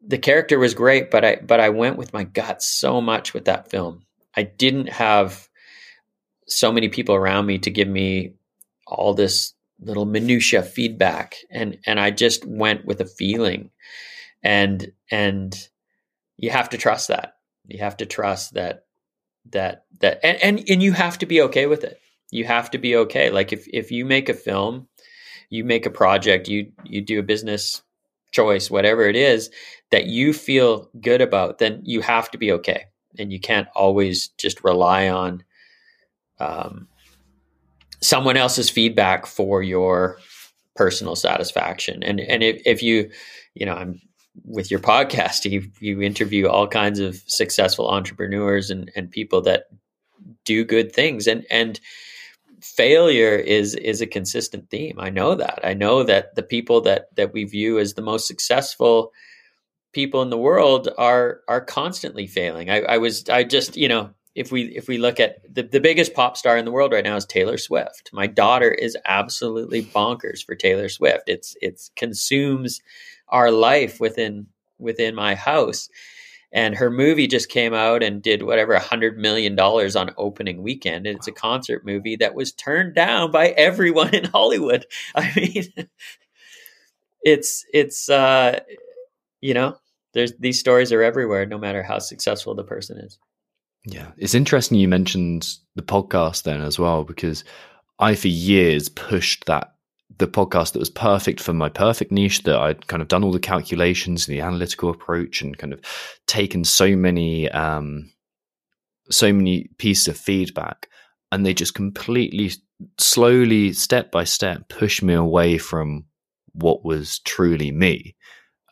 the 0.00 0.18
character 0.18 0.58
was 0.58 0.74
great, 0.74 1.10
but 1.10 1.24
I 1.24 1.36
but 1.36 1.60
I 1.60 1.70
went 1.70 1.96
with 1.96 2.12
my 2.12 2.24
gut 2.24 2.62
so 2.62 3.00
much 3.00 3.34
with 3.34 3.46
that 3.46 3.70
film. 3.70 4.04
I 4.36 4.44
didn't 4.44 4.88
have 4.88 5.48
so 6.46 6.72
many 6.72 6.88
people 6.88 7.14
around 7.14 7.46
me 7.46 7.58
to 7.58 7.70
give 7.70 7.88
me 7.88 8.34
all 8.86 9.14
this 9.14 9.54
little 9.80 10.06
minutia 10.06 10.62
feedback 10.62 11.36
and 11.50 11.78
and 11.86 11.98
I 11.98 12.10
just 12.10 12.44
went 12.44 12.84
with 12.84 13.00
a 13.00 13.06
feeling. 13.06 13.70
And 14.42 14.92
and 15.10 15.56
you 16.36 16.50
have 16.50 16.70
to 16.70 16.78
trust 16.78 17.08
that. 17.08 17.34
You 17.66 17.78
have 17.80 17.96
to 17.98 18.06
trust 18.06 18.54
that 18.54 18.84
that 19.50 19.84
that 20.00 20.20
and 20.22 20.38
and, 20.42 20.64
and 20.68 20.82
you 20.82 20.92
have 20.92 21.18
to 21.18 21.26
be 21.26 21.42
okay 21.42 21.66
with 21.66 21.84
it. 21.84 22.00
You 22.30 22.44
have 22.44 22.70
to 22.72 22.78
be 22.78 22.96
okay. 22.96 23.30
Like 23.30 23.52
if 23.52 23.66
if 23.68 23.90
you 23.90 24.04
make 24.04 24.28
a 24.28 24.34
film 24.34 24.88
you 25.50 25.64
make 25.64 25.84
a 25.84 25.90
project 25.90 26.48
you 26.48 26.72
you 26.84 27.02
do 27.02 27.18
a 27.18 27.24
business 27.24 27.82
choice 28.30 28.70
whatever 28.70 29.02
it 29.02 29.16
is 29.16 29.50
that 29.90 30.06
you 30.06 30.32
feel 30.32 30.88
good 31.00 31.20
about 31.20 31.58
then 31.58 31.80
you 31.84 32.00
have 32.00 32.30
to 32.30 32.38
be 32.38 32.52
okay. 32.52 32.86
And 33.18 33.32
you 33.32 33.40
can't 33.40 33.66
always 33.74 34.28
just 34.38 34.62
rely 34.62 35.08
on 35.08 35.42
um, 36.38 36.86
someone 38.02 38.36
else's 38.36 38.70
feedback 38.70 39.26
for 39.26 39.62
your 39.62 40.18
personal 40.76 41.16
satisfaction. 41.16 42.02
And 42.02 42.20
and 42.20 42.42
if, 42.42 42.62
if 42.64 42.82
you, 42.82 43.10
you 43.54 43.66
know, 43.66 43.74
I'm 43.74 44.00
with 44.44 44.70
your 44.70 44.80
podcast, 44.80 45.44
you 45.50 45.70
you 45.80 46.00
interview 46.02 46.48
all 46.48 46.68
kinds 46.68 46.98
of 47.00 47.22
successful 47.26 47.88
entrepreneurs 47.88 48.70
and 48.70 48.90
and 48.96 49.10
people 49.10 49.42
that 49.42 49.64
do 50.44 50.64
good 50.64 50.92
things 50.92 51.26
and 51.26 51.46
and 51.50 51.80
failure 52.60 53.34
is 53.36 53.74
is 53.74 54.00
a 54.00 54.06
consistent 54.06 54.70
theme. 54.70 54.96
I 54.98 55.10
know 55.10 55.34
that. 55.34 55.60
I 55.64 55.74
know 55.74 56.02
that 56.02 56.34
the 56.34 56.42
people 56.42 56.80
that 56.82 57.14
that 57.16 57.32
we 57.32 57.44
view 57.44 57.78
as 57.78 57.94
the 57.94 58.02
most 58.02 58.26
successful 58.26 59.12
people 59.92 60.22
in 60.22 60.30
the 60.30 60.38
world 60.38 60.88
are 60.98 61.40
are 61.48 61.60
constantly 61.60 62.26
failing. 62.26 62.70
I, 62.70 62.80
I 62.82 62.98
was 62.98 63.28
I 63.28 63.44
just 63.44 63.76
you 63.76 63.88
know 63.88 64.10
if 64.40 64.50
we 64.50 64.62
if 64.74 64.88
we 64.88 64.96
look 64.96 65.20
at 65.20 65.36
the, 65.54 65.62
the 65.62 65.80
biggest 65.80 66.14
pop 66.14 66.34
star 66.34 66.56
in 66.56 66.64
the 66.64 66.70
world 66.70 66.92
right 66.92 67.04
now 67.04 67.14
is 67.14 67.26
Taylor 67.26 67.58
Swift. 67.58 68.08
My 68.12 68.26
daughter 68.26 68.70
is 68.70 68.96
absolutely 69.04 69.82
bonkers 69.82 70.42
for 70.42 70.54
Taylor 70.54 70.88
Swift. 70.88 71.24
It's 71.28 71.54
it's 71.60 71.90
consumes 71.94 72.80
our 73.28 73.50
life 73.50 74.00
within 74.00 74.46
within 74.78 75.14
my 75.14 75.34
house. 75.34 75.90
And 76.52 76.74
her 76.74 76.90
movie 76.90 77.28
just 77.28 77.50
came 77.50 77.74
out 77.74 78.02
and 78.02 78.22
did 78.22 78.42
whatever 78.42 78.72
a 78.72 78.80
hundred 78.80 79.18
million 79.18 79.54
dollars 79.54 79.94
on 79.94 80.14
opening 80.16 80.62
weekend. 80.62 81.06
And 81.06 81.18
it's 81.18 81.28
a 81.28 81.32
concert 81.32 81.84
movie 81.84 82.16
that 82.16 82.34
was 82.34 82.52
turned 82.52 82.94
down 82.94 83.30
by 83.30 83.48
everyone 83.58 84.14
in 84.14 84.24
Hollywood. 84.24 84.86
I 85.14 85.30
mean, 85.36 85.64
it's 87.22 87.66
it's 87.74 88.08
uh, 88.08 88.60
you 89.42 89.52
know, 89.52 89.76
there's 90.14 90.32
these 90.38 90.58
stories 90.58 90.92
are 90.92 91.02
everywhere, 91.02 91.44
no 91.44 91.58
matter 91.58 91.82
how 91.82 91.98
successful 91.98 92.54
the 92.54 92.64
person 92.64 92.96
is. 92.96 93.18
Yeah, 93.84 94.12
it's 94.16 94.34
interesting 94.34 94.78
you 94.78 94.88
mentioned 94.88 95.48
the 95.74 95.82
podcast 95.82 96.42
then 96.42 96.60
as 96.60 96.78
well 96.78 97.04
because 97.04 97.44
I 97.98 98.14
for 98.14 98.28
years 98.28 98.88
pushed 98.88 99.46
that 99.46 99.74
the 100.18 100.26
podcast 100.26 100.72
that 100.72 100.78
was 100.78 100.90
perfect 100.90 101.40
for 101.40 101.54
my 101.54 101.68
perfect 101.68 102.12
niche 102.12 102.42
that 102.42 102.58
I'd 102.58 102.86
kind 102.88 103.00
of 103.00 103.08
done 103.08 103.24
all 103.24 103.32
the 103.32 103.40
calculations, 103.40 104.28
and 104.28 104.36
the 104.36 104.42
analytical 104.42 104.90
approach, 104.90 105.40
and 105.40 105.56
kind 105.56 105.72
of 105.72 105.80
taken 106.26 106.64
so 106.64 106.94
many 106.94 107.48
um, 107.50 108.10
so 109.10 109.32
many 109.32 109.70
pieces 109.78 110.08
of 110.08 110.18
feedback, 110.18 110.88
and 111.32 111.44
they 111.44 111.54
just 111.54 111.74
completely 111.74 112.52
slowly, 112.98 113.72
step 113.72 114.10
by 114.10 114.24
step, 114.24 114.68
pushed 114.68 115.02
me 115.02 115.14
away 115.14 115.58
from 115.58 116.04
what 116.52 116.84
was 116.84 117.20
truly 117.20 117.70
me, 117.70 118.14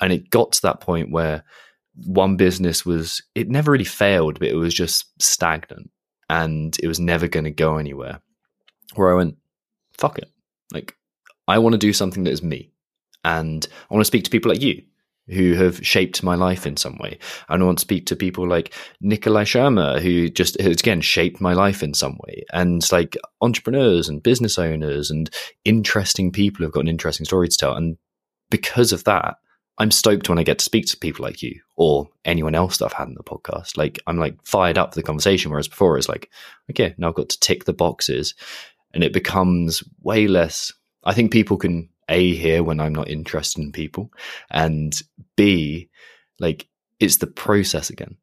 and 0.01 0.13
it 0.13 0.31
got 0.31 0.53
to 0.53 0.63
that 0.63 0.81
point 0.81 1.11
where 1.11 1.45
one 2.05 2.37
business 2.37 2.87
was 2.87 3.23
it 3.35 3.49
never 3.49 3.73
really 3.73 3.85
failed, 3.85 4.39
but 4.39 4.49
it 4.49 4.57
was 4.57 4.75
just 4.75 5.07
stagnant 5.21 5.91
and 6.29 6.77
it 6.83 6.89
was 6.89 7.01
never 7.01 7.29
going 7.29 7.45
to 7.45 7.51
go 7.51 7.79
anywhere. 7.79 8.21
Where 8.95 9.11
I 9.13 9.17
went, 9.17 9.37
fuck 9.97 10.19
it. 10.19 10.31
Like, 10.73 10.95
I 11.47 11.59
want 11.59 11.75
to 11.75 11.79
do 11.79 11.93
something 11.93 12.25
that 12.25 12.33
is 12.33 12.43
me. 12.43 12.73
And 13.25 13.67
I 13.91 13.95
want 13.95 14.03
to 14.03 14.07
speak 14.07 14.25
to 14.25 14.31
people 14.31 14.51
like 14.51 14.63
you 14.63 14.83
who 15.29 15.53
have 15.55 15.85
shaped 15.87 16.23
my 16.23 16.35
life 16.35 16.67
in 16.67 16.77
some 16.77 16.97
way. 16.99 17.19
And 17.49 17.63
I 17.63 17.67
want 17.67 17.79
to 17.79 17.83
speak 17.83 18.07
to 18.07 18.17
people 18.17 18.49
like 18.49 18.73
Nikolai 19.01 19.45
Sharma, 19.45 20.01
who 20.01 20.31
just 20.31 20.59
has 20.61 20.79
again 20.81 21.01
shaped 21.01 21.41
my 21.41 21.53
life 21.53 21.83
in 21.83 21.93
some 21.95 22.19
way. 22.27 22.45
And 22.53 22.83
like 22.91 23.17
entrepreneurs 23.43 24.09
and 24.09 24.23
business 24.23 24.59
owners 24.59 25.11
and 25.11 25.29
interesting 25.65 26.33
people 26.33 26.65
who've 26.65 26.73
got 26.73 26.81
an 26.81 26.89
interesting 26.89 27.27
story 27.27 27.49
to 27.49 27.57
tell. 27.57 27.75
And 27.75 27.99
because 28.51 28.93
of 28.93 29.05
that, 29.05 29.37
I'm 29.79 29.91
stoked 29.93 30.29
when 30.29 30.39
I 30.39 30.43
get 30.43 30.59
to 30.59 30.65
speak 30.65 30.87
to 30.87 30.97
people 30.97 31.25
like 31.25 31.41
you 31.41 31.61
or 31.77 32.09
anyone 32.25 32.55
else 32.55 32.79
that 32.79 32.87
I've 32.87 32.93
had 32.93 33.09
in 33.09 33.15
the 33.15 33.23
podcast. 33.23 33.77
Like 33.77 34.01
I'm 34.07 34.19
like 34.19 34.37
fired 34.45 34.77
up 34.77 34.93
for 34.93 35.01
the 35.01 35.07
conversation, 35.07 35.51
whereas 35.51 35.69
before 35.69 35.97
it's 35.97 36.09
like, 36.09 36.31
okay, 36.71 36.95
now 36.99 37.09
I've 37.09 37.15
got 37.15 37.29
to 37.29 37.41
tick 37.41 37.65
the 37.65 37.73
boxes, 37.73 38.35
and 38.93 39.05
it 39.05 39.13
becomes 39.13 39.85
way 40.03 40.27
less. 40.27 40.73
I 41.05 41.15
think 41.15 41.33
people 41.33 41.57
can 41.57 41.89
A, 42.09 42.35
here 42.35 42.63
when 42.65 42.81
I'm 42.81 42.95
not 42.95 43.09
interested 43.09 43.63
in 43.63 43.71
people, 43.71 44.11
and 44.51 45.01
B, 45.37 45.89
like 46.41 46.69
it's 46.99 47.19
the 47.19 47.29
process 47.29 47.89
again. 47.91 48.17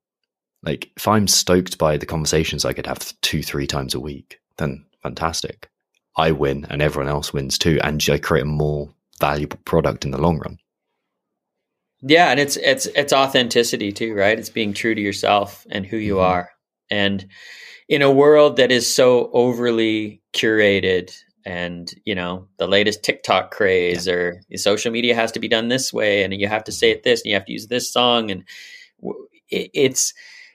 Like 0.61 0.91
if 0.98 1.07
I'm 1.07 1.27
stoked 1.27 1.77
by 1.77 1.98
the 1.98 2.06
conversations 2.06 2.65
I 2.65 2.73
could 2.73 2.88
have 2.88 3.14
two, 3.22 3.44
three 3.44 3.68
times 3.68 3.94
a 3.94 3.99
week, 3.99 4.40
then 4.57 4.86
fantastic. 5.02 5.69
I 6.18 6.32
win 6.32 6.65
and 6.69 6.82
everyone 6.82 7.10
else 7.10 7.32
wins 7.32 7.57
too. 7.57 7.80
And 7.84 8.03
I 8.10 8.18
create 8.18 8.44
a 8.44 8.45
more 8.45 8.90
valuable 9.19 9.60
product 9.65 10.06
in 10.06 10.11
the 10.11 10.22
long 10.22 10.40
run. 10.40 10.57
Yeah, 12.01 12.30
and 12.30 12.39
it's 12.39 12.57
it's 12.57 12.85
it's 12.88 13.13
authenticity 13.13 13.91
too, 13.91 14.13
right? 14.13 14.38
It's 14.38 14.49
being 14.49 14.73
true 14.73 14.93
to 14.93 15.01
yourself 15.01 15.65
and 15.72 15.85
who 15.85 15.97
you 15.97 16.15
mm-hmm. 16.15 16.31
are. 16.31 16.49
And 16.91 17.26
in 17.88 18.01
a 18.01 18.11
world 18.11 18.57
that 18.57 18.72
is 18.72 18.93
so 18.93 19.30
overly 19.34 20.22
curated 20.34 21.15
and 21.45 21.93
you 22.05 22.15
know 22.15 22.47
the 22.57 22.67
latest 22.67 23.03
TikTok 23.03 23.51
craze 23.51 24.07
yeah. 24.07 24.13
or 24.13 24.41
social 24.55 24.91
media 24.91 25.15
has 25.15 25.31
to 25.34 25.39
be 25.39 25.47
done 25.47 25.67
this 25.67 25.93
way 25.93 26.23
and 26.23 26.34
you 26.34 26.47
have 26.47 26.63
to 26.63 26.72
say 26.72 26.89
it 26.89 27.03
this 27.03 27.22
and 27.22 27.30
you 27.30 27.35
have 27.35 27.45
to 27.45 27.53
use 27.53 27.67
this 27.67 27.91
song 27.91 28.31
and 28.31 28.43
it's 29.49 30.13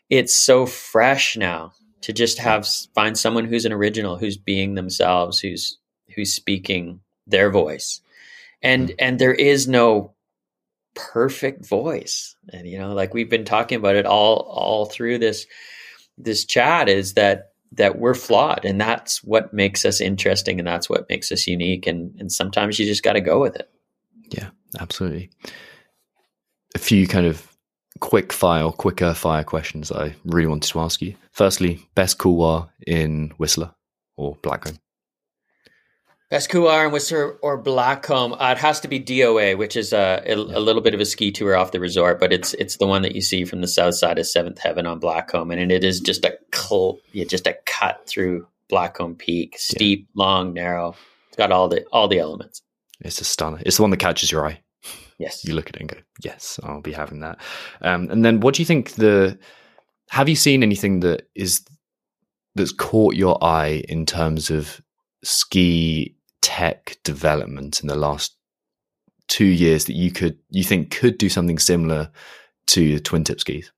it's 0.08 0.34
so 0.34 0.66
fresh 0.66 1.36
now 1.36 1.72
to 2.00 2.12
just 2.12 2.38
have 2.38 2.66
find 2.94 3.16
someone 3.16 3.44
who's 3.44 3.64
an 3.64 3.72
original 3.72 4.18
who's 4.18 4.36
being 4.36 4.74
themselves 4.74 5.38
who's 5.38 5.78
who's 6.14 6.32
speaking 6.32 7.00
their 7.26 7.50
voice 7.50 8.00
and 8.60 8.88
mm. 8.88 8.94
and 8.98 9.18
there 9.18 9.34
is 9.34 9.68
no 9.68 10.12
perfect 10.94 11.66
voice. 11.66 12.36
And 12.52 12.66
you 12.66 12.78
know 12.78 12.94
like 12.94 13.14
we've 13.14 13.30
been 13.30 13.44
talking 13.44 13.76
about 13.76 13.96
it 13.96 14.06
all 14.06 14.38
all 14.50 14.86
through 14.86 15.18
this 15.18 15.46
this 16.18 16.44
chat 16.44 16.88
is 16.88 17.14
that 17.14 17.52
that 17.72 17.98
we're 17.98 18.14
flawed 18.14 18.64
and 18.64 18.80
that's 18.80 19.22
what 19.22 19.54
makes 19.54 19.84
us 19.84 20.00
interesting 20.00 20.58
and 20.58 20.66
that's 20.66 20.90
what 20.90 21.08
makes 21.08 21.30
us 21.30 21.46
unique 21.46 21.86
and 21.86 22.14
and 22.18 22.32
sometimes 22.32 22.78
you 22.78 22.86
just 22.86 23.02
got 23.02 23.12
to 23.14 23.20
go 23.20 23.40
with 23.40 23.56
it. 23.56 23.70
Yeah 24.28 24.50
absolutely. 24.78 25.30
A 26.74 26.78
few 26.78 27.06
kind 27.06 27.26
of 27.26 27.46
quick 28.00 28.32
fire 28.32 28.70
quicker 28.70 29.12
fire 29.12 29.44
questions 29.44 29.92
i 29.92 30.14
really 30.24 30.46
wanted 30.46 30.68
to 30.68 30.80
ask 30.80 31.02
you. 31.02 31.14
Firstly 31.32 31.86
best 31.94 32.18
couloir 32.18 32.68
in 32.86 33.32
whistler 33.36 33.74
or 34.16 34.36
blackcomb 34.36 34.78
Couloir 36.46 36.86
in 36.86 36.92
Whistler 36.92 37.32
or 37.42 37.60
Blackcomb. 37.60 38.36
Uh, 38.40 38.52
it 38.52 38.58
has 38.58 38.78
to 38.80 38.88
be 38.88 39.00
DOA, 39.00 39.58
which 39.58 39.76
is 39.76 39.92
a, 39.92 40.22
a, 40.26 40.34
a, 40.34 40.60
little 40.60 40.80
bit 40.80 40.94
of 40.94 41.00
a 41.00 41.04
ski 41.04 41.32
tour 41.32 41.56
off 41.56 41.72
the 41.72 41.80
resort, 41.80 42.20
but 42.20 42.32
it's 42.32 42.54
it's 42.54 42.76
the 42.76 42.86
one 42.86 43.02
that 43.02 43.16
you 43.16 43.20
see 43.20 43.44
from 43.44 43.60
the 43.60 43.68
south 43.68 43.96
side 43.96 44.18
of 44.18 44.26
Seventh 44.26 44.58
Heaven 44.58 44.86
on 44.86 45.00
Blackcomb, 45.00 45.52
and 45.52 45.72
it 45.72 45.82
is 45.82 45.98
just 45.98 46.24
a 46.24 46.38
cl- 46.54 46.98
yeah, 47.12 47.24
just 47.24 47.48
a 47.48 47.58
cut 47.66 48.06
through 48.06 48.46
Blackcomb 48.70 49.18
Peak, 49.18 49.56
steep, 49.58 50.06
yeah. 50.14 50.24
long, 50.24 50.54
narrow. 50.54 50.94
It's 51.28 51.36
got 51.36 51.50
all 51.50 51.68
the 51.68 51.84
all 51.86 52.06
the 52.06 52.20
elements. 52.20 52.62
It's 53.00 53.20
a 53.20 53.24
stunner. 53.24 53.60
It's 53.66 53.76
the 53.76 53.82
one 53.82 53.90
that 53.90 53.96
catches 53.96 54.30
your 54.30 54.46
eye. 54.46 54.60
Yes, 55.18 55.44
you 55.44 55.54
look 55.54 55.68
at 55.68 55.74
it 55.74 55.80
and 55.80 55.90
go, 55.90 55.98
"Yes, 56.22 56.60
I'll 56.62 56.80
be 56.80 56.92
having 56.92 57.20
that." 57.20 57.40
Um, 57.80 58.08
and 58.08 58.24
then, 58.24 58.38
what 58.38 58.54
do 58.54 58.62
you 58.62 58.66
think? 58.66 58.92
The 58.92 59.36
have 60.10 60.28
you 60.28 60.36
seen 60.36 60.62
anything 60.62 61.00
that 61.00 61.28
is 61.34 61.64
that's 62.54 62.72
caught 62.72 63.16
your 63.16 63.42
eye 63.42 63.82
in 63.88 64.06
terms 64.06 64.48
of 64.50 64.80
ski 65.22 66.16
tech 66.42 66.96
development 67.04 67.80
in 67.80 67.88
the 67.88 67.96
last 67.96 68.34
two 69.28 69.44
years 69.44 69.84
that 69.86 69.94
you 69.94 70.10
could 70.10 70.38
you 70.50 70.64
think 70.64 70.90
could 70.90 71.18
do 71.18 71.28
something 71.28 71.58
similar 71.58 72.10
to 72.66 72.94
the 72.94 73.00
twin 73.00 73.24
tip 73.24 73.40
skis? 73.40 73.72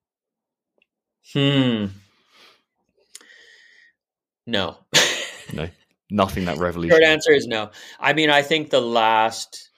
Hmm. 1.33 1.87
No. 4.47 4.77
no. 5.53 5.69
Nothing 6.11 6.45
that 6.45 6.59
revolution. 6.59 6.91
Short 6.91 7.05
answer 7.05 7.33
is 7.33 7.47
no. 7.47 7.71
I 7.99 8.13
mean, 8.13 8.29
I 8.29 8.43
think 8.43 8.71
the 8.71 8.83
last 8.83 9.71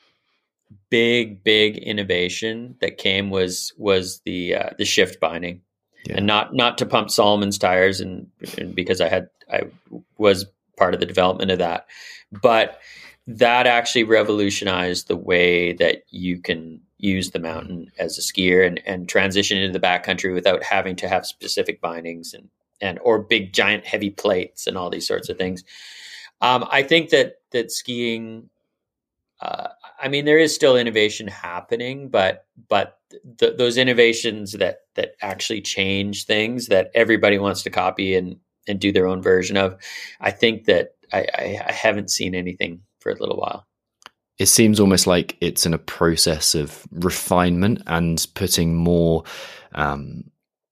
big, 0.91 1.45
big 1.45 1.77
innovation 1.77 2.77
that 2.81 2.99
came 2.99 3.31
was 3.31 3.73
was 3.77 4.21
the 4.25 4.57
uh, 4.57 4.71
the 4.77 4.85
shift 4.85 5.21
binding, 5.21 5.63
yeah. 6.07 6.17
and 6.17 6.27
not 6.27 6.53
not 6.53 6.79
to 6.79 6.87
pump 6.87 7.11
Salomon's 7.11 7.59
tires, 7.59 8.01
and, 8.01 8.29
and 8.59 8.75
because 8.75 9.01
I 9.01 9.09
had 9.09 9.29
I 9.53 9.63
was 10.19 10.47
part 10.77 10.95
of 10.95 11.01
the 11.01 11.07
development 11.07 11.51
of 11.51 11.59
that. 11.59 11.87
But 12.31 12.81
that 13.27 13.67
actually 13.67 14.05
revolutionized 14.05 15.09
the 15.09 15.17
way 15.17 15.73
that 15.75 16.03
you 16.11 16.39
can 16.41 16.81
use 16.99 17.31
the 17.31 17.39
mountain 17.39 17.91
as 17.99 18.19
a 18.19 18.21
skier 18.21 18.67
and, 18.67 18.81
and 18.87 19.09
transition 19.09 19.59
into 19.59 19.79
the 19.79 19.87
backcountry 19.87 20.33
without 20.33 20.63
having 20.63 20.97
to 20.97 21.09
have 21.09 21.27
specific 21.27 21.81
bindings 21.81 22.35
and, 22.35 22.49
and 22.81 22.99
or 23.03 23.19
big 23.19 23.53
giant 23.53 23.85
heavy 23.85 24.11
plates 24.11 24.67
and 24.67 24.77
all 24.77 24.91
these 24.91 25.07
sorts 25.07 25.29
of 25.29 25.39
things. 25.39 25.65
Um, 26.41 26.67
I 26.71 26.83
think 26.83 27.11
that 27.11 27.37
that 27.53 27.71
skiing, 27.71 28.51
uh, 29.41 29.69
I 30.03 30.09
mean, 30.09 30.25
there 30.25 30.39
is 30.39 30.55
still 30.55 30.77
innovation 30.77 31.29
happening, 31.29 32.09
but 32.09 32.47
but 32.69 32.99
th- 33.39 33.57
those 33.57 33.77
innovations 33.79 34.53
that 34.53 34.81
that 34.95 35.15
actually 35.23 35.63
change 35.63 36.27
things 36.27 36.67
that 36.67 36.91
everybody 36.95 37.39
wants 37.39 37.63
to 37.63 37.71
copy 37.71 38.15
and 38.15 38.37
and 38.67 38.81
do 38.81 38.93
their 38.93 39.07
own 39.07 39.23
version 39.23 39.57
of. 39.57 39.77
I 40.21 40.31
think 40.31 40.65
that 40.65 40.95
I, 41.13 41.27
I, 41.35 41.61
I 41.67 41.73
haven't 41.73 42.11
seen 42.11 42.35
anything 42.35 42.81
for 43.01 43.11
a 43.11 43.19
little 43.19 43.37
while. 43.37 43.67
It 44.39 44.47
seems 44.47 44.81
almost 44.81 45.07
like 45.07 45.37
it's 45.41 45.65
in 45.65 45.75
a 45.75 45.79
process 45.79 46.55
of 46.55 46.85
refinement 46.91 47.83
and 47.87 48.27
putting 48.35 48.75
more 48.75 49.23
um, 49.75 50.25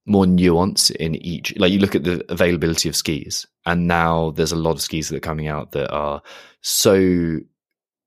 more 0.04 0.26
nuance 0.26 0.90
in 0.90 1.14
each. 1.16 1.56
Like 1.56 1.72
you 1.72 1.78
look 1.78 1.94
at 1.94 2.04
the 2.04 2.24
availability 2.28 2.88
of 2.88 2.96
skis, 2.96 3.46
and 3.64 3.86
now 3.86 4.30
there's 4.30 4.52
a 4.52 4.56
lot 4.56 4.72
of 4.72 4.82
skis 4.82 5.08
that 5.08 5.16
are 5.16 5.20
coming 5.20 5.46
out 5.46 5.72
that 5.72 5.90
are 5.92 6.22
so 6.60 7.38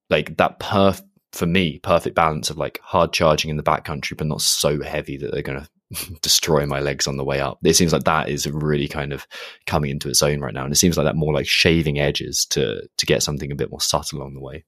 like 0.10 0.38
that 0.38 0.60
perf 0.60 1.02
for 1.32 1.46
me 1.46 1.80
perfect 1.80 2.16
balance 2.16 2.50
of 2.50 2.58
like 2.58 2.80
hard 2.82 3.12
charging 3.14 3.50
in 3.50 3.58
the 3.58 3.64
backcountry, 3.64 4.18
but 4.18 4.28
not 4.28 4.42
so 4.42 4.82
heavy 4.82 5.18
that 5.18 5.32
they're 5.32 5.42
going 5.42 5.60
to 5.60 5.70
destroy 6.22 6.66
my 6.66 6.80
legs 6.80 7.08
on 7.08 7.18
the 7.18 7.24
way 7.24 7.40
up. 7.40 7.60
It 7.64 7.76
seems 7.76 7.94
like 7.94 8.04
that 8.04 8.30
is 8.30 8.48
really 8.48 8.88
kind 8.88 9.14
of 9.14 9.28
coming 9.66 9.92
into 9.92 10.10
its 10.10 10.24
own 10.24 10.40
right 10.40 10.54
now, 10.54 10.64
and 10.64 10.74
it 10.74 10.78
seems 10.78 10.98
like 10.98 11.06
that 11.06 11.16
more 11.16 11.34
like 11.34 11.48
shaving 11.48 12.00
edges 12.00 12.46
to 12.52 12.88
to 12.98 13.06
get 13.06 13.24
something 13.24 13.52
a 13.52 13.56
bit 13.56 13.72
more 13.72 13.82
subtle 13.82 14.20
along 14.20 14.34
the 14.34 14.42
way. 14.42 14.66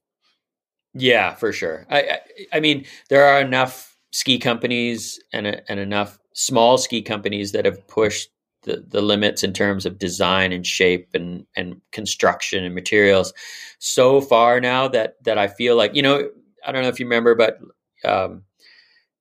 Yeah, 0.94 1.34
for 1.34 1.52
sure. 1.52 1.86
I 1.90 2.00
I, 2.00 2.18
I 2.54 2.60
mean, 2.60 2.84
there 3.08 3.24
are 3.24 3.40
enough 3.40 3.96
ski 4.12 4.38
companies 4.38 5.20
and 5.32 5.60
and 5.68 5.80
enough 5.80 6.18
small 6.34 6.78
ski 6.78 7.02
companies 7.02 7.52
that 7.52 7.64
have 7.64 7.86
pushed 7.88 8.30
the, 8.62 8.84
the 8.86 9.00
limits 9.00 9.42
in 9.42 9.52
terms 9.52 9.86
of 9.86 9.98
design 9.98 10.52
and 10.52 10.66
shape 10.66 11.08
and 11.14 11.46
and 11.56 11.80
construction 11.92 12.64
and 12.64 12.74
materials 12.74 13.32
so 13.78 14.20
far 14.20 14.60
now 14.60 14.88
that 14.88 15.16
that 15.24 15.38
I 15.38 15.48
feel 15.48 15.76
like 15.76 15.94
you 15.94 16.02
know 16.02 16.28
I 16.66 16.72
don't 16.72 16.82
know 16.82 16.88
if 16.88 17.00
you 17.00 17.06
remember, 17.06 17.34
but 17.34 17.58
um, 18.04 18.44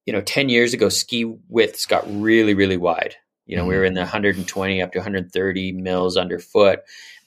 you 0.07 0.13
know, 0.13 0.21
10 0.21 0.47
years 0.47 0.73
ago, 0.73 0.87
ski 0.87 1.25
widths 1.49 1.85
got 1.85 2.05
really, 2.09 2.53
really 2.53 2.77
wide. 2.77 3.15
You 3.45 3.57
know, 3.57 3.63
mm-hmm. 3.63 3.69
we 3.69 3.75
were 3.75 3.83
in 3.83 3.93
the 3.93 4.01
120 4.01 4.81
up 4.81 4.93
to 4.93 4.99
130 4.99 5.71
mils 5.73 6.17
underfoot. 6.17 6.79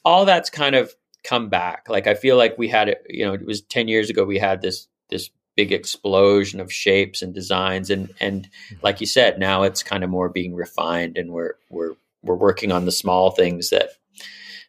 All 0.02 0.24
that's 0.24 0.48
kind 0.48 0.74
of 0.74 0.92
come 1.22 1.50
back. 1.50 1.88
Like 1.90 2.06
I 2.06 2.14
feel 2.14 2.38
like 2.38 2.56
we 2.56 2.68
had 2.68 2.88
it, 2.88 3.04
you 3.08 3.24
know, 3.24 3.34
it 3.34 3.44
was 3.44 3.60
10 3.60 3.86
years 3.86 4.08
ago 4.08 4.24
we 4.24 4.38
had 4.38 4.62
this 4.62 4.88
this 5.10 5.28
big 5.56 5.72
explosion 5.72 6.58
of 6.58 6.72
shapes 6.72 7.20
and 7.20 7.34
designs 7.34 7.90
and 7.90 8.14
and 8.18 8.44
mm-hmm. 8.44 8.76
like 8.82 9.00
you 9.00 9.06
said, 9.06 9.38
now 9.38 9.62
it's 9.62 9.82
kind 9.82 10.02
of 10.02 10.08
more 10.08 10.30
being 10.30 10.54
refined 10.54 11.18
and 11.18 11.32
we're 11.32 11.54
we're 11.68 11.96
we're 12.22 12.34
working 12.34 12.72
on 12.72 12.86
the 12.86 12.92
small 12.92 13.30
things 13.30 13.68
that 13.68 13.90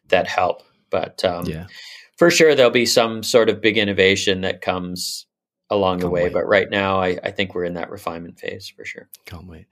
that 0.08 0.26
help. 0.26 0.62
But 0.90 1.24
um 1.24 1.46
yeah. 1.46 1.66
for 2.18 2.30
sure 2.30 2.54
there'll 2.54 2.70
be 2.70 2.84
some 2.84 3.22
sort 3.22 3.48
of 3.48 3.62
big 3.62 3.78
innovation 3.78 4.42
that 4.42 4.60
comes 4.60 5.26
along 5.72 5.98
Can't 5.98 6.02
the 6.02 6.10
way. 6.10 6.24
Wait. 6.24 6.32
But 6.32 6.46
right 6.46 6.70
now, 6.70 7.00
I, 7.00 7.18
I 7.22 7.30
think 7.30 7.54
we're 7.54 7.64
in 7.64 7.74
that 7.74 7.90
refinement 7.90 8.38
phase 8.38 8.68
for 8.68 8.84
sure. 8.84 9.08
Can't 9.24 9.46
wait. 9.46 9.66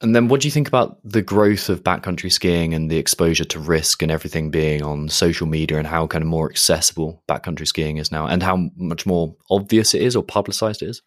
And 0.00 0.14
then, 0.14 0.28
what 0.28 0.40
do 0.40 0.46
you 0.46 0.52
think 0.52 0.68
about 0.68 0.98
the 1.02 1.22
growth 1.22 1.68
of 1.68 1.82
backcountry 1.82 2.30
skiing 2.30 2.72
and 2.72 2.88
the 2.88 2.98
exposure 2.98 3.44
to 3.44 3.58
risk 3.58 4.00
and 4.00 4.12
everything 4.12 4.50
being 4.50 4.82
on 4.82 5.08
social 5.08 5.46
media 5.46 5.78
and 5.78 5.88
how 5.88 6.06
kind 6.06 6.22
of 6.22 6.28
more 6.28 6.48
accessible 6.48 7.22
backcountry 7.28 7.66
skiing 7.66 7.96
is 7.96 8.12
now, 8.12 8.26
and 8.26 8.42
how 8.42 8.68
much 8.76 9.06
more 9.06 9.34
obvious 9.50 9.94
it 9.94 10.02
is 10.02 10.14
or 10.14 10.22
publicized 10.22 10.82
it 10.82 10.90
is? 10.90 11.02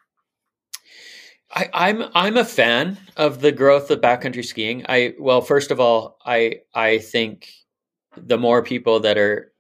I, 1.53 1.69
I'm 1.73 2.03
I'm 2.13 2.37
a 2.37 2.45
fan 2.45 2.97
of 3.15 3.39
the 3.39 3.53
growth 3.53 3.89
of 3.91 4.01
backcountry 4.01 4.43
skiing. 4.43 4.85
I 4.89 5.13
well, 5.19 5.41
first 5.41 5.71
of 5.71 5.79
all, 5.79 6.17
I 6.25 6.61
I 6.73 6.97
think 6.97 7.49
the 8.17 8.37
more 8.37 8.61
people 8.61 8.99
that 9.01 9.17
are 9.17 9.53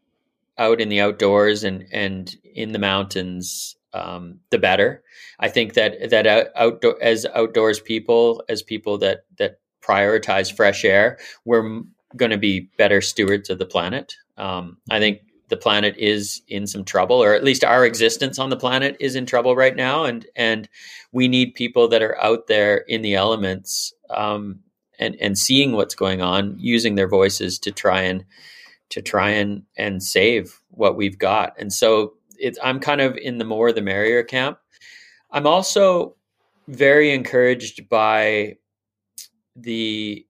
out 0.57 0.81
in 0.81 0.89
the 0.89 0.99
outdoors 0.99 1.63
and 1.63 1.87
and 1.91 2.35
in 2.53 2.73
the 2.73 2.79
mountains 2.79 3.75
um, 3.93 4.39
the 4.49 4.57
better. 4.57 5.03
I 5.39 5.49
think 5.49 5.73
that 5.73 6.09
that 6.09 6.51
outdoor 6.55 7.01
as 7.01 7.25
outdoors 7.35 7.79
people, 7.79 8.43
as 8.49 8.61
people 8.61 8.97
that 8.99 9.25
that 9.37 9.59
prioritize 9.81 10.55
fresh 10.55 10.85
air, 10.85 11.17
we're 11.45 11.81
going 12.15 12.31
to 12.31 12.37
be 12.37 12.69
better 12.77 13.01
stewards 13.01 13.49
of 13.49 13.57
the 13.57 13.65
planet. 13.65 14.15
Um, 14.37 14.77
I 14.89 14.99
think 14.99 15.21
the 15.49 15.57
planet 15.57 15.95
is 15.97 16.41
in 16.47 16.65
some 16.65 16.85
trouble, 16.85 17.21
or 17.21 17.33
at 17.33 17.43
least 17.43 17.63
our 17.63 17.85
existence 17.85 18.39
on 18.39 18.49
the 18.49 18.57
planet 18.57 18.95
is 18.99 19.15
in 19.15 19.25
trouble 19.25 19.55
right 19.55 19.75
now, 19.75 20.05
and 20.05 20.25
and 20.35 20.69
we 21.11 21.27
need 21.27 21.55
people 21.55 21.87
that 21.89 22.01
are 22.01 22.19
out 22.23 22.47
there 22.47 22.77
in 22.77 23.01
the 23.01 23.15
elements 23.15 23.93
um, 24.09 24.59
and 24.97 25.15
and 25.19 25.37
seeing 25.37 25.73
what's 25.73 25.95
going 25.95 26.21
on, 26.21 26.55
using 26.57 26.95
their 26.95 27.09
voices 27.09 27.59
to 27.59 27.71
try 27.71 28.01
and 28.01 28.23
to 28.89 29.01
try 29.01 29.29
and 29.29 29.63
and 29.77 30.01
save 30.01 30.61
what 30.69 30.95
we've 30.95 31.17
got. 31.17 31.53
And 31.59 31.73
so 31.73 32.13
it's 32.41 32.59
I'm 32.63 32.79
kind 32.79 33.01
of 33.01 33.15
in 33.17 33.37
the 33.37 33.45
more 33.45 33.71
the 33.71 33.81
merrier 33.81 34.23
camp. 34.23 34.57
I'm 35.31 35.47
also 35.47 36.15
very 36.67 37.11
encouraged 37.11 37.87
by 37.89 38.57
the 39.55 40.25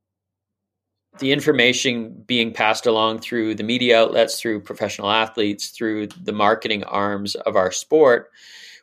the 1.20 1.32
information 1.32 2.24
being 2.26 2.54
passed 2.54 2.86
along 2.86 3.20
through 3.20 3.54
the 3.54 3.64
media 3.64 4.02
outlets, 4.02 4.40
through 4.40 4.62
professional 4.62 5.12
athletes, 5.12 5.70
through 5.70 6.08
the 6.08 6.32
marketing 6.32 6.84
arms 6.86 7.36
of 7.36 7.56
our 7.56 7.72
sport, 7.72 8.32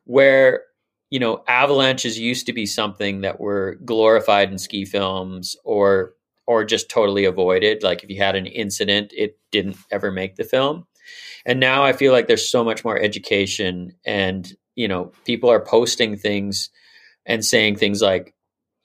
where 0.04 0.64
you 1.10 1.18
know 1.18 1.42
avalanches 1.48 2.18
used 2.18 2.46
to 2.46 2.52
be 2.52 2.66
something 2.66 3.22
that 3.22 3.40
were 3.40 3.76
glorified 3.84 4.50
in 4.50 4.58
ski 4.58 4.84
films 4.84 5.56
or 5.64 6.14
or 6.46 6.64
just 6.64 6.88
totally 6.88 7.24
avoided. 7.24 7.82
Like 7.82 8.02
if 8.02 8.10
you 8.10 8.18
had 8.18 8.36
an 8.36 8.46
incident, 8.46 9.12
it 9.16 9.38
didn't 9.50 9.76
ever 9.90 10.10
make 10.10 10.36
the 10.36 10.44
film. 10.44 10.86
And 11.46 11.60
now 11.60 11.84
I 11.84 11.92
feel 11.92 12.12
like 12.12 12.26
there's 12.26 12.50
so 12.50 12.64
much 12.64 12.84
more 12.84 12.98
education 12.98 13.94
and 14.04 14.52
you 14.74 14.88
know 14.88 15.12
people 15.24 15.50
are 15.50 15.60
posting 15.60 16.16
things 16.16 16.70
and 17.26 17.44
saying 17.44 17.76
things 17.76 18.00
like 18.00 18.34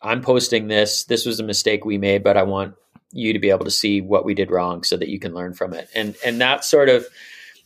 I'm 0.01 0.21
posting 0.21 0.67
this. 0.67 1.05
This 1.05 1.25
was 1.25 1.39
a 1.39 1.43
mistake 1.43 1.85
we 1.85 1.97
made, 1.97 2.23
but 2.23 2.37
I 2.37 2.43
want 2.43 2.75
you 3.11 3.31
to 3.31 3.39
be 3.39 3.49
able 3.49 3.65
to 3.65 3.71
see 3.71 4.01
what 4.01 4.25
we 4.25 4.33
did 4.33 4.51
wrong 4.51 4.83
so 4.83 4.97
that 4.97 5.07
you 5.07 5.19
can 5.19 5.33
learn 5.33 5.53
from 5.53 5.73
it. 5.73 5.87
And 5.95 6.15
and 6.25 6.41
that 6.41 6.65
sort 6.65 6.89
of 6.89 7.07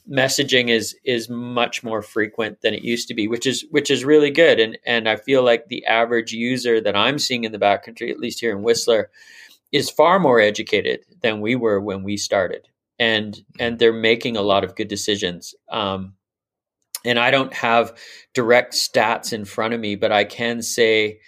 messaging 0.10 0.70
is 0.70 0.96
is 1.04 1.30
much 1.30 1.84
more 1.84 2.02
frequent 2.02 2.62
than 2.62 2.74
it 2.74 2.84
used 2.84 3.08
to 3.08 3.14
be, 3.14 3.28
which 3.28 3.46
is 3.46 3.66
which 3.72 3.90
is 3.90 4.06
really 4.06 4.32
good. 4.32 4.60
And 4.60 4.78
and 4.86 5.10
I 5.10 5.16
feel 5.16 5.44
like 5.44 5.68
the 5.68 5.86
average 5.86 6.32
user 6.32 6.80
that 6.82 6.96
I'm 6.96 7.20
seeing 7.20 7.44
in 7.44 7.52
the 7.52 7.60
backcountry, 7.60 8.12
at 8.12 8.20
least 8.20 8.40
here 8.40 8.56
in 8.56 8.64
Whistler, 8.64 9.10
is 9.72 9.90
far 9.90 10.20
more 10.20 10.40
educated 10.40 11.02
than 11.22 11.42
we 11.42 11.56
were 11.56 11.80
when 11.80 12.04
we 12.04 12.18
started. 12.18 12.68
And 13.00 13.38
and 13.60 13.78
they're 13.78 13.94
making 13.94 14.38
a 14.38 14.42
lot 14.42 14.64
of 14.64 14.76
good 14.76 14.88
decisions. 14.88 15.54
Um, 15.70 16.14
and 17.06 17.20
I 17.20 17.32
don't 17.32 17.54
have 17.54 17.98
direct 18.34 18.74
stats 18.74 19.32
in 19.32 19.46
front 19.46 19.74
of 19.74 19.80
me, 19.80 19.96
but 19.96 20.12
I 20.12 20.24
can 20.24 20.62
say 20.62 21.20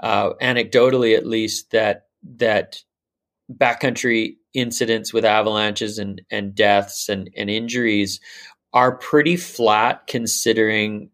uh, 0.00 0.34
anecdotally 0.42 1.16
at 1.16 1.26
least 1.26 1.70
that 1.70 2.06
that 2.36 2.82
backcountry 3.52 4.36
incidents 4.54 5.12
with 5.12 5.24
avalanches 5.24 5.98
and, 5.98 6.22
and 6.30 6.54
deaths 6.54 7.08
and, 7.08 7.30
and 7.36 7.50
injuries 7.50 8.20
are 8.72 8.96
pretty 8.96 9.36
flat 9.36 10.06
considering 10.06 11.10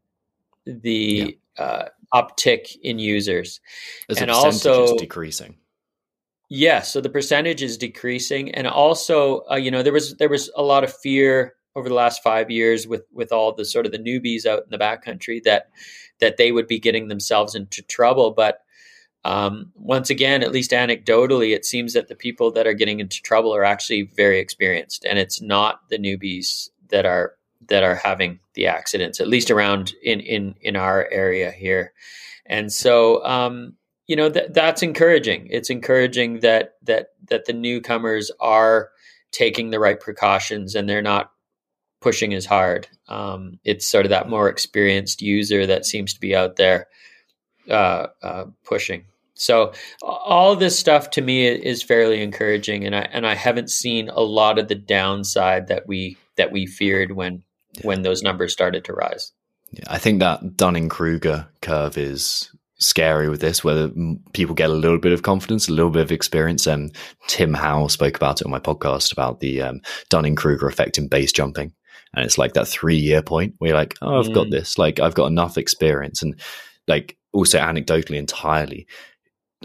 the 0.65 1.39
yeah. 1.59 1.65
uh, 1.65 1.89
uptick 2.15 2.77
in 2.83 2.99
users. 2.99 3.61
As 4.09 4.19
and 4.19 4.31
also 4.31 4.97
decreasing. 4.97 5.57
Yeah, 6.55 6.83
so 6.83 7.01
the 7.01 7.09
percentage 7.09 7.62
is 7.62 7.79
decreasing, 7.79 8.51
and 8.51 8.66
also, 8.66 9.43
uh, 9.51 9.57
you 9.57 9.70
know, 9.70 9.83
there 9.83 9.93
was 9.93 10.16
there 10.16 10.29
was 10.29 10.51
a 10.55 10.62
lot 10.62 10.85
of 10.85 10.95
fear 10.95 11.55
over 11.74 11.89
the 11.89 11.95
last 11.95 12.23
five 12.23 12.51
years 12.51 12.87
with 12.87 13.07
with 13.11 13.33
all 13.33 13.55
the 13.55 13.65
sort 13.65 13.87
of 13.87 13.93
the 13.93 13.99
newbies 13.99 14.45
out 14.45 14.62
in 14.62 14.69
the 14.69 14.77
backcountry 14.77 15.43
that 15.45 15.70
that 16.20 16.37
they 16.37 16.53
would 16.53 16.66
be 16.66 16.79
getting 16.79 17.09
themselves 17.09 17.55
into 17.55 17.81
trouble, 17.81 18.33
but 18.33 18.59
um, 19.24 19.73
once 19.77 20.11
again, 20.11 20.43
at 20.43 20.53
least 20.53 20.73
anecdotally, 20.73 21.55
it 21.55 21.65
seems 21.65 21.95
that 21.95 22.09
the 22.09 22.15
people 22.15 22.53
that 22.53 22.66
are 22.66 22.74
getting 22.74 23.01
into 23.01 23.23
trouble 23.23 23.55
are 23.55 23.65
actually 23.65 24.03
very 24.15 24.39
experienced, 24.39 25.07
and 25.07 25.19
it's 25.19 25.41
not 25.41 25.89
the 25.89 25.99
newbies 25.99 26.69
that 26.89 27.07
are 27.07 27.33
that 27.69 27.83
are 27.83 27.95
having 27.95 28.41
the 28.53 28.66
accidents, 28.66 29.20
at 29.20 29.27
least 29.27 29.51
around 29.51 29.95
in 30.03 30.20
in 30.20 30.55
in 30.61 30.77
our 30.77 31.09
area 31.11 31.51
here. 31.51 31.95
And 32.45 32.70
so, 32.70 33.24
um, 33.24 33.77
you 34.07 34.16
know, 34.16 34.29
that 34.29 34.55
that's 34.55 34.83
encouraging. 34.83 35.49
It's 35.51 35.70
encouraging 35.70 36.41
that 36.41 36.74
that 36.83 37.09
that 37.29 37.45
the 37.47 37.53
newcomers 37.53 38.31
are 38.41 38.91
taking 39.31 39.70
the 39.70 39.81
right 39.81 39.99
precautions 39.99 40.74
and 40.74 40.89
they're 40.89 41.03
not 41.03 41.31
pushing 42.01 42.35
as 42.35 42.45
hard. 42.45 42.89
Um, 43.09 43.59
it's 43.65 43.87
sort 43.87 44.05
of 44.05 44.11
that 44.11 44.29
more 44.29 44.49
experienced 44.49 45.23
user 45.23 45.66
that 45.66 45.87
seems 45.87 46.12
to 46.15 46.20
be 46.20 46.35
out 46.35 46.57
there 46.57 46.89
uh, 47.70 48.09
uh, 48.23 48.45
pushing. 48.65 49.05
So 49.35 49.73
all 50.03 50.57
this 50.57 50.79
stuff 50.79 51.11
to 51.11 51.23
me 51.23 51.47
is 51.47 51.83
fairly 51.83 52.23
encouraging, 52.23 52.85
and 52.85 52.95
I 52.95 53.09
and 53.12 53.27
I 53.27 53.35
haven't 53.35 53.70
seen 53.70 54.09
a 54.09 54.20
lot 54.20 54.59
of 54.59 54.69
the 54.69 54.74
downside 54.74 55.69
that 55.69 55.87
we 55.89 56.16
that 56.37 56.53
we 56.53 56.66
feared 56.66 57.12
when 57.12 57.43
yeah. 57.73 57.87
when 57.87 58.03
those 58.03 58.23
numbers 58.23 58.53
started 58.53 58.85
to 58.85 58.93
rise. 58.93 59.33
Yeah, 59.70 59.85
I 59.87 59.99
think 59.99 60.20
that 60.20 60.57
Dunning 60.57 60.91
Kruger 60.91 61.49
curve 61.62 61.97
is 61.97 62.53
scary 62.83 63.29
with 63.29 63.41
this, 63.41 63.63
whether 63.63 63.91
people 64.33 64.55
get 64.55 64.71
a 64.71 64.75
little 64.75 64.99
bit 64.99 65.13
of 65.13 65.23
confidence, 65.23 65.69
a 65.69 65.73
little 65.73 65.91
bit 65.91 66.03
of 66.03 66.13
experience. 66.13 66.67
And 66.67 66.95
Tim 67.29 67.55
Howe 67.55 67.87
spoke 67.87 68.17
about 68.17 68.41
it 68.41 68.45
on 68.45 68.51
my 68.51 68.61
podcast 68.61 69.13
about 69.13 69.41
the 69.41 69.63
um, 69.63 69.81
Dunning 70.11 70.37
Kruger 70.37 70.67
effect 70.67 70.99
in 70.99 71.09
base 71.09 71.33
jumping. 71.33 71.73
And 72.15 72.25
it's 72.25 72.39
like 72.39 72.53
that 72.55 72.69
three 72.69 72.97
year 72.97 73.23
point 73.23 73.55
where 73.59 73.69
you're 73.69 73.79
like, 73.79 73.95
oh, 74.03 74.19
I've 74.19 74.27
mm. 74.27 74.35
got 74.35 74.51
this. 74.51 74.79
Like, 74.79 75.01
I've 75.01 75.15
got 75.15 75.27
enough 75.27 75.57
experience. 75.57 76.23
And 76.23 76.39
like, 76.87 77.17
also 77.33 77.59
anecdotally 77.59 78.17
entirely, 78.17 78.87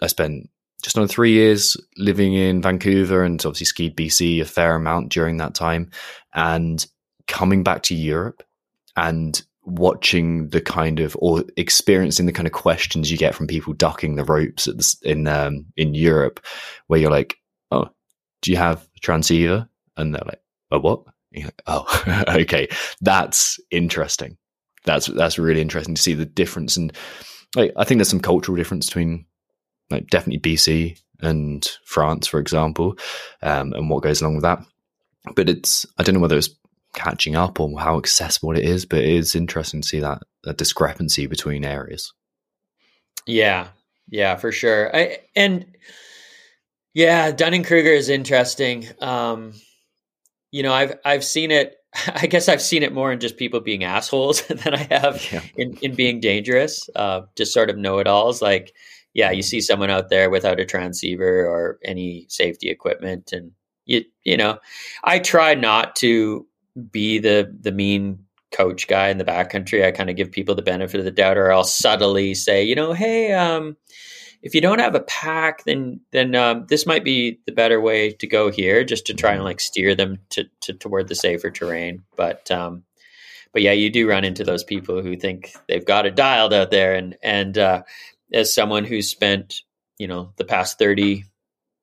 I 0.01 0.07
spent 0.07 0.49
just 0.83 0.97
on 0.97 1.07
three 1.07 1.31
years 1.31 1.75
living 1.97 2.33
in 2.33 2.61
Vancouver 2.61 3.23
and 3.23 3.43
obviously 3.45 3.65
skied 3.65 3.97
BC 3.97 4.41
a 4.41 4.45
fair 4.45 4.75
amount 4.75 5.09
during 5.09 5.37
that 5.37 5.55
time. 5.55 5.89
And 6.33 6.85
coming 7.27 7.63
back 7.63 7.83
to 7.83 7.95
Europe 7.95 8.43
and 8.95 9.41
watching 9.67 10.49
the 10.49 10.61
kind 10.61 10.99
of 10.99 11.15
or 11.19 11.43
experiencing 11.57 12.25
the 12.25 12.31
kind 12.31 12.47
of 12.47 12.53
questions 12.53 13.11
you 13.11 13.17
get 13.17 13.35
from 13.35 13.47
people 13.47 13.73
ducking 13.73 14.15
the 14.15 14.23
ropes 14.23 14.67
in 15.03 15.27
um, 15.27 15.65
in 15.75 15.93
Europe, 15.93 16.39
where 16.87 16.99
you're 16.99 17.11
like, 17.11 17.35
"Oh, 17.71 17.89
do 18.41 18.51
you 18.51 18.57
have 18.57 18.87
transceiver?" 19.01 19.67
And 19.97 20.15
they're 20.15 20.23
like, 20.25 20.41
"A 20.71 20.79
what?" 20.79 21.03
Like, 21.35 21.61
"Oh, 21.67 22.23
okay, 22.29 22.69
that's 23.01 23.59
interesting. 23.69 24.37
That's 24.85 25.07
that's 25.07 25.37
really 25.37 25.61
interesting 25.61 25.95
to 25.95 26.01
see 26.01 26.13
the 26.13 26.25
difference." 26.25 26.77
And 26.77 26.93
like, 27.55 27.73
I 27.75 27.83
think 27.83 27.99
there's 27.99 28.09
some 28.09 28.19
cultural 28.19 28.55
difference 28.55 28.87
between 28.87 29.25
like 29.89 30.07
definitely 30.07 30.39
BC 30.39 30.99
and 31.19 31.69
France, 31.83 32.27
for 32.27 32.39
example, 32.39 32.97
um, 33.41 33.73
and 33.73 33.89
what 33.89 34.03
goes 34.03 34.21
along 34.21 34.35
with 34.35 34.43
that. 34.43 34.59
But 35.35 35.49
it's 35.49 35.85
I 35.97 36.03
don't 36.03 36.15
know 36.15 36.21
whether 36.21 36.37
it's 36.37 36.49
catching 36.97 37.35
up 37.35 37.59
or 37.59 37.79
how 37.79 37.97
accessible 37.97 38.57
it 38.57 38.65
is, 38.65 38.85
but 38.85 38.99
it 38.99 39.09
is 39.09 39.35
interesting 39.35 39.81
to 39.81 39.87
see 39.87 39.99
that 39.99 40.23
that 40.43 40.57
discrepancy 40.57 41.27
between 41.27 41.63
areas. 41.63 42.13
Yeah, 43.25 43.67
yeah, 44.09 44.35
for 44.35 44.51
sure. 44.51 44.95
I, 44.95 45.19
and 45.35 45.65
yeah, 46.93 47.31
Dunning 47.31 47.63
Kruger 47.63 47.91
is 47.91 48.09
interesting. 48.09 48.87
Um, 48.99 49.53
you 50.51 50.63
know, 50.63 50.73
I've 50.73 50.95
I've 51.05 51.23
seen 51.23 51.51
it. 51.51 51.75
I 52.15 52.27
guess 52.27 52.49
I've 52.49 52.61
seen 52.61 52.83
it 52.83 52.93
more 52.93 53.11
in 53.11 53.19
just 53.19 53.37
people 53.37 53.59
being 53.59 53.83
assholes 53.83 54.41
than 54.47 54.73
I 54.73 54.87
have 54.89 55.25
yeah. 55.31 55.41
in 55.55 55.77
in 55.81 55.95
being 55.95 56.19
dangerous. 56.19 56.89
Uh, 56.95 57.21
just 57.35 57.53
sort 57.53 57.69
of 57.69 57.77
know 57.77 57.99
it 57.99 58.07
alls. 58.07 58.41
Like 58.41 58.73
yeah, 59.13 59.31
you 59.31 59.41
see 59.41 59.61
someone 59.61 59.89
out 59.89 60.09
there 60.09 60.29
without 60.29 60.59
a 60.59 60.65
transceiver 60.65 61.45
or 61.45 61.79
any 61.83 62.25
safety 62.29 62.69
equipment, 62.69 63.31
and 63.31 63.51
you 63.85 64.03
you 64.23 64.37
know, 64.37 64.59
I 65.03 65.19
try 65.19 65.55
not 65.55 65.95
to 65.97 66.47
be 66.91 67.19
the 67.19 67.53
the 67.61 67.71
mean 67.71 68.19
coach 68.51 68.87
guy 68.87 69.09
in 69.09 69.17
the 69.17 69.25
backcountry. 69.25 69.85
I 69.85 69.91
kind 69.91 70.09
of 70.09 70.15
give 70.15 70.31
people 70.31 70.55
the 70.55 70.61
benefit 70.61 70.99
of 70.99 71.05
the 71.05 71.11
doubt, 71.11 71.37
or 71.37 71.51
I'll 71.51 71.63
subtly 71.63 72.33
say, 72.33 72.63
you 72.63 72.75
know, 72.75 72.93
hey, 72.93 73.33
um, 73.33 73.75
if 74.41 74.55
you 74.55 74.61
don't 74.61 74.79
have 74.79 74.95
a 74.95 75.01
pack, 75.01 75.63
then 75.65 75.99
then 76.11 76.35
um, 76.35 76.65
this 76.69 76.85
might 76.85 77.03
be 77.03 77.39
the 77.45 77.51
better 77.51 77.81
way 77.81 78.11
to 78.13 78.27
go 78.27 78.51
here, 78.51 78.83
just 78.83 79.05
to 79.07 79.13
try 79.13 79.33
and 79.33 79.43
like 79.43 79.59
steer 79.59 79.95
them 79.95 80.19
to, 80.29 80.45
to 80.61 80.73
toward 80.73 81.07
the 81.07 81.15
safer 81.15 81.51
terrain. 81.51 82.03
But 82.15 82.49
um, 82.51 82.83
but 83.51 83.61
yeah, 83.61 83.71
you 83.71 83.89
do 83.89 84.07
run 84.07 84.23
into 84.23 84.43
those 84.43 84.63
people 84.63 85.01
who 85.01 85.15
think 85.15 85.53
they've 85.67 85.85
got 85.85 86.05
it 86.05 86.15
dialed 86.15 86.53
out 86.53 86.71
there, 86.71 86.95
and 86.95 87.17
and 87.23 87.57
uh, 87.57 87.83
as 88.31 88.53
someone 88.53 88.85
who's 88.85 89.09
spent, 89.09 89.61
you 89.97 90.07
know, 90.07 90.31
the 90.37 90.45
past 90.45 90.77
30 90.77 91.23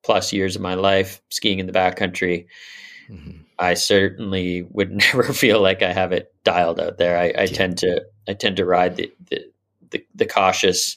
plus 0.04 0.32
years 0.32 0.56
of 0.56 0.62
my 0.62 0.74
life 0.74 1.22
skiing 1.30 1.58
in 1.58 1.66
the 1.66 1.72
backcountry, 1.72 2.46
mm-hmm. 3.08 3.42
I 3.58 3.74
certainly 3.74 4.62
would 4.70 4.90
never 5.14 5.24
feel 5.24 5.60
like 5.60 5.82
I 5.82 5.92
have 5.92 6.12
it 6.12 6.34
dialed 6.44 6.80
out 6.80 6.98
there. 6.98 7.18
I, 7.18 7.42
I 7.42 7.46
tend 7.46 7.78
to 7.78 8.04
I 8.28 8.34
tend 8.34 8.56
to 8.56 8.64
ride 8.64 8.96
the, 8.96 9.12
the, 9.30 9.44
the 9.90 10.06
the 10.14 10.26
cautious 10.26 10.96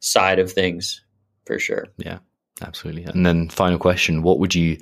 side 0.00 0.38
of 0.38 0.52
things 0.52 1.02
for 1.44 1.58
sure. 1.58 1.86
Yeah, 1.96 2.18
absolutely. 2.62 3.04
And 3.04 3.24
then 3.24 3.48
final 3.48 3.78
question: 3.78 4.22
What 4.22 4.38
would 4.38 4.54
you 4.54 4.78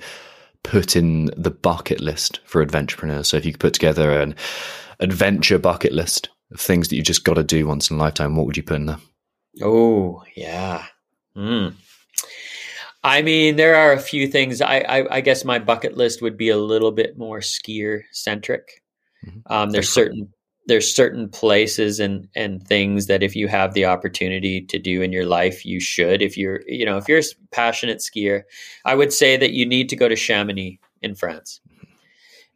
put 0.63 0.95
in 0.95 1.25
the 1.37 1.51
bucket 1.51 2.01
list 2.01 2.39
for 2.45 2.65
adventurepreneurs? 2.65 3.27
So 3.27 3.37
if 3.37 3.45
you 3.45 3.51
could 3.51 3.61
put 3.61 3.73
together 3.73 4.19
an 4.19 4.35
adventure 4.99 5.59
bucket 5.59 5.93
list 5.93 6.29
of 6.51 6.59
things 6.59 6.87
that 6.87 6.95
you 6.95 7.03
just 7.03 7.23
got 7.23 7.35
to 7.35 7.43
do 7.43 7.67
once 7.67 7.89
in 7.89 7.97
a 7.97 7.99
lifetime, 7.99 8.35
what 8.35 8.45
would 8.45 8.57
you 8.57 8.63
put 8.63 8.77
in 8.77 8.85
there? 8.87 8.99
Oh, 9.61 10.23
yeah. 10.35 10.85
Mm. 11.35 11.75
I 13.05 13.21
mean, 13.21 13.55
there 13.55 13.75
are 13.75 13.93
a 13.93 13.99
few 13.99 14.27
things. 14.27 14.61
I, 14.61 14.77
I, 14.79 15.17
I, 15.17 15.21
guess 15.21 15.45
my 15.45 15.59
bucket 15.59 15.95
list 15.95 16.23
would 16.23 16.37
be 16.37 16.49
a 16.49 16.57
little 16.57 16.91
bit 16.91 17.19
more 17.19 17.37
skier 17.39 18.01
centric. 18.11 18.81
Mm-hmm. 19.23 19.53
Um, 19.53 19.69
there's 19.69 19.89
certain 19.89 20.33
there's 20.65 20.95
certain 20.95 21.29
places 21.29 21.99
and 21.99 22.27
and 22.35 22.67
things 22.67 23.05
that 23.05 23.21
if 23.21 23.35
you 23.35 23.47
have 23.47 23.75
the 23.75 23.85
opportunity 23.85 24.59
to 24.61 24.79
do 24.79 25.03
in 25.03 25.11
your 25.11 25.27
life, 25.27 25.63
you 25.65 25.79
should. 25.79 26.23
If 26.23 26.35
you're 26.35 26.61
you 26.65 26.83
know 26.83 26.97
if 26.97 27.07
you're 27.07 27.19
a 27.19 27.23
passionate 27.51 27.99
skier, 27.99 28.41
I 28.85 28.95
would 28.95 29.13
say 29.13 29.37
that 29.37 29.51
you 29.51 29.67
need 29.67 29.87
to 29.89 29.95
go 29.95 30.09
to 30.09 30.15
Chamonix 30.15 30.79
in 31.03 31.13
France. 31.13 31.61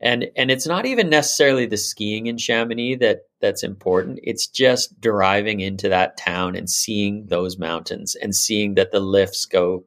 and 0.02 0.32
and 0.36 0.50
it's 0.50 0.66
not 0.66 0.88
even 0.88 1.12
necessarily 1.12 1.68
the 1.68 1.78
skiing 1.78 2.26
in 2.26 2.40
Chamonix 2.40 2.96
that 2.96 3.20
that's 3.40 3.62
important. 3.62 4.20
It's 4.24 4.48
just 4.48 5.00
driving 5.00 5.60
into 5.60 5.90
that 5.90 6.18
town 6.18 6.56
and 6.56 6.68
seeing 6.68 7.28
those 7.28 7.60
mountains 7.60 8.16
and 8.16 8.34
seeing 8.34 8.74
that 8.74 8.92
the 8.92 9.00
lifts 9.00 9.46
go 9.46 9.86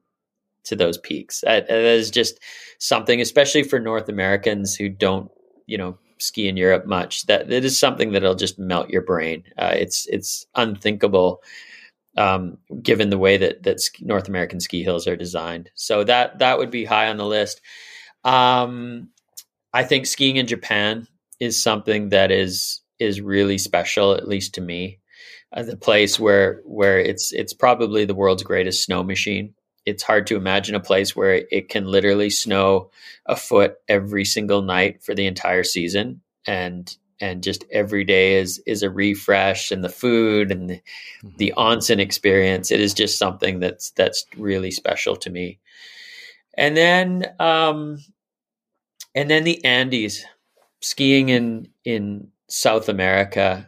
to 0.64 0.76
those 0.76 0.98
peaks. 0.98 1.40
That, 1.42 1.68
that 1.68 1.78
is 1.78 2.10
just 2.10 2.40
something, 2.78 3.20
especially 3.20 3.62
for 3.62 3.78
North 3.78 4.08
Americans 4.08 4.74
who 4.74 4.88
don't, 4.88 5.30
you 5.66 5.78
know, 5.78 5.98
ski 6.18 6.48
in 6.48 6.56
Europe 6.56 6.86
much. 6.86 7.26
That 7.26 7.52
it 7.52 7.64
is 7.64 7.78
something 7.78 8.12
that'll 8.12 8.34
just 8.34 8.58
melt 8.58 8.90
your 8.90 9.02
brain. 9.02 9.44
Uh, 9.58 9.74
it's 9.74 10.06
it's 10.06 10.46
unthinkable 10.54 11.42
um, 12.16 12.58
given 12.82 13.10
the 13.10 13.18
way 13.18 13.36
that 13.36 13.62
that 13.62 13.80
North 14.00 14.28
American 14.28 14.60
ski 14.60 14.82
hills 14.82 15.06
are 15.06 15.16
designed. 15.16 15.70
So 15.74 16.04
that 16.04 16.38
that 16.38 16.58
would 16.58 16.70
be 16.70 16.84
high 16.84 17.08
on 17.08 17.16
the 17.16 17.26
list. 17.26 17.60
Um, 18.24 19.10
I 19.72 19.84
think 19.84 20.06
skiing 20.06 20.36
in 20.36 20.46
Japan 20.46 21.06
is 21.40 21.60
something 21.60 22.10
that 22.10 22.30
is 22.30 22.80
is 22.98 23.20
really 23.20 23.58
special, 23.58 24.12
at 24.12 24.28
least 24.28 24.54
to 24.54 24.60
me. 24.60 25.00
Uh, 25.54 25.62
the 25.62 25.76
place 25.76 26.18
where 26.20 26.62
where 26.64 26.98
it's 26.98 27.32
it's 27.32 27.52
probably 27.52 28.04
the 28.04 28.14
world's 28.14 28.42
greatest 28.42 28.84
snow 28.84 29.02
machine. 29.02 29.54
It's 29.84 30.02
hard 30.02 30.26
to 30.28 30.36
imagine 30.36 30.74
a 30.74 30.80
place 30.80 31.16
where 31.16 31.44
it 31.50 31.68
can 31.68 31.86
literally 31.86 32.30
snow 32.30 32.90
a 33.26 33.36
foot 33.36 33.76
every 33.88 34.24
single 34.24 34.62
night 34.62 35.02
for 35.02 35.14
the 35.14 35.26
entire 35.26 35.64
season, 35.64 36.20
and 36.46 36.94
and 37.20 37.42
just 37.42 37.64
every 37.70 38.04
day 38.04 38.34
is 38.34 38.62
is 38.66 38.82
a 38.82 38.90
refresh 38.90 39.70
and 39.70 39.84
the 39.84 39.88
food 39.88 40.50
and 40.50 40.70
the, 40.70 40.74
mm-hmm. 40.74 41.36
the 41.38 41.54
onsen 41.56 41.98
experience. 41.98 42.70
It 42.70 42.80
is 42.80 42.94
just 42.94 43.18
something 43.18 43.60
that's 43.60 43.90
that's 43.90 44.26
really 44.36 44.70
special 44.70 45.16
to 45.16 45.30
me. 45.30 45.58
And 46.56 46.76
then 46.76 47.26
um 47.38 47.98
and 49.14 49.30
then 49.30 49.44
the 49.44 49.64
andes 49.64 50.24
skiing 50.80 51.28
in 51.28 51.68
in 51.84 52.28
south 52.48 52.88
america 52.88 53.66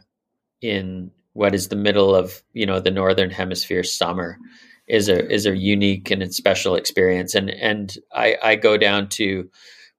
in 0.60 1.10
what 1.32 1.54
is 1.54 1.68
the 1.68 1.76
middle 1.76 2.14
of 2.14 2.42
you 2.52 2.66
know 2.66 2.80
the 2.80 2.90
northern 2.90 3.30
hemisphere 3.30 3.82
summer 3.82 4.38
is 4.86 5.08
a 5.08 5.30
is 5.32 5.46
a 5.46 5.56
unique 5.56 6.10
and 6.10 6.34
special 6.34 6.74
experience 6.74 7.34
and 7.34 7.50
and 7.50 7.96
i 8.12 8.36
i 8.42 8.54
go 8.54 8.76
down 8.76 9.08
to 9.08 9.48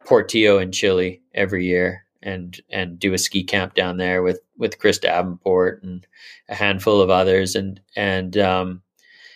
portillo 0.05 0.57
in 0.59 0.71
chile 0.71 1.21
every 1.33 1.65
year 1.65 2.05
and 2.25 2.59
and 2.69 2.99
do 2.99 3.13
a 3.13 3.17
ski 3.17 3.43
camp 3.43 3.75
down 3.75 3.97
there 3.97 4.21
with 4.23 4.41
with 4.57 4.79
Chris 4.79 4.97
Davenport 4.97 5.83
and 5.83 6.05
a 6.49 6.55
handful 6.55 6.99
of 6.99 7.09
others 7.09 7.55
and 7.55 7.79
and 7.95 8.35
um, 8.37 8.81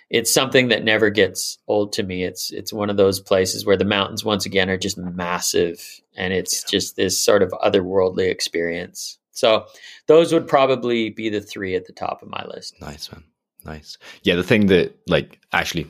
it's 0.09 0.33
something 0.33 0.69
that 0.69 0.83
never 0.83 1.11
gets 1.11 1.59
old 1.67 1.93
to 1.93 2.03
me. 2.03 2.23
It's 2.23 2.51
it's 2.51 2.73
one 2.73 2.89
of 2.89 2.97
those 2.97 3.19
places 3.19 3.65
where 3.65 3.77
the 3.77 3.85
mountains 3.85 4.25
once 4.25 4.45
again 4.45 4.69
are 4.69 4.77
just 4.77 4.97
massive 4.97 6.01
and 6.17 6.33
it's 6.33 6.63
yeah. 6.63 6.69
just 6.71 6.95
this 6.95 7.19
sort 7.19 7.43
of 7.43 7.51
otherworldly 7.51 8.29
experience. 8.29 9.19
So 9.31 9.67
those 10.07 10.33
would 10.33 10.47
probably 10.47 11.11
be 11.11 11.29
the 11.29 11.39
three 11.39 11.75
at 11.75 11.85
the 11.85 11.93
top 11.93 12.21
of 12.23 12.29
my 12.29 12.43
list. 12.47 12.75
Nice 12.81 13.11
man. 13.11 13.23
Nice. 13.65 13.97
Yeah, 14.23 14.35
the 14.35 14.43
thing 14.43 14.67
that 14.67 14.97
like 15.07 15.39
actually 15.51 15.87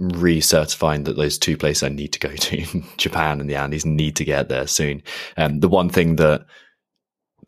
recertifying 0.00 1.04
that 1.04 1.16
those 1.16 1.38
two 1.38 1.56
places 1.56 1.82
I 1.82 1.88
need 1.88 2.12
to 2.14 2.18
go 2.18 2.28
to, 2.34 2.82
Japan 2.96 3.40
and 3.40 3.48
the 3.48 3.56
Andes, 3.56 3.84
need 3.84 4.16
to 4.16 4.24
get 4.24 4.48
there 4.48 4.66
soon. 4.66 5.02
Um, 5.36 5.60
the 5.60 5.68
one 5.68 5.88
thing 5.88 6.16
that 6.16 6.46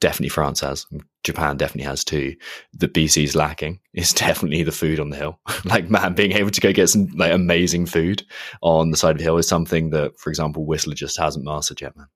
definitely 0.00 0.30
France 0.30 0.60
has, 0.60 0.86
Japan 1.24 1.56
definitely 1.56 1.88
has 1.88 2.04
too, 2.04 2.34
that 2.74 2.94
BC 2.94 3.24
is 3.24 3.36
lacking 3.36 3.80
is 3.94 4.12
definitely 4.12 4.62
the 4.62 4.72
food 4.72 4.98
on 5.00 5.10
the 5.10 5.16
hill. 5.16 5.40
like, 5.64 5.90
man, 5.90 6.14
being 6.14 6.32
able 6.32 6.50
to 6.50 6.60
go 6.60 6.72
get 6.72 6.88
some 6.88 7.06
like 7.16 7.32
amazing 7.32 7.86
food 7.86 8.24
on 8.62 8.90
the 8.90 8.96
side 8.96 9.12
of 9.12 9.18
the 9.18 9.24
hill 9.24 9.38
is 9.38 9.48
something 9.48 9.90
that, 9.90 10.18
for 10.18 10.30
example, 10.30 10.66
Whistler 10.66 10.94
just 10.94 11.18
hasn't 11.18 11.44
mastered 11.44 11.80
yet, 11.80 11.96
man. 11.96 12.06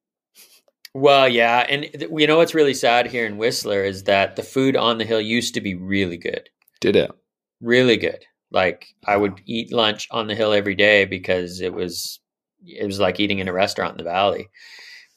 Well, 0.96 1.28
yeah, 1.28 1.66
and 1.68 1.90
you 1.92 2.28
know 2.28 2.36
what's 2.36 2.54
really 2.54 2.72
sad 2.72 3.08
here 3.08 3.26
in 3.26 3.36
Whistler 3.36 3.82
is 3.82 4.04
that 4.04 4.36
the 4.36 4.44
food 4.44 4.76
on 4.76 4.98
the 4.98 5.04
hill 5.04 5.20
used 5.20 5.54
to 5.54 5.60
be 5.60 5.74
really 5.74 6.16
good. 6.16 6.48
Did 6.80 6.94
it? 6.94 7.10
Really 7.60 7.96
good. 7.96 8.24
Like 8.50 8.94
I 9.06 9.16
would 9.16 9.40
eat 9.46 9.72
lunch 9.72 10.08
on 10.10 10.26
the 10.26 10.34
hill 10.34 10.52
every 10.52 10.74
day 10.74 11.04
because 11.04 11.60
it 11.60 11.74
was 11.74 12.20
it 12.64 12.86
was 12.86 13.00
like 13.00 13.20
eating 13.20 13.40
in 13.40 13.48
a 13.48 13.52
restaurant 13.52 13.92
in 13.92 13.98
the 13.98 14.10
valley. 14.10 14.48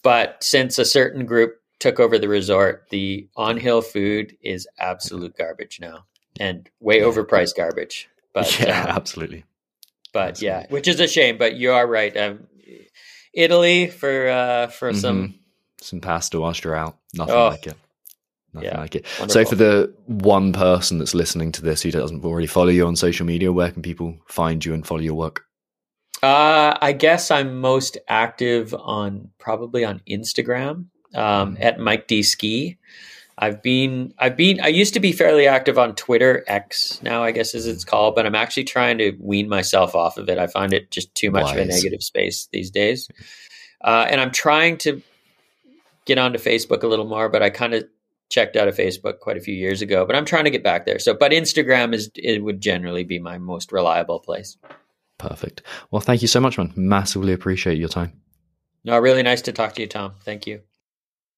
But 0.03 0.43
since 0.43 0.79
a 0.79 0.85
certain 0.85 1.25
group 1.25 1.55
took 1.79 1.99
over 1.99 2.17
the 2.17 2.29
resort, 2.29 2.87
the 2.89 3.27
on 3.35 3.57
hill 3.57 3.81
food 3.81 4.35
is 4.41 4.67
absolute 4.79 5.37
garbage 5.37 5.79
now 5.79 6.05
and 6.39 6.69
way 6.79 7.01
overpriced 7.01 7.55
garbage. 7.55 8.09
But 8.33 8.59
yeah, 8.59 8.83
um, 8.83 8.89
absolutely. 8.89 9.45
But 10.13 10.29
absolutely. 10.29 10.59
yeah, 10.59 10.65
which 10.69 10.87
is 10.87 10.99
a 10.99 11.07
shame. 11.07 11.39
But 11.39 11.55
you 11.55 11.71
are 11.71 11.87
right. 11.87 12.15
Um, 12.15 12.45
Italy 13.33 13.87
for 13.87 14.27
uh, 14.27 14.67
for 14.67 14.91
mm-hmm. 14.91 14.99
some 14.99 15.39
some 15.81 16.01
pasta 16.01 16.39
washed 16.39 16.63
her 16.63 16.75
out. 16.75 16.97
Nothing 17.15 17.33
oh, 17.33 17.47
like 17.47 17.65
it. 17.65 17.77
Nothing 18.57 18.69
yeah, 18.71 18.79
like 18.79 18.95
it. 18.95 19.05
Wonderful. 19.19 19.29
So, 19.29 19.49
for 19.49 19.55
the 19.55 19.93
one 20.05 20.53
person 20.53 20.97
that's 20.97 21.13
listening 21.13 21.51
to 21.53 21.61
this 21.61 21.81
who 21.81 21.91
doesn't 21.91 22.23
already 22.23 22.47
follow 22.47 22.69
you 22.69 22.85
on 22.85 22.95
social 22.95 23.25
media, 23.25 23.51
where 23.51 23.71
can 23.71 23.81
people 23.81 24.17
find 24.27 24.63
you 24.63 24.73
and 24.73 24.85
follow 24.85 25.01
your 25.01 25.15
work? 25.15 25.45
Uh, 26.23 26.77
I 26.81 26.93
guess 26.93 27.29
I'm 27.29 27.59
most 27.59 27.97
active 28.07 28.73
on 28.73 29.29
probably 29.37 29.85
on 29.85 30.01
Instagram 30.09 30.85
um, 31.15 31.55
mm. 31.55 31.63
at 31.63 31.79
Mike 31.79 32.07
D 32.07 32.23
Ski. 32.23 32.77
I've 33.39 33.61
been, 33.61 34.15
I've 34.17 34.35
been, 34.35 34.59
I 34.61 34.67
used 34.67 34.95
to 34.95 34.99
be 34.99 35.11
fairly 35.11 35.45
active 35.45 35.77
on 35.77 35.93
Twitter, 35.93 36.43
X 36.47 36.99
now, 37.03 37.23
I 37.23 37.29
guess 37.29 37.53
as 37.53 37.67
it's 37.67 37.85
called, 37.85 38.15
but 38.15 38.25
I'm 38.25 38.33
actually 38.33 38.63
trying 38.63 38.97
to 38.97 39.15
wean 39.19 39.47
myself 39.47 39.93
off 39.93 40.17
of 40.17 40.27
it. 40.27 40.39
I 40.39 40.47
find 40.47 40.73
it 40.73 40.89
just 40.89 41.13
too 41.13 41.29
much 41.29 41.43
Wise. 41.43 41.53
of 41.53 41.59
a 41.59 41.65
negative 41.65 42.01
space 42.01 42.49
these 42.51 42.71
days. 42.71 43.07
Uh, 43.81 44.07
and 44.09 44.19
I'm 44.19 44.31
trying 44.31 44.77
to 44.79 45.03
get 46.05 46.17
onto 46.17 46.39
Facebook 46.39 46.81
a 46.81 46.87
little 46.87 47.05
more, 47.05 47.29
but 47.29 47.43
I 47.43 47.51
kind 47.51 47.75
of 47.75 47.87
checked 48.29 48.55
out 48.55 48.67
of 48.67 48.75
Facebook 48.75 49.19
quite 49.19 49.37
a 49.37 49.41
few 49.41 49.53
years 49.53 49.81
ago, 49.81 50.05
but 50.05 50.15
I'm 50.15 50.25
trying 50.25 50.45
to 50.45 50.49
get 50.49 50.63
back 50.63 50.85
there. 50.85 50.99
So, 50.99 51.13
but 51.13 51.31
Instagram 51.31 51.93
is 51.93 52.11
it 52.15 52.43
would 52.43 52.61
generally 52.61 53.03
be 53.03 53.19
my 53.19 53.37
most 53.37 53.71
reliable 53.71 54.19
place. 54.19 54.57
Perfect. 55.17 55.63
Well, 55.91 56.01
thank 56.01 56.21
you 56.21 56.27
so 56.27 56.39
much, 56.39 56.57
man. 56.57 56.73
Massively 56.75 57.33
appreciate 57.33 57.77
your 57.77 57.89
time. 57.89 58.13
No, 58.83 58.97
really 58.99 59.23
nice 59.23 59.41
to 59.43 59.51
talk 59.51 59.73
to 59.73 59.81
you, 59.81 59.87
Tom. 59.87 60.13
Thank 60.23 60.47
you. 60.47 60.61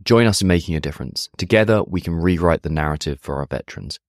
Join 0.02 0.26
us 0.26 0.43
in 0.43 0.48
making 0.48 0.74
a 0.74 0.80
difference. 0.80 1.28
Together, 1.36 1.84
we 1.84 2.01
can 2.01 2.14
rewrite 2.14 2.62
the 2.62 2.70
narrative 2.70 3.20
for 3.20 3.36
our 3.36 3.47
veterans. 3.47 4.01